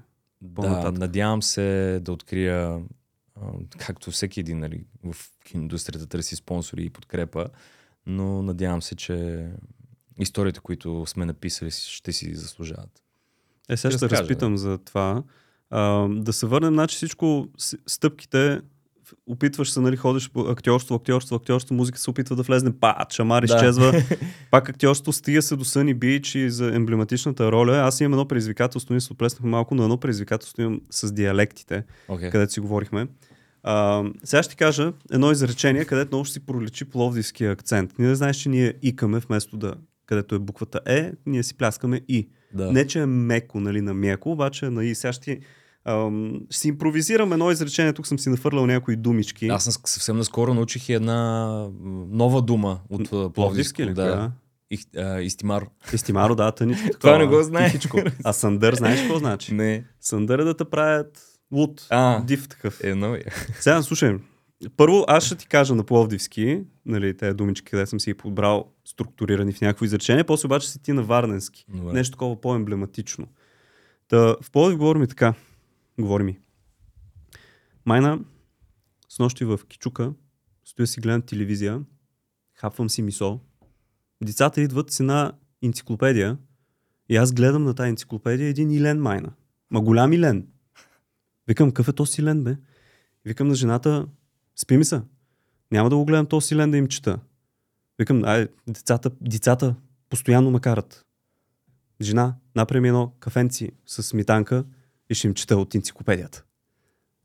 Да, 0.43 0.93
надявам 0.93 1.43
се 1.43 1.99
да 2.03 2.13
открия, 2.13 2.79
както 3.79 4.11
всеки 4.11 4.41
един 4.41 4.59
нали, 4.59 4.85
в 5.05 5.17
киноиндустрията 5.45 6.07
търси 6.07 6.37
спонсори 6.37 6.85
и 6.85 6.91
подкрепа, 6.91 7.47
но 8.07 8.43
надявам 8.43 8.83
се, 8.83 8.95
че 8.97 9.47
историите, 10.21 10.61
които 10.61 11.05
сме 11.07 11.25
написали, 11.27 11.71
ще 11.71 12.13
си 12.13 12.35
заслужават. 12.35 13.03
Е, 13.69 13.77
сега 13.77 13.97
Ще 13.97 14.09
разпитам 14.11 14.57
за 14.57 14.79
това. 14.79 15.23
А, 15.71 16.09
да 16.09 16.33
се 16.33 16.47
върнем, 16.47 16.75
значи 16.75 16.97
всичко, 16.97 17.49
стъпките, 17.87 18.61
опитваш 19.27 19.71
се, 19.71 19.81
нали, 19.81 19.97
ходиш 19.97 20.31
по 20.31 20.41
актьорство, 20.41 20.95
актьорство, 20.95 21.37
актьорство, 21.37 21.75
музика 21.75 21.99
се 21.99 22.11
опитва 22.11 22.37
да 22.37 22.43
влезне, 22.43 22.73
па, 22.81 22.97
шамар 23.11 23.47
Да. 23.47 23.55
изчезва, 23.55 23.93
пак 24.51 24.69
актьорство, 24.69 25.13
стига 25.13 25.43
се 25.43 25.57
до 25.57 25.65
Съни 25.65 25.95
Бич 25.95 26.35
и 26.35 26.51
за 26.51 26.75
емблематичната 26.75 27.53
роля. 27.53 27.77
Аз 27.77 28.01
имам 28.01 28.13
едно 28.13 28.29
предизвикателство, 28.29 28.95
ние 28.95 29.01
се 29.01 29.13
отплеснахме 29.13 29.51
малко, 29.51 29.75
но 29.75 29.83
едно 29.83 29.97
предизвикателство 29.97 30.63
имам 30.63 30.81
с 30.91 31.13
диалектите, 31.13 31.85
Okay. 32.09 32.31
където 32.31 32.53
си 32.53 32.61
говорихме. 32.61 33.07
А, 33.63 34.05
сега 34.25 34.43
ще 34.43 34.51
ти 34.51 34.57
кажа 34.57 34.93
едно 35.13 35.31
изречение, 35.31 35.85
където 35.85 36.09
много 36.09 36.25
ще 36.25 36.33
си 36.33 36.41
проличи 36.41 36.85
пловдивския 36.85 37.53
акцент. 37.53 37.99
Ние 37.99 38.15
знаеш, 38.15 38.37
че 38.37 38.49
ние 38.49 38.75
икаме 38.83 39.19
вместо 39.19 39.57
да, 39.57 39.75
където 40.11 40.35
е 40.35 40.39
буквата 40.39 40.81
Е, 40.87 41.13
ние 41.27 41.43
си 41.43 41.57
пляскаме 41.57 42.01
И. 42.09 42.29
Да. 42.55 42.73
Не, 42.73 42.87
че 42.87 43.01
е 43.01 43.07
меко, 43.07 43.61
нали, 43.61 43.81
на 43.81 43.95
меко, 43.95 44.31
обаче 44.31 44.71
на 44.71 44.85
и 44.85 44.95
сега 44.95 45.13
ще, 45.13 45.25
ти, 45.25 45.41
ам, 45.85 46.41
ще 46.51 46.59
си 46.61 46.69
импровизирам 46.69 47.33
едно 47.33 47.51
изречение, 47.51 47.93
тук 47.93 48.07
съм 48.07 48.19
си 48.19 48.29
нафърлял 48.29 48.67
някои 48.67 48.97
думички. 48.97 49.49
Аз 49.49 49.81
съвсем 49.85 50.17
наскоро 50.17 50.55
научих 50.55 50.89
и 50.89 50.93
една 50.93 51.47
нова 52.11 52.43
дума 52.43 52.81
от 52.89 53.13
а, 53.13 53.31
Пловдивски 53.31 53.85
ли? 53.87 53.95
Да. 53.95 54.05
Да. 54.05 54.33
А, 54.97 55.21
истимар. 55.21 55.67
Истимаро, 55.93 56.35
да, 56.35 56.53
тъничко. 56.53 56.89
Това 57.01 57.19
не 57.19 57.27
го 57.27 57.43
тихичко. 57.57 57.99
А 58.25 58.33
съндър, 58.33 58.75
знаеш 58.75 59.01
какво 59.01 59.19
значи? 59.19 59.55
Не. 59.55 59.85
Съндър 60.01 60.39
е 60.39 60.45
да 60.45 60.57
те 60.57 60.65
правят 60.65 61.23
луд, 61.53 61.87
А. 61.91 62.25
див 62.25 62.49
такъв. 62.49 62.85
Е, 62.85 62.95
но... 62.95 63.17
Сега, 63.61 63.83
слушай, 63.83 64.17
първо 64.77 65.05
аз 65.09 65.25
ще 65.25 65.37
ти 65.37 65.47
кажа 65.47 65.75
на 65.75 65.85
пловдивски, 65.85 66.63
нали, 66.87 67.17
тези 67.17 67.37
думички, 67.37 67.71
къде 67.71 67.87
съм 67.87 68.01
си 68.01 68.11
ги 68.11 68.15
подбрал 68.15 68.73
структурирани 68.85 69.53
в 69.53 69.61
някакво 69.61 69.85
изречение, 69.85 70.25
после 70.25 70.47
обаче 70.47 70.71
си 70.71 70.83
ти 70.83 70.93
на 70.93 71.03
варненски. 71.03 71.65
Добре. 71.69 71.93
Нещо 71.93 72.13
такова 72.13 72.41
по-емблематично. 72.41 73.27
Та, 74.09 74.37
в 74.43 74.51
Пловдив 74.53 74.79
говори 74.79 74.99
ми 74.99 75.09
така. 75.09 75.35
Говори 76.01 76.23
ми. 76.23 76.39
Майна, 77.87 78.19
с 79.09 79.19
нощи 79.19 79.45
в 79.45 79.61
Кичука, 79.69 80.13
стоя 80.65 80.87
си 80.87 81.01
гледам 81.01 81.23
телевизия, 81.23 81.83
хапвам 82.55 82.91
си 82.91 83.03
мисо. 83.03 83.41
Децата 84.23 84.61
идват 84.61 84.91
с 84.91 85.01
една 85.01 85.33
енциклопедия 85.63 86.39
и 87.09 87.17
аз 87.17 87.33
гледам 87.33 87.65
на 87.65 87.75
тази 87.75 87.89
енциклопедия 87.89 88.49
един 88.49 88.71
Илен 88.71 89.03
Майна. 89.03 89.33
Ма 89.71 89.81
голям 89.81 90.13
Илен. 90.13 90.47
Викам, 91.49 91.71
какъв 91.71 91.89
е 91.89 91.93
то 91.93 92.07
Силен, 92.07 92.45
бе? 92.45 92.57
Викам 93.25 93.49
на 93.49 93.55
жената, 93.55 94.07
спи 94.61 94.77
ми 94.77 94.85
се. 94.85 95.01
Няма 95.73 95.91
да 95.91 95.97
го 95.97 96.05
гледам 96.05 96.27
то 96.27 96.41
Силен 96.41 96.71
да 96.71 96.77
им 96.77 96.87
чета. 96.87 97.19
Викам, 97.99 98.25
ай, 98.25 98.49
децата, 98.69 99.11
децата 99.21 99.75
постоянно 100.11 100.51
ме 100.51 100.61
карат. 100.61 101.07
Жена, 102.03 102.35
направи 102.57 102.81
ми 102.81 102.89
едно 102.89 103.13
кафенци 103.21 103.71
с 103.87 104.03
сметанка 104.03 104.65
и 105.11 105.15
ще 105.15 105.27
им 105.27 105.35
чета 105.35 105.57
от 105.57 105.75
енциклопедията. 105.75 106.45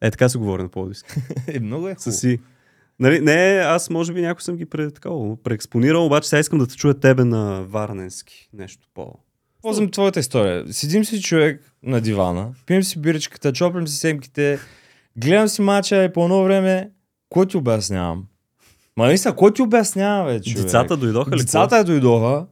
Е, 0.01 0.11
така 0.11 0.29
се 0.29 0.37
говори 0.37 0.63
на 0.63 0.69
Пловдивски. 0.69 1.09
е, 1.47 1.59
много 1.59 1.87
е 1.87 1.95
хубаво. 1.95 2.17
си. 2.17 2.39
Нали, 2.99 3.19
не, 3.19 3.61
аз 3.65 3.89
може 3.89 4.13
би 4.13 4.21
някой 4.21 4.41
съм 4.41 4.57
ги 4.57 4.65
пре, 4.65 4.91
такова, 4.91 5.43
преекспонирал, 5.43 6.05
обаче 6.05 6.29
сега 6.29 6.39
искам 6.39 6.59
да 6.59 6.67
те 6.67 6.75
чуя 6.75 6.93
тебе 6.93 7.23
на 7.23 7.63
Варненски. 7.63 8.49
Нещо 8.53 8.87
по... 8.93 9.13
Ползвам 9.61 9.91
твоята 9.91 10.19
история. 10.19 10.73
Седим 10.73 11.05
си 11.05 11.21
човек 11.21 11.71
на 11.83 12.01
дивана, 12.01 12.53
пием 12.65 12.83
си 12.83 13.01
биричката, 13.01 13.53
чоплям 13.53 13.87
си 13.87 13.97
семките, 13.97 14.59
гледам 15.17 15.47
си 15.47 15.61
мача 15.61 16.03
и 16.03 16.13
по 16.13 16.23
едно 16.23 16.43
време, 16.43 16.91
кой 17.35 17.45
ти 17.45 17.57
обяснявам? 17.57 18.23
Ма 18.97 19.05
наистина, 19.05 19.35
кой 19.35 19.53
ти 19.53 19.61
обяснява, 19.61 20.41
човек? 20.41 20.63
Децата 20.63 20.97
дойдоха 20.97 21.31
ли? 21.31 21.37
Децата 21.39 21.83
дойдоха, 21.83 22.45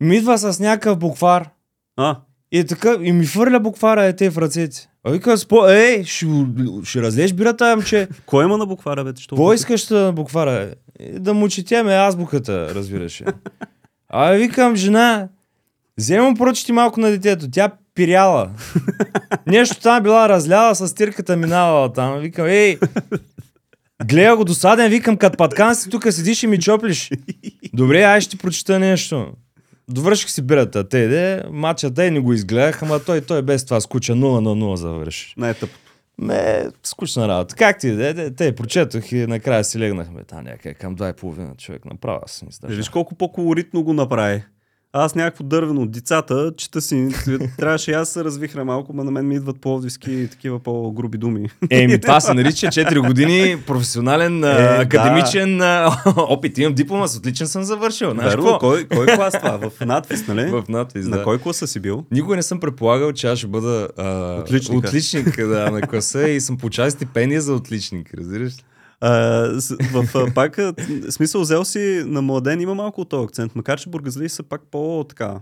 ми 0.00 0.16
идва 0.16 0.38
с 0.38 0.60
някакъв 0.60 0.98
буквар 0.98 1.48
А, 1.96 2.16
и, 2.52 2.58
е 2.58 2.66
така, 2.66 2.96
и 3.02 3.12
ми 3.12 3.26
фърля 3.26 3.60
буквара 3.60 4.04
е 4.04 4.16
те 4.16 4.30
в 4.30 4.38
ръцете. 4.38 4.88
А 5.04 5.10
вика, 5.10 5.38
спо, 5.38 5.66
ей, 5.68 6.04
ще, 6.04 6.26
ще 6.84 7.02
разлеш 7.02 7.32
бирата, 7.32 7.72
ам, 7.72 7.82
че 7.82 8.08
кой 8.26 8.44
има 8.44 8.58
на 8.58 8.66
буквара, 8.66 9.04
бе? 9.04 9.12
Що 9.16 9.36
какво 9.36 9.52
искаш 9.52 9.86
да 9.86 10.12
буквара? 10.12 10.74
Е, 10.98 11.18
Да 11.18 11.34
му 11.34 11.48
четеме 11.48 11.92
азбуката, 11.92 12.74
разбираш. 12.74 13.20
ли. 13.20 13.26
А 14.08 14.30
викам, 14.30 14.76
жена, 14.76 15.28
вземам 15.98 16.36
прочети 16.36 16.72
малко 16.72 17.00
на 17.00 17.10
детето. 17.10 17.50
Тя 17.50 17.70
пиряла. 17.94 18.50
Нещо 19.46 19.80
там 19.80 20.02
била 20.02 20.28
разляла 20.28 20.74
с 20.74 20.88
стирката 20.88 21.36
минавала 21.36 21.92
там. 21.92 22.18
Викам, 22.18 22.46
ей, 22.46 22.78
гледа 24.02 24.36
го 24.36 24.44
досаден, 24.44 24.90
викам, 24.90 25.16
като 25.16 25.36
паткан 25.36 25.74
си 25.74 25.90
тук 25.90 26.12
седиш 26.12 26.42
и 26.42 26.46
ми 26.46 26.58
чоплиш. 26.58 27.10
Добре, 27.72 28.02
ай 28.02 28.20
ще 28.20 28.30
ти 28.30 28.38
прочита 28.38 28.78
нещо. 28.78 29.32
Довърших 29.88 30.30
си 30.30 30.42
бирата. 30.42 30.88
Те, 30.88 31.08
де, 31.08 31.42
мачата 31.50 32.06
и 32.06 32.10
не 32.10 32.20
го 32.20 32.32
изгледах, 32.32 32.82
ама 32.82 33.00
той, 33.04 33.20
той 33.20 33.42
без 33.42 33.64
това 33.64 33.80
скуча 33.80 34.12
0 34.12 34.16
на 34.16 34.50
0 34.50 34.74
завърши. 34.74 35.34
Най-тъпото. 35.36 35.78
Ме, 36.18 36.66
скучна 36.82 37.28
работа. 37.28 37.54
Как 37.54 37.78
ти 37.78 37.96
де, 37.96 38.12
де, 38.12 38.34
те 38.34 38.54
прочетох 38.54 39.12
и 39.12 39.26
накрая 39.26 39.64
си 39.64 39.78
легнахме 39.78 40.24
там 40.24 40.44
някъде 40.44 40.74
към 40.74 40.96
2,5 40.96 41.56
човек. 41.56 41.84
Направо 41.84 42.20
аз 42.24 42.32
съм 42.32 42.48
издържал. 42.48 42.76
Виж 42.76 42.88
колко 42.88 43.14
по-колоритно 43.14 43.82
го 43.82 43.92
направи. 43.92 44.42
Аз 44.96 45.14
някакво 45.14 45.44
дървено 45.44 45.82
от 45.82 45.90
децата, 45.90 46.52
чета 46.56 46.80
си, 46.80 47.08
трябваше 47.58 47.92
аз 47.92 48.08
се 48.08 48.24
развихра 48.24 48.64
малко, 48.64 48.92
но 48.94 49.04
на 49.04 49.10
мен 49.10 49.28
ми 49.28 49.34
идват 49.34 49.60
пловдивски 49.60 50.12
и 50.12 50.28
такива 50.28 50.58
по-груби 50.58 51.18
думи. 51.18 51.48
Еми, 51.70 52.00
това 52.00 52.20
се 52.20 52.34
нарича 52.34 52.66
4 52.66 53.06
години 53.06 53.56
професионален, 53.66 54.36
Е, 54.36 54.40
да. 54.40 54.78
академичен 54.80 55.60
а, 55.60 55.96
опит. 56.16 56.58
Имам 56.58 56.74
диплома, 56.74 57.06
с 57.08 57.16
отличен 57.16 57.46
съм 57.46 57.62
завършил. 57.62 58.10
Знаеш 58.10 58.34
кой, 58.60 58.84
кой 58.84 59.06
клас 59.06 59.34
това? 59.38 59.58
В 59.58 59.86
надпис, 59.86 60.28
нали? 60.28 60.50
В 60.50 60.64
надпис, 60.68 61.06
На 61.06 61.16
да. 61.16 61.24
кой 61.24 61.38
класа 61.38 61.66
си 61.66 61.80
бил? 61.80 62.04
Никога 62.10 62.36
не 62.36 62.42
съм 62.42 62.60
предполагал, 62.60 63.12
че 63.12 63.26
аз 63.26 63.38
ще 63.38 63.46
бъда 63.46 63.88
а, 63.96 64.42
отличник 64.72 65.36
да, 65.46 65.70
на 65.70 65.80
класа 65.82 66.28
и 66.28 66.40
съм 66.40 66.56
получавал 66.56 66.90
стипендия 66.90 67.40
за 67.40 67.54
отличник, 67.54 68.14
разбираш 68.14 68.52
ли? 68.52 68.62
А, 69.06 69.10
с- 69.60 69.76
в 69.92 70.34
пак, 70.34 70.58
смисъл, 71.10 71.40
взел 71.40 71.64
си 71.64 72.02
на 72.06 72.22
младен, 72.22 72.60
има 72.60 72.74
малко 72.74 73.00
от 73.00 73.08
този 73.08 73.24
акцент, 73.24 73.54
макар 73.54 73.80
че 73.80 73.88
бургазли 73.88 74.28
са 74.28 74.42
пак 74.42 74.62
по-така. 74.70 75.40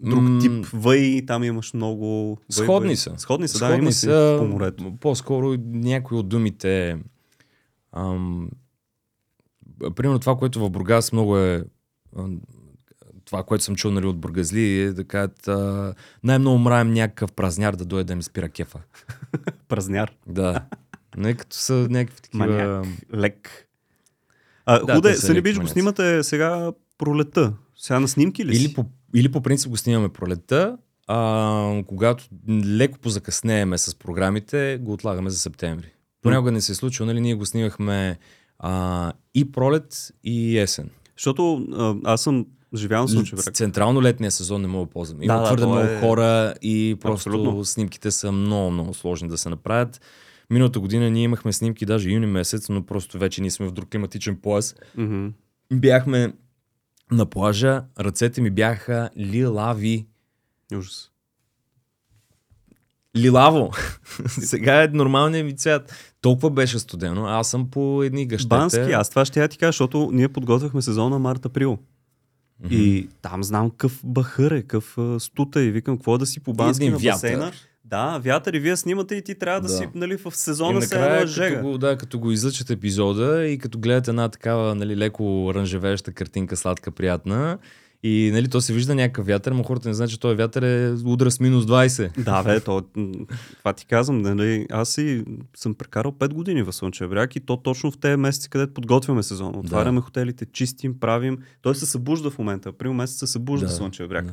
Друг 0.00 0.22
М, 0.22 0.40
тип 0.40 0.66
въй, 0.72 1.26
там 1.26 1.44
имаш 1.44 1.74
много... 1.74 2.38
Въй, 2.50 2.64
Сходни 2.64 2.88
въй. 2.88 2.96
са. 2.96 3.14
Сходни 3.16 3.48
са, 3.48 3.52
да, 3.52 3.58
Сходни 3.58 3.78
има 3.78 3.92
си 3.92 3.98
са, 4.00 4.36
по 4.38 4.46
морето. 4.46 4.92
По-скоро 5.00 5.54
някои 5.64 6.18
от 6.18 6.28
думите. 6.28 6.98
Ам, 7.92 8.48
примерно 9.96 10.18
това, 10.18 10.36
което 10.36 10.60
в 10.60 10.70
Бургас 10.70 11.12
много 11.12 11.38
е. 11.38 11.64
ам, 12.18 12.40
Това, 13.24 13.42
което 13.42 13.64
съм 13.64 13.76
чул 13.76 13.90
нали, 13.90 14.06
от 14.06 14.18
бургазли 14.18 14.80
е 14.80 14.92
да 14.92 15.04
кажат 15.04 15.48
най-много 16.24 16.58
мраем 16.58 16.92
някакъв 16.92 17.32
празняр 17.32 17.76
да 17.76 17.84
дойде 17.84 18.04
да 18.04 18.16
ми 18.16 18.22
спира 18.22 18.48
кефа. 18.48 18.78
Празняр. 19.68 20.12
Да. 20.26 20.60
Не 21.16 21.34
като 21.34 21.56
са 21.56 21.86
някакви 21.90 22.20
такива... 22.20 22.46
Маняк. 22.46 22.86
Лек. 23.14 23.68
А, 24.66 24.84
Да, 24.84 24.94
худе, 24.94 25.08
те 25.08 25.14
са 25.14 25.26
Съни 25.26 25.38
леки 25.38 25.42
Бич 25.42 25.58
го 25.58 25.66
снимате 25.66 26.22
сега 26.22 26.72
пролета. 26.98 27.52
Сега 27.76 28.00
на 28.00 28.08
снимки 28.08 28.44
ли 28.44 28.56
си? 28.56 28.64
Или 28.64 28.74
по, 28.74 28.84
или 29.14 29.32
по 29.32 29.40
принцип 29.40 29.70
го 29.70 29.76
снимаме 29.76 30.08
пролетта, 30.08 30.76
а, 31.06 31.82
когато 31.86 32.24
леко 32.64 32.98
позакъснееме 32.98 33.78
с 33.78 33.94
програмите, 33.94 34.78
го 34.82 34.92
отлагаме 34.92 35.30
за 35.30 35.38
септември. 35.38 35.92
Понякога 36.22 36.52
не 36.52 36.60
се 36.60 36.72
е 36.72 36.74
случва, 36.74 37.06
нали, 37.06 37.20
ние 37.20 37.34
го 37.34 37.46
снимахме 37.46 38.18
а, 38.58 39.12
и 39.34 39.52
пролет, 39.52 40.12
и 40.24 40.58
есен. 40.58 40.90
Защото 41.16 41.66
а, 41.72 41.94
аз 42.04 42.22
съм 42.22 42.46
живял 42.74 43.06
бряг. 43.06 43.54
Централно 43.54 44.02
летния 44.02 44.30
сезон 44.30 44.62
не 44.62 44.68
мога 44.68 44.86
да 44.86 44.90
ползвам. 44.90 45.22
Има 45.22 45.34
Да, 45.34 45.40
да, 45.40 45.46
твърде 45.46 45.62
то 45.62 45.68
много 45.68 45.86
е- 45.86 46.00
хора 46.00 46.54
и 46.62 46.96
просто 47.00 47.30
Абсолютно. 47.30 47.64
снимките 47.64 48.10
са 48.10 48.32
много, 48.32 48.70
много 48.70 48.94
сложни 48.94 49.28
да 49.28 49.38
се 49.38 49.48
направят. 49.48 50.00
Миналата 50.52 50.80
година 50.80 51.10
ние 51.10 51.22
имахме 51.22 51.52
снимки 51.52 51.86
даже 51.86 52.10
юни 52.10 52.26
месец, 52.26 52.68
но 52.68 52.86
просто 52.86 53.18
вече 53.18 53.40
ние 53.40 53.50
сме 53.50 53.66
в 53.66 53.72
друг 53.72 53.88
климатичен 53.88 54.36
пояс. 54.36 54.74
Мгм. 54.96 55.26
Бяхме 55.72 56.32
на 57.10 57.26
плажа, 57.26 57.84
ръцете 58.00 58.40
ми 58.40 58.50
бяха 58.50 59.10
лилави. 59.18 60.06
Ужас. 60.76 61.10
Лилаво. 63.16 63.70
Сега 64.28 64.82
е 64.82 64.88
нормалният 64.88 65.46
ми 65.46 65.56
цвят. 65.56 66.14
Толкова 66.20 66.50
беше 66.50 66.78
студено. 66.78 67.26
Аз 67.26 67.50
съм 67.50 67.70
по 67.70 68.02
едни 68.02 68.26
гъщете. 68.26 68.48
Бански, 68.48 68.92
аз 68.92 69.10
това 69.10 69.24
ще 69.24 69.40
я 69.40 69.48
ти 69.48 69.58
кажа, 69.58 69.68
защото 69.68 70.10
ние 70.12 70.28
подготвяхме 70.28 70.82
сезона 70.82 71.18
март-април. 71.18 71.78
И 72.70 73.08
там 73.22 73.44
знам 73.44 73.70
какъв 73.70 74.00
бахър 74.04 74.50
е, 74.50 74.62
какъв 74.62 74.98
а, 74.98 75.20
стута 75.20 75.62
и 75.62 75.70
викам, 75.70 75.96
какво 75.96 76.18
да 76.18 76.26
си 76.26 76.40
по 76.40 76.52
бански 76.52 76.90
на 76.90 76.98
вятър. 76.98 77.52
Да, 77.84 78.18
вятър 78.18 78.52
и 78.52 78.60
вие 78.60 78.76
снимате 78.76 79.14
и 79.14 79.22
ти 79.22 79.34
трябва 79.34 79.60
да, 79.60 79.66
Да. 79.66 79.72
си 79.72 79.88
нали, 79.94 80.16
в 80.16 80.26
И 80.26 80.30
сезона 80.30 80.82
се 80.82 80.94
накрая, 80.94 81.16
едно 81.16 81.26
жега. 81.26 81.56
като 81.56 81.62
го, 81.62 81.78
да, 81.78 81.96
като 81.96 82.18
го 82.18 82.30
излъчат 82.32 82.70
епизода 82.70 83.46
и 83.46 83.58
като 83.58 83.78
гледате 83.78 84.10
една 84.10 84.28
такава 84.28 84.74
нали, 84.74 84.96
леко 84.96 85.46
оранжевеща 85.46 86.12
картинка, 86.12 86.56
сладка, 86.56 86.90
приятна, 86.90 87.58
и 88.02 88.30
нали, 88.32 88.48
то 88.48 88.60
се 88.60 88.72
вижда 88.72 88.94
някакъв 88.94 89.26
вятър, 89.26 89.52
но 89.52 89.62
хората 89.62 89.88
не 89.88 89.94
знаят, 89.94 90.10
че 90.10 90.20
този 90.20 90.36
вятър 90.36 90.62
е 90.62 90.94
удра 91.04 91.30
с 91.30 91.40
минус 91.40 91.64
20. 91.64 92.22
Да, 92.22 92.42
бе, 92.42 92.60
то, 92.60 92.82
това 93.58 93.72
ти 93.72 93.86
казвам, 93.86 94.22
нали, 94.22 94.66
аз 94.70 94.88
си 94.88 95.24
съм 95.56 95.74
прекарал 95.74 96.12
5 96.12 96.28
години 96.28 96.62
в 96.62 96.72
Слънчев 96.72 97.10
бряг 97.10 97.36
и 97.36 97.40
то 97.40 97.56
точно 97.56 97.90
в 97.90 97.98
тези 97.98 98.16
месеци, 98.16 98.50
където 98.50 98.74
подготвяме 98.74 99.22
сезон. 99.22 99.56
Отваряме 99.56 100.00
хотелите, 100.00 100.46
чистим, 100.52 101.00
правим. 101.00 101.38
Той 101.62 101.74
се 101.74 101.86
събужда 101.86 102.30
в 102.30 102.38
момента. 102.38 102.68
Април 102.68 102.92
месец 102.92 103.18
се 103.18 103.26
събужда 103.26 103.66
Да, 103.66 103.72
Слънчев 103.72 104.08
бряг. 104.08 104.24
да. 104.24 104.32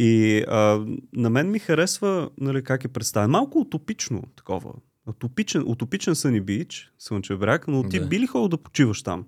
И 0.00 0.44
а, 0.48 0.86
на 1.12 1.30
мен 1.30 1.50
ми 1.50 1.58
харесва 1.58 2.30
нали, 2.40 2.64
как 2.64 2.84
е 2.84 2.88
представен. 2.88 3.30
Малко 3.30 3.58
утопично 3.58 4.22
такова. 4.36 4.72
Утопичен, 5.06 5.64
утопичен 5.66 6.14
Съни 6.14 6.40
Бич, 6.40 6.92
Слънчев 6.98 7.38
бряг, 7.38 7.68
но 7.68 7.88
ти 7.88 8.00
Да. 8.00 8.06
би 8.06 8.20
ли 8.20 8.26
ходил 8.26 8.48
да 8.48 8.58
почиваш 8.58 9.02
там? 9.02 9.26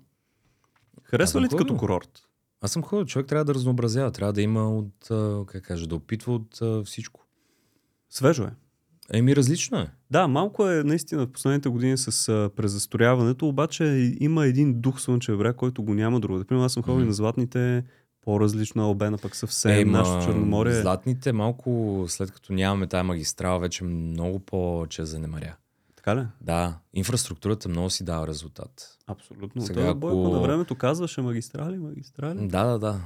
Харесва 1.03 1.39
Аз 1.39 1.45
ли 1.45 1.49
ти 1.49 1.55
като 1.55 1.77
курорт? 1.77 2.27
Аз 2.61 2.71
съм 2.71 2.83
ходил, 2.83 3.05
човек 3.05 3.27
трябва 3.27 3.45
да 3.45 3.53
разнообразява, 3.53 4.11
трябва 4.11 4.33
да 4.33 4.41
има 4.41 4.77
от, 4.77 5.07
как 5.47 5.63
кажа, 5.63 5.87
да 5.87 5.95
опитва 5.95 6.33
от 6.33 6.85
всичко. 6.87 7.25
Свежо 8.09 8.43
е. 8.43 8.51
Еми, 9.13 9.35
различно 9.35 9.77
е. 9.77 9.91
Да, 10.11 10.27
малко 10.27 10.67
е 10.67 10.83
наистина 10.83 11.25
в 11.25 11.31
последните 11.31 11.69
години 11.69 11.97
с 11.97 12.29
а, 12.29 12.49
презастрояването, 12.55 13.47
обаче 13.47 14.15
има 14.19 14.45
един 14.45 14.81
дух 14.81 15.01
Слънчев 15.01 15.37
бряг, 15.37 15.55
който 15.55 15.83
го 15.83 15.93
няма 15.93 16.19
друго. 16.19 16.37
Например, 16.39 16.65
аз 16.65 16.73
съм 16.73 16.83
ходил 16.83 16.99
Мгм. 16.99 17.07
на 17.07 17.13
Златните, 17.13 17.83
по-различно, 18.21 18.83
Албена 18.85 19.17
пък 19.17 19.35
съвсем, 19.35 19.79
Ема, 19.81 19.97
нашето 19.97 20.25
Черноморие. 20.25 20.81
Златните 20.81 21.31
малко, 21.31 22.05
след 22.07 22.31
като 22.31 22.53
нямаме 22.53 22.87
тая 22.87 23.03
магистрала, 23.03 23.59
вече 23.59 23.83
много 23.83 24.39
по-че 24.39 25.05
занемаря. 25.05 25.55
Така 25.95 26.15
ли? 26.15 26.25
Да, 26.41 26.77
инфраструктурата 26.93 27.69
много 27.69 27.89
си 27.89 28.03
дава 28.03 28.27
резултат. 28.27 28.97
Абсолютно. 29.07 29.61
Сега, 29.61 29.81
Той 29.81 29.89
ако- 29.89 29.99
Бойко 29.99 30.29
на 30.29 30.39
времето 30.39 30.75
казваше 30.75 31.21
магистрали, 31.21 31.77
магистрали. 31.77 32.47
Да, 32.47 32.63
да, 32.63 32.79
да. 32.79 32.99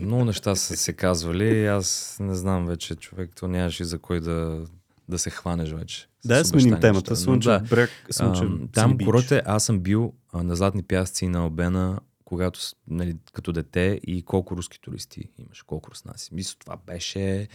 Много 0.00 0.24
неща 0.24 0.54
са 0.54 0.76
се 0.76 0.92
казвали. 0.92 1.66
Аз 1.66 2.16
не 2.20 2.34
знам 2.34 2.66
вече, 2.66 2.94
човек, 2.94 3.30
то 3.36 3.48
нямаше 3.48 3.84
за 3.84 3.98
кой 3.98 4.20
да, 4.20 4.64
да 5.08 5.18
се 5.18 5.30
хванеш 5.30 5.72
вече. 5.72 6.08
Да, 6.24 6.44
сменим 6.44 6.80
темата. 6.80 7.16
Слънчев 7.16 7.52
да, 7.52 7.58
бряг, 7.60 7.90
Слънчев 8.10 8.42
ам, 8.42 8.68
там 8.72 8.98
курорте, 8.98 9.42
аз 9.46 9.64
съм 9.64 9.80
бил 9.80 10.12
а, 10.32 10.42
на 10.42 10.56
Златни 10.56 10.82
пясъци 10.82 11.28
на 11.28 11.46
Обена, 11.46 12.00
когато, 12.30 12.60
нали, 12.88 13.16
като 13.32 13.52
дете 13.52 14.00
и 14.06 14.22
колко 14.22 14.56
руски 14.56 14.80
туристи 14.80 15.30
имаше, 15.38 15.66
колко 15.66 15.90
руснаци. 15.90 16.34
Мисля, 16.34 16.56
това 16.58 16.76
беше 16.76 17.48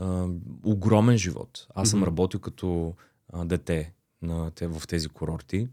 а, 0.00 0.26
огромен 0.64 1.18
живот. 1.18 1.66
Аз 1.74 1.90
съм 1.90 1.98
Мгм. 1.98 2.06
работил 2.06 2.40
като 2.40 2.94
а, 3.32 3.44
дете 3.44 3.92
на, 4.22 4.50
те, 4.50 4.66
в 4.66 4.82
тези 4.88 5.08
курорти. 5.08 5.68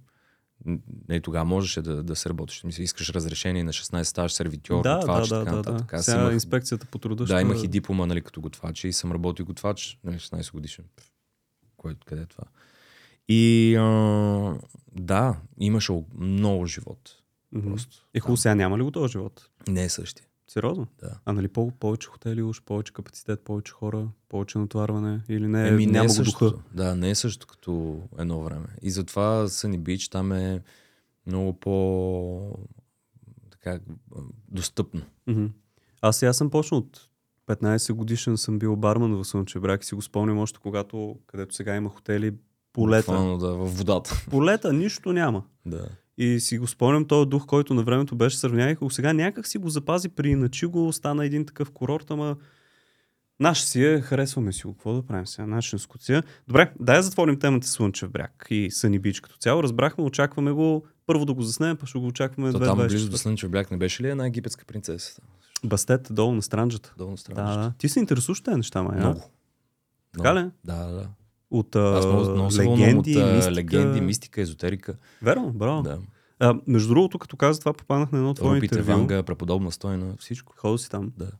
Не, 1.10 1.22
тогава 1.22 1.46
можеше 1.46 1.82
да, 1.82 2.04
да 2.04 2.16
се 2.16 2.30
работиш. 2.30 2.64
Мисля, 2.64 2.84
искаш 2.84 3.10
разрешение 3.10 3.64
на 3.64 3.74
16 3.74 4.04
стаж 4.04 4.34
сервитьор, 4.34 4.84
да, 4.84 4.96
готвач, 4.96 5.30
да, 5.30 5.36
да, 5.36 5.46
така 5.46 5.52
да, 5.52 5.58
нататък. 5.58 5.92
да. 5.92 6.04
Сега 6.04 6.22
имах, 6.22 6.34
инспекцията 6.34 6.86
по 6.86 6.98
труда 7.00 7.26
да, 7.26 7.34
ще- 7.34 7.42
имах 7.42 7.64
и 7.64 7.68
диплома 7.68 8.06
нали, 8.06 8.22
като 8.22 8.42
готвач 8.42 8.84
и 8.84 8.94
съм 8.94 9.12
работил 9.12 9.46
готвач, 9.46 10.00
нали, 10.04 10.16
16 10.20 10.52
годишен. 10.52 10.86
Кое, 11.78 11.96
къде 12.06 12.22
е 12.22 12.26
това? 12.26 12.44
И 13.28 13.76
а, 13.76 14.60
да, 14.96 15.38
имаше 15.60 16.04
много 16.18 16.66
живот. 16.66 17.23
Мгм. 17.54 17.70
Просто. 17.70 18.08
Е, 18.14 18.20
хубаво, 18.20 18.38
сега 18.38 18.56
няма 18.56 18.78
ли 18.78 18.84
го 18.84 18.92
този 18.92 19.12
живот? 19.12 19.50
Не 19.68 19.84
е 19.84 19.90
същия. 19.90 20.26
Сериозно? 20.48 20.88
Да. 21.00 21.20
А 21.26 21.34
нали 21.34 21.48
по- 21.48 21.72
повече 21.72 22.08
хотели 22.08 22.42
уж, 22.44 22.62
повече 22.62 22.94
капацитет, 22.94 23.42
повече 23.42 23.72
хора, 23.72 24.08
повече 24.30 24.58
натоварване 24.58 25.22
или 25.30 25.48
не, 25.48 25.68
Еми, 25.68 25.86
не 25.86 25.92
няма 25.92 26.04
е 26.04 26.08
го 26.08 26.14
същото. 26.14 26.50
духа? 26.50 26.64
Да, 26.74 26.96
не 26.96 27.10
е 27.10 27.16
също 27.16 27.48
като 27.48 28.02
едно 28.18 28.42
време. 28.42 28.68
И 28.82 28.92
затова 28.92 29.48
Съни 29.48 29.78
Бич 29.78 30.10
там 30.10 30.32
е 30.32 30.62
много 31.26 31.54
по 31.54 32.58
така, 33.52 33.80
достъпно. 34.50 35.02
Мгм. 35.28 35.46
Аз 36.02 36.18
сега 36.18 36.34
съм 36.34 36.50
почнал 36.50 36.78
от 36.80 37.10
15 37.48 37.94
годишен 37.94 38.38
съм 38.38 38.60
бил 38.60 38.76
барман 38.76 39.14
в 39.14 39.26
Слънчев 39.26 39.62
бряг 39.62 39.84
и 39.84 39.86
си 39.86 39.96
го 39.96 40.02
спомням 40.02 40.40
още 40.40 40.60
когато, 40.60 41.20
където 41.28 41.56
сега 41.56 41.76
има 41.76 41.90
хотели, 41.90 42.34
полета. 42.74 43.06
Буквално 43.06 43.38
да, 43.38 43.54
в 43.54 43.66
водата. 43.68 44.26
Полета, 44.30 44.74
нищо 44.74 45.14
няма. 45.14 45.44
Да. 45.66 45.88
И 46.18 46.40
си 46.40 46.58
го 46.58 46.68
спомням 46.68 47.06
този 47.06 47.30
дух, 47.30 47.46
който 47.46 47.74
на 47.74 47.84
времето 47.84 48.16
беше 48.16 48.38
сравнявах. 48.38 48.80
го 48.80 48.90
сега 48.90 49.14
някак 49.14 49.48
си 49.48 49.58
го 49.58 49.70
запази 49.70 50.10
при 50.10 50.30
иначи 50.30 50.66
го 50.66 50.94
стана 50.94 51.26
един 51.26 51.46
такъв 51.46 51.72
курорт, 51.72 52.12
ама 52.12 52.38
наш 53.40 53.62
си 53.64 53.86
е, 53.86 54.02
харесваме 54.02 54.52
си 54.54 54.64
го. 54.68 54.74
Какво 54.74 54.94
да 54.94 55.02
правим 55.06 55.28
сега? 55.28 55.46
Начин 55.48 55.80
скуция. 55.80 56.24
Добре, 56.48 56.74
дай 56.80 56.96
да 56.96 57.04
затворим 57.04 57.40
темата 57.40 57.68
Слънчев 57.68 58.12
бряг 58.12 58.48
и 58.50 58.72
Съни 58.72 59.00
Бич 59.00 59.20
като 59.20 59.38
цяло. 59.38 59.64
Разбрахме, 59.64 60.04
очакваме 60.04 60.52
го 60.52 60.86
първо 61.06 61.26
да 61.26 61.34
го 61.34 61.42
заснем, 61.42 61.78
па 61.78 61.86
ще 61.86 62.00
го 62.00 62.08
очакваме 62.08 62.52
То 62.52 62.60
там 62.60 62.80
2024. 62.80 62.88
близо 62.88 63.10
до 63.10 63.18
Слънчев 63.18 63.50
бляг 63.50 63.72
не 63.72 63.78
беше 63.78 64.04
ли 64.04 64.10
една 64.10 64.28
египетска 64.28 64.66
принцеса? 64.66 65.22
Бастет 65.66 66.08
долу 66.12 66.34
на 66.34 66.42
странджата. 66.42 66.94
Долу 66.98 67.10
на 67.10 67.16
Да, 67.16 67.22
страна. 67.22 67.58
да. 67.58 67.74
Ти 67.78 67.90
се 67.90 68.00
интересуваш 68.00 68.42
тези 68.42 68.58
неща, 68.58 68.84
май? 68.84 68.98
Много. 69.00 69.22
Така 70.18 70.36
ли? 70.36 70.40
Да. 70.40 70.52
Да, 70.64 70.86
да, 70.86 70.92
да. 70.94 71.08
От 71.54 71.76
Аз 71.76 72.06
много, 72.06 72.50
а, 72.54 72.58
легенди, 72.62 73.18
от 73.18 73.24
а, 73.24 73.34
мистика. 73.36 73.52
легенди, 73.56 74.02
мистика, 74.02 74.42
езотерика. 74.42 74.96
Верно, 75.22 75.52
браво. 75.54 75.82
Да. 75.84 76.00
А, 76.40 76.56
между 76.68 76.90
другото, 76.90 77.20
като 77.20 77.38
каза 77.38 77.60
това, 77.60 77.74
попаднах 77.74 78.12
на 78.12 78.18
едно 78.18 78.34
твое 78.34 78.56
Рупите, 78.58 78.76
интервю. 78.76 78.98
Ванга, 78.98 79.24
преподобна 79.24 79.72
стойна, 79.72 80.14
всичко. 80.20 80.54
Ходи 80.58 80.84
си 80.84 80.90
там. 80.90 81.12
Да. 81.18 81.32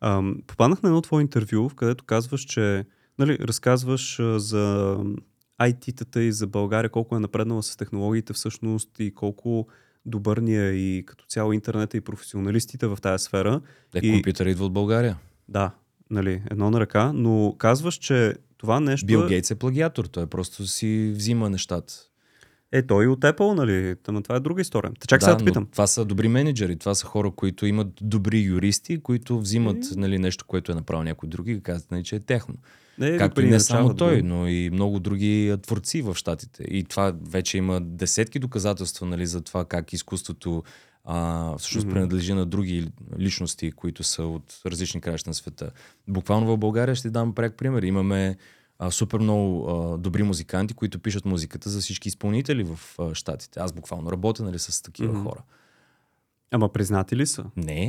Ам, 0.00 0.36
попаднах 0.46 0.82
на 0.82 0.88
едно 0.88 1.00
твое 1.00 1.22
интервю, 1.22 1.68
в 1.68 1.74
където 1.74 2.04
казваш, 2.04 2.40
че 2.40 2.84
нали, 3.18 3.38
разказваш 3.38 4.20
а, 4.20 4.38
за 4.38 4.96
IT-тата 5.60 6.20
и 6.20 6.32
за 6.32 6.46
България, 6.46 6.90
колко 6.90 7.16
е 7.16 7.20
напреднала 7.20 7.62
с 7.62 7.76
технологиите 7.76 8.32
всъщност 8.32 8.90
и 8.98 9.14
колко 9.14 9.66
добър 10.06 10.36
ни 10.38 10.56
е 10.56 10.70
и 10.70 11.06
като 11.06 11.24
цяло 11.26 11.52
интернета 11.52 11.96
и 11.96 12.00
професионалистите 12.00 12.86
в 12.86 12.98
тази 13.02 13.24
сфера. 13.24 13.60
Е, 13.94 13.98
И- 13.98 14.12
компютър 14.12 14.46
идва 14.46 14.64
от 14.64 14.72
България. 14.72 15.18
Да, 15.48 15.70
нали, 16.10 16.42
едно 16.50 16.70
на 16.70 16.80
ръка, 16.80 17.12
но 17.14 17.54
казваш, 17.58 17.94
че 17.94 18.34
това 18.62 18.80
нещо 18.80 19.06
Бил 19.06 19.18
е... 19.18 19.28
Гейтс 19.28 19.50
е 19.50 19.54
плагиатор, 19.54 20.04
той 20.04 20.26
просто 20.26 20.66
си 20.66 21.12
взима 21.16 21.50
нещата. 21.50 21.94
Е, 22.72 22.86
той 22.86 23.04
и 23.04 23.08
от 23.08 23.20
Apple, 23.20 23.54
нали? 23.54 23.96
Тама 24.02 24.22
това 24.22 24.36
е 24.36 24.40
друга 24.40 24.60
история. 24.60 24.92
Та 25.00 25.06
чак 25.06 25.20
да, 25.20 25.24
сега 25.24 25.36
но 25.38 25.44
питам. 25.44 25.66
Това 25.72 25.86
са 25.86 26.04
добри 26.04 26.28
менеджери, 26.28 26.76
това 26.76 26.94
са 26.94 27.06
хора, 27.06 27.30
които 27.30 27.66
имат 27.66 27.88
добри 28.00 28.40
юристи, 28.40 29.02
които 29.02 29.40
взимат 29.40 29.76
Е. 29.76 30.00
нали, 30.00 30.18
нещо, 30.18 30.44
което 30.48 30.72
е 30.72 30.74
направил 30.74 31.02
някой 31.02 31.28
други 31.28 31.52
и 31.52 31.60
казват, 31.60 31.90
нали, 31.90 32.04
че 32.04 32.16
е 32.16 32.20
техно. 32.20 32.54
Не, 32.98 33.16
Както 33.16 33.40
и 33.40 33.50
не 33.50 33.60
само 33.60 33.94
той, 33.94 34.22
но 34.22 34.48
и 34.48 34.70
много 34.70 35.00
други 35.00 35.56
творци 35.62 36.02
в 36.02 36.14
Штатите. 36.14 36.62
И 36.62 36.84
това 36.84 37.12
вече 37.30 37.58
има 37.58 37.80
десетки 37.80 38.38
доказателства 38.38 39.06
нали, 39.06 39.26
за 39.26 39.40
това 39.40 39.64
как 39.64 39.92
изкуството 39.92 40.62
а, 41.04 41.56
всъщност 41.58 41.86
Мгм. 41.86 41.94
принадлежи 41.94 42.34
на 42.34 42.46
други 42.46 42.92
личности, 43.18 43.72
които 43.72 44.04
са 44.04 44.22
от 44.24 44.60
различни 44.66 45.00
краища 45.00 45.30
на 45.30 45.34
света. 45.34 45.70
Буквално 46.08 46.46
в 46.46 46.58
България 46.58 46.94
ще 46.94 47.10
дам 47.10 47.34
пряк 47.34 47.56
пример. 47.56 47.82
Имаме 47.82 48.36
а, 48.78 48.90
супер 48.90 49.18
много 49.18 49.70
а, 49.70 49.98
добри 49.98 50.22
музиканти, 50.22 50.74
които 50.74 50.98
пишат 50.98 51.24
музиката 51.24 51.70
за 51.70 51.80
всички 51.80 52.08
изпълнители 52.08 52.64
в 52.64 52.78
а, 52.98 53.14
Штатите. 53.14 53.60
Аз 53.60 53.72
буквално 53.72 54.12
работя 54.12 54.42
нали, 54.42 54.58
с 54.58 54.82
такива 54.82 55.12
Мгм. 55.12 55.22
хора. 55.22 55.42
Ама 56.50 56.68
признати 56.68 57.16
ли 57.16 57.26
са? 57.26 57.44
Не, 57.56 57.82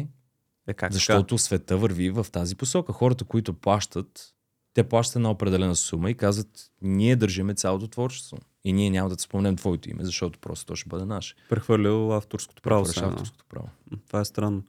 Е, 0.68 0.74
как 0.74 0.78
така? 0.78 0.93
защото 0.93 1.38
света 1.38 1.78
върви 1.78 2.09
в 2.09 2.28
тази 2.32 2.55
посока. 2.55 2.93
Хората, 2.93 3.26
които 3.26 3.53
плащат, 3.53 4.34
те 4.74 4.84
плащат 4.84 5.15
една 5.15 5.32
определена 5.32 5.76
сума 5.76 6.09
и 6.11 6.13
казват, 6.13 6.71
ние 6.82 7.15
държиме 7.15 7.53
цялото 7.53 7.88
творчество. 7.88 8.38
И 8.65 8.74
ние 8.74 8.89
няма 8.89 9.09
да 9.09 9.15
те 9.15 9.24
спомнем 9.24 9.55
твоето 9.55 9.89
име, 9.89 10.05
защото 10.05 10.39
просто 10.39 10.65
то 10.65 10.76
ще 10.76 10.89
бъде 10.89 11.05
наше. 11.05 11.36
Прехвърлял 11.49 12.13
авторското 12.13 12.61
право. 12.61 12.84
Прехвърляш 12.86 13.11
авторското 13.11 13.45
право. 13.49 13.69
Това 14.07 14.19
е 14.19 14.26
странно. 14.26 14.63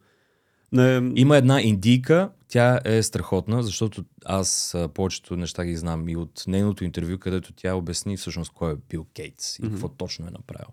Не, 0.73 1.13
Има 1.15 1.37
една 1.37 1.63
индийка, 1.63 2.31
тя 2.49 2.81
е 2.85 3.03
страхотна, 3.03 3.63
защото 3.63 4.05
аз 4.25 4.77
повечето 4.95 5.37
неща 5.37 5.65
ги 5.65 5.77
знам 5.77 6.09
и 6.09 6.17
от 6.17 6.45
нейното 6.47 6.85
интервю, 6.85 7.19
където 7.19 7.53
тя 7.53 7.75
обясни 7.75 8.17
всъщност 8.17 8.53
кой 8.55 8.73
е 8.73 8.77
Бил 8.89 9.07
Кейтс 9.17 9.59
и 9.59 9.63
какво 9.63 9.89
точно 9.89 10.27
е 10.27 10.31
направил. 10.31 10.69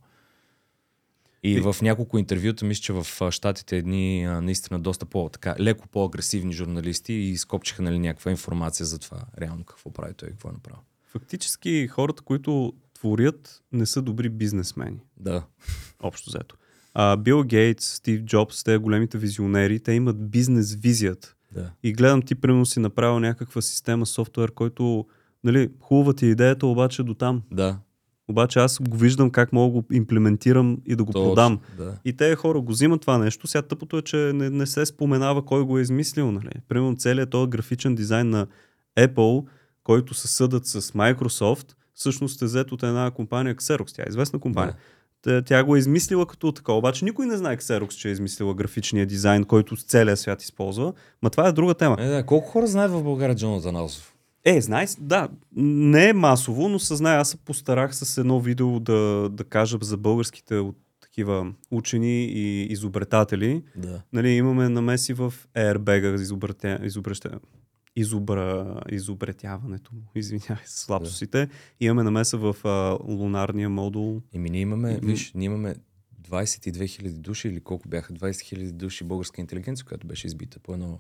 И 1.43 1.59
в 1.59 1.75
няколко 1.81 2.17
интервюта, 2.17 2.65
мисля, 2.65 2.81
че 2.81 2.93
в 2.93 3.31
Штатите 3.31 3.77
едни 3.77 4.23
наистина 4.25 4.79
доста 4.79 5.05
по, 5.05 5.29
така, 5.29 5.55
леко 5.59 5.87
по-агресивни 5.87 6.53
журналисти 6.53 7.13
и 7.13 7.37
скопчиха 7.37 7.81
нали, 7.81 7.99
някаква 7.99 8.31
информация 8.31 8.85
за 8.85 8.99
това, 8.99 9.21
реално 9.41 9.63
какво 9.63 9.91
прави 9.93 10.13
той 10.13 10.29
и 10.29 10.31
какво 10.31 10.49
е 10.49 10.53
направил. 10.53 10.81
фактически 11.05 11.87
хората, 11.87 12.23
които 12.23 12.73
творят, 12.93 13.63
не 13.71 13.85
са 13.85 14.01
добри 14.01 14.29
бизнесмени. 14.29 14.99
Да. 15.17 15.43
Общо 15.99 16.29
взето. 16.29 16.55
А, 16.93 17.17
Бил 17.17 17.43
Гейтс, 17.43 17.85
Стив 17.85 18.21
Джобс, 18.21 18.63
те 18.63 18.77
големите 18.77 19.17
визионери, 19.17 19.79
те 19.79 19.91
имат 19.93 20.29
бизнес 20.29 20.75
визията. 20.75 21.35
да. 21.53 21.71
И 21.83 21.93
гледам 21.93 22.21
ти, 22.21 22.35
примерно, 22.35 22.65
си 22.65 22.79
направил 22.79 23.19
някаква 23.19 23.61
система, 23.61 24.05
софтуер, 24.05 24.51
който, 24.51 25.07
нали, 25.43 25.69
хубава 25.79 26.13
ти 26.13 26.25
е 26.25 26.29
идеята, 26.29 26.67
обаче 26.67 27.03
до 27.03 27.13
там. 27.13 27.41
Да. 27.51 27.79
Обаче 28.31 28.59
аз 28.59 28.79
го 28.81 28.97
виждам 28.97 29.29
как 29.29 29.53
мога 29.53 29.73
да 29.73 29.81
го 29.81 29.87
имплементирам 29.93 30.77
и 30.85 30.95
да 30.95 31.03
го 31.03 31.11
Точно, 31.11 31.27
продам. 31.27 31.59
Да. 31.77 31.97
И 32.05 32.13
те 32.13 32.35
хора 32.35 32.61
го 32.61 32.71
взимат 32.71 33.01
това 33.01 33.17
нещо. 33.17 33.47
Сега 33.47 33.61
тъпото 33.61 33.97
е, 33.97 34.01
че 34.01 34.17
не, 34.17 34.49
не 34.49 34.65
се 34.65 34.85
споменава 34.85 35.45
кой 35.45 35.63
го 35.63 35.77
е 35.77 35.81
измислил. 35.81 36.31
Нали? 36.31 36.51
Примерно 36.67 36.95
целият 36.97 37.29
този 37.29 37.49
графичен 37.49 37.95
дизайн 37.95 38.29
на 38.29 38.47
Apple, 38.99 39.45
който 39.83 40.13
се 40.13 40.27
съдат 40.27 40.65
с 40.65 40.81
Microsoft, 40.81 41.73
всъщност 41.93 42.41
е 42.41 42.45
взет 42.45 42.71
от 42.71 42.83
една 42.83 43.11
компания 43.11 43.55
Xerox. 43.55 43.95
Тя 43.95 44.03
е 44.03 44.09
известна 44.09 44.39
компания. 44.39 44.75
Тя, 45.21 45.41
тя 45.41 45.63
го 45.63 45.75
е 45.75 45.79
измислила 45.79 46.25
като 46.25 46.51
така. 46.51 46.71
Обаче 46.71 47.05
никой 47.05 47.25
не 47.25 47.37
знае 47.37 47.57
Xerox, 47.57 47.89
че 47.89 48.07
е 48.07 48.11
измислила 48.11 48.53
графичния 48.53 49.05
дизайн, 49.05 49.43
който 49.43 49.75
целият 49.75 50.19
свят 50.19 50.41
използва. 50.41 50.93
Ма 51.21 51.29
това 51.29 51.47
е 51.47 51.51
друга 51.51 51.73
тема. 51.73 51.95
Е, 51.99 52.07
да. 52.07 52.25
Колко 52.25 52.47
хора 52.47 52.67
знаят 52.67 52.91
в 52.91 53.03
България 53.03 53.35
Джонатан 53.35 53.75
Алсов? 53.75 54.13
Е, 54.45 54.61
знай, 54.61 54.87
с- 54.87 54.97
да, 55.01 55.29
не 55.55 56.09
е 56.09 56.13
масово, 56.13 56.69
но 56.69 56.79
се 56.79 56.95
знае, 56.95 57.17
аз 57.17 57.29
се 57.29 57.37
постарах 57.37 57.95
с 57.95 58.17
едно 58.17 58.39
видео 58.39 58.79
да, 58.79 58.93
да 59.29 59.43
кажа 59.43 59.77
за 59.81 59.97
българските 59.97 60.55
от 60.55 60.77
такива 61.01 61.53
учени 61.71 62.23
и 62.23 62.63
изобретатели. 62.63 63.63
Да. 63.75 64.01
Нали, 64.13 64.29
имаме 64.29 64.69
намеси 64.69 65.13
в 65.13 65.33
Airbag 65.55 66.15
изобретя, 66.15 66.79
изобреща, 66.83 67.39
изобра, 67.95 68.81
изобретяването 68.91 69.95
му, 69.95 70.01
извинявай, 70.15 70.63
с 70.65 70.89
лапсусите. 70.89 71.49
Имаме 71.79 72.03
намеса 72.03 72.37
в 72.37 72.55
а, 72.63 72.69
лунарния 73.05 73.69
модул. 73.69 74.21
Еми 74.33 74.49
ние 74.49 74.61
имаме, 74.61 74.93
Мгм. 74.93 75.07
виж, 75.07 75.31
ние 75.35 75.45
имаме 75.45 75.75
22 76.21 76.87
хиляди 76.87 77.17
души 77.17 77.47
или 77.47 77.59
колко 77.59 77.89
бяха 77.89 78.13
20 78.13 78.41
хиляди 78.41 78.71
души 78.71 79.03
българска 79.03 79.41
интелигенция, 79.41 79.85
която 79.85 80.07
беше 80.07 80.27
избита 80.27 80.59
по 80.59 80.73
едно, 80.73 80.99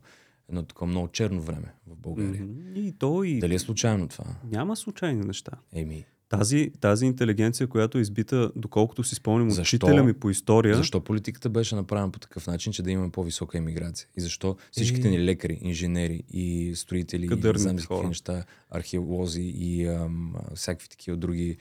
едно 0.51 0.63
такова 0.63 0.87
много 0.87 1.07
черно 1.07 1.41
време 1.41 1.73
в 1.87 1.95
България. 1.95 2.47
И 2.75 2.91
то 2.91 3.23
и... 3.23 3.39
Дали 3.39 3.55
е 3.55 3.59
случайно 3.59 4.07
това? 4.07 4.25
Няма 4.51 4.75
случайни 4.75 5.25
неща. 5.25 5.51
Еми, 5.73 6.05
Тази, 6.29 6.71
тази 6.81 7.05
интелигенция, 7.05 7.67
която 7.67 7.97
е 7.97 8.01
избита, 8.01 8.51
доколкото 8.55 9.03
си 9.03 9.15
спомням 9.15 9.47
от 9.47 9.53
Защо? 9.53 9.75
учителя 9.75 10.03
ми 10.03 10.13
по 10.13 10.29
история, 10.29 10.75
защо 10.75 10.99
политиката 11.01 11.49
беше 11.49 11.75
направена 11.75 12.11
по 12.11 12.19
такъв 12.19 12.47
начин, 12.47 12.73
че 12.73 12.83
да 12.83 12.91
имаме 12.91 13.11
по-висока 13.11 13.57
емиграция? 13.57 14.07
И 14.17 14.21
защо 14.21 14.57
всичките 14.71 15.07
Е. 15.07 15.11
ни 15.11 15.25
лекари, 15.25 15.59
инженери 15.61 16.23
и 16.29 16.75
строители, 16.75 17.25
и 17.25 17.29
не 17.29 17.35
Кадърните 17.35 17.61
знам 17.61 17.77
какви 17.77 18.07
неща, 18.07 18.43
археолози 18.69 19.41
и 19.41 19.87
ам, 19.87 20.33
всякакви 20.55 20.89
такива 20.89 21.17
други 21.17 21.57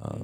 а, 0.00 0.18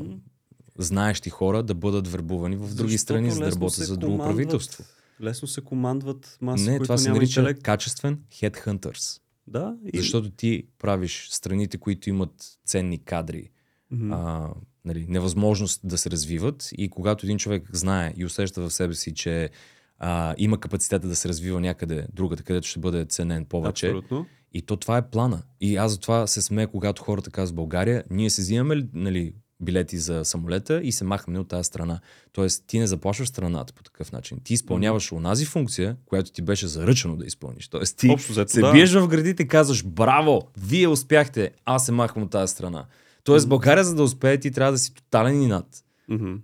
знаещи 0.79 1.31
хора 1.31 1.63
да 1.63 1.75
бъдат 1.75 2.09
вербувани 2.09 2.57
в 2.57 2.61
други 2.75 2.93
Защото 2.93 2.99
страни, 2.99 3.31
за 3.31 3.41
да 3.41 3.51
работят 3.51 3.87
за 3.87 3.97
друго 3.97 4.19
правителство? 4.19 4.85
Лесно 5.23 5.49
се 5.49 5.61
командват 5.61 6.39
маси, 6.41 6.65
Не, 6.65 6.71
които 6.71 6.85
това 6.85 6.99
се 6.99 7.09
няма 7.09 7.17
нарича 7.17 7.41
интелект. 7.41 7.63
качествен 7.63 8.19
headhunters. 8.33 9.21
Да, 9.47 9.77
и... 9.93 9.99
Защото 9.99 10.31
ти 10.31 10.65
правиш 10.79 11.29
страните, 11.31 11.79
които 11.79 12.11
имат 12.11 12.35
ценни 12.67 12.99
кадри, 12.99 13.51
Мгм. 13.91 14.13
а, 14.13 14.51
нали, 14.85 15.07
невъзможност 15.09 15.81
да 15.85 15.99
се 15.99 16.11
развиват 16.11 16.69
и 16.79 16.89
когато 16.89 17.27
един 17.27 17.39
човек 17.39 17.69
знае 17.73 18.15
и 18.17 18.25
усеща 18.25 18.61
в 18.63 18.71
себе 18.71 18.95
си, 18.95 19.15
че 19.15 19.51
а, 19.99 20.35
има 20.39 20.61
капацитета 20.61 21.09
да 21.09 21.17
се 21.17 21.29
развива 21.29 21.61
някъде 21.61 22.07
другата, 22.13 22.43
където 22.43 22.69
ще 22.69 22.81
бъде 22.81 23.05
ценен 23.05 23.45
повече. 23.45 23.87
Абсолютно. 23.87 24.27
И 24.53 24.63
то 24.63 24.77
това 24.77 24.97
е 24.97 25.11
плана. 25.11 25.43
И 25.61 25.77
аз 25.77 25.93
затова 25.93 26.27
се 26.27 26.43
смея, 26.43 26.69
когато 26.69 27.03
хората 27.03 27.31
казват 27.31 27.57
България, 27.57 28.05
ние 28.11 28.31
се 28.31 28.43
взимаме 28.43 28.77
ли, 28.77 28.89
нали, 28.93 29.35
билети 29.63 29.99
за 29.99 30.25
самолета 30.25 30.81
и 30.85 30.93
се 30.93 31.05
махаме 31.05 31.39
от 31.39 31.49
тази 31.49 31.65
страна. 31.65 32.01
Тоест, 32.33 32.65
ти 32.67 32.79
не 32.79 32.87
заплашваш 32.87 33.29
страната 33.29 33.73
по 33.73 33.83
такъв 33.83 34.13
начин. 34.13 34.39
Ти 34.45 34.55
изпълняваш 34.55 35.13
онази 35.13 35.45
функция, 35.45 35.97
която 36.07 36.33
ти 36.33 36.43
беше 36.43 36.67
заръчано 36.67 37.17
да 37.17 37.27
изпълниш. 37.27 37.69
Тоест, 37.69 37.97
ти 37.99 38.09
Общо 38.11 38.33
взето, 38.33 38.53
се 38.53 38.61
да. 38.61 38.73
биеш 38.73 38.93
в 38.95 39.09
градите 39.09 39.43
и 39.43 39.49
казваш, 39.49 39.85
браво, 39.85 40.43
вие 40.59 40.89
успяхте, 40.89 41.51
аз 41.65 41.87
се 41.87 41.93
махам 41.93 42.23
от 42.23 42.31
тази 42.31 42.53
страна. 42.53 42.85
Тоест, 43.25 43.49
България, 43.49 43.85
за 43.85 43.95
да 43.95 44.03
успее, 44.03 44.39
ти 44.41 44.51
трябва 44.51 44.73
да 44.73 44.79
си 44.79 44.95
тотален 44.95 45.43
инат. 45.43 45.85
Мгм. 46.09 46.35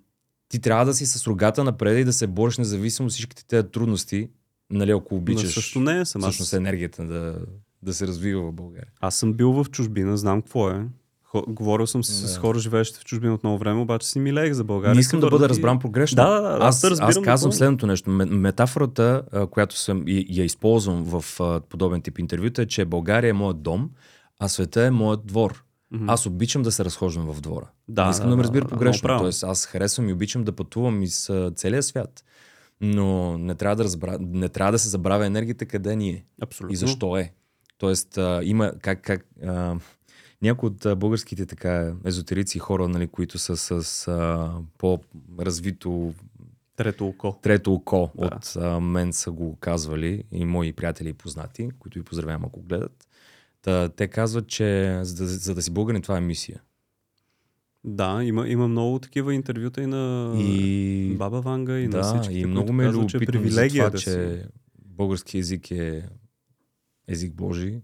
Ти 0.48 0.60
трябва 0.60 0.84
да 0.84 0.94
си 0.94 1.06
с 1.06 1.26
рогата 1.26 1.64
напред 1.64 1.98
и 1.98 2.04
да 2.04 2.12
се 2.12 2.26
бориш 2.26 2.58
независимо 2.58 3.06
от 3.06 3.12
всичките 3.12 3.44
тези 3.46 3.68
трудности, 3.68 4.28
нали, 4.70 4.90
ако 4.90 5.14
Но 5.14 5.20
обичаш 5.20 5.54
също 5.54 5.80
не 5.80 6.00
е 6.00 6.04
съм. 6.04 6.22
всъщност 6.22 6.52
енергията 6.52 7.04
да, 7.04 7.38
да 7.82 7.94
се 7.94 8.06
развива 8.06 8.42
в 8.42 8.52
България. 8.52 8.88
аз 9.00 9.16
съм 9.16 9.32
бил 9.32 9.52
в 9.52 9.70
чужбина, 9.70 10.16
знам 10.16 10.42
какво 10.42 10.70
е. 10.70 10.86
Хо, 11.30 11.44
говорил 11.48 11.86
съм 11.86 12.04
си 12.04 12.12
с 12.12 12.34
Да. 12.34 12.40
хора, 12.40 12.58
живеещи 12.58 12.98
в 13.00 13.04
чужбина 13.04 13.34
от 13.34 13.42
много 13.42 13.58
време, 13.58 13.80
обаче 13.80 14.08
си 14.08 14.20
милеех 14.20 14.52
за 14.52 14.64
България. 14.64 14.94
Не 14.94 15.00
искам 15.00 15.20
да 15.20 15.30
бъда 15.30 15.44
и- 15.44 15.48
разбран 15.48 15.78
погрешно. 15.78 16.16
Да, 16.16 16.30
да, 16.30 16.40
да, 16.40 16.58
аз 16.60 16.84
аз, 16.84 17.00
аз 17.00 17.18
казвам 17.22 17.52
следното 17.52 17.86
нещо. 17.86 18.10
Ме- 18.10 18.24
Метафората, 18.24 19.22
която 19.50 19.78
съм 19.78 20.02
и, 20.06 20.26
я 20.28 20.44
използвам 20.44 21.04
в 21.04 21.24
подобен 21.68 22.02
тип 22.02 22.18
интервюта 22.18 22.62
е, 22.62 22.66
че 22.66 22.84
България 22.84 23.30
е 23.30 23.32
моят 23.32 23.62
дом, 23.62 23.90
а 24.38 24.48
света 24.48 24.82
е 24.82 24.90
моят 24.90 25.26
двор. 25.26 25.64
Мгм. 25.90 26.08
Аз 26.08 26.26
обичам 26.26 26.62
да 26.62 26.72
се 26.72 26.84
разхождам 26.84 27.26
в 27.26 27.40
двора. 27.40 27.66
Да, 27.88 28.04
не 28.04 28.10
искам 28.10 28.26
да, 28.26 28.30
да, 28.30 28.36
ме 28.36 28.42
да, 28.42 28.44
разбира 28.44 28.64
да, 28.64 28.68
погрешно. 28.68 29.02
правилно. 29.02 29.22
Тоест, 29.24 29.42
аз 29.44 29.66
харесвам 29.66 30.08
и 30.08 30.12
обичам 30.12 30.44
да 30.44 30.52
пътувам 30.52 31.02
из 31.02 31.30
целия 31.54 31.82
свят. 31.82 32.24
Но 32.80 33.38
не 33.38 33.54
трябва 33.54 33.76
да, 33.76 33.84
разбра... 33.84 34.16
не 34.20 34.48
трябва 34.48 34.72
да 34.72 34.78
се 34.78 34.88
забравя 34.88 35.26
енергията 35.26 35.66
къде 35.66 35.96
ни 35.96 36.10
е. 36.10 36.24
Абсолютно. 36.42 36.72
И 36.72 36.76
защо 36.76 37.16
е. 37.16 37.32
Тоест, 37.78 38.18
а, 38.18 38.40
има 38.44 38.72
как, 38.82 39.02
как 39.02 39.26
а, 39.46 39.74
някои 40.42 40.66
от 40.66 40.98
българските 40.98 41.46
така 41.46 41.94
езотерици 42.04 42.58
хора, 42.58 42.88
нали, 42.88 43.06
които 43.06 43.38
са 43.38 43.56
с 43.82 44.08
а, 44.08 44.52
по-развито 44.78 46.14
Трето 46.76 47.06
око. 47.06 47.38
трето 47.42 47.72
око 47.74 48.10
Да. 48.14 48.26
от 48.26 48.56
а, 48.56 48.80
мен 48.80 49.12
са 49.12 49.30
го 49.30 49.56
казвали 49.56 50.24
и 50.32 50.44
мои 50.44 50.72
приятели 50.72 51.08
и 51.08 51.12
познати, 51.12 51.70
които 51.78 51.98
ви 51.98 52.04
поздравявам 52.04 52.44
ако 52.44 52.62
гледат. 52.62 53.08
Та, 53.62 53.88
те 53.88 54.08
казват, 54.08 54.46
че 54.46 54.98
за 55.02 55.24
да, 55.24 55.28
за 55.28 55.54
да 55.54 55.62
си 55.62 55.70
българин 55.70 56.02
това 56.02 56.16
е 56.16 56.20
мисия. 56.20 56.60
Да, 57.84 58.20
има, 58.24 58.48
има 58.48 58.68
много 58.68 58.98
такива 58.98 59.34
интервюта 59.34 59.82
и 59.82 59.86
на 59.86 60.34
И, 60.38 61.14
Баба 61.18 61.40
Ванга 61.40 61.78
и 61.78 61.84
на 61.84 61.90
да, 61.90 62.02
всички. 62.02 62.38
и 62.38 62.46
много 62.46 62.72
ме 62.72 62.84
е 62.84 62.92
че 63.06 63.16
е 63.16 63.20
това, 63.68 63.90
да 63.90 63.98
че 63.98 64.44
български 64.76 65.38
език 65.38 65.70
е 65.70 66.08
език 67.08 67.34
Божий. 67.34 67.80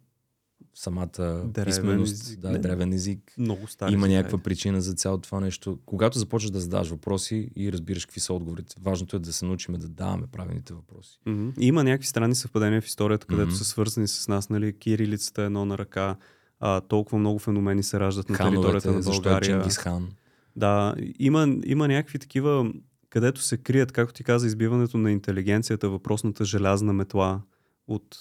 Самата 0.75 1.43
Древен 1.45 1.64
писменост, 1.64 2.12
език. 2.12 2.41
да, 2.41 2.51
Не, 2.51 2.59
древен 2.59 2.93
език. 2.93 3.35
Много 3.39 3.66
стари. 3.66 3.93
Има 3.93 4.09
някаква 4.09 4.39
тези. 4.39 4.43
причина 4.43 4.81
за 4.81 4.95
цялото 4.95 5.22
това 5.22 5.41
нещо. 5.41 5.79
Когато 5.87 6.18
започваш 6.18 6.51
да 6.51 6.61
задаваш 6.61 6.89
въпроси 6.89 7.51
и 7.57 7.72
разбираш 7.72 8.05
какви 8.07 8.20
са 8.20 8.33
отговорите, 8.35 8.77
важното 8.83 9.16
е 9.16 9.18
да 9.18 9.33
се 9.33 9.45
научим 9.45 9.75
да 9.75 9.89
даваме 9.89 10.27
правилните 10.27 10.75
въпроси. 10.75 11.18
Мгм. 11.27 11.49
И 11.61 11.66
Има 11.66 11.85
някакви 11.85 12.07
странни 12.07 12.35
съвпадения 12.35 12.81
в 12.81 12.87
историята, 12.87 13.27
където 13.27 13.47
Мгм. 13.49 13.57
са 13.57 13.64
свързани 13.64 14.09
с 14.09 14.29
нас, 14.29 14.51
нали, 14.51 14.79
кирилицата 14.79 15.43
е 15.43 15.47
едно 15.47 15.64
на 15.64 15.79
ръка, 15.79 16.16
а, 16.61 16.81
толкова 16.81 17.18
много 17.18 17.39
феномени 17.39 17.83
се 17.83 18.01
раждат 18.01 18.29
на 18.29 18.37
територията 18.37 18.62
Хановете, 18.81 18.89
на 18.91 19.03
защо 19.03 19.20
е 19.20 19.22
България. 19.22 19.59
Чингис 19.61 19.79
хан? 19.79 20.09
Да, 20.57 20.95
има, 21.18 21.57
има 21.64 21.89
някакви 21.89 22.18
такива, 22.18 22.72
където 23.09 23.43
се 23.43 23.57
крият, 23.57 23.93
както 23.93 24.14
ти 24.14 24.25
каза, 24.25 24.47
избиването 24.47 24.99
на 24.99 25.12
интелигенцията, 25.12 25.89
въпросната 25.89 26.45
желязна 26.45 26.93
метла 26.93 27.41
от 27.89 28.16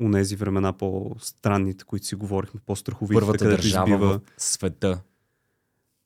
унези 0.00 0.36
времена 0.36 0.72
по-странните, 0.72 1.84
които 1.84 2.06
си 2.06 2.14
говорихме, 2.14 2.60
по-страховите, 2.66 3.20
Първата 3.20 3.38
където 3.38 3.62
държава 3.62 3.90
избива. 3.90 4.20
в 4.36 4.42
света. 4.42 5.00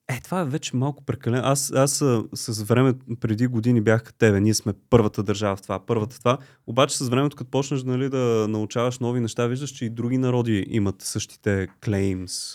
Е, 0.08 0.20
това 0.20 0.40
е 0.40 0.44
вече 0.44 0.76
малко 0.76 1.04
прекалено. 1.04 1.42
Аз, 1.46 1.72
аз 1.72 2.04
с 2.34 2.62
време, 2.62 2.94
преди 3.20 3.46
години 3.46 3.80
бях 3.80 4.02
като 4.02 4.18
тебе. 4.18 4.40
Ние 4.40 4.54
сме 4.54 4.72
първата 4.90 5.22
държава 5.22 5.56
в 5.56 5.62
това, 5.62 5.86
първата 5.86 6.16
в 6.16 6.18
това. 6.18 6.38
Обаче 6.66 6.98
с 6.98 7.08
времето, 7.08 7.36
като 7.36 7.50
почнеш 7.50 7.82
нали, 7.82 8.08
да 8.08 8.46
научаваш 8.48 8.98
нови 8.98 9.20
неща, 9.20 9.46
виждаш, 9.46 9.70
че 9.70 9.84
и 9.84 9.90
други 9.90 10.18
народи 10.18 10.66
имат 10.68 11.02
същите 11.02 11.68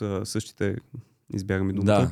а, 0.01 0.25
същите, 0.25 0.75
избягаме 1.33 1.73
думата, 1.73 1.85
Да. 1.85 2.11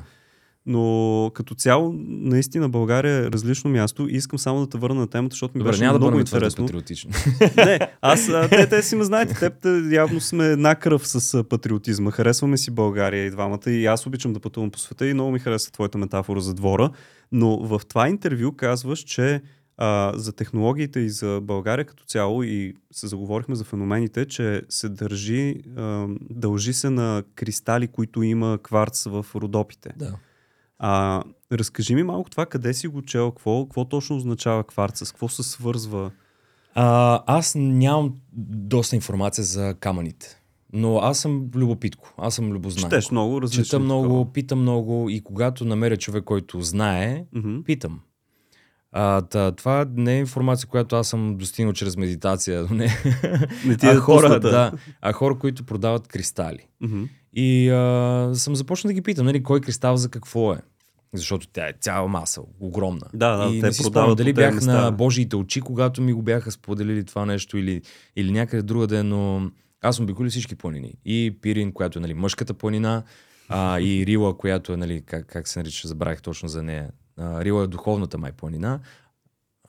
Но 0.70 1.32
като 1.34 1.56
цяло, 1.56 1.96
наистина 2.08 2.70
България 2.70 3.14
е 3.14 3.32
различно 3.32 3.70
място 3.70 4.08
и 4.10 4.16
искам 4.16 4.40
само 4.40 4.60
да 4.60 4.70
те 4.70 4.78
върна 4.78 5.00
на 5.00 5.08
темата, 5.08 5.34
защото 5.34 5.58
ми 5.58 5.60
Добре, 5.60 5.72
беше 5.72 5.84
няма 5.84 5.94
да 5.94 6.00
много 6.00 6.12
бъдем 6.12 6.26
твърде 6.26 6.46
интересно. 6.46 6.66
патриотични. 6.66 7.12
Не, 7.58 7.80
аз, 8.02 8.30
а, 8.30 8.50
те, 8.50 8.70
те 8.70 8.84
си 8.84 8.96
ме 8.96 9.04
знаете, 9.04 9.34
теб 9.34 9.54
те, 9.62 9.82
явно 9.92 10.20
сме 10.20 10.46
една 10.48 10.76
кръв 10.76 11.08
с 11.08 11.44
патриотизма. 11.44 12.12
Харесваме 12.12 12.58
си 12.58 12.72
България 12.72 13.26
и 13.26 13.32
двамата 13.32 13.72
и 13.72 13.86
аз 13.86 14.08
обичам 14.08 14.34
да 14.34 14.40
пътувам 14.40 14.72
по 14.72 14.80
света 14.80 15.08
и 15.08 15.14
много 15.14 15.32
ми 15.32 15.40
харесва 15.40 15.72
твоята 15.72 15.98
метафора 15.98 16.40
за 16.40 16.54
двора. 16.54 16.90
Но 17.32 17.58
в 17.58 17.82
това 17.90 18.10
интервю 18.10 18.52
казваш, 18.52 19.00
че 19.00 19.42
а, 19.78 20.12
за 20.16 20.32
технологиите 20.32 21.00
и 21.00 21.10
за 21.10 21.40
България 21.44 21.86
като 21.86 22.04
цяло 22.04 22.44
и 22.44 22.74
се 22.92 23.08
заговорихме 23.08 23.56
за 23.56 23.64
феномените, 23.64 24.26
че 24.26 24.62
се 24.70 24.90
държи, 24.90 25.56
а, 25.78 26.08
дължи 26.30 26.74
се 26.74 26.90
на 26.90 27.24
кристали, 27.36 27.88
които 27.88 28.24
има 28.24 28.60
кварц 28.64 29.04
в 29.04 29.26
родопите. 29.36 29.94
да. 29.98 30.14
А, 30.80 31.24
разкажи 31.52 31.96
ми 31.96 32.04
малко 32.04 32.30
това, 32.30 32.46
къде 32.46 32.74
си 32.74 32.88
го 32.88 33.02
чел, 33.02 33.32
какво, 33.32 33.66
какво 33.66 33.86
точно 33.86 34.16
означава 34.16 34.64
кварц, 34.64 35.08
с 35.08 35.12
какво 35.12 35.30
се 35.30 35.44
свързва? 35.44 36.12
А, 36.76 37.22
аз 37.26 37.56
нямам 37.58 38.14
доста 38.34 38.96
информация 38.96 39.44
за 39.44 39.76
камъните. 39.80 40.42
Но 40.74 40.98
аз 40.98 41.20
съм 41.20 41.50
любопитко. 41.56 42.14
Аз 42.18 42.36
съм 42.36 42.52
любознайко. 42.52 42.90
Четеш 42.90 43.12
много 43.12 43.42
различно. 43.42 43.64
Чета 43.64 43.80
много, 43.80 44.32
питам 44.32 44.62
много 44.62 45.10
и 45.10 45.22
когато 45.22 45.66
намеря 45.66 45.98
човек, 45.98 46.24
който 46.24 46.62
знае, 46.62 47.26
Мгм. 47.34 47.62
питам. 47.66 48.00
А, 48.92 49.22
та, 49.22 49.52
това 49.52 49.86
не 49.96 50.16
е 50.16 50.20
информация, 50.20 50.70
която 50.70 50.96
аз 50.96 51.08
съм 51.08 51.38
достигнал 51.38 51.74
чрез 51.74 51.98
медитация. 51.98 52.68
Не. 52.72 52.90
Не 53.66 53.78
ти 53.78 53.88
е 53.88 53.90
а, 53.90 54.00
хора, 54.00 54.40
да, 54.40 54.72
а 55.02 55.14
хора, 55.14 55.38
които 55.40 55.64
продават 55.64 56.08
кристали. 56.08 56.68
Мгм. 56.82 57.04
И 57.40 57.70
а, 57.70 58.32
съм 58.34 58.56
започнал 58.56 58.90
да 58.90 58.94
ги 58.94 59.02
питам, 59.02 59.26
нали, 59.26 59.44
кой 59.44 59.62
кристал 59.62 59.98
за 59.98 60.10
какво 60.10 60.54
е. 60.54 60.58
Защото 61.14 61.48
тя 61.48 61.68
е 61.68 61.74
цяла 61.82 62.08
маса, 62.08 62.42
огромна. 62.60 63.06
Да, 63.14 63.38
да, 63.38 63.56
и 63.56 63.60
те 63.60 63.66
не 63.66 63.74
си 63.74 63.84
спомням 63.84 64.16
дали 64.16 64.34
бях 64.34 64.56
места. 64.56 64.82
на 64.82 64.92
Божиите 64.92 65.36
очи, 65.36 65.62
когато 65.62 66.02
ми 66.02 66.14
го 66.14 66.22
бяха 66.22 66.52
споделили 66.52 67.04
това 67.04 67.26
нещо 67.26 67.58
или, 67.58 67.82
или 68.16 68.32
някъде 68.32 68.64
другаде, 68.64 69.04
но 69.04 69.52
аз 69.82 69.96
съм 69.96 70.04
обиколил 70.04 70.30
всички 70.30 70.56
планини. 70.56 70.94
И 71.06 71.38
Пирин, 71.42 71.72
която 71.72 72.00
е 72.00 72.02
нали, 72.02 72.14
мъжката 72.14 72.54
планина, 72.54 73.04
а, 73.50 73.80
и 73.80 74.06
Рила, 74.06 74.38
която 74.38 74.74
е, 74.74 74.78
нали, 74.78 75.02
как, 75.06 75.26
как 75.26 75.48
се 75.48 75.60
нарича, 75.60 75.88
забравих 75.88 76.22
точно 76.22 76.50
за 76.50 76.64
нея. 76.64 76.90
А, 77.18 77.44
Рила 77.44 77.64
е 77.64 77.68
духовната 77.68 78.18
май 78.18 78.32
планина, 78.32 78.80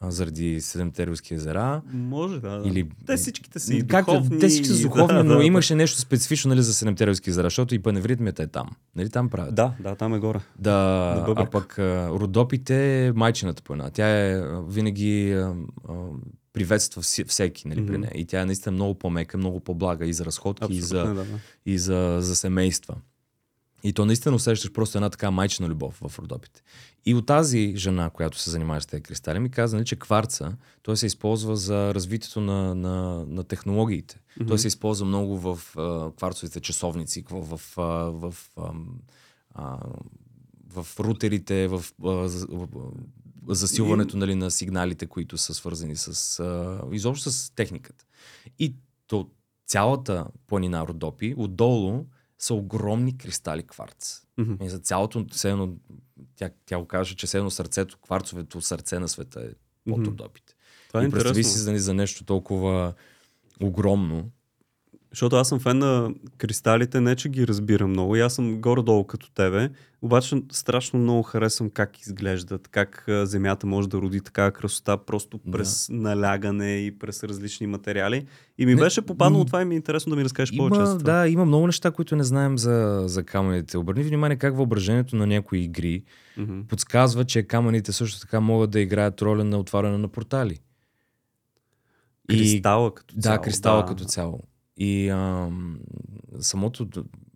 а, 0.01 0.11
заради 0.11 0.61
Седемте 0.61 1.07
рилски 1.07 1.35
езера. 1.35 1.83
Може, 1.87 2.41
да. 2.41 2.51
да. 2.51 2.69
Или... 2.69 2.89
Те 3.07 3.17
всичките 3.17 3.59
си 3.59 3.87
Как, 3.87 4.07
духовни. 4.07 4.39
те 4.39 4.49
всички 4.49 4.67
са 4.67 4.81
и- 4.81 4.83
духовни, 4.83 5.07
да, 5.09 5.25
но 5.25 5.37
да, 5.37 5.45
имаше 5.45 5.75
нещо 5.75 5.99
специфично 6.01 6.49
нали, 6.49 6.63
за 6.63 6.75
Седемте 6.75 7.07
рилски 7.07 7.31
езера, 7.31 7.47
защото 7.47 7.75
и 7.75 7.79
паневритмията 7.79 8.43
е 8.43 8.47
там. 8.47 8.71
Нали, 8.97 9.11
там 9.11 9.29
правят. 9.29 9.55
Да, 9.55 9.75
да, 9.81 9.95
там 9.95 10.15
е 10.15 10.19
горе. 10.19 10.41
Да, 10.59 10.73
а 11.37 11.47
пък 11.47 11.79
а, 11.79 12.09
Родопите 12.11 13.07
е 13.07 13.13
майчината 13.13 13.63
планина. 13.63 13.91
Тя 13.91 14.09
е 14.09 14.43
винаги 14.69 15.33
а, 15.33 15.55
а, 15.89 15.93
приветства 16.53 17.03
всеки 17.03 17.69
нали, 17.69 17.87
при 17.87 17.93
Мгм. 17.93 18.01
нея. 18.01 18.13
И 18.15 18.25
тя 18.27 18.41
е 18.41 18.45
наистина 18.45 18.73
много 18.73 18.95
по-мека, 18.95 19.39
много 19.39 19.61
по-блага 19.61 20.07
и 20.07 20.13
за 20.13 20.25
разходки, 20.25 20.75
и 20.75 20.79
Абсолютно, 20.79 21.09
за, 21.09 21.15
да, 21.15 21.25
да. 21.25 21.39
и 21.67 21.79
за, 21.79 22.19
за 22.21 22.37
семейства. 22.37 22.95
И 23.83 23.93
то 23.93 24.07
наистина 24.07 24.35
усещаш 24.35 24.73
просто 24.73 24.99
една 24.99 25.11
така 25.11 25.31
майчина 25.31 25.69
любов 25.69 26.01
в 26.09 26.19
Родопите. 26.19 26.63
И 27.07 27.15
от 27.15 27.27
тази 27.27 27.77
жена, 27.77 28.11
която 28.11 28.39
се 28.39 28.51
занимава 28.51 28.81
с 28.81 28.87
тези 28.87 29.03
кристали, 29.03 29.39
ми 29.39 29.51
каза, 29.51 29.77
нали, 29.77 29.87
че 29.87 29.97
кварца, 29.97 30.57
той 30.83 30.97
се 30.97 31.07
използва 31.07 31.57
за 31.57 31.95
развитието 31.95 32.41
на, 32.41 32.75
на, 32.75 33.25
на 33.29 33.45
технологиите. 33.45 34.21
Мгм. 34.41 34.49
Той 34.49 34.59
се 34.59 34.69
използва 34.69 35.07
много 35.07 35.39
в 35.39 35.77
а, 35.77 36.13
кварцовите 36.17 36.61
часовници, 36.61 37.25
в, 37.31 37.59
в, 37.59 37.79
а, 37.79 37.83
в, 37.83 38.35
а, 39.55 39.79
в 40.75 40.87
рутерите, 41.01 41.69
в, 41.69 41.85
а, 42.05 42.09
в, 42.09 42.69
засилването 43.49 44.17
нали, 44.17 44.35
на 44.35 44.51
сигналите, 44.51 45.07
които 45.07 45.39
са 45.39 45.55
свързани 45.55 45.97
с 45.97 46.41
а, 46.41 46.81
изобщо 46.93 47.31
с 47.31 47.51
техниката. 47.55 48.05
И 48.59 48.75
то 49.07 49.31
цялата 49.67 50.27
планина 50.47 50.87
Родопи, 50.87 51.35
отдолу 51.37 52.05
са 52.39 52.55
огромни 52.55 53.19
кристали 53.19 53.63
кварц. 53.63 54.23
Мгм. 54.39 54.65
И 54.65 54.69
за 54.69 54.79
цялото, 54.79 55.27
едно, 55.45 55.75
тя, 56.37 56.51
тя 56.67 56.79
го 56.79 56.87
каже, 56.87 57.17
че 57.17 57.37
едно 57.37 57.51
сърцето, 57.51 57.99
кварцовето 57.99 58.61
сърце 58.61 58.99
на 58.99 59.09
света 59.09 59.41
е 59.41 59.51
от. 59.93 60.07
Родопите. 60.07 60.55
Това 60.89 61.03
е 61.03 61.07
и 61.07 61.11
представи 61.11 61.39
интересно. 61.39 61.53
си 61.53 61.59
за, 61.59 61.79
за 61.79 61.95
нещо 61.95 62.25
толкова 62.25 62.95
огромно. 63.63 64.31
Защото 65.19 65.37
аз 65.37 65.49
съм 65.49 65.61
фен 65.61 65.79
на 65.79 66.11
кристалите, 66.37 67.01
не 67.01 67.17
че 67.17 67.29
ги 67.29 67.47
разбирам 67.47 67.91
много. 67.91 68.17
И 68.17 68.21
аз 68.21 68.35
съм 68.35 68.61
горе-долу 68.61 69.05
като 69.05 69.31
тебе. 69.31 69.71
Обаче 70.03 70.43
страшно 70.53 70.99
много 70.99 71.23
харесвам 71.23 71.71
как 71.71 72.01
изглеждат, 72.01 72.69
как 72.69 73.05
земята 73.09 73.67
може 73.67 73.89
да 73.89 73.99
роди 73.99 74.21
такава 74.21 74.51
красота, 74.51 74.97
просто 74.99 75.41
Да. 75.45 75.51
през 75.53 75.89
налягане 75.89 76.77
и 76.77 76.99
през 76.99 77.25
различни 77.25 77.67
материали. 77.67 78.27
И 78.59 78.67
ми 78.67 78.75
Не, 78.75 78.81
беше 78.81 79.03
попаднало 79.03 79.41
м, 79.41 79.47
това 79.47 79.63
и 79.63 79.65
ми 79.65 79.75
е 79.75 79.77
интересно 79.77 80.11
да 80.11 80.17
ми 80.17 80.25
разкажеш 80.25 80.57
повече. 80.57 80.77
за 80.77 80.83
Има, 80.83 80.99
това. 80.99 81.13
да, 81.13 81.29
има 81.29 81.45
много 81.45 81.67
неща, 81.67 81.91
които 81.91 82.17
не 82.17 82.25
знаем 82.25 82.59
за, 82.59 83.03
за 83.07 83.23
камъните. 83.23 83.79
Обърни 83.79 84.03
внимание 84.03 84.37
как 84.37 84.57
въображението 84.57 85.17
на 85.17 85.27
някои 85.27 85.59
игри 85.59 86.03
Мгм. 86.37 86.61
подсказва, 86.63 87.25
че 87.25 87.43
камъните 87.43 87.93
също 87.93 88.21
така 88.21 88.41
могат 88.41 88.71
да 88.71 88.81
играят 88.81 89.23
роля 89.23 89.45
на 89.45 89.59
отваряне 89.59 89.99
на 89.99 90.09
портали. 90.09 90.59
Кристала 92.29 92.95
като 92.95 93.15
Да, 93.15 93.21
цяло. 93.23 93.41
кристала 93.41 93.87
като 93.87 94.05
цяло. 94.05 94.41
И 94.79 95.09
ам, 95.09 95.79
самото 96.41 96.89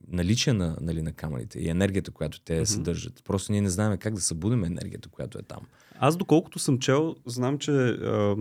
наличие 0.08 0.52
на, 0.52 0.76
нали, 0.80 1.02
на 1.02 1.12
камъните 1.12 1.58
и 1.58 1.68
енергията, 1.68 2.10
която 2.10 2.40
те 2.40 2.54
Мгм. 2.56 2.64
съдържат. 2.64 3.24
Просто 3.24 3.52
ние 3.52 3.60
не 3.60 3.70
знаем 3.70 3.98
как 3.98 4.14
да 4.14 4.20
събудим 4.20 4.64
енергията, 4.64 5.08
която 5.08 5.38
е 5.38 5.42
там. 5.42 5.60
Аз 5.98 6.16
доколкото 6.16 6.58
съм 6.58 6.78
чел, 6.78 7.16
знам, 7.26 7.58
че 7.58 7.70
а, 7.72 8.36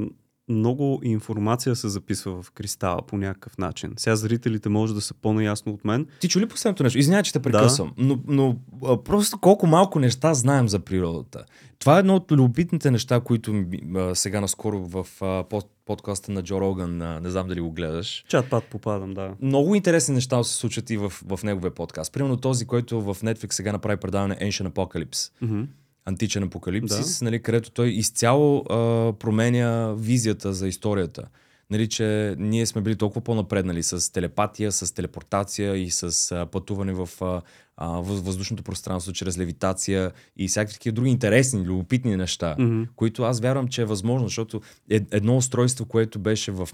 много 0.52 1.00
информация 1.04 1.76
се 1.76 1.90
записва 1.90 2.44
в 2.44 2.52
кристала 2.52 3.02
по 3.08 3.18
някакъв 3.18 3.58
начин. 3.58 3.94
Сега 3.98 4.16
зрителите 4.16 4.70
може 4.70 4.94
да 4.94 5.02
са 5.02 5.14
по-наясно 5.14 5.74
от 5.74 5.86
мен. 5.86 6.08
Ти 6.20 6.28
чули 6.28 6.46
последното 6.46 6.84
нещо? 6.84 7.00
Извинявай, 7.00 7.24
че 7.24 7.34
те 7.34 7.40
прекъсвам, 7.40 7.94
но, 7.98 8.20
но 8.28 8.56
а, 8.86 9.04
просто 9.04 9.40
колко 9.40 9.68
малко 9.68 10.00
неща 10.00 10.34
знаем 10.34 10.70
за 10.70 10.80
природата. 10.80 11.46
Това 11.80 11.96
е 11.96 12.00
едно 12.00 12.16
от 12.16 12.32
любопитните 12.32 12.92
неща, 12.92 13.20
които 13.20 13.64
а, 13.96 14.16
сега 14.16 14.42
наскоро 14.42 14.80
в 14.80 15.08
а, 15.22 15.44
под, 15.44 15.66
подкаста 15.86 16.32
на 16.32 16.44
Джо 16.44 16.62
Роган, 16.62 17.02
а, 17.02 17.20
не 17.20 17.30
знам 17.30 17.48
дали 17.48 17.62
го 17.62 17.72
гледаш, 17.72 18.26
Чат 18.28 18.50
пат 18.50 18.64
попадам, 18.64 19.14
да. 19.14 19.34
много 19.42 19.76
интересни 19.76 20.16
неща 20.16 20.44
се 20.44 20.54
случват 20.54 20.90
и 20.90 20.98
в, 20.98 21.10
в 21.10 21.40
неговия 21.44 21.72
подкаст. 21.72 22.14
Примерно 22.14 22.38
този, 22.38 22.66
който 22.66 23.02
в 23.02 23.16
Netflix 23.16 23.52
сега 23.54 23.72
направи 23.72 23.98
предаване 23.98 24.36
Ancient 24.36 24.70
Apocalypse. 24.70 25.32
Мгм. 25.42 25.62
Античен 26.06 26.44
апокалипсис, 26.44 27.20
да. 27.20 27.26
нали, 27.26 27.42
където 27.42 27.72
той 27.72 27.90
изцяло 27.90 28.58
а, 28.58 28.74
променя 29.14 29.94
визията 29.94 30.54
за 30.54 30.68
историята. 30.68 31.24
Нали, 31.70 31.90
че 31.90 32.36
ние 32.40 32.66
сме 32.66 32.82
били 32.82 32.96
толкова 32.96 33.22
по-напреднали 33.22 33.84
с 33.84 34.14
телепатия, 34.14 34.72
с 34.72 34.94
телепортация 34.94 35.76
и 35.78 35.90
с 35.90 36.32
а, 36.32 36.46
пътуване 36.46 36.94
в 36.94 37.10
а, 37.22 37.42
а, 37.78 37.88
въз- 37.88 38.22
въздушното 38.24 38.64
пространство 38.64 39.14
чрез 39.14 39.38
левитация 39.38 40.12
и 40.38 40.48
всякакви 40.48 40.74
такива 40.74 40.94
други 40.94 41.10
интересни, 41.10 41.66
любопитни 41.66 42.16
неща, 42.16 42.56
Мгм. 42.60 42.84
които 42.96 43.24
аз 43.24 43.40
вярвам, 43.40 43.68
че 43.68 43.82
е 43.82 43.86
възможно, 43.86 44.28
защото 44.28 44.62
е 44.90 45.02
едно 45.12 45.38
устройство, 45.38 45.86
което 45.86 46.20
беше 46.20 46.52
в, 46.52 46.70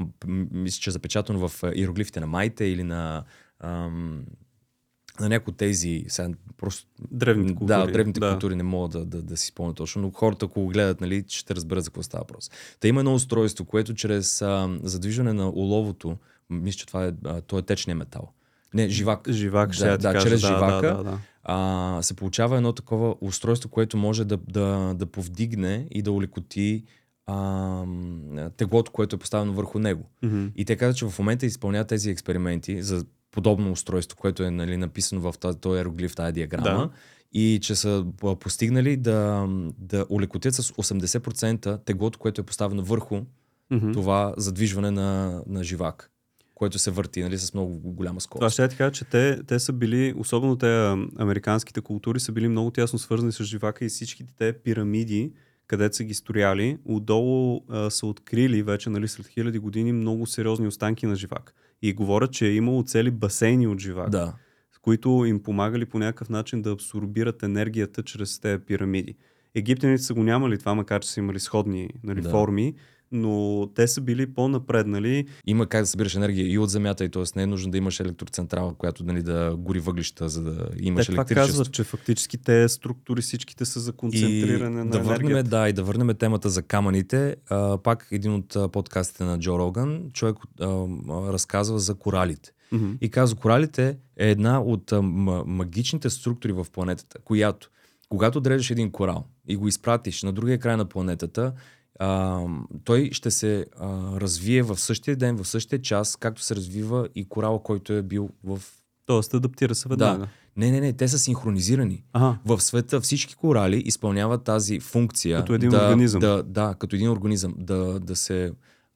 мисля, 0.51 0.79
че 0.81 0.89
е 0.89 0.93
запечатано 0.93 1.47
в 1.47 1.63
иероглифите 1.75 2.19
на 2.19 2.27
майте 2.27 2.65
или 2.65 2.83
на 2.83 3.23
ам, 3.59 4.23
на 5.19 5.29
някои 5.29 5.51
от 5.51 5.57
тези, 5.57 6.05
сега 6.07 6.29
просто 6.57 6.87
Древните 7.11 7.55
култури. 7.55 7.77
да, 7.77 7.87
древните 7.91 8.19
да. 8.19 8.31
култури 8.31 8.55
не 8.55 8.63
мога 8.63 8.89
да, 8.89 9.05
да, 9.05 9.21
да 9.21 9.37
си 9.37 9.47
спомня 9.47 9.73
точно, 9.73 10.01
но 10.01 10.11
хората, 10.11 10.45
ако 10.45 10.61
го 10.61 10.67
гледат, 10.67 11.01
нали, 11.01 11.23
ще 11.27 11.55
разберат 11.55 11.83
за 11.83 11.89
какво 11.89 12.03
става 12.03 12.21
въпрос. 12.21 12.51
Та 12.79 12.87
има 12.87 13.01
едно 13.01 13.13
устройство, 13.13 13.65
което 13.65 13.93
чрез 13.93 14.41
а, 14.41 14.77
задвижване 14.83 15.33
на 15.33 15.49
оловото, 15.49 16.17
мисля, 16.49 16.77
че 16.77 16.85
това 16.85 17.05
е, 17.05 17.11
а, 17.25 17.41
то 17.41 17.57
е 17.57 17.61
течния 17.61 17.95
метал. 17.95 18.31
Не, 18.73 18.89
живак. 18.89 19.29
Живак, 19.29 19.73
ще 19.73 19.85
Да, 19.85 19.97
да, 19.97 20.13
кажа. 20.13 20.29
чрез 20.29 20.41
да, 20.41 20.47
живака. 20.47 20.87
Да, 20.87 20.93
да, 20.97 21.03
да. 21.03 21.19
А, 21.43 21.99
се 22.01 22.13
получава 22.13 22.57
едно 22.57 22.73
такова 22.73 23.15
устройство, 23.21 23.69
което 23.69 23.97
може 23.97 24.25
да, 24.25 24.37
да, 24.37 24.93
да 24.93 25.05
повдигне 25.05 25.87
и 25.91 26.01
да 26.01 26.11
улекоти 26.11 26.83
а, 27.25 27.83
теглото, 28.57 28.91
което 28.91 29.15
е 29.15 29.19
поставено 29.19 29.53
върху 29.53 29.79
него. 29.79 30.09
Мгм. 30.23 30.45
И 30.55 30.65
те 30.65 30.75
казват, 30.75 30.97
че 30.97 31.05
в 31.05 31.19
момента 31.19 31.45
изпълняват 31.45 31.87
тези 31.87 32.09
експерименти 32.09 32.81
за 32.81 33.05
подобно 33.37 33.71
устройство, 33.71 34.17
което 34.17 34.43
е 34.43 34.51
нали, 34.51 34.77
написано 34.77 35.21
в 35.21 35.37
този, 35.39 35.57
този 35.57 35.77
иероглиф, 35.77 36.15
тази 36.15 36.33
диаграма. 36.33 36.77
Да. 36.77 36.89
И 37.33 37.59
че 37.61 37.75
са 37.75 38.05
постигнали 38.39 38.97
да, 38.97 39.47
да 39.77 40.05
улекотят 40.09 40.55
с 40.55 40.63
80% 40.63 41.85
теглото, 41.85 42.19
което 42.19 42.41
е 42.41 42.43
поставено 42.43 42.83
върху 42.83 43.21
Мгм. 43.71 43.91
това 43.91 44.33
задвижване 44.37 44.91
на, 44.91 45.41
на 45.47 45.63
живак, 45.63 46.11
което 46.55 46.79
се 46.79 46.91
върти 46.91 47.23
нали, 47.23 47.37
с 47.37 47.53
много 47.53 47.79
голяма 47.79 48.21
скорост. 48.21 48.39
Това 48.39 48.49
ще 48.49 48.67
ти 48.67 48.77
кажа, 48.77 48.91
че 48.91 49.05
те, 49.05 49.43
те 49.43 49.59
са 49.59 49.73
били, 49.73 50.13
особено 50.17 50.55
те 50.55 50.95
американските 51.17 51.81
култури, 51.81 52.19
са 52.19 52.31
били 52.31 52.47
много 52.47 52.71
тясно 52.71 52.99
свързани 52.99 53.31
с 53.31 53.43
живака 53.43 53.85
и 53.85 53.89
всичките 53.89 54.33
те 54.37 54.53
пирамиди, 54.53 55.31
където 55.67 55.95
са 55.95 56.03
ги 56.03 56.13
строяли, 56.13 56.77
отдолу 56.85 57.61
а, 57.69 57.89
са 57.89 58.05
открили 58.05 58.63
вече 58.63 58.89
нали, 58.89 59.07
след 59.07 59.27
хиляди 59.27 59.59
години 59.59 59.91
много 59.91 60.25
сериозни 60.25 60.67
останки 60.67 61.05
на 61.05 61.15
живак. 61.15 61.53
И 61.81 61.93
говорят, 61.93 62.31
че 62.31 62.47
е 62.47 62.53
имало 62.53 62.83
цели 62.83 63.11
басейни 63.11 63.67
от 63.67 63.79
живак, 63.79 64.09
Да. 64.09 64.33
които 64.81 65.25
им 65.27 65.43
помагали 65.43 65.85
по 65.85 65.99
някакъв 65.99 66.29
начин 66.29 66.61
да 66.61 66.71
абсорбират 66.71 67.43
енергията 67.43 68.03
чрез 68.03 68.39
тези 68.39 68.63
пирамиди. 68.65 69.15
Египтяните 69.55 70.03
са 70.03 70.13
го 70.13 70.23
нямали 70.23 70.57
това, 70.59 70.75
макар 70.75 71.01
че 71.01 71.09
са 71.09 71.19
имали 71.19 71.39
сходни 71.39 71.89
нали, 72.03 72.21
Да. 72.21 72.29
форми, 72.29 72.73
но 73.11 73.67
те 73.75 73.87
са 73.87 74.01
били 74.01 74.33
по-напреднали. 74.33 75.25
Има 75.47 75.67
как 75.67 75.81
да 75.81 75.87
събираш 75.87 76.15
енергия 76.15 76.51
и 76.51 76.57
от 76.57 76.69
земята, 76.69 77.05
и 77.05 77.09
т.е. 77.09 77.23
не 77.35 77.43
е 77.43 77.47
нужно 77.47 77.71
да 77.71 77.77
имаш 77.77 77.99
електроцентрала, 77.99 78.73
която 78.73 79.03
нали, 79.03 79.23
да 79.23 79.55
гори 79.57 79.79
въглища, 79.79 80.29
за 80.29 80.43
да 80.43 80.69
Те 80.69 80.75
имаш 80.79 81.05
това 81.05 81.15
електричество. 81.15 81.47
казват, 81.47 81.71
че 81.71 81.83
фактически 81.83 82.37
тези 82.37 82.73
структури 82.73 83.21
всичките 83.21 83.65
са 83.65 83.79
за 83.79 83.93
концентриране 83.93 84.83
на 84.83 84.89
да 84.91 84.99
върнем, 84.99 85.31
енергията. 85.31 85.49
да, 85.49 85.69
и 85.69 85.73
да 85.73 85.83
върнем 85.83 86.15
темата 86.15 86.49
за 86.49 86.61
камъните. 86.61 87.35
А, 87.49 87.77
пак 87.77 88.07
един 88.11 88.33
от 88.33 88.71
подкастите 88.71 89.23
на 89.23 89.39
Джо 89.39 89.59
Роган, 89.59 90.09
човек 90.13 90.35
а, 90.59 90.65
разказва 91.07 91.79
за 91.79 91.95
коралите. 91.95 92.51
Мгм. 92.71 92.91
И 93.01 93.09
казва, 93.09 93.39
коралите 93.39 93.97
е 94.17 94.31
една 94.31 94.61
от 94.61 94.91
а, 94.91 95.01
магичните 95.01 96.09
структури 96.09 96.51
в 96.51 96.65
планетата, 96.73 97.19
която, 97.23 97.69
когато 98.09 98.37
отрежеш 98.37 98.71
един 98.71 98.91
корал 98.91 99.25
и 99.47 99.55
го 99.55 99.67
изпратиш 99.67 100.23
на 100.23 100.33
другия 100.33 100.59
край 100.59 100.77
на 100.77 100.85
планетата, 100.85 101.53
а, 101.99 102.43
той 102.83 103.09
ще 103.11 103.31
се 103.31 103.65
а, 103.79 103.87
развие 104.21 104.63
в 104.63 104.77
същия 104.77 105.15
ден, 105.15 105.37
в 105.37 105.47
същия 105.47 105.81
час, 105.81 106.15
както 106.15 106.41
се 106.41 106.55
развива 106.55 107.07
и 107.15 107.29
корал, 107.29 107.59
който 107.59 107.93
е 107.93 108.01
бил 108.01 108.29
в... 108.43 108.61
Тоест 109.05 109.33
адаптира 109.33 109.75
се 109.75 109.89
веднага. 109.89 110.19
Да. 110.19 110.27
Не, 110.57 110.71
не, 110.71 110.79
не, 110.79 110.93
те 110.93 111.07
са 111.07 111.19
синхронизирани. 111.19 112.03
Ага. 112.13 112.37
В 112.45 112.61
света 112.61 113.01
всички 113.01 113.35
корали 113.35 113.77
изпълняват 113.77 114.43
тази 114.43 114.79
функция. 114.79 115.39
Като 115.39 115.53
един 115.53 115.69
да, 115.69 115.77
организъм. 115.77 116.19
Да, 116.19 116.43
да, 116.43 116.75
като 116.79 116.95
един 116.95 117.09
организъм. 117.09 117.55
Да, 117.57 117.99
да 117.99 118.15
се 118.15 118.51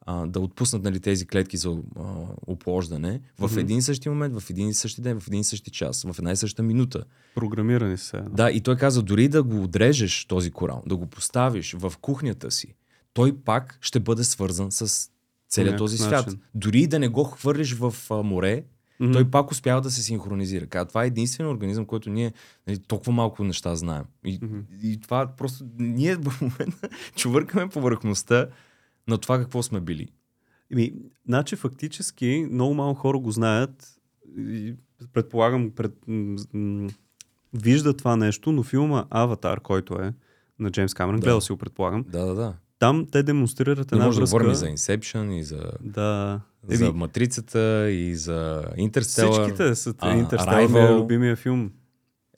а, 0.06 0.28
да 0.28 0.40
отпуснат 0.40 0.84
нали, 0.84 1.00
тези 1.00 1.28
клетки 1.28 1.58
за 1.58 1.70
а, 1.70 2.04
оплождане 2.48 3.22
в 3.40 3.52
Мгм. 3.52 3.60
един 3.60 3.78
и 3.78 3.82
същи 3.82 4.10
момент, 4.10 4.40
в 4.40 4.50
един 4.50 4.70
и 4.70 4.74
същи 4.74 5.02
ден, 5.02 5.20
в 5.20 5.28
един 5.28 5.40
и 5.40 5.44
същи 5.44 5.72
час, 5.72 6.04
в 6.04 6.16
една 6.20 6.32
и 6.32 6.36
съща 6.36 6.64
минута. 6.64 7.04
Програмирани 7.36 7.98
са. 7.98 8.24
Да, 8.32 8.52
и 8.52 8.62
той 8.62 8.76
каза, 8.76 9.02
дори 9.02 9.28
да 9.28 9.44
го 9.44 9.64
отрежеш 9.64 10.26
този 10.26 10.52
корал, 10.52 10.84
да 10.86 10.96
го 10.96 11.06
поставиш 11.06 11.76
в 11.80 11.94
кухнята 12.02 12.52
си, 12.52 12.76
той 13.14 13.38
пак 13.38 13.78
ще 13.82 14.00
бъде 14.00 14.24
свързан 14.24 14.72
с 14.72 15.10
целият 15.50 15.78
този 15.78 15.98
свят. 15.98 16.26
начин. 16.26 16.40
Дори 16.56 16.80
и 16.80 16.88
да 16.88 17.00
не 17.00 17.08
го 17.08 17.24
хвърлиш 17.24 17.74
в 17.74 17.96
а, 18.10 18.16
море, 18.16 18.64
Мгм. 19.00 19.12
той 19.12 19.32
пак 19.32 19.52
успява 19.52 19.82
да 19.82 19.92
се 19.92 20.04
синхронизира. 20.04 20.66
Каза, 20.68 20.86
това 20.86 21.04
е 21.04 21.08
единствен 21.08 21.48
организъм, 21.48 21.86
който 21.86 22.10
ние 22.10 22.34
нали, 22.68 22.78
толкова 22.80 23.12
малко 23.12 23.44
неща 23.44 23.76
знаем. 23.76 24.04
И, 24.26 24.40
Мгм. 24.42 24.60
и 24.84 25.00
това 25.02 25.28
просто... 25.28 25.66
Ние 25.78 26.16
в 26.16 26.42
момента 26.42 26.90
чувъркаме 27.16 27.70
повърхността 27.70 28.48
на 29.08 29.18
това 29.18 29.38
какво 29.38 29.64
сме 29.64 29.80
били. 29.80 30.08
Еми, 30.72 30.94
значи 31.28 31.56
фактически 31.56 32.48
много 32.52 32.74
малко 32.74 33.00
хора 33.00 33.20
го 33.20 33.32
знаят 33.32 34.00
и 34.38 34.76
предполагам, 35.14 35.72
пред, 35.72 35.94
виждат 37.54 37.98
това 37.98 38.16
нещо, 38.16 38.52
но 38.52 38.64
филма 38.64 39.06
Аватар, 39.10 39.60
който 39.60 39.94
е 39.96 40.14
на 40.60 40.72
Джеймс 40.72 40.94
Камерън, 40.94 41.20
Да. 41.20 41.24
гледал 41.24 41.42
си 41.42 41.52
го 41.52 41.58
предполагам, 41.58 42.06
Да, 42.10 42.26
да, 42.26 42.36
да. 42.36 42.56
Там 42.82 43.06
те 43.12 43.24
демонстрират 43.24 43.92
една 43.92 44.06
може 44.06 44.16
да 44.16 44.22
връзка. 44.22 44.34
говорим 44.34 44.52
и 44.52 44.56
за 44.56 44.66
Inception, 44.68 45.34
и 45.34 45.44
за, 45.44 45.72
Да. 45.82 46.40
за 46.64 46.86
Еми, 46.86 46.94
Матрицата, 46.94 47.60
и 47.90 48.16
за 48.16 48.64
Interstellar. 48.78 49.32
всичките 49.32 49.76
са 49.76 49.94
а, 50.00 50.16
Интерстелър, 50.16 50.68
ми 50.68 50.80
е 50.80 50.92
любимия 50.92 51.36
филм. 51.36 51.72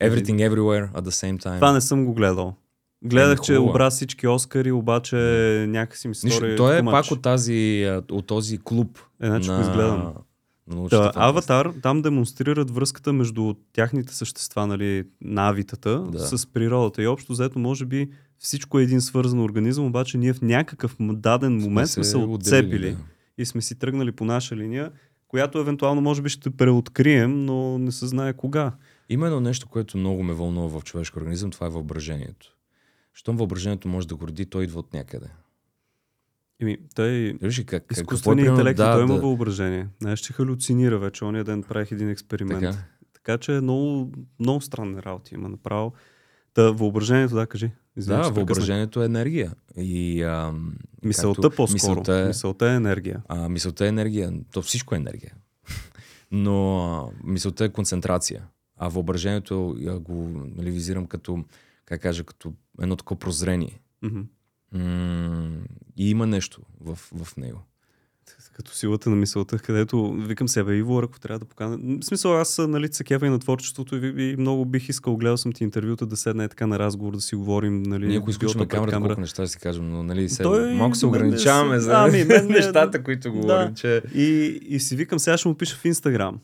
Everything 0.02 0.50
Everywhere 0.50 0.92
at 0.92 1.02
the 1.02 1.10
same 1.10 1.44
time. 1.44 1.56
Това 1.56 1.72
не 1.72 1.82
съм 1.82 2.06
го 2.06 2.14
гледал. 2.14 2.56
Гледах, 3.04 3.42
че 3.42 3.54
е. 3.54 3.58
обра 3.60 3.90
всички 3.90 4.28
Оскари, 4.28 4.72
обаче 4.72 5.16
някакси 5.70 6.08
ми 6.08 6.16
стори 6.16 6.56
той 6.56 6.78
е 6.78 6.84
пак 6.84 7.12
от, 7.12 7.22
тази, 7.22 7.88
от 8.12 8.28
този 8.28 8.58
клуб 8.58 9.00
Е, 9.22 9.28
значи 9.28 9.48
го 9.48 9.54
на, 9.54 9.62
изгледам. 9.62 10.14
на 10.68 10.88
Да. 10.88 11.12
Аватар, 11.16 11.72
там 11.82 12.02
демонстрират 12.02 12.72
връзката 12.72 13.14
между 13.14 13.54
тяхните 13.74 14.16
същества, 14.16 14.68
нали, 14.68 15.04
навитата, 15.22 16.00
Да. 16.02 16.20
с 16.38 16.48
природата. 16.48 17.04
И 17.04 17.08
общо 17.08 17.32
взето, 17.32 17.60
може 17.60 17.86
би, 17.86 18.10
всичко 18.44 18.80
е 18.80 18.84
един 18.84 19.02
свързан 19.02 19.40
организъм, 19.40 19.86
обаче 19.86 20.18
ние 20.18 20.34
в 20.34 20.42
някакъв 20.42 20.96
даден 21.00 21.58
момент 21.58 21.90
сме 21.90 22.04
се 22.04 22.18
отделили, 22.18 22.36
отцепили 22.36 22.92
да. 22.92 22.98
и 23.38 23.46
сме 23.46 23.62
си 23.62 23.76
тръгнали 23.76 24.12
по 24.12 24.26
наша 24.26 24.56
линия, 24.56 24.92
която 25.28 25.60
евентуално 25.60 26.02
може 26.02 26.22
би 26.22 26.30
ще 26.30 26.50
преоткрием, 26.50 27.46
но 27.46 27.78
не 27.78 27.92
се 27.92 28.08
знае 28.08 28.34
кога. 28.34 28.72
Има 29.10 29.26
едно 29.26 29.40
нещо, 29.40 29.68
което 29.68 29.98
много 29.98 30.24
ме 30.24 30.34
вълнува 30.34 30.80
в 30.80 30.84
човешкия 30.84 31.22
организъм, 31.22 31.52
това 31.52 31.68
е 31.68 31.70
въображението. 31.70 32.58
Щом 33.14 33.38
въображението 33.38 33.88
може 33.88 34.08
да 34.08 34.16
го 34.16 34.28
роди, 34.28 34.46
той 34.46 34.64
идва 34.64 34.80
от 34.80 34.94
някъде. 34.94 35.28
Еми, 36.60 36.78
той 36.96 37.38
Виж 37.42 37.60
ли 37.60 37.66
как? 37.66 37.88
какво 37.88 38.02
е 38.02 38.04
изкуственият 38.04 38.50
интелект, 38.50 38.78
да, 38.78 38.94
той 38.94 39.04
има 39.04 39.16
да, 39.16 39.22
въображение. 39.22 39.88
Знаеш, 40.02 40.20
че 40.20 40.34
халюцинира 40.34 41.00
вече. 41.00 41.26
Ония 41.26 41.44
ден 41.44 41.64
правих 41.64 41.92
един 41.92 42.10
експеримент. 42.10 42.62
Така. 42.62 42.78
Така 43.14 43.38
че 43.38 43.52
много, 43.52 44.12
много 44.40 44.62
странни 44.62 45.04
работи 45.04 45.34
има 45.34 45.50
направо. 45.50 45.94
Та, 46.54 46.72
въображението, 46.72 47.36
да, 47.36 47.48
кажи. 47.48 47.72
Извинявай, 47.98 48.24
Да, 48.24 48.34
въображението 48.34 49.02
е 49.02 49.06
енергия. 49.06 49.52
И, 49.78 50.24
ам, 50.24 50.76
Мисълта 51.04 51.42
както- 51.42 51.56
по-скоро. 51.56 51.74
Мисълта 51.74 52.16
е, 52.16 52.28
Мисълта 52.28 52.66
е 52.68 52.76
енергия. 52.76 53.22
а, 53.28 53.50
мисълта 53.50 53.86
е 53.86 53.90
енергия. 53.90 54.34
То 54.52 54.62
всичко 54.62 54.96
е 54.96 54.98
енергия. 54.98 55.34
Но 56.32 56.80
а, 56.80 57.08
мисълта 57.24 57.66
е 57.66 57.70
концентрация. 57.70 58.44
А 58.78 58.88
въображението 58.88 59.76
а, 59.88 60.00
го 60.00 60.14
нали, 60.56 60.72
визирам 60.72 61.06
като, 61.06 61.44
как 61.86 62.02
кажа, 62.02 62.24
като 62.24 62.54
едно 62.82 62.96
такова 62.96 63.20
прозрение. 63.20 63.80
Мгм. 64.02 64.22
М- 64.72 65.58
и 65.98 66.10
има 66.10 66.28
нещо 66.28 66.62
в, 66.82 66.96
в 67.16 67.38
него. 67.38 67.60
Като 68.54 68.74
силата 68.74 69.10
на 69.10 69.16
мисълта, 69.16 69.58
където 69.60 70.14
викам 70.14 70.48
себе 70.48 70.76
Иво, 70.76 71.00
ако 71.00 71.20
трябва 71.20 71.40
да 71.40 71.46
покана. 71.46 71.78
В 72.02 72.06
смисъл, 72.06 72.38
аз 72.38 72.58
нали, 72.68 72.94
се 72.94 73.04
кефа 73.04 73.26
и 73.26 73.30
на 73.30 73.40
творчеството 73.40 73.96
и, 73.96 74.32
и, 74.32 74.36
много 74.38 74.66
бих 74.66 74.90
искал, 74.90 75.18
гледал 75.18 75.38
съм 75.38 75.52
ти 75.54 75.64
интервюта, 75.64 76.06
да 76.06 76.18
седна 76.18 76.44
е 76.44 76.48
така 76.48 76.68
на 76.68 76.80
разговор, 76.80 77.14
да 77.14 77.22
си 77.22 77.36
говорим. 77.36 77.84
Нали, 77.84 78.08
Ние 78.08 78.18
ако 78.18 78.30
изключим 78.30 78.68
камерата, 78.68 79.00
колко 79.00 79.22
неща 79.22 79.48
си 79.48 79.60
кажем, 79.60 79.90
но 79.90 80.04
нали, 80.04 80.30
се, 80.30 80.44
Той- 80.44 80.74
малко 80.74 80.96
се 80.96 81.06
ограничаваме 81.06 81.80
за 81.80 81.92
Ами, 81.96 82.24
мен 82.24 82.48
не- 82.48 82.54
нещата, 82.56 83.04
които 83.04 83.32
говорим, 83.32 83.76
че... 83.76 84.02
И, 84.16 84.24
и 84.68 84.80
си 84.80 84.96
викам, 84.96 85.20
сега 85.20 85.38
ще 85.38 85.48
му 85.48 85.56
пиша 85.56 85.76
в 85.76 85.86
Инстаграм. 85.86 86.40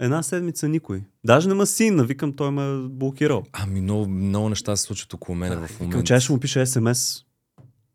Една 0.00 0.22
седмица 0.22 0.68
никой. 0.68 1.02
Даже 1.24 1.48
не 1.48 1.54
ма 1.54 1.66
син, 1.66 2.02
викам, 2.04 2.32
той 2.32 2.50
ме 2.50 2.88
блокирал. 2.88 3.42
Ами 3.52 3.80
много, 3.80 4.08
много 4.08 4.48
неща 4.48 4.76
се 4.76 4.82
случват 4.82 5.14
около 5.14 5.36
мен 5.36 5.52
в 5.58 5.62
Викам, 5.62 5.86
момента. 5.86 6.04
че 6.04 6.14
аз 6.14 6.22
ще 6.22 6.32
му 6.32 6.40
пиша 6.40 6.66
СМС. 6.66 7.24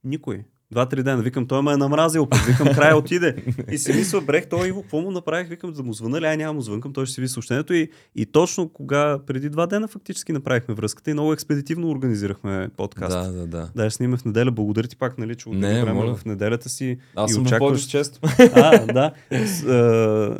Никой. 0.04 0.44
Два-три 0.72 1.04
дена. 1.04 1.22
Викам, 1.22 1.48
той 1.48 1.62
ме 1.62 1.74
е 1.74 1.78
намразил. 1.78 2.26
Пък. 2.26 2.40
Викам, 2.40 2.68
край 2.68 2.94
отиде. 2.96 3.36
И 3.72 3.78
си 3.78 3.94
мисля, 3.94 4.22
брех, 4.22 4.48
той 4.48 4.68
Иво, 4.68 4.82
какво 4.82 5.02
му 5.02 5.12
направих? 5.12 5.50
Викам, 5.50 5.74
да 5.74 5.84
му 5.84 5.94
звъна 5.94 6.22
ли? 6.22 6.26
Ай, 6.26 6.38
няма 6.38 6.54
му 6.54 6.62
звънкам, 6.62 6.94
той 6.94 7.06
ще 7.06 7.16
си 7.16 7.22
ви 7.22 7.28
съобщението. 7.28 7.74
И, 7.74 7.90
и 8.16 8.26
точно 8.26 8.70
кога, 8.70 9.20
преди 9.20 9.50
два 9.50 9.68
дена 9.68 9.88
фактически 9.88 10.32
направихме 10.32 10.74
връзката 10.74 11.12
и 11.12 11.14
много 11.14 11.34
експедитивно 11.34 11.90
организирахме 11.90 12.70
подкаст. 12.78 13.12
Да, 13.14 13.32
да, 13.32 13.48
да. 13.48 13.70
Да, 13.76 13.84
я 13.84 13.92
снимем 13.92 14.18
в 14.18 14.26
неделя. 14.26 14.52
Благодаря 14.52 14.88
ти 14.88 14.96
пак, 14.96 15.18
нали, 15.18 15.36
че 15.36 15.50
Не, 15.50 15.82
време 15.82 15.94
моля. 15.94 16.16
в 16.16 16.26
неделята 16.26 16.70
си. 16.70 16.98
Аз 17.16 17.32
и 17.32 17.34
съм 17.34 17.46
очакваш- 17.46 17.88
често. 17.88 18.20
А, 18.56 18.86
да. 18.86 19.12
С, 19.46 19.64
а, 19.64 19.70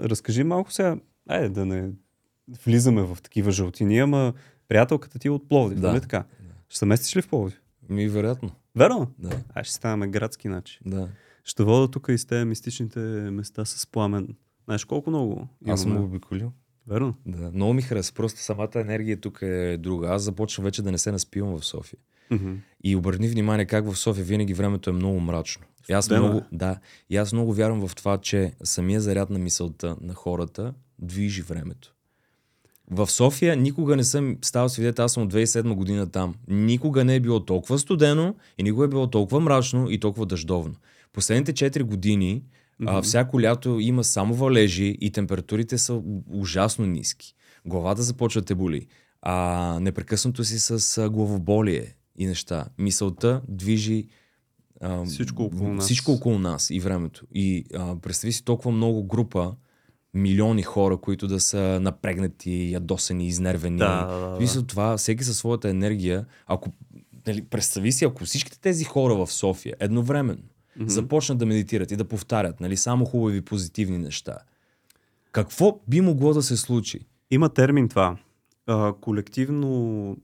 разкажи 0.02 0.44
малко 0.44 0.72
сега. 0.74 0.96
Айде 1.30 1.50
да 1.50 1.66
не 1.66 1.90
влизаме 2.66 3.02
в 3.02 3.18
такива 3.24 3.52
жълтини, 3.52 4.00
ама 4.00 4.34
приятелката 4.68 5.20
ти 5.20 5.28
е 5.28 5.32
от 5.32 5.50
Пловдив, 5.50 5.80
Да. 5.80 5.88
нали 5.88 6.02
така? 6.02 6.24
Ще 6.70 6.80
се 6.80 6.86
местиш 6.86 7.16
ли 7.16 7.22
в 7.22 7.28
Пловдив? 7.28 7.62
Ми, 7.90 8.08
вероятно. 8.08 8.50
Верно? 8.78 9.08
Да, 9.20 9.30
Ай, 9.54 9.64
ще 9.64 9.74
ставаме 9.74 10.08
градски 10.08 10.48
начин. 10.48 10.82
да. 10.86 11.10
Ще 11.44 11.64
вода 11.64 11.92
тук 11.92 12.08
и 12.10 12.18
с 12.18 12.26
тези 12.26 12.46
мистичните 12.46 13.00
места 13.00 13.66
с 13.66 13.88
пламен. 13.88 14.28
Знаеш 14.66 14.86
колко 14.86 15.10
много 15.10 15.48
Аз 15.68 15.82
съм 15.82 15.92
имаме? 15.92 16.06
обиколил. 16.06 16.52
Верно? 16.88 17.16
Да. 17.26 17.52
Много 17.52 17.74
ми 17.74 17.82
хареса. 17.82 18.14
Просто 18.14 18.40
самата 18.40 18.70
енергия 18.76 19.22
тук 19.22 19.40
е 19.42 19.78
друга. 19.78 20.08
Аз 20.08 20.22
започвам 20.24 20.64
вече 20.66 20.82
да 20.82 20.92
не 20.92 20.98
се 20.98 21.12
наспивам 21.12 21.60
в 21.60 21.66
София. 21.66 22.00
Мгм. 22.32 22.54
И 22.84 22.96
обърни 22.96 23.28
внимание 23.28 23.66
как 23.66 23.86
в 23.86 23.96
София 23.96 24.26
винаги 24.26 24.54
времето 24.54 24.90
е 24.90 24.94
много 24.94 25.20
мрачно. 25.20 25.66
И 25.90 25.94
аз 25.94 26.10
много, 26.10 26.42
да, 26.52 26.80
и 27.10 27.18
аз 27.18 27.34
много 27.34 27.54
вярвам 27.54 27.88
в 27.88 27.96
това, 27.96 28.18
че 28.18 28.54
самия 28.64 29.02
заряд 29.02 29.30
на 29.30 29.40
мисълта 29.40 29.98
на 30.02 30.14
хората 30.14 30.74
движи 31.00 31.42
времето. 31.42 31.94
В 32.92 33.08
София 33.12 33.56
никога 33.56 33.96
не 33.96 34.04
съм 34.04 34.38
ставал 34.42 34.70
свидетел, 34.70 35.04
аз 35.06 35.14
съм 35.14 35.24
от 35.24 35.34
2007 35.34 35.74
година 35.74 36.08
там. 36.12 36.36
Никога 36.48 37.04
не 37.04 37.16
е 37.16 37.20
било 37.20 37.46
толкова 37.46 37.80
студено 37.80 38.36
и 38.58 38.64
никога 38.64 38.86
е 38.86 38.88
било 38.88 39.08
толкова 39.10 39.40
мрачно 39.40 39.90
и 39.90 40.00
толкова 40.00 40.26
дъждовно. 40.26 40.76
Последните 41.14 41.54
4 41.54 41.84
години 41.84 42.44
а, 42.86 42.92
Мгм. 42.92 43.02
всяко 43.02 43.42
лято 43.42 43.80
има 43.80 44.04
само 44.04 44.34
валежи 44.34 44.98
и 45.02 45.12
температурите 45.12 45.78
са 45.78 46.02
ужасно 46.30 46.86
ниски. 46.86 47.36
Главата 47.66 48.02
започва 48.04 48.42
да 48.42 48.46
те 48.46 48.56
боли. 48.56 48.88
А, 49.22 49.78
непрекъснато 49.82 50.44
си 50.44 50.60
с 50.60 50.98
а, 50.98 51.10
главоболие 51.10 51.96
и 52.18 52.26
неща. 52.26 52.66
Мисълта 52.78 53.42
движи 53.48 54.08
а, 54.82 55.06
Всичко 55.06 55.44
около 55.44 55.74
нас. 55.74 55.86
Всичко 55.86 56.12
около 56.12 56.40
нас 56.40 56.70
и 56.70 56.80
времето. 56.80 57.26
И 57.34 57.66
а, 57.76 57.96
представи 57.96 58.34
си 58.34 58.44
толкова 58.46 58.72
много 58.72 59.04
група, 59.04 59.56
милиони 60.18 60.64
хора, 60.64 60.98
които 60.98 61.28
да 61.28 61.40
са 61.40 61.80
напрегнати, 61.82 62.72
ядосани, 62.72 63.28
изнервени. 63.28 63.78
Да, 63.78 64.06
да, 64.06 64.30
да. 64.30 64.40
Мисля, 64.40 64.64
това, 64.64 64.98
всеки 64.98 65.24
със 65.24 65.38
своята 65.38 65.70
енергия, 65.70 66.26
ако 66.48 66.70
нали, 67.28 67.42
представи 67.42 67.92
си, 67.92 68.06
ако 68.06 68.26
всичките 68.26 68.60
тези 68.60 68.84
хора 68.84 69.16
в 69.16 69.32
София 69.32 69.76
едновременно 69.80 70.44
Мгм. 70.80 70.90
започнат 70.90 71.38
да 71.38 71.46
медитират 71.46 71.92
и 71.92 71.96
да 71.96 72.06
повтарят 72.06 72.60
нали, 72.60 72.78
само 72.78 73.06
хубави 73.06 73.42
позитивни 73.42 73.98
неща, 73.98 74.38
какво 75.32 75.80
би 75.88 76.02
могло 76.02 76.34
да 76.34 76.42
се 76.42 76.58
случи? 76.58 77.00
Има 77.32 77.50
термин 77.50 77.90
това. 77.90 78.18
А, 78.68 78.94
колективно 79.02 80.18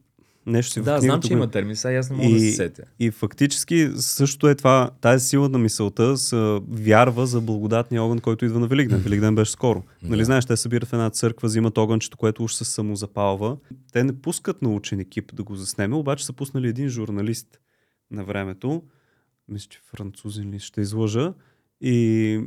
нещо 0.45 0.73
си 0.73 0.79
в 0.79 0.83
Да, 0.83 0.99
знам, 0.99 0.99
книгата 1.01 1.27
че 1.27 1.33
има 1.33 1.47
термин, 1.47 1.75
сега 1.75 1.99
аз 1.99 2.09
не 2.09 2.15
мога 2.15 2.29
да 2.29 2.39
се 2.39 2.51
сетя. 2.51 2.83
И 2.99 3.11
фактически 3.11 3.89
също 3.95 4.47
е 4.47 4.55
това, 4.55 4.89
тази 5.01 5.27
сила 5.27 5.49
на 5.49 5.57
мисълта 5.57 6.17
са, 6.17 6.61
вярва 6.69 7.27
за 7.27 7.41
благодатния 7.41 8.03
огън, 8.03 8.19
който 8.19 8.45
идва 8.45 8.59
на 8.59 8.67
Великден. 8.67 8.99
Великден 8.99 9.35
беше 9.35 9.51
скоро. 9.51 9.83
Нали 10.03 10.19
Да. 10.19 10.25
знаеш, 10.25 10.45
те 10.45 10.57
събират 10.57 10.89
в 10.89 10.93
една 10.93 11.09
църква, 11.09 11.47
взимат 11.47 11.77
огънчето, 11.77 12.17
което 12.17 12.43
уж 12.43 12.53
се 12.53 12.65
самозапалва. 12.65 13.57
Те 13.93 14.03
не 14.03 14.21
пускат 14.21 14.61
научен 14.61 14.99
екип 14.99 15.35
да 15.35 15.43
го 15.43 15.55
заснеме, 15.55 15.95
обаче 15.95 16.25
са 16.25 16.33
пуснали 16.33 16.67
един 16.67 16.89
журналист 16.89 17.59
на 18.11 18.23
времето. 18.23 18.83
Мисля, 19.49 19.67
че 19.69 19.79
французин 19.91 20.49
ли 20.49 20.59
ще 20.59 20.81
излъжа. 20.81 21.33
И 21.81 22.39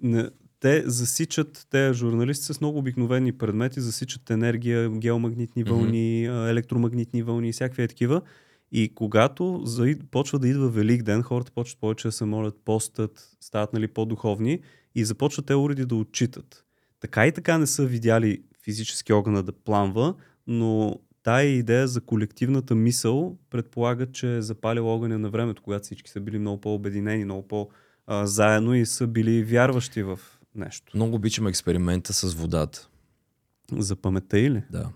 не, 0.00 0.30
те 0.62 0.82
засичат, 0.86 1.66
те 1.70 1.92
журналисти 1.92 2.54
с 2.54 2.60
много 2.60 2.78
обикновени 2.78 3.32
предмети, 3.32 3.80
засичат 3.80 4.30
енергия, 4.30 4.90
геомагнитни 4.90 5.64
вълни, 5.64 6.26
а, 6.26 6.48
електромагнитни 6.48 7.22
вълни 7.22 7.48
и 7.48 7.52
всякакви 7.52 7.82
е 7.82 7.88
такива. 7.88 8.22
И 8.72 8.94
когато 8.94 9.60
заид, 9.64 10.02
почва 10.10 10.38
да 10.38 10.48
идва 10.48 10.68
Велик 10.68 11.02
ден, 11.02 11.22
хората 11.22 11.52
почват 11.52 11.80
повече 11.80 12.08
да 12.08 12.12
се 12.12 12.24
молят, 12.24 12.54
постат, 12.64 13.36
стават 13.40 13.72
нали, 13.72 13.88
по-духовни 13.88 14.60
и 14.94 15.04
започват 15.04 15.46
те 15.46 15.54
уреди 15.54 15.84
да 15.84 15.94
отчитат. 15.94 16.64
Така 17.00 17.26
и 17.26 17.32
така 17.32 17.58
не 17.58 17.66
са 17.66 17.86
видяли 17.86 18.42
физически 18.64 19.12
огъна 19.12 19.42
да 19.42 19.52
пламва, 19.52 20.14
но 20.46 21.00
тая 21.22 21.48
идея 21.48 21.88
за 21.88 22.00
колективната 22.00 22.74
мисъл 22.74 23.38
предполага, 23.50 24.12
че 24.12 24.36
е 24.36 24.42
запалил 24.42 24.88
огъня 24.88 25.18
на 25.18 25.30
времето, 25.30 25.62
когато 25.62 25.84
всички 25.84 26.10
са 26.10 26.20
били 26.20 26.38
много 26.38 26.60
по-обединени, 26.60 27.24
много 27.24 27.48
по-заедно 27.48 28.74
и 28.74 28.86
са 28.86 29.06
били 29.06 29.44
вярващи 29.44 30.02
в 30.02 30.20
нещо. 30.54 30.92
Много 30.94 31.16
обичам 31.16 31.46
експеримента 31.46 32.12
с 32.12 32.34
водата. 32.34 32.88
За 33.72 33.96
паметта 33.96 34.38
или? 34.38 34.62
Да. 34.70 34.92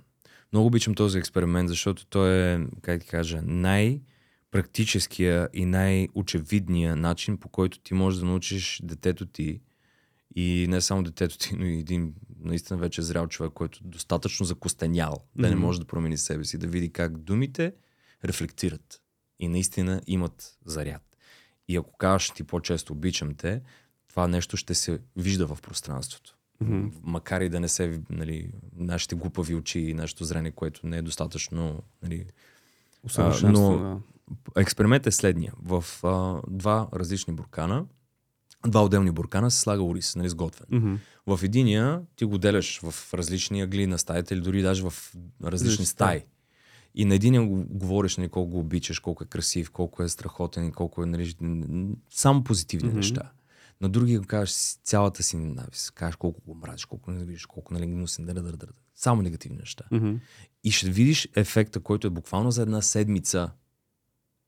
Много 0.53 0.67
обичам 0.67 0.95
този 0.95 1.19
експеримент, 1.19 1.69
защото 1.69 2.07
той 2.07 2.55
е, 2.55 2.67
как 2.83 3.01
ти 3.01 3.07
кажа, 3.07 3.43
най-практическия 3.43 5.49
и 5.53 5.65
най-очевидния 5.65 6.97
начин, 6.97 7.39
по 7.39 7.49
който 7.49 7.79
ти 7.79 7.95
можеш 7.95 8.21
да 8.21 8.27
научиш 8.27 8.81
детето 8.85 9.27
ти 9.27 9.61
и 10.37 10.67
не 10.69 10.81
само 10.81 11.03
детето 11.03 11.39
ти, 11.39 11.57
но 11.57 11.67
и 11.67 11.79
един 11.79 12.15
наистина 12.41 12.79
вече 12.79 13.03
зрял 13.03 13.29
човек, 13.29 13.53
който 13.53 13.81
е 13.85 13.89
достатъчно 13.89 14.47
закостенял, 14.47 15.25
да 15.37 15.49
не 15.49 15.57
може 15.57 15.81
да 15.81 15.87
промени 15.87 16.19
себе 16.19 16.45
си, 16.45 16.59
да 16.59 16.67
види 16.67 16.93
как 16.93 17.19
думите 17.19 17.75
рефлектират 18.25 19.03
и 19.39 19.49
наистина 19.49 20.01
имат 20.07 20.59
заряд. 20.65 21.03
И 21.69 21.77
ако 21.77 21.97
кажеш 21.97 22.31
ти 22.31 22.45
по-често 22.45 22.93
обичам 22.93 23.35
те, 23.35 23.63
това 24.17 24.29
нещо 24.29 24.57
ще 24.57 24.75
се 24.75 24.99
вижда 25.17 25.47
в 25.47 25.59
пространството. 25.63 26.37
Мгм. 26.61 26.87
Макар 27.03 27.41
и 27.41 27.49
да 27.49 27.61
не 27.61 27.69
се, 27.69 28.01
нали, 28.11 28.51
нашите 28.77 29.15
глупави 29.15 29.55
очи 29.55 29.81
и 29.81 29.95
нашето 29.95 30.25
зрение, 30.25 30.51
което 30.51 30.87
не 30.87 30.97
е 30.97 31.03
достатъчно, 31.03 31.83
нали, 32.03 32.25
Усъвършенство, 33.03 33.71
но- 33.71 33.79
да. 33.79 34.01
Експеримент 34.61 35.07
е 35.07 35.11
следния. 35.11 35.53
В 35.63 35.85
а, 36.03 36.41
два 36.49 36.89
различни 36.95 37.35
буркана, 37.35 37.85
два 38.67 38.85
отделни 38.85 39.11
буркана 39.11 39.51
се 39.51 39.61
слага 39.61 39.83
ориз, 39.83 40.17
нали, 40.17 40.29
сготвен. 40.29 40.67
Мгм. 40.71 40.95
В 41.27 41.41
единия 41.43 42.01
ти 42.17 42.25
го 42.25 42.39
деляш 42.39 42.81
в 42.81 43.15
различни 43.15 43.63
ъгли 43.63 43.87
на 43.87 43.99
стаите 43.99 44.35
или 44.35 44.41
дори 44.41 44.63
даже 44.63 44.83
в 44.83 44.87
различни 44.87 45.51
Различни 45.51 45.87
стаи. 45.87 46.25
И 46.95 47.05
на 47.05 47.15
единия 47.15 47.43
го 47.43 47.65
говориш 47.69 48.17
нали, 48.17 48.29
колко 48.29 48.51
го 48.51 48.59
обичаш, 48.59 48.99
колко 48.99 49.25
е 49.25 49.27
красив, 49.27 49.71
колко 49.71 50.03
е 50.03 50.09
страхотен 50.09 50.73
колко 50.73 51.03
е 51.03 51.07
нали, 51.07 51.35
само 52.11 52.45
позитивни 52.45 52.89
Мгм. 52.89 52.97
неща. 52.97 53.31
На 53.81 53.89
другия 53.89 54.21
го 54.21 54.27
кажеш 54.27 54.55
цялата 54.83 55.23
си 55.23 55.37
ненавист. 55.37 55.91
Кажеш 55.91 56.17
колко 56.17 56.41
го 56.47 56.55
мразиш, 56.55 56.85
колко 56.85 57.11
ненавидиш, 57.11 57.47
колко 57.47 57.75
нали, 57.75 57.87
гнусен, 57.87 58.27
дър, 58.27 58.35
дър, 58.35 58.57
дър. 58.57 58.73
Само 58.95 59.23
негативни 59.23 59.59
неща. 59.59 59.85
Мгм. 59.91 60.15
И 60.65 60.71
ще 60.71 60.91
видиш 60.91 61.29
ефекта, 61.37 61.81
който 61.81 62.07
е 62.07 62.11
буквално 62.11 62.51
за 62.51 62.63
една 62.63 62.83
седмица. 62.83 63.51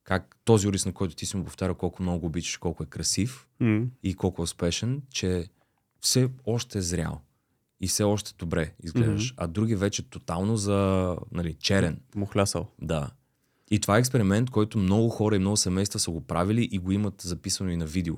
Как 0.05 0.37
този 0.45 0.69
ориз, 0.69 0.87
на 0.87 0.93
който 0.93 1.15
ти 1.17 1.27
си 1.27 1.37
му 1.37 1.45
повтаря 1.45 1.75
колко 1.75 2.03
много 2.03 2.21
го 2.21 2.27
обичаш, 2.27 2.57
колко 2.57 2.83
е 2.83 2.87
красив 2.87 3.47
Мгм. 3.61 3.85
и 4.03 4.15
колко 4.15 4.43
е 4.43 4.45
успешен, 4.45 5.03
че 5.11 5.49
все 6.01 6.31
още 6.47 6.79
е 6.79 6.83
зрял 6.83 7.21
и 7.81 7.89
все 7.89 8.03
още 8.05 8.35
добре 8.39 8.75
изглеждаш. 8.83 9.35
А 9.37 9.47
други 9.47 9.75
вече 9.75 10.03
тотално 10.03 10.57
за 10.57 11.17
нали, 11.33 11.55
черен. 11.55 12.01
Мухлясал. 12.15 12.67
Да. 12.83 13.11
И 13.71 13.81
това 13.81 13.97
е 13.97 14.01
експеримент, 14.01 14.51
който 14.51 14.79
много 14.79 15.09
хора 15.09 15.37
и 15.37 15.39
много 15.39 15.57
семейства 15.57 15.99
са 15.99 16.11
го 16.11 16.21
правили 16.21 16.69
и 16.73 16.79
го 16.79 16.93
имат 16.93 17.21
записано 17.21 17.71
и 17.71 17.77
на 17.77 17.87
видео. 17.87 18.17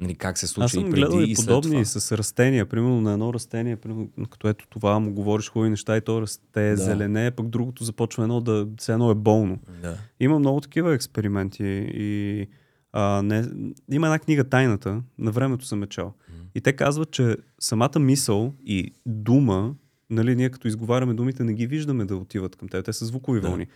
Нали, 0.00 0.14
как 0.14 0.38
се 0.38 0.46
случва 0.46 0.64
Аз 0.64 0.70
съм 0.72 0.86
и 0.86 0.90
преди 0.90 1.00
гледал 1.00 1.20
и 1.20 1.30
и 1.30 1.34
подобни 1.34 1.70
това. 1.72 1.84
с 1.84 2.12
растения. 2.12 2.66
Примерно 2.66 3.00
на 3.00 3.12
едно 3.12 3.34
растение, 3.34 3.76
примерно, 3.76 4.08
като 4.30 4.48
ето 4.48 4.66
това 4.68 4.98
му 4.98 5.12
говориш 5.12 5.48
хубави 5.50 5.70
неща 5.70 5.96
и 5.96 6.00
то 6.00 6.22
расте 6.22 6.70
Да. 6.70 6.76
зелене, 6.76 7.30
пък 7.30 7.48
другото 7.48 7.84
започва 7.84 8.22
едно 8.22 8.40
да 8.40 8.68
все 8.78 8.92
едно 8.92 9.10
е 9.10 9.14
болно. 9.14 9.58
Да. 9.82 9.96
Има 10.20 10.38
много 10.38 10.60
такива 10.60 10.94
експерименти 10.94 11.64
и 11.94 12.46
а, 12.92 13.22
не, 13.22 13.44
има 13.92 14.06
една 14.06 14.18
книга 14.18 14.44
Тайната, 14.44 15.02
на 15.18 15.30
времето 15.30 15.64
съм 15.64 15.82
чел. 15.82 16.12
И 16.54 16.60
те 16.60 16.72
казват, 16.72 17.10
че 17.10 17.36
самата 17.60 17.98
мисъл 17.98 18.52
и 18.66 18.92
дума, 19.06 19.74
нали, 20.10 20.36
ние 20.36 20.50
като 20.50 20.68
изговаряме 20.68 21.14
думите, 21.14 21.44
не 21.44 21.54
ги 21.54 21.66
виждаме 21.66 22.04
да 22.04 22.16
отиват 22.16 22.56
към 22.56 22.68
теб. 22.68 22.84
Те 22.84 22.92
са 22.92 23.04
звукови 23.06 23.40
Да. 23.40 23.48
вълни. 23.48 23.66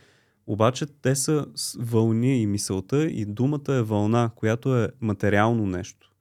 Обаче 0.47 0.87
те 1.03 1.15
са 1.15 1.47
вълни 1.79 2.43
и 2.43 2.47
мисълта 2.47 3.05
и 3.05 3.25
думата 3.25 3.61
е 3.69 3.83
вълна, 3.83 4.31
която 4.37 4.77
е 4.77 4.89
материално 5.01 5.67
нещо 5.67 6.12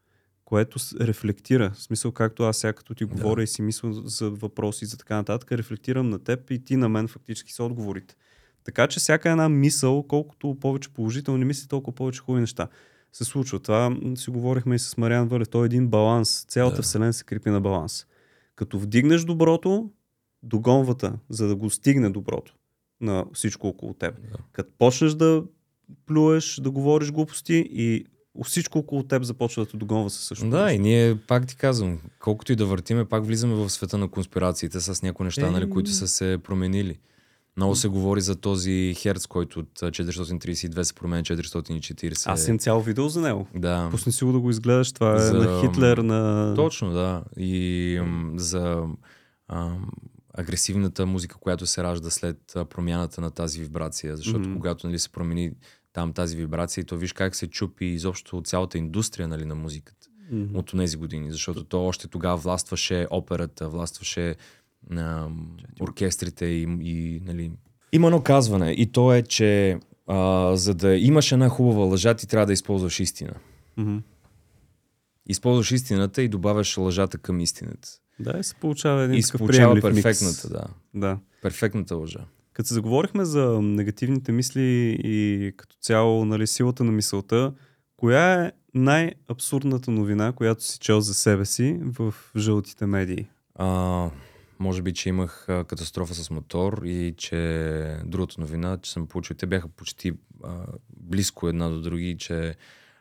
което 0.52 0.80
рефлектира. 0.99 1.72
В 1.74 1.82
смисъл, 1.84 2.12
както 2.12 2.43
аз 2.43 2.58
сега 2.58 2.74
като 2.74 2.95
ти 2.95 3.06
Да. 3.06 3.16
говоря 3.16 3.43
и 3.43 3.47
си 3.47 3.62
мисля 3.62 3.93
за 3.93 4.30
въпроси 4.30 4.84
и 4.84 4.88
за 4.88 4.97
така 4.97 5.16
нататък, 5.16 5.52
рефлектирам 5.52 6.10
на 6.10 6.20
теб 6.20 6.52
и 6.52 6.64
ти 6.64 6.76
на 6.76 6.89
мен 6.89 7.08
фактически 7.08 7.54
са 7.54 7.64
отговорите. 7.64 8.16
Така 8.64 8.88
че 8.88 8.99
всяка 8.99 9.30
една 9.32 9.49
мисъл, 9.49 10.04
колкото 10.04 10.58
повече 10.62 10.89
положителни 10.89 11.45
мисли, 11.45 11.68
толкова 11.68 11.95
повече 11.95 12.20
хубави 12.22 12.41
неща 12.41 12.68
се 13.14 13.24
случва. 13.24 13.60
Това 13.60 13.97
си 14.16 14.30
говорихме 14.30 14.76
и 14.76 14.80
с 14.80 14.97
Мариан 14.97 15.28
Вълев. 15.28 15.49
Той 15.49 15.64
е 15.64 15.66
един 15.66 15.88
баланс. 15.88 16.45
Цялата 16.47 16.76
Да. 16.76 16.82
вселена 16.82 17.14
се 17.14 17.24
крепи 17.24 17.49
на 17.49 17.62
баланс. 17.62 18.06
Като 18.56 18.80
вдигнеш 18.80 19.24
доброто, 19.24 19.89
догонвата, 20.43 21.14
за 21.30 21.47
да 21.47 21.56
го 21.56 21.70
стигне 21.70 22.10
доброто 22.10 22.56
на 23.02 23.26
всичко 23.34 23.68
около 23.68 23.93
теб. 23.93 24.16
Да. 24.22 24.38
Като 24.52 24.72
почнеш 24.78 25.14
да 25.14 25.43
плюеш, 26.06 26.56
да 26.64 26.72
говориш 26.72 27.12
глупости 27.12 27.70
и 27.72 28.06
всичко 28.46 28.80
около 28.80 29.04
теб 29.04 29.24
започва 29.24 29.66
да 29.66 29.72
те 29.72 29.78
догонва 29.78 30.10
със 30.10 30.24
същото. 30.24 30.50
Да, 30.50 30.64
нещо. 30.64 30.76
и 30.76 30.80
ние 30.80 31.18
пак 31.18 31.48
ти 31.48 31.56
казвам, 31.56 32.00
колкото 32.20 32.52
и 32.52 32.56
да 32.56 32.66
въртиме, 32.66 33.06
пак 33.06 33.26
влизаме 33.26 33.54
в 33.56 33.70
света 33.70 33.98
на 33.98 34.08
конспирациите 34.08 34.80
с 34.80 35.02
някои 35.02 35.24
неща, 35.24 35.48
Е. 35.48 35.52
нали, 35.52 35.70
които 35.70 35.90
са 35.92 36.08
се 36.08 36.38
променили. 36.44 37.00
Много 37.58 37.76
се 37.76 37.88
говори 37.88 38.22
за 38.22 38.36
този 38.36 38.94
херц, 38.98 39.28
който 39.28 39.60
от 39.60 39.82
а, 39.82 39.92
432 39.92 40.82
се 40.82 40.94
променя 40.94 41.24
440. 41.24 42.32
Аз 42.32 42.48
имам 42.48 42.60
цяло 42.60 42.82
видео 42.82 43.10
за 43.10 43.22
него. 43.22 43.48
Да. 43.56 43.88
Пусни 43.92 44.12
си 44.12 44.24
го 44.24 44.32
да 44.32 44.40
го 44.40 44.50
изгледаш. 44.50 44.92
Това 44.92 45.16
е 45.16 45.20
За- 45.20 45.34
на 45.34 45.62
Хитлер, 45.62 45.98
на... 45.98 46.54
Точно, 46.56 46.92
да. 46.92 47.24
И 47.38 48.00
м, 48.06 48.32
за 48.36 48.84
ам, 49.50 49.90
агресивната 50.34 51.06
музика, 51.06 51.36
която 51.40 51.66
се 51.66 51.84
ражда 51.84 52.10
след 52.10 52.38
промяната 52.70 53.22
на 53.22 53.32
тази 53.32 53.60
вибрация. 53.62 54.18
Защото 54.18 54.40
Мгм. 54.40 54.54
когато 54.54 54.88
нали, 54.88 55.00
се 55.00 55.10
промени 55.10 55.52
там 55.94 56.14
тази 56.14 56.38
вибрация, 56.38 56.82
и 56.82 56.86
то 56.86 56.98
виж 56.98 57.14
как 57.14 57.36
се 57.36 57.48
чупи 57.48 57.86
изобщо 57.86 58.42
цялата 58.42 58.78
индустрия 58.78 59.28
нали, 59.28 59.46
на 59.46 59.56
музиката 59.56 60.08
Мгм. 60.32 60.58
от 60.58 60.72
тези 60.78 60.98
години. 60.98 61.32
Защото 61.32 61.64
то 61.64 61.86
още 61.86 62.08
тогава 62.08 62.38
властваше 62.38 63.08
операта, 63.12 63.70
властваше 63.70 64.36
а, 64.92 65.28
оркестрите 65.82 66.46
и, 66.46 66.62
и 66.82 67.22
нали... 67.26 67.52
Има 67.92 68.08
едно 68.08 68.22
казване 68.22 68.72
и 68.72 68.92
то 68.92 69.14
е, 69.14 69.22
че 69.22 69.80
а, 70.08 70.52
за 70.56 70.74
да 70.76 70.96
имаш 70.96 71.32
една 71.32 71.50
хубава 71.50 71.86
лъжа, 71.86 72.14
ти 72.14 72.28
трябва 72.28 72.46
да 72.46 72.54
използваш 72.54 73.00
истина. 73.00 73.34
Мгм. 73.78 73.98
Използваш 75.28 75.72
истината 75.72 76.22
и 76.22 76.28
добавяш 76.28 76.78
лъжата 76.78 77.18
към 77.18 77.39
истината. 77.39 77.89
Да, 78.20 78.38
и 78.39 78.44
се 78.44 78.56
получава 78.56 79.04
един 79.04 79.18
И 79.18 79.24
се 79.24 79.38
получава 79.38 79.74
приемлив 79.74 79.96
микс. 79.96 80.04
перфектната, 80.04 80.50
да. 80.50 80.64
Да. 80.94 81.20
Перфектната 81.42 81.96
лъжа. 81.96 82.26
Като 82.54 82.68
се 82.68 82.74
заговорихме 82.74 83.26
за 83.26 83.62
негативните 83.62 84.32
мисли 84.32 84.97
и 85.04 85.52
като 85.58 85.76
цяло 85.82 86.26
нали, 86.26 86.47
силата 86.47 86.84
на 86.84 86.91
мисълта, 86.91 87.54
коя 87.97 88.45
е 88.45 88.52
най-абсурдната 88.74 89.91
новина, 89.91 90.32
която 90.32 90.64
си 90.64 90.80
чел 90.80 91.02
за 91.02 91.14
себе 91.14 91.45
си 91.45 91.80
в 91.84 92.14
жълтите 92.38 92.86
медии? 92.86 93.28
А, 93.56 94.10
може 94.60 94.82
би, 94.82 94.93
че 94.93 95.10
имах 95.10 95.45
катастрофа 95.47 96.14
с 96.14 96.30
мотор 96.30 96.82
и 96.86 97.14
че 97.18 97.97
другата 98.06 98.41
новина, 98.41 98.78
че 98.82 98.91
съм 98.91 99.08
получил, 99.08 99.36
те 99.36 99.45
бяха 99.45 99.68
почти 99.68 100.14
а, 100.43 100.66
близко 100.89 101.47
една 101.47 101.70
до 101.70 101.82
други, 101.82 102.18
че 102.20 102.56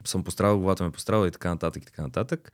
съм 0.04 0.24
пострадал, 0.24 0.58
главата 0.58 0.84
ме 0.84 0.90
пострадала 0.90 1.28
и 1.28 1.30
така 1.30 1.48
нататък 1.48 1.82
и 1.82 1.86
така 1.86 2.02
нататък. 2.02 2.52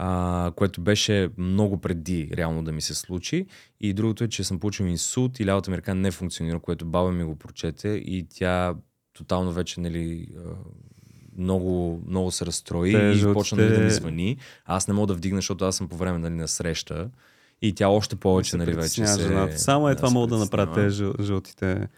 А, 0.00 0.52
което 0.56 0.80
беше 0.80 1.30
много 1.38 1.80
преди 1.80 2.30
реално 2.32 2.64
да 2.64 2.72
ми 2.72 2.80
се 2.80 2.94
случи. 2.94 3.46
И 3.80 3.92
другото 3.92 4.24
е, 4.24 4.28
че 4.28 4.44
съм 4.44 4.60
получил 4.60 4.84
инсулт 4.84 5.40
и 5.40 5.46
лявата 5.46 5.70
ми 5.70 5.76
ръка 5.76 5.94
не 5.94 6.10
функционира, 6.10 6.60
което 6.60 6.86
баба 6.86 7.12
ми 7.12 7.24
го 7.24 7.36
прочете 7.36 7.88
и 7.88 8.26
тя 8.30 8.74
тотално 9.12 9.52
вече 9.52 9.80
нали, 9.80 10.28
много, 11.38 12.02
много 12.06 12.30
се 12.30 12.46
разстрои 12.46 12.92
Те 12.92 12.98
и 12.98 13.32
почна 13.32 13.62
нали, 13.62 13.74
да 13.74 13.80
ми 13.80 13.90
звъни. 13.90 14.36
Аз 14.64 14.88
не 14.88 14.94
мога 14.94 15.06
да 15.06 15.14
вдигна, 15.14 15.38
защото 15.38 15.64
аз 15.64 15.76
съм 15.76 15.88
по 15.88 15.96
време 15.96 16.18
нали, 16.18 16.34
на 16.34 16.48
среща 16.48 17.10
И 17.62 17.74
тя 17.74 17.88
още 17.88 18.16
повече, 18.16 18.50
се 18.50 18.56
нали, 18.56 18.72
вече 18.72 19.06
се... 19.06 19.22
жената. 19.22 19.58
Само 19.58 19.88
е 19.88 19.96
това 19.96 20.08
се 20.08 20.14
могат 20.14 20.30
да 20.30 20.36
притеснява. 20.36 20.74
тези 20.74 20.96
жъл, 20.96 21.12
жълтите 21.20 21.88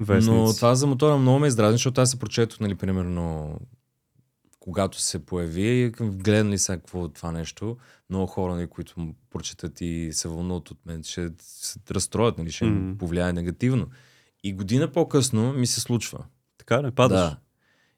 вестници. 0.00 0.30
Но 0.30 0.54
това 0.54 0.74
за 0.74 0.86
мотора 0.86 1.16
много 1.16 1.38
ме 1.38 1.46
издразни, 1.46 1.74
защото 1.74 2.00
аз 2.00 2.10
се 2.10 2.18
прочетох, 2.18 2.60
нали, 2.60 2.74
примерно, 2.74 3.58
когато 4.62 5.00
се 5.00 5.18
появи, 5.18 5.92
гледам 6.00 6.50
ли 6.50 6.58
сега 6.58 6.76
какво 6.78 7.04
е 7.04 7.08
това 7.08 7.32
нещо, 7.32 7.76
много 8.10 8.26
хора, 8.26 8.54
нали, 8.54 8.66
които 8.66 9.00
му 9.00 9.14
прочетат 9.30 9.80
и 9.80 10.08
се 10.12 10.28
вълнуват 10.28 10.70
от 10.70 10.78
мен, 10.86 11.02
ще 11.02 11.30
се 11.38 11.78
разстроят, 11.90 12.38
нали, 12.38 12.50
ще 12.50 12.64
Мгм. 12.64 12.98
повлияе 12.98 13.32
негативно. 13.32 13.86
И 14.44 14.52
година 14.52 14.92
по-късно 14.92 15.52
ми 15.52 15.66
се 15.66 15.80
случва. 15.80 16.18
Така 16.58 16.82
ли? 16.82 16.90
Падаш? 16.90 17.20
Да. 17.20 17.36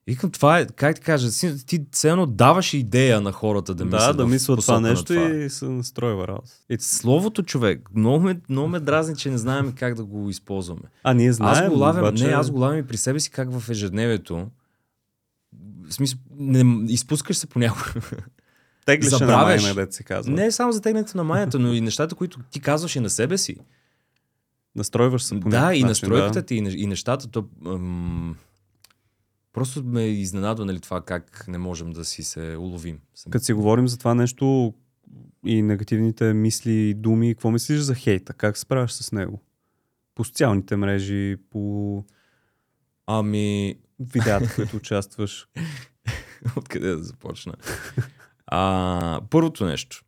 Викам, 0.07 0.31
това 0.31 0.59
е, 0.59 0.67
как 0.67 0.97
ти 0.97 1.01
кажа, 1.03 1.29
ти 1.67 1.81
все 1.93 2.11
едно 2.11 2.27
даваш 2.27 2.75
идея 2.75 3.21
на 3.21 3.33
хората 3.33 3.75
да 3.75 3.85
да, 3.85 3.97
мислят 3.97 4.17
да 4.17 4.27
в 4.27 4.31
мислят 4.31 4.61
това 4.61 4.81
нещо 4.81 5.05
това. 5.05 5.29
и 5.29 5.51
се 5.51 5.65
настройва 5.65 6.29
работа. 6.29 6.51
Словото 6.79 7.43
човек, 7.43 7.89
много 7.95 8.21
ме, 8.21 8.41
много 8.49 8.69
ме 8.69 8.81
дразни, 8.81 9.17
че 9.17 9.31
не 9.31 9.39
знаем 9.39 9.73
как 9.73 9.95
да 9.95 10.05
го 10.05 10.31
използваме. 10.31 10.83
А, 11.03 11.15
ние 11.15 11.33
знаем, 11.33 11.65
аз 11.65 11.71
го 11.71 11.79
лавям, 11.79 12.05
обаче... 12.05 12.27
не, 12.27 12.33
аз 12.33 12.51
го 12.51 12.59
лавям 12.59 12.79
и 12.79 12.87
при 12.87 12.97
себе 12.97 13.21
си 13.21 13.31
как 13.31 13.59
в 13.59 13.71
ежедневието. 13.71 14.47
В 15.95 15.97
смисъл, 15.97 16.19
не, 16.37 16.93
изпускаш 16.93 17.37
се 17.37 17.47
понякога. 17.47 17.93
Теглиш 18.87 19.21
на 19.21 19.27
майна, 19.27 19.75
дет 19.75 19.93
се 19.93 20.03
казва. 20.03 20.33
не 20.33 20.51
само 20.51 20.73
за 20.73 20.81
тегнете 20.81 21.17
на 21.17 21.25
майната, 21.25 21.59
но 21.59 21.73
и 21.73 21.81
нещата, 21.81 22.15
които 22.15 22.41
ти 22.51 22.61
казваш 22.61 22.97
и 22.97 23.01
на 23.01 23.11
себе 23.11 23.39
си. 23.39 23.57
Настройваш 24.77 25.23
се 25.23 25.41
по 25.41 25.49
да, 25.49 25.59
и 25.59 25.61
начин, 25.63 25.87
настройката 25.87 26.41
да. 26.41 26.47
ти, 26.47 26.55
и 26.55 26.87
нещата. 26.87 27.29
То, 27.29 27.49
ам, 27.67 28.37
просто 29.53 29.85
ме 29.85 30.07
изненадва 30.07 30.65
нали, 30.65 30.81
това 30.81 31.01
как 31.01 31.45
не 31.49 31.59
можем 31.59 31.91
да 31.91 32.05
си 32.05 32.23
се 32.23 32.57
уловим. 32.59 32.99
Като 33.31 33.45
си 33.45 33.53
говорим 33.53 33.89
за 33.89 33.99
това 33.99 34.15
нещо 34.15 34.75
и 35.47 35.63
негативните 35.63 36.33
мисли 36.33 36.73
и 36.73 36.95
думи, 36.95 37.35
какво 37.35 37.51
мислиш 37.51 37.81
за 37.81 37.95
хейта? 37.95 38.33
Как 38.33 38.57
се 38.57 38.61
справяш 38.61 38.93
с 38.93 39.13
него? 39.13 39.41
По 40.15 40.25
социалните 40.25 40.77
мрежи, 40.77 41.37
по 41.51 42.05
Ами, 43.07 43.77
видеята, 44.01 44.47
в 44.47 44.57
които 44.57 44.77
участваш. 44.77 45.49
Откъде 46.57 46.91
да 46.91 47.03
започна? 47.03 47.55
А, 48.47 49.21
първото 49.31 49.65
нещо. 49.65 50.05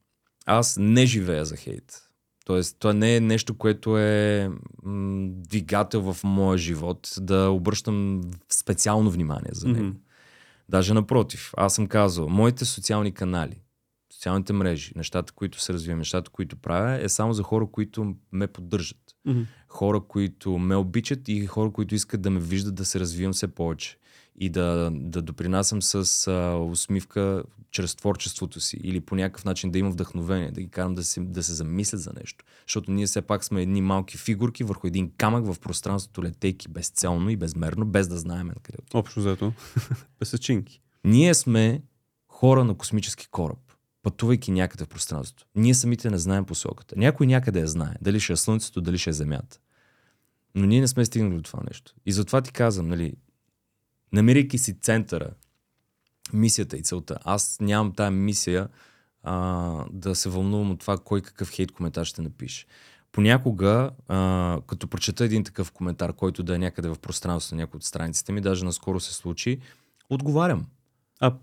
Аз 0.46 0.76
не 0.80 1.06
живея 1.06 1.44
за 1.44 1.56
хейт. 1.56 2.02
Тоест, 2.44 2.76
това 2.78 2.92
не 2.92 3.16
е 3.16 3.20
нещо, 3.20 3.58
което 3.58 3.98
е 3.98 4.50
м, 4.82 5.28
двигател 5.30 6.12
в 6.12 6.24
моя 6.24 6.58
живот, 6.58 7.14
да 7.20 7.50
обръщам 7.50 8.20
специално 8.52 9.10
внимание 9.10 9.50
за 9.52 9.68
него. 9.68 9.84
Мгм. 9.84 9.96
Даже 10.68 10.94
напротив, 10.94 11.52
аз 11.56 11.74
съм 11.74 11.86
казал, 11.86 12.28
моите 12.28 12.64
социални 12.64 13.12
канали, 13.12 13.60
социалните 14.12 14.52
мрежи, 14.52 14.92
нещата, 14.96 15.32
които 15.32 15.60
се 15.60 15.72
развивам, 15.72 15.98
нещата, 15.98 16.30
които 16.30 16.56
правя, 16.56 17.04
е 17.04 17.08
само 17.08 17.32
за 17.32 17.42
хора, 17.42 17.66
които 17.72 18.14
ме 18.32 18.46
поддържат. 18.46 19.05
Мгм. 19.26 19.42
Хора, 19.68 20.00
които 20.00 20.58
ме 20.58 20.76
обичат 20.76 21.28
и 21.28 21.46
хора, 21.46 21.70
които 21.70 21.94
искат 21.94 22.22
да 22.22 22.30
ме 22.30 22.40
виждат 22.40 22.74
да 22.74 22.84
се 22.84 23.00
развивам 23.00 23.32
все 23.32 23.48
повече. 23.48 23.96
И 24.38 24.48
да, 24.48 24.90
да 24.94 25.22
допринасям 25.22 25.82
с 25.82 26.26
а, 26.26 26.56
усмивка 26.56 27.42
чрез 27.70 27.94
творчеството 27.94 28.60
си 28.60 28.80
или 28.82 29.00
по 29.00 29.14
някакъв 29.14 29.44
начин 29.44 29.70
да 29.70 29.78
имам 29.78 29.92
вдъхновение, 29.92 30.50
да 30.50 30.60
ги 30.60 30.68
карам 30.68 30.94
да 30.94 31.04
се, 31.04 31.20
да 31.20 31.42
се 31.42 31.52
замислят 31.52 32.00
за 32.00 32.12
нещо. 32.20 32.44
Защото 32.66 32.90
ние 32.90 33.06
все 33.06 33.22
пак 33.22 33.44
сме 33.44 33.62
едни 33.62 33.82
малки 33.82 34.18
фигурки 34.18 34.64
върху 34.64 34.86
един 34.86 35.12
камък 35.16 35.52
в 35.52 35.60
пространството, 35.60 36.22
летейки 36.22 36.68
безцелно 36.68 37.30
и 37.30 37.36
безмерно, 37.36 37.86
без 37.86 38.08
да 38.08 38.16
знаем 38.16 38.46
на 38.46 38.54
къде 38.62 38.78
отиваме. 38.82 39.00
Общо 39.00 39.20
взето. 39.20 39.52
Песачинки. 40.18 40.80
Ние 41.04 41.34
сме 41.34 41.82
хора 42.28 42.64
на 42.64 42.74
космически 42.74 43.28
кораб, 43.30 43.58
пътувайки 44.06 44.50
някъде 44.50 44.84
в 44.84 44.88
пространството. 44.88 45.46
Ние 45.54 45.74
самите 45.74 46.10
не 46.10 46.18
знаем 46.18 46.44
посоката. 46.44 46.94
Някой 46.98 47.26
някъде 47.26 47.60
я 47.60 47.66
знае. 47.66 47.94
Дали 48.00 48.20
ще 48.20 48.32
е 48.32 48.36
Слънцето, 48.36 48.80
дали 48.80 48.98
ще 48.98 49.10
е 49.10 49.12
Земята. 49.12 49.58
Но 50.54 50.66
ние 50.66 50.80
не 50.80 50.88
сме 50.88 51.04
стигнали 51.04 51.36
до 51.36 51.42
това 51.42 51.60
нещо. 51.68 51.94
И 52.06 52.12
затова 52.12 52.40
ти 52.40 52.52
казвам, 52.52 52.88
нали, 52.88 53.14
намирайки 54.12 54.58
си 54.58 54.80
центъра, 54.80 55.30
мисията 56.32 56.76
и 56.76 56.82
целта. 56.82 57.18
Аз 57.24 57.56
нямам 57.60 57.92
тая 57.92 58.10
мисия 58.10 58.68
а, 59.22 59.84
да 59.90 60.14
се 60.14 60.28
вълнувам 60.28 60.70
от 60.70 60.80
това 60.80 60.98
кой 60.98 61.22
какъв 61.22 61.50
хейт 61.50 61.72
коментар 61.72 62.04
ще 62.04 62.22
напише. 62.22 62.66
Понякога, 63.12 63.90
а, 64.08 64.60
като 64.66 64.88
прочета 64.88 65.24
един 65.24 65.44
такъв 65.44 65.72
коментар, 65.72 66.12
който 66.12 66.42
да 66.42 66.54
е 66.54 66.58
някъде 66.58 66.88
в 66.88 66.98
пространството 66.98 67.54
на 67.54 67.62
някои 67.62 67.78
от 67.78 67.84
страниците 67.84 68.32
ми, 68.32 68.40
даже 68.40 68.64
наскоро 68.64 69.00
се 69.00 69.14
случи, 69.14 69.60
отговарям. 70.10 70.66
А, 71.20 71.34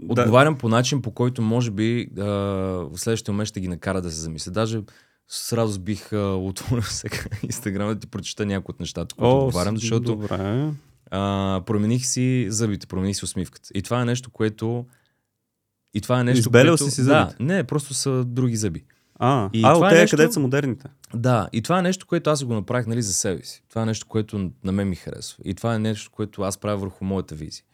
п- 0.00 0.14
да, 0.14 0.22
Отговарям 0.22 0.58
по 0.58 0.68
начин, 0.68 1.02
по 1.02 1.10
който 1.10 1.42
може 1.42 1.70
би 1.70 2.08
а, 2.18 2.22
в 2.22 2.92
следващия 2.96 3.32
момент 3.32 3.48
ще 3.48 3.60
ги 3.60 3.68
накара 3.68 4.02
да 4.02 4.10
се 4.10 4.20
замисля. 4.20 4.52
Даже 4.52 4.80
с 5.28 5.52
радост 5.52 5.80
бих 5.80 6.08
отворил 6.12 6.82
сега 6.88 7.18
Инстаграм 7.42 7.88
да 7.88 7.98
ти 7.98 8.06
прочета 8.06 8.46
някои 8.46 8.72
от 8.72 8.80
нещата, 8.80 9.14
които 9.14 9.38
отговарям, 9.38 9.76
защото 9.76 10.02
Добре. 10.02 10.70
а, 11.10 11.62
промених 11.66 12.06
си 12.06 12.46
зъбите, 12.48 12.86
промених 12.86 13.16
си 13.16 13.24
усмивката. 13.24 13.68
И 13.74 13.82
това 13.82 14.02
е 14.02 14.04
нещо, 14.04 14.30
което... 14.30 14.86
И 15.94 16.00
това 16.00 16.20
е 16.20 16.24
нещо, 16.24 16.38
Избелял 16.40 16.72
което... 16.72 16.84
си 16.84 16.90
си 16.90 17.02
Да, 17.02 17.06
зъбите? 17.30 17.42
не, 17.42 17.64
просто 17.64 17.94
са 17.94 18.24
други 18.24 18.56
зъби. 18.56 18.84
А, 19.14 19.50
И 19.52 19.62
а 19.64 19.74
това 19.74 19.78
от 19.78 19.84
е 19.86 19.88
тези 19.90 20.00
нещо- 20.00 20.16
където 20.16 20.32
са 20.32 20.40
модерните. 20.40 20.88
Да, 21.14 21.48
и 21.52 21.62
това 21.62 21.78
е 21.78 21.82
нещо, 21.82 22.06
което 22.06 22.30
аз 22.30 22.44
го 22.44 22.54
направих 22.54 22.86
нали, 22.86 23.02
за 23.02 23.12
себе 23.12 23.42
си. 23.42 23.62
Това 23.68 23.82
е 23.82 23.86
нещо, 23.86 24.06
което 24.06 24.50
на 24.64 24.72
мен 24.72 24.88
ми 24.88 24.96
харесва. 24.96 25.42
И 25.44 25.54
това 25.54 25.74
е 25.74 25.78
нещо, 25.78 26.10
което 26.10 26.42
аз 26.42 26.58
правя 26.58 26.76
върху 26.76 27.04
моята 27.04 27.34
визия. 27.34 27.64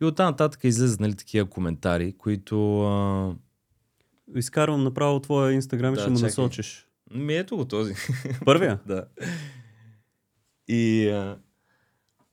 И 0.00 0.04
оттам 0.04 0.26
нататък 0.26 0.64
излезат 0.64 1.00
нали, 1.00 1.14
такива 1.14 1.50
коментари, 1.50 2.12
които... 2.18 2.82
А... 2.82 3.34
Изкарвам 4.34 4.84
направо 4.84 5.20
твоя 5.20 5.52
инстаграм 5.52 5.94
и 5.94 5.96
Да, 5.96 6.00
ще 6.00 6.10
му 6.10 6.16
чакай. 6.16 6.28
насочиш. 6.28 6.88
Ми 7.14 7.36
ето 7.36 7.56
го 7.56 7.64
този. 7.64 7.94
Първия? 8.44 8.80
да. 8.86 9.04
И... 10.68 11.08
А... 11.08 11.38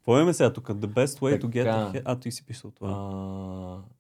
Имаме 0.08 0.34
сега 0.34 0.54
тук? 0.54 0.68
The 0.68 0.88
best 0.88 1.20
way 1.20 1.42
to 1.42 1.46
get 1.46 1.92
Така. 1.94 2.02
А, 2.06 2.20
ти 2.20 2.32
си 2.32 2.46
писал 2.46 2.72
това. 2.72 2.90
А... 2.90 3.99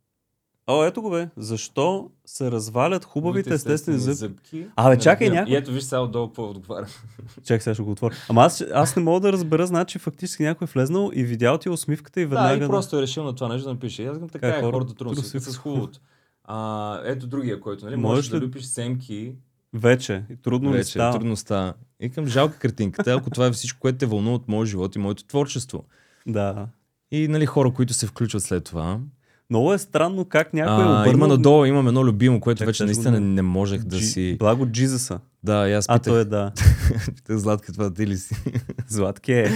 О, 0.72 0.84
ето 0.84 1.02
го 1.02 1.10
бе. 1.10 1.30
Защо 1.38 2.10
се 2.26 2.52
развалят 2.52 3.06
хубавите 3.06 3.54
естествени 3.54 3.98
зъби? 4.00 4.16
зъбки. 4.16 4.66
Абе, 4.76 4.98
чакай, 4.98 5.30
някой- 5.30 5.54
И 5.54 5.58
ето 5.58 5.72
виж 5.72 5.84
сега 5.84 6.00
отдолу 6.00 6.28
какво 6.28 6.44
отговаря. 6.44 6.86
Чакай, 7.38 7.60
сега 7.60 7.74
ще 7.74 7.84
го 7.84 7.92
отворя. 7.92 8.16
Ама 8.30 8.42
аз, 8.42 8.64
аз 8.74 8.96
не 8.96 9.02
мога 9.02 9.20
да 9.20 9.32
разбера, 9.34 9.68
значи 9.68 10.00
фактически 10.00 10.44
някой 10.44 10.66
е 10.66 10.72
влезнал 10.74 11.12
и 11.14 11.24
видял 11.24 11.58
ти 11.58 11.70
усмивката 11.70 12.22
и 12.22 12.26
веднага... 12.26 12.60
Да, 12.60 12.66
и 12.66 12.68
просто 12.68 12.98
е 12.98 13.02
решил 13.02 13.24
на 13.24 13.36
това 13.36 13.48
нещо 13.48 13.64
да 13.64 13.74
напише. 13.74 14.04
Аз 14.04 14.10
казвам, 14.10 14.30
така 14.30 14.50
Как 14.50 14.60
е, 14.60 14.62
хората 14.62 14.94
трудно 14.94 15.16
с 15.16 15.58
хубавото. 15.58 16.00
А, 16.44 17.00
ето 17.06 17.28
другия, 17.28 17.60
който, 17.60 17.86
нали? 17.86 17.96
Можеш 17.96 18.10
Можеш 18.10 18.30
да 18.30 18.38
ли- 18.38 18.46
люпиш 18.46 18.64
семки, 18.64 19.34
Вече. 19.74 20.24
И 20.30 20.36
трудно 20.36 20.70
ли 20.70 20.78
вече 20.78 20.90
става? 20.90 21.14
трудно 21.14 21.36
става. 21.36 21.74
И 22.00 22.10
към 22.10 22.28
жалка 22.28 22.58
картинката, 22.58 23.14
ако 23.14 23.30
това 23.30 23.46
е 23.46 23.52
всичко, 23.52 23.80
което 23.80 23.98
те 23.98 24.06
вълнува 24.06 24.36
от 24.36 24.48
моят 24.48 24.70
живот 24.70 24.96
и 24.96 25.00
моето 25.00 25.24
творчество. 25.24 25.84
Да. 26.28 26.68
И 27.12 27.28
нали, 27.28 27.46
хора, 27.46 27.72
които 27.72 27.94
се 27.94 28.08
включват 28.08 28.44
след 28.44 28.64
това. 28.64 29.00
Много 29.50 29.74
е 29.74 29.78
странно 29.78 30.26
как 30.26 30.54
някой 30.54 30.74
е 30.76 30.88
А, 30.88 30.92
обърнал... 30.92 31.14
има 31.14 31.28
надолу, 31.28 31.66
имам 31.66 31.88
едно 31.88 32.06
любимо, 32.06 32.40
което 32.40 32.58
Чакай, 32.58 32.70
вече 32.70 32.84
наистина 32.84 33.12
намеря. 33.12 33.26
не 33.26 33.42
можех 33.42 33.84
да 33.84 33.96
Джи- 33.98 34.02
си... 34.04 34.36
Благо 34.40 34.66
Джизъса. 34.66 35.20
Да, 35.44 35.70
и 35.70 35.74
аз 35.74 35.86
А, 35.88 35.94
питах, 35.94 36.14
той 36.14 36.22
е 36.22 36.26
да. 36.26 36.52
Златка, 37.30 37.74
това 37.74 37.94
ти 37.94 38.08
ли 38.08 38.18
си? 38.18 38.36
Златки 38.88 39.32
е. 39.34 39.52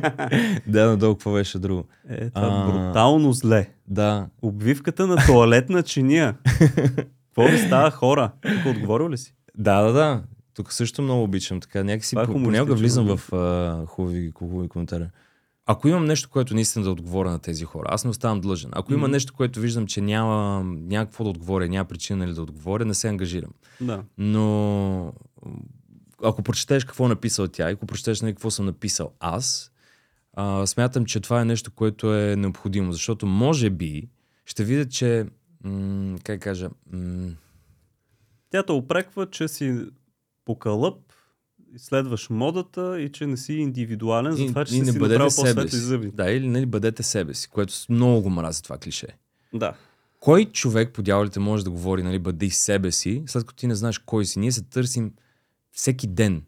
да, 0.66 0.86
надолу 0.86 1.14
какво 1.14 1.32
беше 1.32 1.58
друго. 1.58 1.84
Е, 2.08 2.30
това 2.30 2.46
А. 2.46 2.66
брутално 2.66 3.32
зле. 3.32 3.68
Да, 3.88 4.26
Обвивката 4.42 5.06
на 5.06 5.16
туалетна 5.26 5.82
чиния. 5.82 6.34
Какво 7.26 7.48
ли 7.48 7.58
става 7.58 7.90
хора? 7.90 8.30
Тук 8.42 8.66
отговорил 8.66 9.08
ли 9.08 9.18
си? 9.18 9.34
Да, 9.58 9.82
да, 9.82 9.92
да. 9.92 10.22
Тук 10.54 10.72
също 10.72 11.02
много 11.02 11.22
обичам. 11.22 11.60
Така, 11.60 11.84
някакси 11.84 12.16
е 12.18 12.24
по- 12.24 12.32
понякога 12.32 12.74
влизам 12.74 13.06
в 13.08 13.32
а, 13.32 13.86
хубави, 13.86 14.32
хубави 14.34 14.68
коментари. 14.68 15.04
Ако 15.66 15.88
имам 15.88 16.04
нещо, 16.04 16.28
което 16.30 16.54
наистина 16.54 16.84
да 16.84 16.90
отговоря 16.90 17.30
на 17.30 17.38
тези 17.38 17.64
хора, 17.64 17.86
аз 17.88 18.04
не 18.04 18.10
оставам 18.10 18.40
длъжен. 18.40 18.70
Ако 18.74 18.92
има 18.92 19.02
Мгм. 19.02 19.10
нещо, 19.10 19.34
което 19.34 19.60
виждам, 19.60 19.86
че 19.86 20.00
няма, 20.00 20.64
няма 20.64 21.06
какво 21.06 21.24
да 21.24 21.30
отговоря, 21.30 21.68
няма 21.68 21.84
причина 21.84 22.18
нали, 22.24 22.34
да 22.34 22.42
отговоря, 22.42 22.84
не 22.84 22.94
се 22.94 23.08
ангажирам. 23.08 23.50
Да. 23.80 24.04
Но 24.18 25.12
ако 26.22 26.42
прочетеш 26.42 26.84
какво 26.84 27.06
е 27.06 27.08
написал 27.08 27.48
тя 27.48 27.70
и 27.70 27.72
ако 27.72 27.86
прочетеш 27.86 28.20
нали, 28.20 28.32
какво 28.32 28.50
съм 28.50 28.66
написал 28.66 29.12
аз, 29.20 29.72
а, 30.32 30.66
смятам, 30.66 31.04
че 31.06 31.20
това 31.20 31.40
е 31.40 31.44
нещо, 31.44 31.70
което 31.70 32.14
е 32.14 32.36
необходимо, 32.36 32.92
защото 32.92 33.26
може 33.26 33.70
би 33.70 34.08
ще 34.44 34.64
видя, 34.64 34.88
че 34.88 35.26
м- 35.64 36.18
как 36.24 36.40
кажа, 36.40 36.70
м- 36.92 37.30
Тя 38.50 38.62
те 38.62 38.72
опреква, 38.72 39.30
че 39.30 39.48
си 39.48 39.86
по 40.44 40.58
кълъп, 40.58 41.05
следваш 41.76 42.30
модата 42.30 43.00
и 43.00 43.12
че 43.12 43.26
не 43.26 43.36
си 43.36 43.52
индивидуален, 43.52 44.32
И- 44.32 44.36
затова, 44.36 44.64
че 44.64 44.74
и 44.74 44.76
си 44.76 44.82
не 44.82 44.92
си 44.92 44.98
бъдете 44.98 45.18
направил 45.18 45.54
себе 45.54 45.68
си. 45.68 45.76
зъби. 45.76 46.10
Да, 46.14 46.30
или 46.30 46.48
нали, 46.48 46.66
бъдете 46.66 47.02
себе 47.02 47.34
си, 47.34 47.48
което 47.48 47.74
много 47.88 48.22
го 48.22 48.30
мрази 48.30 48.62
това 48.62 48.78
клише. 48.78 49.06
Да. 49.54 49.74
Кой 50.20 50.44
човек 50.44 50.92
по 50.92 51.02
дяволите 51.02 51.40
може 51.40 51.64
да 51.64 51.70
говори, 51.70 52.02
нали, 52.02 52.18
бъди 52.18 52.50
себе 52.50 52.92
си, 52.92 53.22
след 53.26 53.44
като 53.44 53.56
ти 53.56 53.66
не 53.66 53.74
знаеш 53.74 53.98
кой 53.98 54.24
си? 54.24 54.38
Ние 54.38 54.52
се 54.52 54.62
търсим 54.62 55.12
всеки 55.72 56.06
ден. 56.06 56.42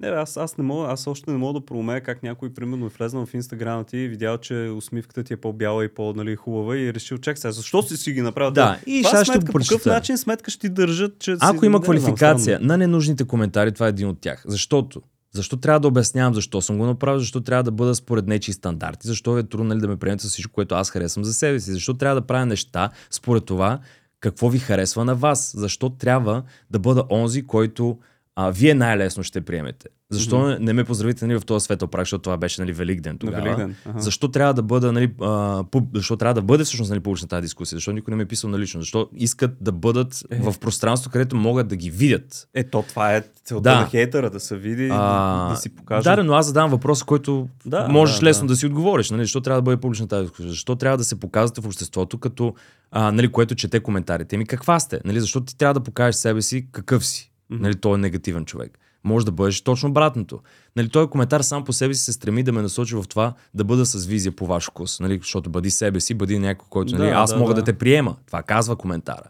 Не, 0.00 0.08
аз, 0.08 0.36
аз, 0.36 0.58
не 0.58 0.64
мога, 0.64 0.88
аз 0.88 1.06
още 1.06 1.30
не 1.30 1.36
мога 1.36 1.60
да 1.60 1.66
проумея 1.66 2.00
как 2.00 2.22
някой, 2.22 2.54
примерно, 2.54 2.86
е 2.86 2.88
влезнал 2.88 3.26
в 3.26 3.34
инстаграма 3.34 3.84
ти 3.84 3.98
и 3.98 4.08
видял, 4.08 4.38
че 4.38 4.54
усмивката 4.54 5.24
ти 5.24 5.32
е 5.32 5.36
по-бяла 5.36 5.84
и 5.84 5.88
по-хубава 5.88 6.76
и 6.76 6.88
е 6.88 6.94
решил, 6.94 7.18
чак 7.18 7.38
сега, 7.38 7.52
защо 7.52 7.82
си 7.82 7.96
си 7.96 8.12
ги 8.12 8.22
направил? 8.22 8.50
Да, 8.50 8.78
и 8.86 9.02
това 9.02 9.24
сега 9.24 9.38
ще 9.38 9.46
по 9.46 9.52
какъв 9.52 9.86
начин 9.86 10.18
сметка 10.18 10.50
ще 10.50 10.60
ти 10.60 10.68
държат, 10.68 11.18
че 11.18 11.36
Ако 11.40 11.60
си, 11.60 11.66
има 11.66 11.78
не, 11.78 11.78
не 11.78 11.84
квалификация 11.84 12.56
странно. 12.56 12.66
на 12.66 12.78
ненужните 12.78 13.24
коментари, 13.24 13.72
това 13.72 13.86
е 13.86 13.88
един 13.88 14.08
от 14.08 14.20
тях. 14.20 14.44
Защото? 14.46 15.02
Защо 15.32 15.56
трябва 15.56 15.80
да 15.80 15.88
обяснявам 15.88 16.34
защо 16.34 16.60
съм 16.60 16.78
го 16.78 16.86
направил, 16.86 17.18
защо 17.18 17.40
трябва 17.40 17.62
да 17.62 17.70
бъда 17.70 17.94
според 17.94 18.26
нечи 18.26 18.52
стандарти, 18.52 19.06
защо 19.06 19.38
е 19.38 19.42
трудно 19.42 19.64
нали, 19.64 19.80
да 19.80 19.88
ме 19.88 19.96
приемете 19.96 20.24
с 20.24 20.28
всичко, 20.28 20.52
което 20.52 20.74
аз 20.74 20.90
харесвам 20.90 21.24
за 21.24 21.34
себе 21.34 21.60
си, 21.60 21.72
защо 21.72 21.94
трябва 21.94 22.20
да 22.20 22.26
правя 22.26 22.46
неща 22.46 22.90
според 23.10 23.44
това 23.44 23.78
какво 24.20 24.48
ви 24.48 24.58
харесва 24.58 25.04
на 25.04 25.14
вас, 25.14 25.54
защо 25.56 25.90
трябва 25.90 26.42
да 26.70 26.78
бъда 26.78 27.04
онзи, 27.10 27.46
който 27.46 27.98
а, 28.36 28.50
вие 28.50 28.74
най-лесно 28.74 29.22
ще 29.22 29.40
приемете. 29.40 29.86
Защо 30.10 30.38
Мгм. 30.38 30.64
не, 30.64 30.72
ме 30.72 30.84
поздравите 30.84 31.26
нали, 31.26 31.38
в 31.38 31.44
този 31.44 31.64
светъл 31.64 31.88
прак, 31.88 32.00
защото 32.02 32.22
това 32.22 32.36
беше 32.36 32.60
нали, 32.60 32.72
Великден 32.72 33.12
На 33.12 33.18
тогава. 33.18 33.42
Великден. 33.42 33.74
Ага. 33.86 34.00
Защо 34.00 34.28
трябва 34.28 34.54
да 34.54 34.62
бъда, 34.62 34.92
нали, 34.92 35.12
а, 35.22 35.64
пуб, 35.70 35.88
защо 35.94 36.16
трябва 36.16 36.34
да 36.34 36.42
бъде 36.42 36.64
всъщност 36.64 36.90
нали, 36.90 37.00
публична 37.00 37.28
тази 37.28 37.42
дискусия? 37.42 37.76
Защо 37.76 37.92
никой 37.92 38.12
не 38.12 38.16
ме 38.16 38.22
е 38.22 38.26
писал 38.26 38.50
налично? 38.50 38.80
Защо 38.80 39.08
искат 39.16 39.50
да 39.60 39.72
бъдат 39.72 40.22
Е. 40.30 40.36
в 40.36 40.58
пространство, 40.60 41.10
където 41.10 41.36
могат 41.36 41.68
да 41.68 41.76
ги 41.76 41.90
видят? 41.90 42.48
Е, 42.54 42.64
то 42.64 42.84
това 42.88 43.16
е 43.16 43.22
целта 43.44 43.62
Да. 43.62 43.80
на 43.80 43.86
хейтера, 43.86 44.30
да 44.30 44.40
се 44.40 44.56
види, 44.56 44.88
А, 44.92 45.44
да, 45.44 45.50
да 45.50 45.56
си 45.56 45.68
покаже. 45.74 46.16
Да, 46.16 46.24
но 46.24 46.32
аз 46.34 46.46
задавам 46.46 46.70
въпрос, 46.70 47.02
който 47.02 47.48
Да, 47.66 47.88
можеш 47.88 48.18
да, 48.18 48.26
лесно 48.26 48.46
да. 48.46 48.52
да. 48.52 48.56
си 48.56 48.66
отговориш. 48.66 49.10
Нали? 49.10 49.22
Защо 49.24 49.40
трябва 49.40 49.58
да 49.58 49.64
бъде 49.64 49.76
публична 49.80 50.08
тази 50.08 50.22
дискусия? 50.22 50.48
Защо 50.48 50.76
трябва 50.76 50.98
да 50.98 51.04
се 51.04 51.20
показвате 51.20 51.60
в 51.60 51.66
обществото, 51.66 52.18
като, 52.18 52.54
а, 52.90 53.12
нали, 53.12 53.28
което 53.32 53.54
чете 53.54 53.80
коментарите? 53.80 54.36
Ми 54.36 54.46
каква 54.46 54.80
сте? 54.80 55.00
Нали? 55.04 55.20
Защо 55.20 55.40
ти 55.40 55.58
трябва 55.58 55.74
да 55.74 55.80
покажеш 55.80 56.14
себе 56.16 56.42
си 56.42 56.66
какъв 56.72 57.06
си? 57.06 57.32
Нали, 57.50 57.74
той 57.74 57.94
е 57.94 57.98
негативен 57.98 58.44
човек. 58.44 58.78
Може 59.04 59.26
да 59.26 59.32
бъдеш 59.32 59.60
точно 59.60 59.88
обратното. 59.88 60.40
Нали, 60.76 60.88
този 60.88 61.10
коментар 61.10 61.40
сам 61.40 61.64
по 61.64 61.72
себе 61.72 61.94
си 61.94 62.04
се 62.04 62.12
стреми 62.12 62.42
да 62.42 62.52
ме 62.52 62.62
насочи 62.62 62.94
в 62.94 63.04
това 63.08 63.34
да 63.54 63.64
бъда 63.64 63.86
с 63.86 64.06
визия 64.06 64.32
по 64.32 64.46
ваш 64.46 64.66
вкус. 64.66 65.00
Нали, 65.00 65.18
защото 65.18 65.50
бъди 65.50 65.70
себе 65.70 66.00
си, 66.00 66.14
бъди 66.14 66.38
някой, 66.38 66.66
който 66.70 66.98
нали, 66.98 67.10
Да, 67.10 67.14
аз 67.14 67.30
да, 67.30 67.38
мога 67.38 67.54
да. 67.54 67.60
да. 67.60 67.64
те 67.64 67.72
приема. 67.72 68.16
Това 68.26 68.42
казва 68.42 68.76
коментара. 68.76 69.28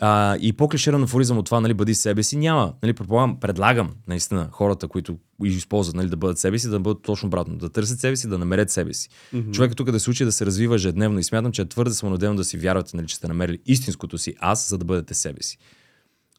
А, 0.00 0.36
и 0.40 0.52
по-клиширан 0.52 1.02
афоризъм 1.02 1.38
от 1.38 1.46
това, 1.46 1.60
нали, 1.60 1.74
бъди 1.74 1.94
себе 1.94 2.22
си, 2.22 2.36
няма. 2.36 2.72
Нали, 2.82 2.92
предполагам, 2.92 3.40
предлагам 3.40 3.90
наистина 4.08 4.48
хората, 4.52 4.88
които 4.88 5.18
използват 5.44 5.96
нали, 5.96 6.08
да 6.08 6.16
бъдат 6.16 6.38
себе 6.38 6.58
си, 6.58 6.68
да 6.68 6.80
бъдат 6.80 7.02
точно 7.02 7.26
обратно. 7.26 7.56
Да 7.56 7.68
търсят 7.68 8.00
себе 8.00 8.16
си, 8.16 8.28
да 8.28 8.38
намерят 8.38 8.70
себе 8.70 8.94
си. 8.94 9.08
Мгм. 9.32 9.50
Човек 9.50 9.76
тук 9.76 9.90
да 9.90 10.00
се 10.00 10.10
учи 10.10 10.24
да 10.24 10.32
се 10.32 10.46
развива 10.46 10.74
ежедневно 10.74 11.18
и 11.18 11.24
смятам, 11.24 11.52
че 11.52 11.62
е 11.62 11.68
твърде 11.68 11.94
самонадеяно 11.94 12.36
да 12.36 12.44
си 12.44 12.58
вярвате, 12.58 12.96
нали, 12.96 13.06
че 13.06 13.16
сте 13.16 13.28
намерили 13.28 13.58
истинското 13.66 14.18
си 14.18 14.34
аз, 14.38 14.68
за 14.68 14.78
да 14.78 14.84
бъдете 14.84 15.14
себе 15.14 15.42
си. 15.42 15.58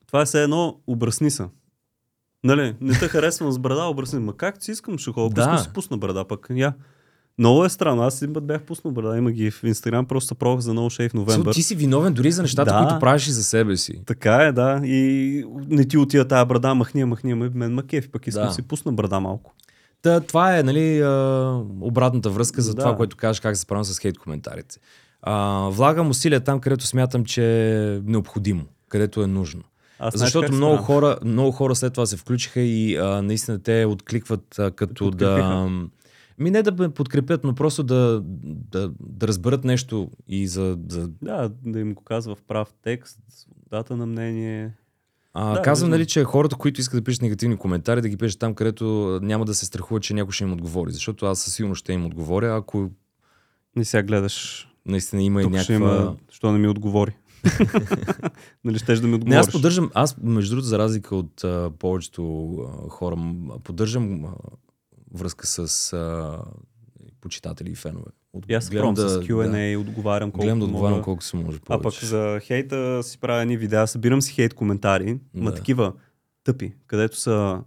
Това 0.08 0.22
е 0.22 0.26
все 0.26 0.44
едно, 0.44 0.80
обръсни 0.88 1.32
се. 1.32 1.46
Нали, 2.44 2.76
не 2.82 2.94
те 2.94 3.08
харесвам 3.08 3.52
с 3.52 3.60
брада, 3.60 3.84
обръсни. 3.84 4.20
Ма 4.20 4.34
как 4.34 4.64
си 4.64 4.72
искам, 4.72 4.98
ще 4.98 5.12
ходя, 5.12 5.42
Да. 5.44 5.58
си 5.58 5.70
пусна 5.74 5.98
брада, 5.98 6.26
пък 6.26 6.48
я. 6.50 6.74
Много 7.40 7.66
е 7.66 7.70
странно. 7.70 8.02
Аз 8.02 8.22
един 8.22 8.34
път 8.34 8.46
бях 8.46 8.62
пуснал 8.62 8.94
брада, 8.94 9.18
има 9.18 9.32
ги 9.32 9.52
в 9.52 9.64
Инстаграм, 9.64 10.06
просто 10.06 10.36
пробвах 10.36 10.60
за 10.60 10.72
No 10.72 10.80
Shave. 10.80 11.14
November. 11.16 11.54
Ти 11.54 11.64
си 11.64 11.76
виновен 11.76 12.14
дори 12.14 12.32
за 12.32 12.42
нещата, 12.42 12.72
Да. 12.72 12.80
които 12.80 13.00
правиш 13.00 13.28
и 13.28 13.32
за 13.32 13.44
себе 13.44 13.78
си. 13.78 14.02
Така 14.06 14.36
е, 14.36 14.52
да. 14.52 14.82
И 14.84 15.44
не 15.60 15.86
ти 15.86 15.98
отива 15.98 16.26
тази 16.26 16.48
брада, 16.48 16.76
махни, 16.76 17.02
я, 17.02 17.08
махни, 17.08 17.30
я, 17.30 17.36
ме- 17.36 17.50
мен 17.50 17.74
ма 17.74 17.84
кефи, 17.84 18.10
пък 18.10 18.28
искам 18.28 18.46
Да. 18.46 18.52
си 18.52 18.62
пусна 18.62 18.94
брада 18.94 19.20
малко. 19.20 19.54
Та, 20.02 20.20
това 20.20 20.58
е 20.58 20.64
нали, 20.64 21.04
обратната 21.82 22.30
връзка 22.30 22.62
за 22.62 22.74
Да. 22.74 22.82
това, 22.82 22.96
което 22.96 23.18
кажеш 23.18 23.40
как 23.40 23.56
се 23.56 23.62
справям 23.62 23.84
с 23.84 24.00
хейт 24.00 24.18
коментарите. 24.18 24.80
А, 25.22 25.34
влагам 25.70 26.10
усилия 26.10 26.40
там, 26.40 26.60
където 26.60 26.86
смятам, 26.86 27.26
че 27.26 27.44
е 27.66 28.02
необходимо, 28.02 28.64
където 28.90 29.24
е 29.24 29.28
нужно. 29.28 29.64
Аз 30.00 30.18
Защото 30.18 30.54
много 30.54 30.74
справям? 30.74 30.86
хора, 30.86 31.18
много 31.26 31.52
хора 31.52 31.76
след 31.76 31.94
това 31.94 32.06
се 32.06 32.18
включиха 32.18 32.60
и 32.62 32.96
а, 32.98 33.22
наистина 33.22 33.60
те 33.60 33.86
откликват 33.86 34.60
а, 34.60 34.72
като 34.72 35.12
да... 35.12 35.70
Ми 36.40 36.52
не 36.52 36.64
да 36.64 36.72
ме 36.72 36.90
подкрепят, 36.90 37.44
но 37.44 37.56
просто 37.56 37.84
да, 37.84 38.22
да, 38.44 38.92
да 39.00 39.28
разберат 39.28 39.64
нещо 39.64 40.10
и 40.28 40.48
за... 40.48 40.78
за 40.90 41.08
Да, 41.08 41.52
да 41.66 41.80
им 41.80 41.94
го 41.94 42.04
казва 42.04 42.36
в 42.36 42.42
прав 42.44 42.74
текст, 42.84 43.20
дата 43.70 43.98
на 43.98 44.06
мнение. 44.06 44.72
а, 45.34 45.54
Да, 45.54 45.62
казвам, 45.62 45.90
нали, 45.90 46.06
че 46.06 46.24
хората, 46.24 46.56
които 46.56 46.82
искат 46.82 47.00
да 47.00 47.04
пишат 47.04 47.22
негативни 47.22 47.58
коментари, 47.58 48.02
да 48.02 48.10
ги 48.10 48.18
пишат 48.18 48.40
там, 48.40 48.54
където 48.54 48.86
няма 49.24 49.46
да 49.46 49.54
се 49.54 49.66
страхуват, 49.66 50.04
че 50.04 50.14
някой 50.14 50.32
ще 50.32 50.44
им 50.44 50.54
отговори. 50.54 50.92
Защото 50.92 51.26
аз 51.26 51.40
със 51.40 51.54
сигурност 51.54 51.80
ще 51.80 51.94
им 51.94 52.06
отговоря, 52.06 52.56
ако 52.56 52.90
Не 53.76 53.86
сега 53.86 54.04
гледаш. 54.04 54.68
наистина 54.86 55.24
има 55.24 55.42
и 55.42 55.44
Тук 55.44 55.52
някаква... 55.52 55.64
ще 55.64 55.74
има, 55.74 56.16
що 56.32 56.52
не 56.52 56.58
ми 56.60 56.68
отговори. 56.68 57.16
нали 58.64 58.80
щеш 58.80 59.00
да 59.00 59.08
ми 59.08 59.12
Не, 59.12 59.16
отговориш? 59.16 59.38
аз 59.38 59.52
поддържам, 59.52 59.92
аз 59.94 60.16
между 60.18 60.50
другото, 60.50 60.68
за 60.68 60.80
разлика 60.80 61.16
от 61.16 61.44
а, 61.44 61.72
повечето 61.72 62.54
а, 62.54 62.90
хора, 62.90 63.18
поддържам 63.64 64.26
а, 64.26 64.30
връзка 65.14 65.48
с 65.48 65.58
а, 65.94 66.38
почитатели 67.22 67.72
и 67.72 67.76
фенове. 67.76 68.06
От, 68.34 68.46
И 68.50 68.54
аз 68.54 68.66
се 68.66 68.72
пробвам 68.72 68.96
с 68.98 69.20
Q&A 69.20 69.66
и 69.66 69.78
отговарям 69.78 70.30
Да, 70.30 70.34
колко 70.34 70.44
гледам 70.44 70.60
да 70.60 70.66
отговарям 70.66 71.02
колко 71.02 71.24
се 71.24 71.38
може 71.38 71.58
А 71.58 71.62
пък 71.62 71.82
повече. 71.82 72.06
за 72.06 72.40
хейта 72.44 73.04
си 73.04 73.18
правя 73.18 73.42
едни 73.42 73.58
видеа, 73.58 73.88
събирам 73.88 74.22
си 74.22 74.34
хейт 74.34 74.54
коментари, 74.54 75.20
ма 75.34 75.50
Да. 75.52 75.56
такива 75.56 75.94
тъпи, 76.44 76.74
където 76.88 77.18
са 77.18 77.62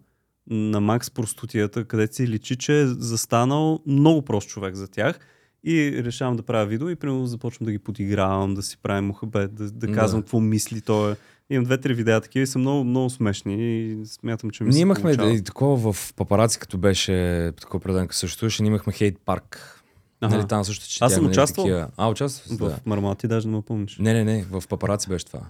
на 0.47 0.81
макс 0.81 1.11
простотията, 1.11 1.85
където 1.85 2.15
си 2.15 2.29
личи, 2.29 2.57
че 2.57 2.81
е 2.81 2.87
застанал 2.87 3.81
много 3.87 4.23
прост 4.23 4.49
човек 4.49 4.75
за 4.75 4.89
тях 4.89 5.19
и 5.65 6.03
решавам 6.05 6.37
да 6.37 6.43
правя 6.43 6.67
видео 6.67 6.89
и 6.89 6.97
примерно 6.97 7.27
започвам 7.27 7.65
да 7.65 7.73
ги 7.73 7.79
подигравам, 7.79 8.55
да 8.55 8.63
си 8.63 8.79
правим 8.83 9.05
мухабет, 9.05 9.55
да, 9.55 9.65
да 9.65 9.87
Да. 9.87 9.93
казвам 9.93 10.23
какво 10.23 10.41
мисли 10.41 10.81
той. 10.81 11.15
Имам 11.51 11.65
две-три 11.65 11.95
видеа 11.95 12.21
такива 12.21 12.43
и 12.43 12.47
са 12.47 12.59
много, 12.59 12.85
много 12.85 13.11
смешни 13.11 13.57
и 13.83 14.07
смятам, 14.07 14.51
че 14.51 14.65
ми 14.65 14.71
Ние 14.71 14.81
имахме 14.81 15.03
получава. 15.11 15.33
и 15.33 15.43
такова 15.45 15.93
в 15.93 16.15
папараци, 16.15 16.59
като 16.59 16.79
беше 16.79 17.13
такова 17.61 17.81
като 17.81 18.15
съществуваше, 18.17 18.63
ние 18.63 18.69
имахме 18.69 18.93
хейт 18.93 19.19
парк. 19.25 19.77
Ага. 20.21 20.37
Нали, 20.37 20.49
там 20.49 20.65
също 20.65 20.89
че 20.89 21.05
Аз 21.05 21.15
съм 21.15 21.27
участвал. 21.27 21.65
Такива... 21.65 21.89
А, 21.97 22.09
участвал 22.09 22.57
В 22.57 22.61
да. 22.61 22.79
Мармалат 22.87 23.19
ти 23.19 23.29
даже 23.29 23.49
не 23.49 23.57
ме 23.57 23.63
помниш. 23.63 23.99
Не, 23.99 24.13
не, 24.13 24.25
не, 24.25 24.43
в 24.43 24.63
папараци 24.69 25.09
беше 25.09 25.27
това. 25.27 25.41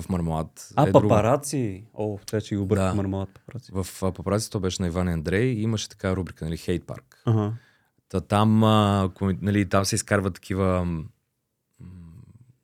В 0.00 0.08
Мармалад. 0.08 0.68
А, 0.76 0.82
е 0.82 0.92
друго. 0.92 1.08
папараци! 1.08 1.84
О, 1.94 2.18
те 2.30 2.40
че 2.40 2.54
ги 2.54 2.58
обърках 2.58 2.88
Да. 2.88 2.94
Мармалат 2.94 3.28
папараци. 3.28 3.70
В 3.74 3.86
папараци 4.12 4.50
то 4.50 4.60
беше 4.60 4.82
на 4.82 4.88
Иван 4.88 5.08
и 5.08 5.12
Андрей 5.12 5.44
и 5.44 5.62
имаше 5.62 5.88
така 5.88 6.16
рубрика, 6.16 6.44
нали, 6.44 6.56
хейт 6.56 6.84
парк. 6.84 7.22
Ага. 7.26 7.52
Та, 8.08 8.20
там, 8.20 8.64
а, 8.64 9.10
коми- 9.14 9.38
нали, 9.42 9.68
там 9.68 9.84
се 9.84 9.94
изкарват 9.94 10.34
такива 10.34 10.84
м, 10.84 11.04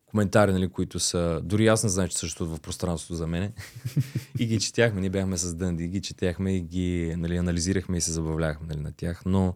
коментари, 0.07 0.53
нали, 0.53 0.69
които 0.69 1.01
са... 1.01 1.41
Дори 1.45 1.67
аз 1.67 1.85
не 1.85 1.91
знам, 1.91 2.09
че 2.09 2.19
съществуват 2.19 2.59
в 2.59 2.61
пространството 2.61 3.15
за 3.15 3.27
мене. 3.27 3.53
и 4.39 4.47
ги 4.47 4.61
четяхме. 4.61 5.01
Ние 5.01 5.11
бяхме 5.11 5.37
с 5.37 5.55
Дънди, 5.55 5.89
ги 5.89 6.03
четяхме 6.03 6.57
и 6.57 6.61
ги 6.61 7.15
нали, 7.19 7.37
анализирахме 7.37 7.97
и 7.97 8.01
се 8.01 8.13
забавлявахме 8.13 8.67
нали, 8.67 8.81
на 8.81 8.93
тях. 8.93 9.23
Но 9.27 9.55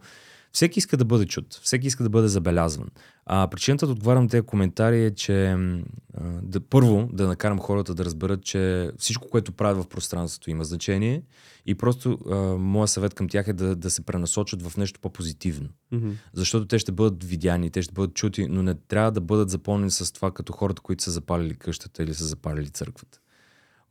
всеки 0.51 0.79
иска 0.79 0.97
да 0.97 1.05
бъде 1.05 1.25
чут. 1.25 1.59
Всеки 1.63 1.87
иска 1.87 2.03
да 2.03 2.09
бъде 2.09 2.27
забелязван. 2.27 2.87
А 3.25 3.47
причината 3.47 3.85
да 3.85 3.91
отговарям 3.91 4.29
тези 4.29 4.41
коментари 4.41 5.05
е, 5.05 5.11
че 5.11 5.55
да, 6.41 6.59
първо 6.59 7.09
да 7.13 7.27
накарам 7.27 7.59
хората 7.59 7.95
да 7.95 8.05
разберат, 8.05 8.43
че 8.43 8.91
всичко, 8.97 9.27
което 9.29 9.51
правят 9.51 9.83
в 9.83 9.87
пространството 9.87 10.49
има 10.49 10.63
значение 10.63 11.23
и 11.65 11.75
просто 11.75 12.17
а, 12.29 12.35
моя 12.57 12.87
съвет 12.87 13.13
към 13.13 13.29
тях 13.29 13.47
е 13.47 13.53
да, 13.53 13.75
да 13.75 13.89
се 13.89 14.05
пренасочат 14.05 14.61
в 14.61 14.77
нещо 14.77 14.99
по-позитивно. 14.99 15.69
Мгм. 15.91 16.09
Защото 16.33 16.67
те 16.67 16.79
ще 16.79 16.91
бъдат 16.91 17.23
видяни, 17.23 17.69
те 17.69 17.81
ще 17.81 17.93
бъдат 17.93 18.13
чути, 18.13 18.47
но 18.49 18.63
не 18.63 18.75
трябва 18.75 19.11
да 19.11 19.21
бъдат 19.21 19.49
запълнени 19.49 19.91
с 19.91 20.13
това 20.13 20.31
като 20.31 20.53
хората, 20.53 20.81
които 20.81 21.03
са 21.03 21.11
запалили 21.11 21.55
къщата 21.55 22.03
или 22.03 22.13
са 22.13 22.25
запалили 22.25 22.69
църквата. 22.69 23.19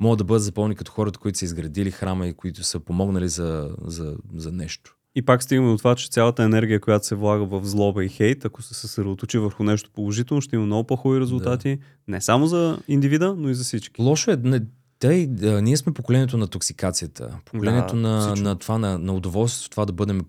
Могат 0.01 0.19
да 0.19 0.25
бъдат 0.25 0.43
запълнени 0.43 0.77
като 0.77 0.93
хората, 0.93 1.19
които 1.19 1.39
са 1.39 1.45
изградили 1.45 1.91
храма 1.91 2.27
и 2.27 2.35
които 2.35 2.65
са 2.65 2.81
помогнали 2.81 3.29
за, 3.29 3.71
за, 3.85 4.17
за 4.35 4.53
нещо. 4.53 4.98
И 5.15 5.23
пак 5.23 5.43
стигаме 5.43 5.71
до 5.71 5.79
това, 5.79 5.95
че 5.95 6.09
цялата 6.09 6.43
енергия, 6.43 6.81
която 6.81 7.07
се 7.07 7.15
влага 7.15 7.45
в 7.45 7.65
злоба 7.65 8.05
и 8.05 8.09
хейт, 8.09 8.45
ако 8.45 8.63
се 8.63 8.75
съсредоточи 8.75 9.39
върху 9.39 9.65
нещо 9.65 9.91
положително, 9.91 10.41
ще 10.41 10.57
има 10.57 10.67
много 10.67 10.87
по-хубави 10.87 11.21
резултати. 11.21 11.79
Не 12.09 12.21
само 12.21 12.47
за 12.47 12.79
индивида, 12.89 13.35
но 13.39 13.49
и 13.51 13.55
за 13.55 13.65
всички. 13.65 14.03
Лошо 14.03 14.31
е. 14.31 14.37
Не, 14.37 14.61
тъй, 14.99 15.27
да, 15.27 15.63
ние 15.63 15.77
сме 15.77 15.93
поколението 15.93 16.39
на 16.39 16.47
токсикацията. 16.47 17.39
Поколението 17.45 17.95
Да, 17.95 18.01
на, 18.01 18.21
всичко. 18.21 18.49
на 18.49 18.57
това, 18.57 18.79
на, 18.79 18.99
на 18.99 19.13
удоволствието, 19.13 19.71
това 19.71 19.85
да 19.85 19.93
бъдем 19.93 20.21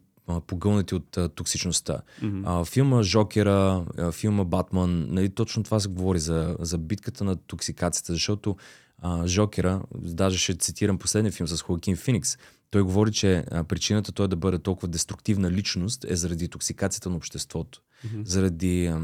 погълнати 0.48 0.96
от 0.96 1.18
а, 1.18 1.30
токсичността. 1.30 2.02
Мгм. 2.22 2.42
А, 2.46 2.66
филма 2.66 3.04
Жокера, 3.04 3.86
а, 3.98 4.12
филма 4.12 4.44
Батман, 4.44 5.08
нали, 5.10 5.30
точно 5.30 5.64
това 5.64 5.80
се 5.80 5.90
говори 5.90 6.20
за, 6.20 6.56
за 6.60 6.78
битката 6.78 7.24
на 7.24 7.36
токсикацията, 7.36 8.14
защото 8.14 8.56
а, 9.02 9.28
Жокера, 9.28 9.82
даже 9.96 10.38
ще 10.38 10.56
цитирам 10.56 10.98
последния 10.98 11.32
филм 11.32 11.48
с 11.48 11.62
Хоакин 11.62 11.96
Феникс, 11.96 12.38
той 12.72 12.82
говори, 12.82 13.12
че 13.12 13.46
а, 13.52 13.64
причината 13.64 14.12
той 14.12 14.28
да 14.28 14.36
бъде 14.36 14.60
толкова 14.60 14.88
деструктивна 14.88 15.52
личност 15.52 16.06
е 16.10 16.16
заради 16.16 16.48
токсикацията 16.48 17.10
на 17.10 17.16
обществото. 17.16 17.82
Мгм. 18.06 18.22
Заради 18.26 18.86
а, 18.86 19.02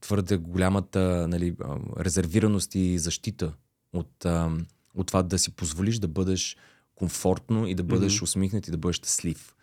твърде 0.00 0.36
голямата 0.36 1.26
нали, 1.28 1.54
а, 1.64 1.76
резервираност 2.04 2.74
и 2.74 2.98
защита 2.98 3.52
от, 3.92 4.24
а, 4.24 4.50
от 4.94 5.06
това 5.06 5.22
да 5.22 5.38
си 5.38 5.50
позволиш 5.50 5.98
да 5.98 6.08
бъдеш 6.08 6.56
комфортно 6.94 7.66
и 7.66 7.74
да 7.74 7.82
бъдеш 7.82 8.16
Мгм. 8.16 8.24
усмихнат 8.24 8.68
и 8.68 8.70
да 8.70 8.78
бъдеш 8.78 8.96
щастлив. 8.96 9.54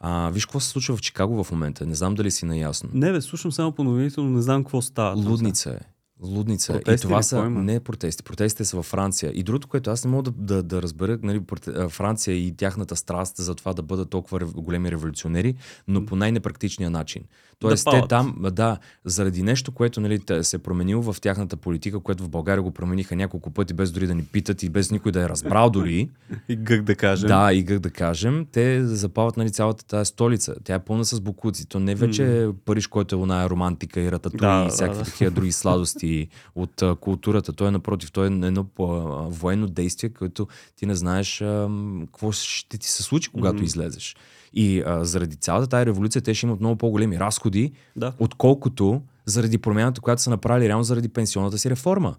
А, 0.00 0.30
виж 0.30 0.46
какво 0.46 0.60
се 0.60 0.68
случва 0.68 0.96
в 0.96 1.00
Чикаго 1.00 1.44
в 1.44 1.50
момента. 1.50 1.86
Не 1.86 1.94
знам 1.94 2.14
дали 2.14 2.30
си 2.30 2.44
наясно. 2.44 2.90
Не, 2.92 3.12
бе, 3.12 3.20
слушам 3.20 3.52
само 3.52 3.72
по 3.72 3.84
новините, 3.84 4.20
но 4.20 4.30
не 4.30 4.42
знам 4.42 4.64
какво 4.64 4.82
става. 4.82 5.16
Лудница 5.16 5.70
е. 5.70 5.99
Лудница. 6.22 6.72
Протести 6.72 7.06
и 7.06 7.08
това 7.08 7.22
са 7.22 7.36
има? 7.36 7.62
не 7.62 7.80
протести. 7.80 8.22
Протестите 8.22 8.64
са 8.64 8.76
във 8.76 8.86
Франция. 8.86 9.32
И 9.34 9.42
другото, 9.42 9.68
което 9.68 9.90
аз 9.90 10.04
не 10.04 10.10
мога 10.10 10.22
да, 10.22 10.30
да, 10.30 10.62
да 10.62 10.82
разбера, 10.82 11.18
нали, 11.22 11.40
Франция 11.88 12.36
и 12.36 12.56
тяхната 12.56 12.96
страст 12.96 13.36
за 13.36 13.54
това 13.54 13.72
да 13.72 13.82
бъдат 13.82 14.10
толкова 14.10 14.38
големи 14.38 14.90
революционери, 14.90 15.54
но 15.88 16.06
по 16.06 16.16
най-непрактичния 16.16 16.90
начин. 16.90 17.24
Тоест, 17.60 17.84
те 17.84 17.90
палят. 17.90 18.08
там, 18.08 18.36
да, 18.52 18.78
заради 19.04 19.42
нещо, 19.42 19.72
което 19.72 20.00
нали, 20.00 20.18
те- 20.18 20.44
се 20.44 20.56
е 20.56 20.58
променило 20.58 21.02
в 21.02 21.20
тяхната 21.20 21.56
политика, 21.56 22.00
което 22.00 22.24
в 22.24 22.28
България 22.28 22.62
го 22.62 22.70
промениха 22.70 23.16
няколко 23.16 23.50
пъти, 23.50 23.74
без 23.74 23.92
дори 23.92 24.06
да 24.06 24.14
ни 24.14 24.24
питат 24.24 24.62
и 24.62 24.68
без 24.68 24.90
никой 24.90 25.12
да 25.12 25.22
е 25.22 25.28
разбрал 25.28 25.70
дори. 25.70 26.10
И 26.48 26.56
гък 26.56 26.82
да 26.82 26.94
кажем. 26.94 27.28
Да, 27.28 27.52
и 27.52 27.64
как 27.64 27.78
да 27.78 27.90
кажем, 27.90 28.46
те 28.52 28.86
запалват 28.86 29.36
нали, 29.36 29.50
цялата 29.50 29.84
тази 29.84 30.08
столица. 30.08 30.54
Тя 30.64 30.74
е 30.74 30.78
пълна 30.78 31.04
с 31.04 31.20
букуци. 31.20 31.66
То 31.68 31.80
не 31.80 31.94
вече 31.94 32.42
е 32.42 32.52
Париж, 32.64 32.86
който 32.86 33.14
е 33.14 33.18
оная 33.18 33.50
романтика 33.50 34.00
и 34.00 34.12
рататуи 34.12 34.38
Да, 34.38 34.62
и 34.62 34.64
да, 34.64 34.70
всякакви 34.70 35.04
да. 35.04 35.10
такива 35.10 35.30
други 35.30 35.52
сладости 35.52 36.28
от 36.54 36.82
а, 36.82 36.96
културата. 36.96 37.52
Той 37.52 37.68
е 37.68 37.70
напротив, 37.70 38.12
той 38.12 38.24
е 38.24 38.46
едно 38.46 38.66
а, 38.78 38.82
военно 39.28 39.66
действие, 39.66 40.10
което 40.10 40.48
ти 40.76 40.86
не 40.86 40.94
знаеш 40.94 41.40
а, 41.40 41.68
какво 42.00 42.32
ще 42.32 42.78
ти 42.78 42.88
се 42.88 43.02
случи, 43.02 43.30
когато 43.30 43.54
Мгм. 43.54 43.64
излезеш. 43.64 44.16
И 44.52 44.82
а, 44.86 45.04
заради 45.04 45.36
цялата 45.36 45.66
тази 45.66 45.86
революция 45.86 46.22
те 46.22 46.34
ще 46.34 46.46
имат 46.46 46.60
много 46.60 46.76
по-големи 46.76 47.20
разходи, 47.20 47.72
да. 47.96 48.12
отколкото 48.18 49.02
заради 49.24 49.58
промяната, 49.58 50.00
която 50.00 50.22
са 50.22 50.30
направили 50.30 50.68
реално 50.68 50.84
заради 50.84 51.08
пенсионната 51.08 51.58
си 51.58 51.70
реформа. 51.70 52.16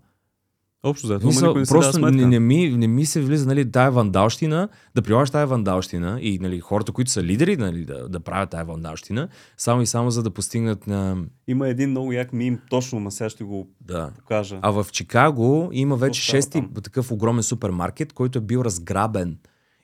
Общо 0.84 1.08
за 1.08 1.20
Мисъл, 1.24 1.50
това 1.50 1.60
не 1.60 1.66
просто 1.66 1.94
сметка. 1.94 2.12
не, 2.12 2.26
не, 2.26 2.40
ми, 2.40 2.70
не 2.70 2.88
ми 2.88 3.06
се 3.06 3.22
влиза 3.22 3.48
нали, 3.48 3.72
тая 3.72 3.92
вандалщина, 3.92 4.70
да 4.96 5.02
прилагаш 5.02 5.30
тая 5.30 5.48
вандалщина 5.48 6.20
и 6.22 6.40
нали, 6.40 6.60
хората, 6.60 6.92
които 6.92 7.12
са 7.12 7.24
лидери 7.24 7.58
нали, 7.58 7.86
да, 7.86 8.10
да 8.10 8.20
правят 8.20 8.50
тая 8.50 8.66
вандалщина, 8.66 9.28
само 9.58 9.82
и 9.82 9.86
само 9.86 10.12
за 10.12 10.24
да 10.24 10.30
постигнат 10.30 10.88
на... 10.88 11.18
Има 11.48 11.68
един 11.68 11.90
много 11.90 12.12
як 12.12 12.34
мим, 12.34 12.60
точно, 12.70 13.00
ма 13.00 13.12
сега 13.12 13.30
ще 13.30 13.44
го 13.44 13.70
Да. 13.82 14.12
покажа. 14.18 14.60
А 14.62 14.72
в 14.72 14.88
Чикаго 14.92 15.70
има 15.74 15.96
вече 15.96 16.22
шести 16.22 16.64
такъв 16.84 17.12
огромен 17.12 17.44
супермаркет, 17.44 18.14
който 18.14 18.38
е 18.38 18.42
бил 18.42 18.60
разграбен. 18.60 19.38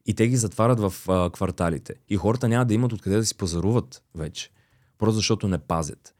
И 0.07 0.13
те 0.13 0.27
ги 0.27 0.37
затварят 0.37 0.79
в 0.79 0.93
а, 1.07 1.29
кварталите. 1.29 1.93
И 2.09 2.15
хората 2.15 2.49
няма 2.49 2.65
да 2.65 2.73
имат 2.73 2.93
откъде 2.93 3.15
да 3.15 3.25
си 3.25 3.37
пазаруват 3.37 4.03
вече. 4.15 4.49
Просто 4.97 5.15
защото 5.15 5.47
не 5.47 5.57
пазят. 5.57 6.15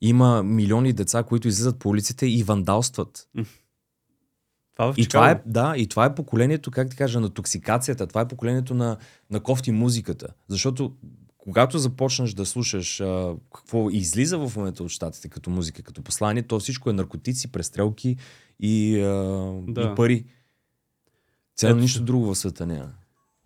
Има 0.00 0.42
милиони 0.42 0.92
деца, 0.92 1.22
които 1.22 1.48
излизат 1.48 1.78
по 1.78 1.88
улиците 1.88 2.26
и 2.26 2.42
вандалстват. 2.42 3.28
това 4.76 4.92
в 4.92 4.94
И 4.98 5.06
това, 5.06 5.30
е, 5.30 5.42
да, 5.46 5.74
и 5.76 5.86
това 5.86 6.04
е 6.04 6.14
поколението, 6.14 6.70
как 6.70 6.90
ти 6.90 6.96
кажа, 6.96 7.20
на 7.20 7.30
токсикацията. 7.30 8.06
Това 8.06 8.20
е 8.20 8.28
поколението 8.28 8.74
на, 8.74 8.96
на 9.30 9.40
кофти 9.40 9.72
музиката. 9.72 10.28
Защото 10.48 10.92
когато 11.38 11.78
започнеш 11.78 12.32
да 12.32 12.46
слушаш 12.46 13.00
а, 13.00 13.34
какво 13.54 13.90
излиза 13.90 14.38
в 14.38 14.56
момента 14.56 14.82
от 14.82 14.90
щатите 14.90 15.28
като 15.28 15.50
музика, 15.50 15.82
като 15.82 16.02
послание, 16.02 16.42
то 16.42 16.60
всичко 16.60 16.90
е 16.90 16.92
наркотици, 16.92 17.52
престрелки 17.52 18.16
и, 18.60 19.00
а, 19.00 19.52
Да. 19.68 19.82
и 19.82 19.94
пари. 19.94 20.24
Цяло 21.56 21.76
нищо 21.76 22.02
друго 22.02 22.34
в 22.34 22.38
света 22.38 22.66
няма. 22.66 22.92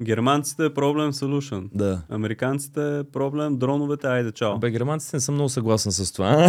Германците 0.03 0.65
е 0.65 0.75
проблем 0.75 1.13
solution. 1.13 1.69
Да. 1.75 2.03
Американците 2.09 2.99
е 2.99 3.05
проблем, 3.05 3.57
дроновете, 3.57 4.07
айде 4.07 4.33
чао. 4.33 4.59
Бе, 4.59 4.71
германците 4.71 5.17
не 5.17 5.21
съм 5.21 5.35
много 5.35 5.49
съгласен 5.49 5.93
с 5.93 6.13
това. 6.13 6.37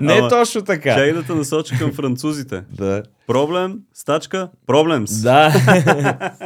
не 0.00 0.16
е 0.16 0.28
точно 0.28 0.62
така. 0.62 0.94
Чай 0.94 1.12
да 1.12 1.22
те 1.22 1.34
насоча 1.34 1.78
към 1.78 1.92
французите. 1.92 2.64
Да. 2.72 3.02
Проблем, 3.26 3.78
стачка, 3.94 4.48
проблемс. 4.66 5.22
Да. 5.22 5.52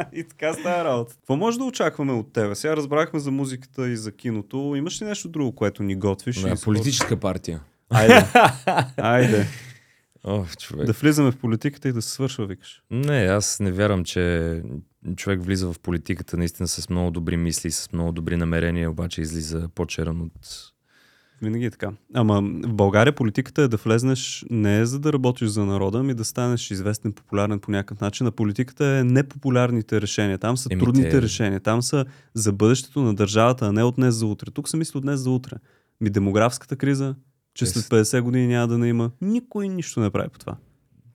и 0.13 0.23
така 0.23 0.53
става 0.53 0.83
работа. 0.83 1.15
Какво 1.15 1.35
може 1.35 1.57
да 1.57 1.63
очакваме 1.63 2.13
от 2.13 2.33
тебе? 2.33 2.55
Сега 2.55 2.75
разбрахме 2.75 3.19
за 3.19 3.31
музиката 3.31 3.89
и 3.89 3.97
за 3.97 4.11
киното. 4.11 4.73
Имаш 4.77 5.01
ли 5.01 5.05
нещо 5.05 5.29
друго, 5.29 5.55
което 5.55 5.83
ни 5.83 5.95
готвиш? 5.95 6.39
да 6.39 6.55
политическа 6.63 7.17
партия. 7.17 7.59
Айде. 7.89 8.25
Айде. 8.97 9.47
Ох, 10.23 10.57
човек. 10.57 10.85
Да 10.85 10.93
влизаме 10.93 11.31
в 11.31 11.37
политиката 11.37 11.89
и 11.89 11.93
да 11.93 12.01
се 12.01 12.09
свършва, 12.09 12.45
викаш. 12.45 12.81
Не, 12.91 13.17
аз 13.17 13.59
не 13.59 13.71
вярвам, 13.71 14.03
че 14.03 14.61
човек 15.15 15.43
влиза 15.43 15.67
в 15.67 15.79
политиката 15.79 16.37
наистина 16.37 16.67
с 16.67 16.89
много 16.89 17.11
добри 17.11 17.37
мисли, 17.37 17.71
с 17.71 17.89
много 17.93 18.11
добри 18.11 18.37
намерения, 18.37 18.91
обаче 18.91 19.21
излиза 19.21 19.69
по-черен 19.75 20.21
от... 20.21 20.71
Винаги 21.41 21.65
е 21.65 21.71
така. 21.71 21.91
Ама 22.13 22.41
в 22.63 22.73
България 22.73 23.15
политиката 23.15 23.61
е 23.61 23.67
да 23.67 23.77
влезнеш 23.77 24.45
не 24.49 24.79
е 24.79 24.85
за 24.85 24.99
да 24.99 25.13
работиш 25.13 25.47
за 25.47 25.65
народа, 25.65 25.99
ами 25.99 26.13
да 26.13 26.25
станеш 26.25 26.71
известен, 26.71 27.13
популярен 27.13 27.59
по 27.59 27.71
някакъв 27.71 27.99
начин. 27.99 28.27
А 28.27 28.31
политиката 28.31 28.85
е 28.87 29.03
непопулярните 29.03 30.01
решения. 30.01 30.37
Там 30.37 30.57
са 30.57 30.69
Еми, 30.71 30.81
трудните 30.81 31.09
те- 31.09 31.21
решения. 31.21 31.59
Там 31.59 31.81
са 31.81 32.05
за 32.33 32.53
бъдещето 32.53 33.01
на 33.01 33.15
държавата, 33.15 33.65
а 33.65 33.71
не 33.71 33.83
от 33.83 33.95
днес 33.95 34.15
за 34.15 34.25
утре. 34.25 34.51
Тук 34.51 34.69
се 34.69 34.77
мисли 34.77 34.97
от 34.97 35.03
днес 35.03 35.19
за 35.19 35.29
утре. 35.29 35.55
Ми 36.01 36.09
демографската 36.09 36.75
криза, 36.75 37.15
че 37.53 37.65
след 37.65 37.83
с- 37.83 37.89
50 37.89 38.21
години 38.21 38.47
няма 38.47 38.67
да 38.67 38.77
не 38.77 38.87
има. 38.87 39.11
Никой 39.21 39.69
нищо 39.69 39.99
не 39.99 40.09
прави 40.09 40.29
по 40.29 40.39
това. 40.39 40.55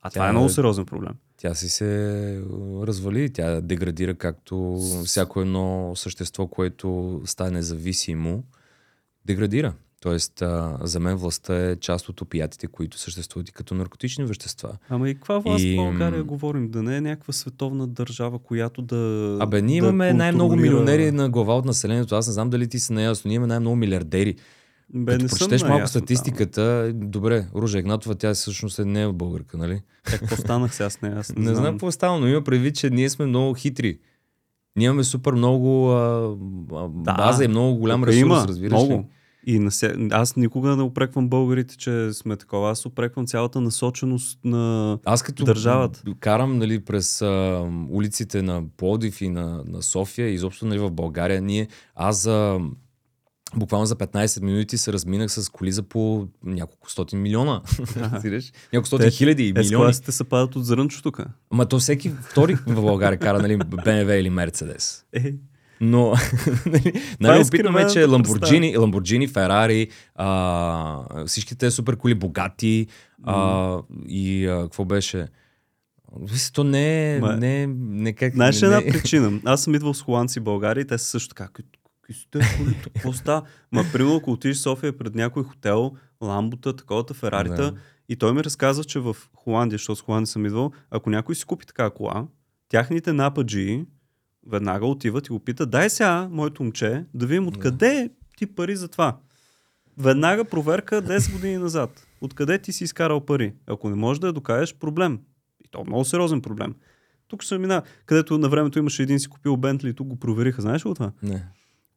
А 0.03 0.11
това 0.11 0.21
Тя 0.21 0.27
е 0.27 0.29
е- 0.29 0.33
много 0.33 0.49
сериозен 0.49 0.87
проблем. 0.87 1.13
Тя 1.41 1.55
си 1.55 1.69
се 1.69 2.43
развали, 2.83 3.33
тя 3.33 3.61
деградира 3.61 4.15
както 4.15 4.79
всяко 5.05 5.41
едно 5.41 5.93
същество, 5.97 6.47
което 6.47 7.21
стане 7.25 7.51
независимо, 7.51 8.45
деградира. 9.27 9.73
Тоест, 10.01 10.43
а, 10.43 10.79
за 10.83 11.01
мен 11.01 11.17
властта 11.17 11.71
е 11.71 11.77
част 11.77 12.09
от 12.09 12.21
опиятите, 12.21 12.67
които 12.67 12.99
съществуват 12.99 13.49
и 13.49 13.53
като 13.53 13.75
наркотични 13.75 14.25
вещества. 14.25 14.77
Ама 14.89 15.11
и 15.11 15.15
каква 15.15 15.39
власт 15.39 15.65
И, 15.65 15.73
в 15.73 15.77
България 15.77 16.25
говорим? 16.25 16.71
Да 16.71 16.83
не 16.83 16.97
е 16.97 17.01
някаква 17.01 17.33
световна 17.33 17.87
държава, 17.87 18.39
която 18.39 18.83
да. 18.83 19.37
Абе, 19.41 19.63
ние 19.63 19.81
да 19.81 19.87
имаме 19.87 20.13
най-много 20.13 20.55
контролира- 20.55 20.63
милионери 20.63 21.13
на 21.13 21.29
глава 21.31 21.57
от 21.57 21.65
населението. 21.65 22.15
Аз 22.15 22.27
не 22.27 22.33
знам 22.33 22.51
дали 22.51 22.69
ти 22.69 22.79
си 22.81 22.93
наясно. 22.93 23.29
Ние 23.29 23.37
имаме 23.37 23.49
най-много 23.49 23.77
милиардери. 23.77 24.37
Бе, 24.95 25.13
Като 25.13 25.23
не 25.23 25.29
прочетеш 25.29 25.63
малко 25.63 25.79
там. 25.79 25.87
статистиката, 25.87 26.93
добре, 26.95 27.47
Ружа 27.55 27.79
Игнатова, 27.79 28.15
тя 28.15 28.35
всъщност 28.35 28.79
е 28.79 28.85
не 28.85 29.03
е 29.03 29.13
българка, 29.13 29.57
нали? 29.57 29.81
Какво 30.05 30.37
станах 30.37 30.75
сега 30.75 30.91
с 30.91 31.01
нея? 31.01 31.17
Аз 31.19 31.35
не, 31.37 31.45
Не 31.51 31.55
знам 31.55 31.75
какво 31.75 31.91
става, 31.91 32.21
но 32.21 32.27
има 32.27 32.45
предвид, 32.45 32.75
че 32.75 32.91
ние 32.91 33.11
сме 33.11 33.27
много 33.27 33.55
хитри. 33.55 33.99
Ние 34.77 34.87
имаме 34.87 35.05
супер 35.05 35.33
много 35.33 35.91
а, 35.91 36.37
а, 36.73 36.89
база 36.89 37.45
и 37.45 37.49
много 37.49 37.79
голям 37.79 38.05
ресурс, 38.05 38.21
има, 38.21 38.45
разбираш 38.49 38.73
много. 38.73 38.93
ли? 38.93 39.05
И 39.47 39.59
насе... 39.59 39.95
аз 40.11 40.37
никога 40.37 40.77
не 40.77 40.83
опреквам 40.83 41.29
българите, 41.29 41.77
че 41.77 42.13
сме 42.13 42.37
такова. 42.37 42.71
Аз 42.71 42.87
опреквам 42.87 43.27
цялата 43.27 43.61
насоченост 43.61 44.39
на... 44.45 44.99
Аз 45.05 45.23
като 45.23 45.45
Държавата. 45.45 46.03
карам 46.21 46.59
нали, 46.59 46.85
през 46.85 47.23
а, 47.23 47.67
улиците 47.91 48.43
на 48.43 48.63
Плодив 48.77 49.21
и 49.21 49.29
на, 49.29 49.63
на 49.67 49.83
София, 49.83 50.29
изобщо 50.29 50.67
нали, 50.67 50.79
в 50.79 50.91
България, 50.91 51.41
ние, 51.41 51.69
аз 51.95 52.23
за 52.23 52.61
буквално 53.57 53.87
за 53.87 53.97
15 53.97 54.43
минути 54.43 54.79
се 54.79 54.93
разминах 54.93 55.33
с 55.33 55.49
коли 55.49 55.73
за 55.73 55.83
по 55.83 56.29
няколко 56.45 56.91
стотин 56.91 57.23
милиона. 57.23 57.63
Няколко 58.73 58.87
стотин 58.87 59.07
Те- 59.07 59.11
хиляди 59.11 59.49
и 59.49 59.53
милиони. 59.53 59.91
Ес-класите 59.91 60.13
се 60.13 60.25
падат 60.25 60.57
от 60.57 60.65
зрънчо 60.67 61.03
тук. 61.03 61.21
Ама 61.51 61.67
то 61.67 61.79
всеки 61.79 62.11
втори 62.31 62.55
в 62.55 62.75
България 62.75 63.19
кара 63.19 63.43
нали, 63.43 63.59
BMW 63.59 64.13
или 64.13 64.31
Мерцедес. 64.31 65.05
Е, 65.13 65.35
Но 65.81 66.15
нали, 66.67 66.89
е 66.89 66.93
най-любопитно 67.21 67.73
ме, 67.73 67.87
че 67.87 68.05
Ламборджини, 68.05 68.77
Ламборджини, 68.77 69.29
Ферари, 69.29 69.89
а, 70.15 71.27
всички 71.27 71.57
те 71.57 71.71
супер 71.71 71.97
коли, 71.97 72.15
богати 72.15 72.87
а, 73.25 73.79
и 74.09 74.47
а, 74.47 74.63
какво 74.63 74.85
беше? 74.85 75.27
То 76.53 76.65
не 76.65 77.15
е, 77.17 77.21
Ма- 77.21 77.37
не, 77.39 77.63
е- 77.63 77.67
не 77.79 78.13
как... 78.13 78.35
Знаеш 78.35 78.63
не, 78.63 78.69
една 78.69 78.81
причина. 78.93 79.41
Аз 79.45 79.63
съм 79.63 79.75
идвал 79.75 79.95
с 79.95 80.03
холандци 80.03 80.41
в 80.41 80.43
България 80.43 80.83
и 80.83 80.87
те 80.87 80.99
са 80.99 81.05
също 81.05 81.29
така. 81.29 81.49
«Какви- 82.11 82.27
какви 82.31 82.45
са 82.45 82.55
тези 82.55 82.65
коли? 82.65 82.83
Какво 82.85 83.13
става? 83.13 83.43
Ма, 83.73 83.85
примерно, 83.93 84.17
ако 84.17 84.31
отидеш 84.33 84.57
в 84.57 84.63
София 84.63 84.99
пред 84.99 85.15
някой 85.15 85.43
хотел, 85.45 85.93
ламбота, 86.21 86.77
таковата, 86.77 87.15
Ферарита, 87.15 87.73
Да. 87.73 87.75
и 88.09 88.17
той 88.17 88.33
ми 88.33 88.45
разказва, 88.45 88.85
че 88.85 88.99
в 88.99 89.17
Холандия, 89.35 89.75
защото 89.75 89.97
с 89.97 90.03
Холандия 90.03 90.27
съм 90.27 90.47
идвал, 90.47 90.73
ако 90.91 91.11
някой 91.11 91.35
си 91.35 91.45
купи 91.45 91.67
така 91.67 91.91
кола, 91.91 92.27
тяхните 92.69 93.13
нападжи 93.13 93.85
веднага 94.47 94.87
отиват 94.87 95.27
и 95.27 95.31
го 95.31 95.39
питат, 95.41 95.71
дай 95.71 95.91
сега, 95.91 96.29
моето 96.31 96.63
момче, 96.63 97.05
да 97.15 97.27
видим 97.27 97.47
откъде 97.47 98.11
ти 98.37 98.47
пари 98.47 98.77
за 98.77 98.89
това. 98.89 99.19
Веднага 99.99 100.45
проверка 100.45 101.03
10 101.03 101.33
години 101.33 101.59
назад. 101.59 102.07
Откъде 102.21 102.59
ти 102.59 102.73
си 102.73 102.85
изкарал 102.85 103.21
пари? 103.21 103.55
Ако 103.67 103.89
не 103.89 103.97
можеш 103.97 104.19
да 104.21 104.27
я 104.27 104.33
докажеш, 104.33 104.75
проблем. 104.75 105.21
И 105.65 105.69
то 105.71 105.81
е 105.81 105.85
много 105.87 106.05
сериозен 106.05 106.43
проблем. 106.43 106.75
Тук 107.29 107.43
ще 107.43 107.59
мина, 107.59 107.83
където 108.07 108.39
на 108.39 108.49
времето 108.49 108.79
имаше 108.79 109.03
един 109.03 109.21
си 109.21 109.29
купил 109.29 109.57
Бентли 109.57 109.89
и 109.89 109.95
тук 109.95 110.07
го 110.09 110.17
провериха. 110.17 110.63
Знаеш 110.63 110.87
ли 110.87 110.95
това? 110.95 111.13
не. 111.23 111.49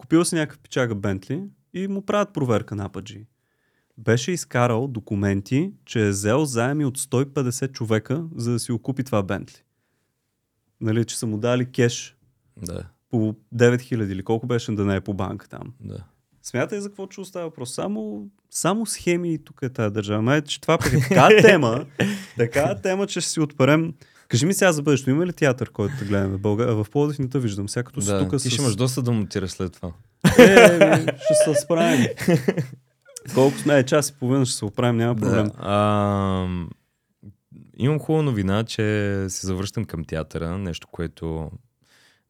Купил 0.04 0.26
си 0.26 0.36
някакъв 0.36 0.60
печага 0.60 0.96
Бентли 0.96 1.44
и 1.74 1.88
му 1.88 2.06
правят 2.06 2.34
проверка 2.34 2.76
на 2.76 2.86
Ападжи. 2.86 3.26
Беше 3.98 4.32
изкарал 4.32 4.88
документи, 4.88 5.74
че 5.86 6.06
е 6.06 6.10
взел 6.10 6.46
заеми 6.46 6.86
от 6.86 6.98
150 6.98 7.72
човека, 7.72 8.26
за 8.36 8.52
да 8.52 8.60
си 8.60 8.72
го 8.72 8.80
купи 8.80 9.04
това 9.04 9.24
Бентли. 9.24 9.64
Нали, 10.82 11.06
че 11.06 11.18
са 11.18 11.28
му 11.28 11.38
дали 11.38 11.72
кеш 11.72 12.18
Да, 12.58 12.84
по 13.10 13.36
9000 13.56 14.12
или 14.12 14.24
колко 14.24 14.48
беше 14.48 14.72
да 14.72 14.86
не 14.86 14.96
е 14.96 15.02
по 15.02 15.14
банка 15.14 15.50
там. 15.50 15.74
да. 15.80 16.04
Смятай 16.42 16.80
за 16.80 16.90
какво 16.90 17.08
че 17.08 17.22
остава 17.22 17.46
въпрос. 17.46 17.74
Само, 17.74 18.28
само 18.50 18.86
схеми 18.86 19.44
тук 19.44 19.60
е 19.62 19.70
тази 19.70 19.94
държава. 19.94 20.22
Май, 20.22 20.42
че 20.42 20.62
това 20.62 20.78
пък 20.78 20.94
е 20.94 21.00
така 21.00 21.30
тема, 21.42 21.86
така 22.38 22.76
тема, 22.76 23.08
че 23.08 23.22
ще 23.22 23.30
си 23.30 23.40
отперем. 23.40 23.94
Кажи 24.28 24.46
ми 24.46 24.54
сега 24.54 24.72
за 24.72 24.82
бъдещето, 24.82 25.10
има 25.10 25.26
ли 25.26 25.34
театър, 25.34 25.70
който 25.70 25.96
да 26.00 26.06
гледаме? 26.06 26.38
В, 26.38 26.40
България, 26.40 26.76
в 26.76 26.86
Пловдив 26.92 27.20
не 27.20 27.30
те 27.30 27.40
виждам. 27.40 27.70
Сега 27.70 27.84
като 27.84 28.02
си 28.02 28.08
да. 28.08 28.20
тук 28.20 28.32
Ти 28.32 28.50
с... 28.50 28.50
ще 28.50 28.62
имаш 28.62 28.76
доста 28.76 29.02
да 29.02 29.12
монтираш 29.12 29.52
след 29.52 29.74
това. 29.74 29.92
Е, 30.40 30.98
ми, 30.98 31.08
ще 31.22 31.34
се 31.34 31.62
справим. 31.62 32.08
Колко 33.34 33.58
сме, 33.58 33.84
час 33.84 34.10
и 34.10 34.14
половина 34.14 34.46
ще 34.46 34.56
се 34.56 34.66
оправим, 34.66 34.98
няма 34.98 35.16
проблем. 35.16 35.46
Да. 35.46 35.54
А, 35.58 36.48
имам 37.78 38.00
хубава 38.00 38.24
новина, 38.24 38.64
че 38.64 38.84
се 39.30 39.48
завръщам 39.48 39.86
към 39.86 40.06
театъра, 40.06 40.58
нещо, 40.58 40.88
което 40.92 41.52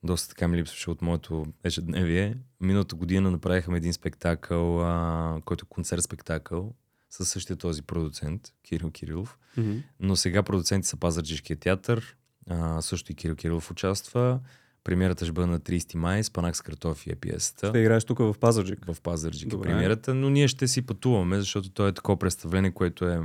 доста 0.03 0.29
така 0.29 0.47
ми 0.47 0.57
липсваше 0.57 0.89
от 0.89 1.01
моето 1.01 1.45
ежедневие. 1.63 2.35
Миналата 2.61 2.95
година 2.95 3.31
направихме 3.31 3.77
един 3.77 3.93
спектакъл, 3.93 4.81
а, 4.81 5.37
който 5.45 5.65
е 5.65 5.69
концерт-спектакъл, 5.69 6.73
със 7.13 7.29
същия 7.29 7.55
този 7.55 7.81
продуцент, 7.81 8.41
Кирил 8.63 8.91
Кирилов. 8.91 9.37
Мгм. 9.57 9.77
Но 9.99 10.15
сега 10.15 10.43
продуценти 10.43 10.87
са 10.87 10.97
Пазарджишкия 10.97 11.57
театър, 11.57 12.15
а, 12.49 12.81
също 12.81 13.11
и 13.11 13.15
Кирил 13.15 13.35
Кирилов 13.35 13.71
участва. 13.71 14.39
Премиерата 14.83 15.25
ще 15.25 15.31
бъде 15.31 15.47
на 15.47 15.59
30 15.59 15.95
май, 15.95 16.23
Спанак 16.23 16.55
с 16.55 16.61
картофи 16.61 17.11
е 17.11 17.15
пиесата. 17.15 17.67
Ще 17.67 17.79
играеш 17.79 18.03
тук 18.03 18.19
в 18.19 18.35
Пазарджик. 18.39 18.85
В 18.93 19.01
Пазарджик 19.01 19.53
е 19.53 19.61
премиерата, 19.61 20.13
но 20.13 20.29
ние 20.29 20.47
ще 20.47 20.67
си 20.67 20.81
пътуваме, 20.81 21.39
защото 21.39 21.69
то 21.69 21.87
е 21.87 21.91
такова 21.91 22.19
представление, 22.19 22.71
което 22.71 23.05
е... 23.05 23.21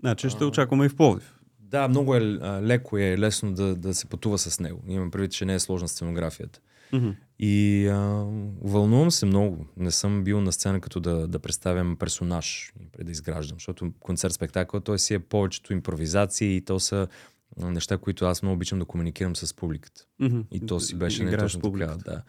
Значи 0.00 0.30
ще 0.30 0.44
очакваме 0.44 0.84
и 0.84 0.88
в 0.88 0.96
Пловдив. 0.96 1.38
Да, 1.58 1.88
много 1.88 2.14
е 2.14 2.18
а, 2.18 2.62
леко 2.62 2.98
и 2.98 3.04
е 3.04 3.18
лесно 3.18 3.54
да, 3.54 3.74
да 3.74 3.94
се 3.94 4.06
пътува 4.06 4.38
с 4.38 4.60
него. 4.60 4.82
Имам 4.88 5.10
предвид, 5.10 5.32
че 5.32 5.44
не 5.44 5.54
е 5.54 5.60
сложна 5.60 5.88
сценографията. 5.88 6.60
Мгм. 6.92 7.10
И 7.38 7.86
а, 7.86 8.26
вълнувам 8.62 9.10
се 9.10 9.26
много. 9.26 9.66
Не 9.76 9.90
съм 9.90 10.24
бил 10.24 10.40
на 10.40 10.52
сцена 10.52 10.80
като 10.80 11.00
да, 11.00 11.28
да 11.28 11.38
представям 11.38 11.96
персонаж, 11.96 12.72
преди 12.92 13.04
да 13.04 13.12
изграждам, 13.12 13.56
защото 13.56 13.92
концерт-спектакъл, 14.00 14.80
той 14.80 14.98
си 14.98 15.14
е 15.14 15.18
повечето 15.18 15.72
импровизации 15.72 16.56
и 16.56 16.60
то 16.60 16.80
са 16.80 17.08
неща, 17.56 17.98
които 17.98 18.24
аз 18.24 18.42
много 18.42 18.54
обичам 18.54 18.78
да 18.78 18.84
комуникирам 18.84 19.36
с 19.36 19.54
публиката. 19.54 20.04
Мгм. 20.20 20.40
И 20.50 20.66
то 20.66 20.80
си 20.80 20.96
беше 20.96 21.22
не 21.22 21.30
Играеш 21.30 21.52
точно 21.52 21.72
така. 21.72 21.96
Да. 22.04 22.22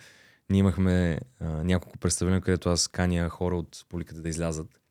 Ние 0.50 0.60
имахме 0.60 1.20
а, 1.40 1.64
няколко 1.64 1.98
представления, 1.98 2.42
където 2.42 2.70
аз 2.70 2.88
каня 2.88 3.30
хора 3.30 3.58
от 3.58 3.86
публиката 3.90 4.22
да 4.22 4.30
излязат. 4.30 4.82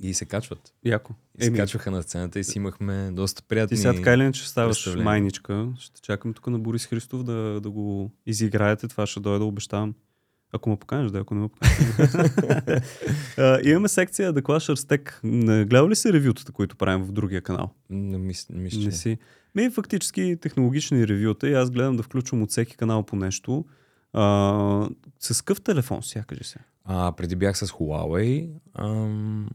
И 0.00 0.14
се 0.14 0.24
качват. 0.24 0.74
Яко. 0.84 1.14
И 1.38 1.42
се 1.42 1.48
Еми, 1.48 1.58
качваха 1.58 1.90
на 1.90 2.02
сцената 2.02 2.38
и 2.38 2.44
си 2.44 2.58
имахме 2.58 3.10
доста 3.12 3.42
приятни... 3.42 3.76
Ти 3.76 3.80
сега 3.80 3.94
така 3.94 4.14
или 4.14 4.22
иначе 4.22 4.48
ставаш 4.48 4.76
представления. 4.76 5.04
майничка. 5.04 5.68
Ще 5.78 6.00
чакам 6.00 6.34
тук 6.34 6.46
на 6.46 6.58
Борис 6.58 6.86
Христов 6.86 7.22
да, 7.22 7.60
да 7.60 7.70
го 7.70 8.10
изиграете. 8.26 8.88
Това 8.88 9.06
ще 9.06 9.20
дойда, 9.20 9.44
обещавам. 9.44 9.94
Ако 10.52 10.70
ме 10.70 10.76
поканеш, 10.76 11.10
да, 11.10 11.18
ако 11.18 11.34
не 11.34 11.40
ме 11.40 11.48
поканеш. 11.48 11.76
А, 13.38 13.60
Имаме 13.64 13.88
секция 13.88 14.34
The 14.34 14.42
Clashers 14.42 14.74
Tech. 14.74 15.10
Не 15.24 15.64
Гледал 15.64 15.88
ли 15.88 15.96
си 15.96 16.12
ревютата, 16.12 16.52
които 16.52 16.76
правим 16.76 17.04
в 17.04 17.12
другия 17.12 17.42
канал? 17.42 17.70
Не 17.90 18.18
мис, 18.18 18.46
мисля, 18.50 18.78
Не 18.78 18.84
че... 18.84 18.92
си. 18.92 19.18
Ми, 19.54 19.70
фактически 19.70 20.36
технологични 20.40 21.08
ревюта 21.08 21.48
и 21.48 21.54
аз 21.54 21.70
гледам 21.70 21.96
да 21.96 22.02
включвам 22.02 22.42
от 22.42 22.50
всеки 22.50 22.76
канал 22.76 23.02
по 23.02 23.16
нещо. 23.16 23.64
А, 24.12 24.88
с 25.20 25.42
къв 25.44 25.60
телефон, 25.60 26.02
сега 26.02 26.24
кажи 26.24 26.44
се. 26.44 26.58
А, 26.84 27.12
преди 27.12 27.36
бях 27.36 27.58
с 27.58 27.66
Huawei, 27.66 28.50
ам, 28.74 29.48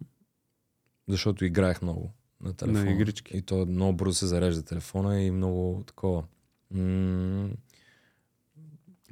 защото 1.11 1.45
играех 1.45 1.81
много 1.81 2.11
на 2.43 2.53
телефона. 2.53 2.85
На 2.85 2.91
игрички. 2.91 3.37
И 3.37 3.41
то 3.41 3.65
много 3.65 3.93
бързо 3.93 4.13
се 4.13 4.27
зарежда 4.27 4.63
телефона 4.63 5.21
и 5.21 5.31
много 5.31 5.83
такова. 5.87 6.23
М- 6.71 7.49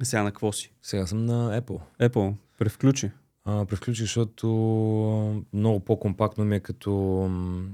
Сега 0.02 0.22
на 0.22 0.30
какво 0.30 0.52
си? 0.52 0.72
сега 0.82 1.06
съм 1.06 1.24
на 1.26 1.60
Apple. 1.60 1.80
Apple, 2.00 2.34
превключи. 2.58 3.10
А, 3.44 3.64
превключих, 3.64 4.04
защото 4.04 4.46
много 5.52 5.80
по-компактно 5.80 6.44
ми 6.44 6.56
е 6.56 6.60
като 6.60 6.90
м, 7.30 7.68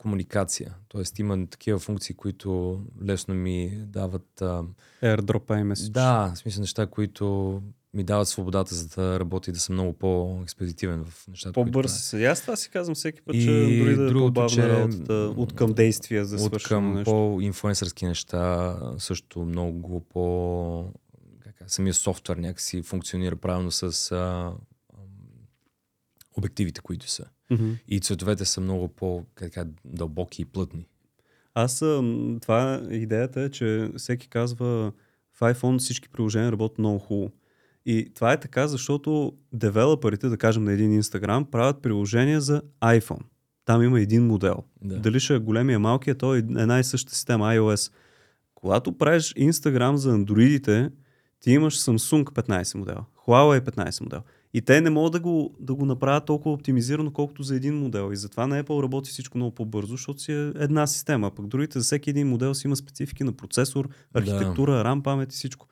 комуникация. 0.00 0.74
Тоест 0.88 1.18
има 1.18 1.46
такива 1.46 1.78
функции, 1.78 2.14
които 2.14 2.80
лесно 3.02 3.34
ми 3.34 3.68
дават... 3.86 4.42
А, 4.42 4.64
AirDrop 5.02 5.44
iMessage. 5.62 5.90
да, 5.90 6.32
в 6.34 6.38
смисъл 6.38 6.60
неща, 6.60 6.86
които 6.86 7.62
ми 7.94 8.04
дават 8.04 8.28
свободата 8.28 8.74
за 8.74 8.88
да 8.88 9.20
работя 9.20 9.50
и 9.50 9.54
да 9.54 9.60
съм 9.60 9.72
много 9.74 9.92
по-експедитивен 9.92 11.04
в 11.04 11.28
нещата. 11.28 11.52
По-бърз. 11.52 12.12
И 12.12 12.24
аз 12.24 12.40
това 12.40 12.56
си 12.56 12.70
казвам 12.70 12.94
всеки 12.94 13.22
път, 13.22 13.34
И 13.36 13.40
че 13.40 13.46
дори 13.78 13.96
да 13.96 14.02
е 14.02 14.06
другото, 14.06 14.26
по-бавна 14.26 14.48
че- 14.48 14.68
работата, 14.68 15.14
от 15.36 15.52
към 15.52 15.72
действия 15.72 16.24
за. 16.24 16.46
От 16.46 16.62
към 16.62 16.94
нещо. 16.94 17.10
по-инфлуенсърски 17.10 18.04
неща, 18.06 18.76
също 18.98 19.40
много 19.40 20.00
по... 20.00 20.92
Как, 21.40 21.54
кажа, 21.58 21.70
самия 21.70 21.94
софтуер 21.94 22.36
някакси 22.36 22.82
функционира 22.82 23.36
правилно 23.36 23.70
с 23.70 24.12
а, 24.12 24.52
обективите, 26.36 26.80
които 26.80 27.10
са. 27.10 27.24
Мгм. 27.50 27.70
И 27.88 28.00
цветовете 28.00 28.44
са 28.44 28.60
много 28.60 28.88
по 28.88 29.24
как 29.34 29.52
кажа, 29.52 29.66
дълбоки 29.84 30.42
и 30.42 30.44
плътни. 30.44 30.86
Аз 31.54 31.78
това 32.40 32.82
идеята 32.90 33.40
е, 33.40 33.50
че 33.50 33.90
всеки 33.96 34.28
казва 34.28 34.92
в 35.34 35.40
iPhone 35.40 35.78
всички 35.78 36.08
приложения 36.08 36.52
работят 36.52 36.78
много 36.78 36.98
хубаво. 36.98 37.32
И 37.90 38.08
това 38.14 38.32
е 38.32 38.40
така, 38.40 38.68
защото 38.68 39.32
девелоперите, 39.52 40.28
да 40.28 40.36
кажем 40.36 40.64
на 40.64 40.72
един 40.72 41.02
Instagram, 41.02 41.44
правят 41.44 41.82
приложения 41.82 42.40
за 42.40 42.62
iPhone. 42.82 43.22
Там 43.64 43.82
има 43.82 44.00
един 44.00 44.26
модел. 44.26 44.56
Да. 44.82 44.98
Дали 44.98 45.20
ще 45.20 45.34
е 45.34 45.38
големия, 45.38 45.78
малкия, 45.78 46.14
то 46.14 46.34
е 46.34 46.38
една 46.38 46.78
и 46.78 46.84
съща 46.84 47.14
система 47.14 47.44
iOS. 47.44 47.92
Когато 48.54 48.98
правиш 48.98 49.34
Instagram 49.34 49.94
за 49.94 50.10
андроидите, 50.10 50.90
ти 51.40 51.50
имаш 51.50 51.78
Samsung 51.78 52.24
15 52.24 52.78
модела, 52.78 53.04
Huawei 53.26 53.60
15 53.60 54.00
модел. 54.00 54.20
И 54.54 54.62
те 54.62 54.80
не 54.80 54.90
могат 54.90 55.12
да 55.12 55.20
го, 55.20 55.56
да 55.60 55.74
го 55.74 55.84
направят 55.84 56.26
толкова 56.26 56.52
оптимизирано, 56.52 57.12
колкото 57.12 57.42
за 57.42 57.56
един 57.56 57.74
модел. 57.74 58.12
И 58.12 58.16
затова 58.16 58.46
на 58.46 58.64
Apple 58.64 58.82
работи 58.82 59.10
всичко 59.10 59.38
много 59.38 59.54
по-бързо, 59.54 59.90
защото 59.90 60.20
си 60.20 60.32
е 60.32 60.52
една 60.56 60.86
система. 60.86 61.30
Пък 61.30 61.46
другите 61.46 61.78
за 61.78 61.84
всеки 61.84 62.10
един 62.10 62.28
модел 62.28 62.54
си 62.54 62.66
има 62.66 62.76
специфики 62.76 63.24
на 63.24 63.32
процесор, 63.32 63.88
архитектура, 64.14 64.84
RAM, 64.84 65.02
памет 65.02 65.32
и 65.32 65.36
всичко. 65.36 65.66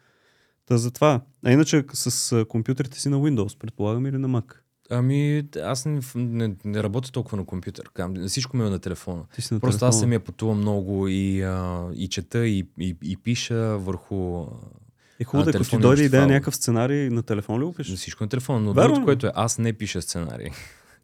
Та 0.69 0.79
затова. 0.79 1.21
А 1.45 1.53
иначе 1.53 1.85
с 1.93 2.45
компютрите 2.49 3.01
си 3.01 3.09
на 3.09 3.17
Windows, 3.17 3.59
предполагам, 3.59 4.07
или 4.07 4.19
на 4.19 4.29
Mac? 4.29 4.55
Ами, 4.91 5.45
аз 5.63 5.85
не, 5.85 6.01
не, 6.15 6.55
не 6.65 6.83
работя 6.83 7.13
толкова 7.13 7.37
на 7.37 7.45
компютър. 7.45 7.91
Всичко 8.29 8.57
ми 8.57 8.67
е 8.67 8.71
на 8.71 8.79
телефона. 8.79 9.23
Ти 9.35 9.43
си 9.43 9.55
на 9.55 9.61
Просто 9.61 9.79
телефона. 9.79 9.89
аз 9.89 10.01
самия 10.01 10.21
пътувам 10.21 10.59
много 10.59 11.09
и, 11.09 11.43
а, 11.43 11.89
и 11.95 12.09
чета 12.09 12.47
и, 12.47 12.67
и, 12.81 12.97
и 13.03 13.17
пиша 13.17 13.79
върху 13.79 14.47
Е 15.21 15.25
хубаво, 15.25 15.51
да, 15.51 15.59
ако 15.59 15.69
ти 15.69 15.79
дойде 15.79 16.03
идея 16.03 16.27
някакъв 16.27 16.57
сценарий 16.57 17.11
на 17.11 17.23
телефон 17.23 17.61
ли 17.61 17.65
го 17.65 17.73
пишеш? 17.73 17.99
всичко 17.99 18.25
на 18.25 18.29
телефона. 18.29 18.61
Но 18.61 18.75
другото, 18.75 19.05
което 19.05 19.27
е, 19.27 19.33
аз 19.35 19.59
не 19.59 19.73
пиша 19.73 20.03
сценарий. 20.03 20.51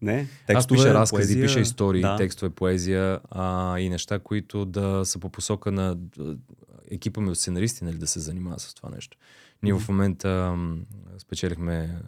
Не, 0.03 0.29
аз 0.49 0.67
пиша 0.67 0.95
разкази, 0.95 1.21
поезия, 1.21 1.47
пиша 1.47 1.61
истории, 1.61 2.01
да. 2.01 2.17
текстове, 2.17 2.51
поезия 2.51 3.21
а, 3.31 3.79
и 3.79 3.89
неща, 3.89 4.19
които 4.19 4.65
да 4.65 5.05
са 5.05 5.19
по 5.19 5.29
посока 5.29 5.73
на 5.73 5.97
екипа 6.91 7.21
ми 7.21 7.31
от 7.31 7.39
сценаристи, 7.39 7.85
нали, 7.85 7.97
да 7.97 8.07
се 8.07 8.21
занимава 8.21 8.61
с 8.61 8.75
това 8.75 8.91
нещо. 8.91 9.17
Ние 9.65 9.75
в 9.75 9.89
момента 9.89 10.57
спечелихме 11.19 11.99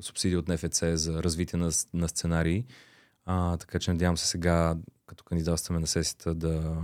субсидия 0.00 0.38
от 0.38 0.48
НФЦ 0.48 0.82
за 0.92 1.22
развитие 1.22 1.58
на, 1.58 1.70
на 1.94 2.08
сценарии, 2.08 2.64
а, 3.24 3.56
така 3.56 3.78
че 3.78 3.90
надявам 3.90 4.16
се 4.16 4.26
сега, 4.26 4.76
като 5.06 5.24
кандидатстваме 5.24 5.80
на 5.80 5.86
сесията, 5.86 6.34
да 6.34 6.76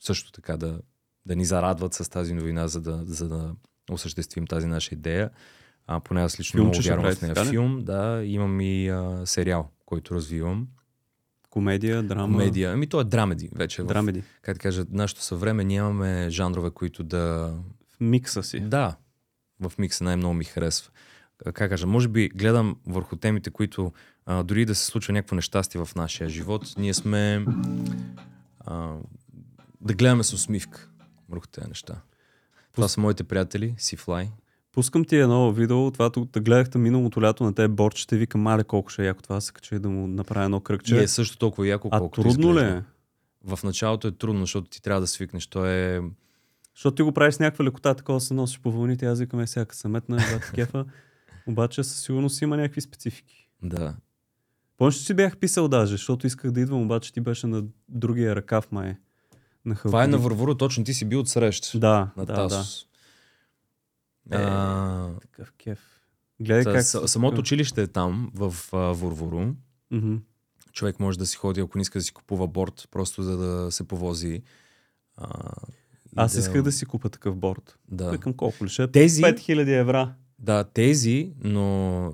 също 0.00 0.32
така 0.32 0.56
да, 0.56 0.80
да 1.26 1.36
ни 1.36 1.44
зарадват 1.44 1.94
с 1.94 2.10
тази 2.10 2.34
новина, 2.34 2.68
за 2.68 2.80
да, 2.80 3.02
за 3.04 3.28
да 3.28 3.54
осъществим 3.90 4.46
тази 4.46 4.66
наша 4.66 4.94
идея. 4.94 5.30
А, 5.86 6.00
поне 6.00 6.22
аз 6.22 6.40
лично 6.40 6.58
Филмче 6.58 6.80
много 6.80 7.02
вярвам 7.02 7.16
в 7.16 7.22
нея. 7.22 7.34
така? 7.34 7.50
Филм, 7.50 7.84
да, 7.84 8.22
имам 8.24 8.60
и 8.60 8.88
а, 8.88 9.22
сериал, 9.26 9.70
който 9.84 10.14
развивам. 10.14 10.68
Комедия, 11.50 12.02
драма. 12.02 12.38
Комедия. 12.38 12.72
Ами 12.72 12.86
то 12.86 13.00
е 13.00 13.04
драмеди 13.04 13.50
вече. 13.54 13.82
В, 13.82 13.86
Драмеди. 13.86 14.22
как 14.42 14.56
да 14.56 14.60
кажа, 14.60 14.84
нашето 14.90 15.22
съвреме 15.22 15.64
нямаме 15.64 16.30
жанрове, 16.30 16.70
които 16.70 17.02
да... 17.02 17.54
В 17.88 18.00
микса 18.00 18.42
си. 18.42 18.60
Да, 18.60 18.96
в 19.60 19.72
микса 19.78 20.04
най-много 20.04 20.34
ми 20.34 20.44
харесва. 20.44 20.90
А, 21.46 21.52
Как 21.52 21.70
кажа, 21.70 21.86
може 21.86 22.08
би 22.08 22.28
гледам 22.28 22.76
върху 22.86 23.16
темите, 23.16 23.50
които 23.50 23.92
а, 24.26 24.42
дори 24.42 24.64
да 24.64 24.74
се 24.74 24.86
случва 24.86 25.12
някакво 25.12 25.36
нещастие 25.36 25.84
в 25.84 25.94
нашия 25.96 26.28
живот, 26.28 26.74
ние 26.78 26.94
сме 26.94 27.44
а, 28.60 28.96
да 29.80 29.94
гледаме 29.94 30.24
с 30.24 30.32
усмивка 30.32 30.88
върху 31.28 31.46
тези 31.46 31.68
неща. 31.68 32.00
Това 32.72 32.88
са 32.88 33.00
моите 33.00 33.24
приятели, 33.24 33.74
Сифлай. 33.78 34.28
Пускам 34.72 35.04
ти 35.04 35.16
едно 35.16 35.52
видео, 35.52 35.90
това 35.90 36.10
тук 36.10 36.30
да 36.30 36.40
гледахте 36.40 36.78
миналото 36.78 37.22
лято 37.22 37.44
на 37.44 37.54
тези 37.54 37.68
борчета 37.68 38.16
и 38.16 38.18
викам, 38.18 38.40
мале 38.40 38.64
колко 38.64 38.90
ще 38.90 39.02
е 39.02 39.06
яко 39.06 39.22
това 39.22 39.40
се 39.40 39.52
кача 39.52 39.74
и 39.74 39.78
да 39.78 39.88
му 39.88 40.06
направя 40.06 40.44
едно 40.44 40.60
кръгче. 40.60 40.96
И 40.96 40.98
е 40.98 41.08
също 41.08 41.38
толкова 41.38 41.68
яко, 41.68 41.88
а 41.92 41.98
колкото 41.98 42.22
трудно 42.22 42.54
ли 42.54 42.60
е? 42.60 42.82
В 43.44 43.58
началото 43.64 44.08
е 44.08 44.12
трудно, 44.12 44.40
защото 44.40 44.68
ти 44.68 44.82
трябва 44.82 45.00
да 45.00 45.06
свикнеш. 45.06 45.46
То 45.46 45.66
е... 45.66 46.02
Защото 46.78 46.94
ти 46.94 47.02
го 47.02 47.12
правиш 47.12 47.34
с 47.34 47.38
някаква 47.38 47.64
лекота, 47.64 47.94
такова 47.94 48.20
се 48.20 48.34
носиш 48.34 48.60
по 48.60 48.72
вълните, 48.72 49.06
аз 49.06 49.18
викам, 49.18 49.40
е 49.40 49.46
сега 49.46 49.64
като 49.64 49.78
се 49.78 49.88
метна, 49.88 50.18
зад 50.18 50.50
кефа. 50.54 50.84
Обаче 51.46 51.84
със 51.84 52.02
сигурност 52.02 52.42
има 52.42 52.56
някакви 52.56 52.80
специфики. 52.80 53.48
Да. 53.62 53.96
Помниш, 54.76 54.94
че 54.94 55.04
си 55.04 55.14
бях 55.14 55.36
писал 55.36 55.68
даже, 55.68 55.90
защото 55.90 56.26
исках 56.26 56.50
да 56.50 56.60
идвам, 56.60 56.82
обаче 56.82 57.12
ти 57.12 57.20
беше 57.20 57.46
на 57.46 57.64
другия 57.88 58.36
ръкав 58.36 58.72
май. 58.72 58.96
На 59.64 59.74
Това 59.74 60.04
е 60.04 60.06
на. 60.06 60.18
Вървуро, 60.18 60.54
точно 60.54 60.84
ти 60.84 60.94
си 60.94 61.04
бил 61.04 61.20
отсрещ. 61.20 61.80
Да, 61.80 62.10
на 62.16 62.26
да, 62.26 62.32
да. 62.32 62.48
Тасос. 62.48 62.86
Е, 64.32 64.36
А, 64.36 65.10
Такъв 65.20 65.52
кеф. 65.52 65.80
Гледай 66.40 66.64
та, 66.64 66.72
как... 66.72 66.84
самото 66.84 67.40
училище 67.40 67.82
е 67.82 67.86
там, 67.86 68.30
в 68.34 68.54
Вурвуру. 68.72 69.54
Мгм. 69.90 70.16
Човек 70.72 71.00
може 71.00 71.18
да 71.18 71.26
си 71.26 71.36
ходи, 71.36 71.60
ако 71.60 71.78
не 71.78 71.82
иска 71.82 71.98
да 71.98 72.02
си 72.02 72.12
купува 72.12 72.48
борт, 72.48 72.88
просто 72.90 73.22
за 73.22 73.36
да 73.36 73.72
се 73.72 73.88
повози. 73.88 74.42
А, 75.16 75.52
Аз 76.16 76.34
исках 76.34 76.62
да 76.62 76.72
си 76.72 76.86
купа 76.86 77.08
такъв 77.08 77.36
борд. 77.36 77.78
Да. 77.90 78.10
Викам 78.10 78.32
колко 78.32 78.64
ли 78.64 78.68
ще? 78.68 78.86
Тези- 78.86 79.22
5000 79.22 79.80
евра. 79.80 80.12
да, 80.38 80.64
тези, 80.64 81.32
но 81.44 82.12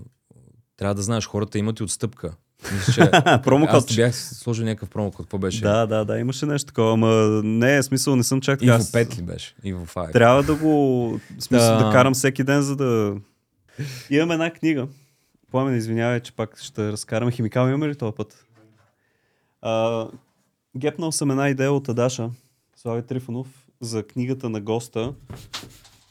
Трябва 0.76 0.94
да 0.94 1.02
знаеш, 1.02 1.26
хората 1.26 1.58
имат 1.58 1.80
и 1.80 1.82
отстъпка. 1.82 2.34
Мисля. 2.72 3.40
Промокод. 3.44 3.74
Аз 3.74 3.96
бях 3.96 4.16
сложил 4.16 4.64
някакъв 4.64 4.88
промокод. 4.88 5.26
Какво 5.26 5.38
беше? 5.38 5.60
Да, 5.60 5.86
да, 5.86 6.04
да, 6.04 6.18
имаше 6.18 6.46
нещо 6.46 6.66
такова, 6.66 6.92
ама 6.92 7.40
не, 7.44 7.82
смисъл, 7.82 8.16
не 8.16 8.22
съм 8.22 8.40
чак 8.40 8.58
така. 8.58 8.66
Иво 8.66 8.74
Аз 8.74 8.92
5 8.92 9.18
ли 9.18 9.22
беше? 9.22 9.54
Иво 9.64 9.86
5. 9.86 10.12
Трябва 10.12 10.42
да 10.42 10.54
го, 10.54 11.20
смисъл, 11.38 11.78
да. 11.78 11.84
Да. 11.84 11.92
карам 11.92 12.14
всеки 12.14 12.44
ден, 12.44 12.62
за 12.62 12.76
да... 12.76 13.16
Имам 14.10 14.30
една 14.30 14.50
книга. 14.50 14.88
Пламен, 15.50 15.76
извинявай, 15.76 16.20
че 16.20 16.32
пак 16.32 16.58
ще 16.58 16.92
разкарам 16.92 17.30
химикал. 17.30 17.68
Имаме 17.68 17.88
ли 17.88 17.94
този 17.94 18.14
път? 18.16 18.46
А, 19.62 20.06
гепнал 20.76 21.12
съм 21.12 21.30
една 21.30 21.48
идея 21.48 21.72
от 21.72 21.88
Адаша, 21.88 22.30
Слави 22.76 23.02
Трифонов, 23.02 23.63
за 23.84 24.06
книгата 24.06 24.48
на 24.48 24.60
госта. 24.60 25.14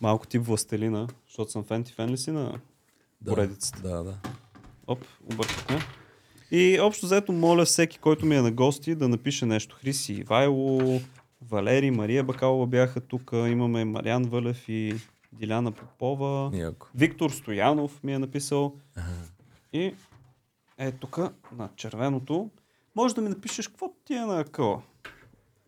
Малко 0.02 0.28
тип 0.28 0.46
Властелина, 0.46 1.08
защото 1.28 1.52
съм 1.52 1.64
фен. 1.64 1.84
Ти 1.84 1.94
фен 1.94 2.10
ли 2.10 2.18
си 2.18 2.32
на 2.32 2.60
поредицата? 3.26 3.82
Да, 3.82 4.04
да. 4.04 4.18
Оп, 4.88 5.06
объркахме. 5.34 5.80
И 6.52 6.80
общо 6.80 7.06
взето 7.06 7.32
моля 7.32 7.66
всеки, 7.66 7.98
който 7.98 8.26
ми 8.26 8.36
е 8.36 8.42
на 8.42 8.52
гости, 8.52 8.96
да 8.96 9.08
напише 9.08 9.46
нещо. 9.46 9.76
Хриси 9.76 10.14
Ивайло, 10.14 11.00
Валери, 11.42 11.92
Мария 11.92 12.24
Бакалова 12.24 12.68
бяха 12.68 13.02
тук. 13.02 13.30
Имаме 13.34 13.86
Мариан 13.86 14.24
Вълев 14.24 14.70
и 14.70 14.96
Диляна 15.34 15.72
Попова. 15.72 16.58
Яко. 16.58 16.88
Виктор 16.96 17.30
Стоянов 17.30 18.04
ми 18.04 18.14
е 18.14 18.20
написал. 18.20 18.76
И 19.74 19.94
е 20.78 20.92
тук 20.92 21.18
на 21.58 21.70
червеното. 21.76 22.50
Може 22.96 23.16
да 23.16 23.22
ми 23.22 23.30
напишеш 23.30 23.68
какво 23.68 23.94
ти 24.06 24.14
е 24.14 24.22
на 24.22 24.40
акъла. 24.40 24.82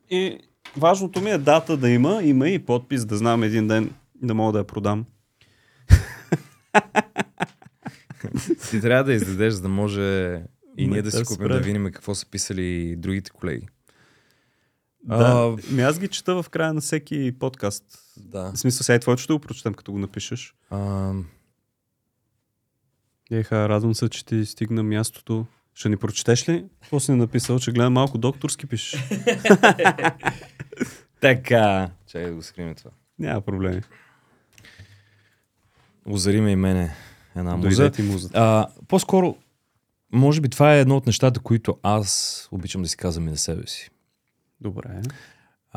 И 0.09 0.39
важното 0.77 1.21
ми 1.21 1.31
е 1.31 1.37
дата 1.37 1.77
да 1.77 1.89
има, 1.89 2.23
има 2.23 2.49
и 2.49 2.65
подпис, 2.65 3.05
да 3.05 3.17
знам 3.17 3.43
един 3.43 3.67
ден 3.67 3.93
да 4.21 4.33
мога 4.33 4.51
да 4.51 4.57
я 4.57 4.67
продам. 4.67 5.05
Ти 8.69 8.81
трябва 8.81 9.03
да 9.03 9.13
издадеш, 9.13 9.53
за 9.53 9.61
да 9.61 9.69
може 9.69 10.01
и 10.77 10.87
ние 10.87 11.01
да 11.01 11.11
си 11.11 11.25
купим 11.25 11.47
да 11.47 11.59
видим 11.59 11.91
какво 11.91 12.15
са 12.15 12.25
писали 12.25 12.95
другите 12.95 13.31
колеги. 13.31 13.67
Да, 15.03 15.55
ми 15.71 15.81
аз 15.81 15.99
ги 15.99 16.07
чета 16.07 16.43
в 16.43 16.49
края 16.49 16.73
на 16.73 16.81
всеки 16.81 17.35
подкаст. 17.39 17.83
Да. 18.17 18.51
В 18.51 18.57
смисъл, 18.57 18.83
сега 18.83 18.95
и 18.95 18.99
твоето 18.99 19.21
ще 19.21 19.33
го 19.33 19.39
прочетем, 19.39 19.73
като 19.73 19.91
го 19.91 19.99
напишеш. 19.99 20.55
А, 20.69 21.13
Еха, 23.31 23.69
радвам 23.69 23.95
се, 23.95 24.09
че 24.09 24.25
ти 24.25 24.45
стигна 24.45 24.83
мястото. 24.83 25.45
Ще 25.75 25.89
ни 25.89 25.97
прочетеш 25.97 26.49
ли? 26.49 26.65
Какво 26.81 26.99
си 26.99 27.11
написал? 27.11 27.59
Че 27.59 27.71
гледам 27.71 27.93
малко 27.93 28.17
докторски 28.17 28.67
пишеш. 28.67 29.03
така. 31.21 31.89
Чакай 32.07 32.29
да 32.29 32.35
го 32.35 32.41
скрием 32.41 32.75
това. 32.75 32.91
Няма 33.19 33.41
проблеми. 33.41 33.81
Озари 36.05 36.41
ме 36.41 36.51
и 36.51 36.55
мене 36.55 36.95
една 37.35 37.57
муза. 37.57 37.69
Дойде 37.69 37.91
ти 37.91 38.01
музата. 38.01 38.39
А, 38.39 38.67
по-скоро, 38.87 39.35
може 40.13 40.41
би 40.41 40.49
това 40.49 40.75
е 40.75 40.79
едно 40.79 40.97
от 40.97 41.05
нещата, 41.05 41.39
които 41.39 41.77
аз 41.83 42.47
обичам 42.51 42.81
да 42.81 42.87
си 42.87 42.97
казвам 42.97 43.27
и 43.27 43.31
на 43.31 43.37
себе 43.37 43.67
си. 43.67 43.89
Добре. 44.61 45.01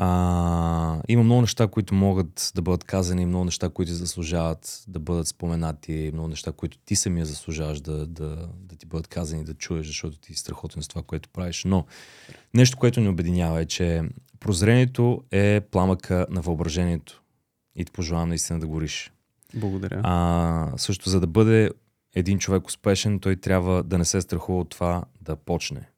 А, 0.01 1.01
има 1.07 1.23
много 1.23 1.41
неща, 1.41 1.67
които 1.67 1.93
могат 1.93 2.51
да 2.55 2.61
бъдат 2.61 2.83
казани, 2.83 3.25
много 3.25 3.45
неща, 3.45 3.69
които 3.69 3.91
заслужават 3.91 4.83
да 4.87 4.99
бъдат 4.99 5.27
споменати, 5.27 6.09
много 6.13 6.27
неща, 6.27 6.51
които 6.51 6.77
ти 6.77 6.95
самия 6.95 7.25
заслужаваш 7.25 7.81
да, 7.81 8.05
да, 8.07 8.49
да 8.59 8.75
ти 8.75 8.85
бъдат 8.85 9.07
казани, 9.07 9.43
да 9.43 9.53
чуеш, 9.53 9.87
защото 9.87 10.17
ти 10.17 10.33
си 10.33 10.39
страхотен 10.39 10.83
с 10.83 10.87
това, 10.87 11.01
което 11.03 11.29
правиш. 11.29 11.63
Но 11.65 11.85
нещо, 12.53 12.77
което 12.77 13.01
ни 13.01 13.09
обединява 13.09 13.61
е, 13.61 13.65
че 13.65 14.03
прозрението 14.39 15.23
е 15.31 15.61
пламъка 15.71 16.25
на 16.29 16.41
въображението. 16.41 17.23
И 17.75 17.85
ти 17.85 17.91
пожелавам 17.91 18.29
наистина 18.29 18.59
да 18.59 18.67
гориш. 18.67 19.11
Благодаря. 19.55 20.01
А, 20.03 20.73
също 20.77 21.09
за 21.09 21.19
да 21.19 21.27
бъде 21.27 21.71
един 22.15 22.39
човек 22.39 22.67
успешен, 22.67 23.19
той 23.19 23.35
трябва 23.35 23.83
да 23.83 23.97
не 23.97 24.05
се 24.05 24.21
страхува 24.21 24.59
от 24.59 24.69
това 24.69 25.03
да 25.21 25.35
почне. 25.35 25.89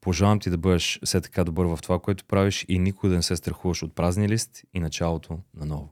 Пожелавам 0.00 0.40
ти 0.40 0.50
да 0.50 0.58
бъдеш 0.58 1.00
все 1.04 1.20
така 1.20 1.44
добър 1.44 1.66
в 1.66 1.78
това, 1.82 1.98
което 1.98 2.24
правиш 2.24 2.64
и 2.68 2.78
никога 2.78 3.10
да 3.10 3.16
не 3.16 3.22
се 3.22 3.36
страхуваш 3.36 3.82
от 3.82 3.94
празни 3.94 4.28
лист 4.28 4.62
и 4.74 4.80
началото 4.80 5.38
на 5.56 5.66
ново. 5.66 5.88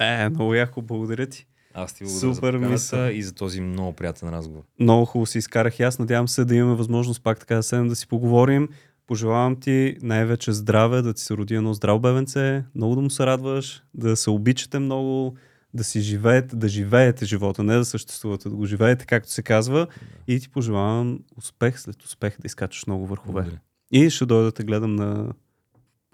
Е, 0.00 0.28
много 0.28 0.54
яко, 0.54 0.82
благодаря 0.82 1.26
ти. 1.26 1.46
Аз 1.74 1.92
ти 1.94 2.04
благодаря 2.04 2.32
за 2.32 2.34
Супер 2.34 2.52
поканата 2.52 2.72
мисъл. 2.72 3.08
и 3.08 3.22
за 3.22 3.34
този 3.34 3.60
много 3.60 3.92
приятен 3.92 4.28
разговор. 4.28 4.62
Много 4.80 5.04
хубаво 5.04 5.26
си 5.26 5.38
изкарах 5.38 5.80
и 5.80 5.82
аз. 5.82 5.98
Надявам 5.98 6.28
се 6.28 6.44
да 6.44 6.54
имаме 6.54 6.74
възможност 6.74 7.22
пак 7.22 7.38
така 7.38 7.54
да 7.54 7.62
седнем 7.62 7.88
да 7.88 7.96
си 7.96 8.08
поговорим. 8.08 8.68
Пожелавам 9.06 9.56
ти 9.56 9.96
най-вече 10.02 10.52
здраве, 10.52 11.02
да 11.02 11.14
ти 11.14 11.22
се 11.22 11.34
роди 11.34 11.54
едно 11.54 11.74
здраво 11.74 12.00
бебенце, 12.00 12.64
много 12.74 12.94
да 12.94 13.00
му 13.00 13.10
се 13.10 13.26
радваш, 13.26 13.82
да 13.94 14.16
се 14.16 14.30
обичате 14.30 14.78
много, 14.78 15.36
да 15.74 15.84
си 15.84 16.00
живеете, 16.00 16.56
да 16.56 16.68
живеете 16.68 17.24
живота, 17.24 17.62
не 17.62 17.76
да 17.76 17.84
съществувате, 17.84 18.48
да 18.48 18.54
го 18.54 18.66
живеете, 18.66 19.06
както 19.06 19.30
се 19.30 19.42
казва. 19.42 19.86
И 20.28 20.40
ти 20.40 20.48
пожелавам 20.48 21.20
успех 21.36 21.80
след 21.80 22.02
успех 22.02 22.40
да 22.40 22.46
изкачаш 22.46 22.86
много 22.86 23.06
върхове. 23.06 23.32
Благодаря. 23.32 23.60
И 23.92 24.10
ще 24.10 24.26
дойда 24.26 24.52
да 24.52 24.64
гледам 24.64 24.94
на, 24.94 25.32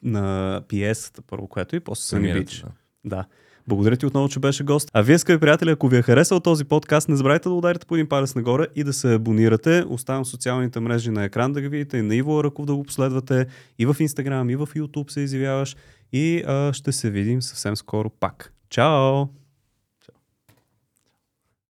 на 0.02 0.62
пиесата 0.68 1.22
първо, 1.22 1.48
което 1.48 1.76
и 1.76 1.80
после 1.80 2.02
Съни 2.02 2.32
Бич. 2.32 2.60
да. 2.60 2.68
Да. 3.04 3.24
Благодаря 3.68 3.96
ти 3.96 4.06
отново, 4.06 4.28
че 4.28 4.40
беше 4.40 4.64
гост. 4.64 4.90
А 4.92 5.02
вие, 5.02 5.18
скъпи 5.18 5.40
приятели, 5.40 5.70
ако 5.70 5.88
ви 5.88 5.96
е 5.96 6.02
харесал 6.02 6.40
този 6.40 6.64
подкаст, 6.64 7.08
не 7.08 7.16
забравяйте 7.16 7.48
да 7.48 7.54
ударите 7.54 7.86
по 7.86 7.94
един 7.94 8.08
палец 8.08 8.34
нагоре 8.34 8.66
и 8.74 8.84
да 8.84 8.92
се 8.92 9.14
абонирате. 9.14 9.84
Оставям 9.88 10.24
социалните 10.24 10.80
мрежи 10.80 11.10
на 11.10 11.24
екран 11.24 11.52
да 11.52 11.60
ги 11.60 11.68
видите, 11.68 11.98
и 11.98 12.02
на 12.02 12.14
Иво 12.14 12.44
Ръков 12.44 12.66
да 12.66 12.74
го 12.76 12.84
последвате, 12.84 13.46
и 13.78 13.86
в 13.86 13.96
Инстаграм, 14.00 14.50
и 14.50 14.56
в 14.56 14.66
YouTube 14.66 15.10
се 15.10 15.20
изявяваш. 15.20 15.76
И 16.12 16.42
а, 16.46 16.72
ще 16.72 16.92
се 16.92 17.10
видим 17.10 17.42
съвсем 17.42 17.76
скоро 17.76 18.10
пак. 18.10 18.52
Чао! 18.70 19.26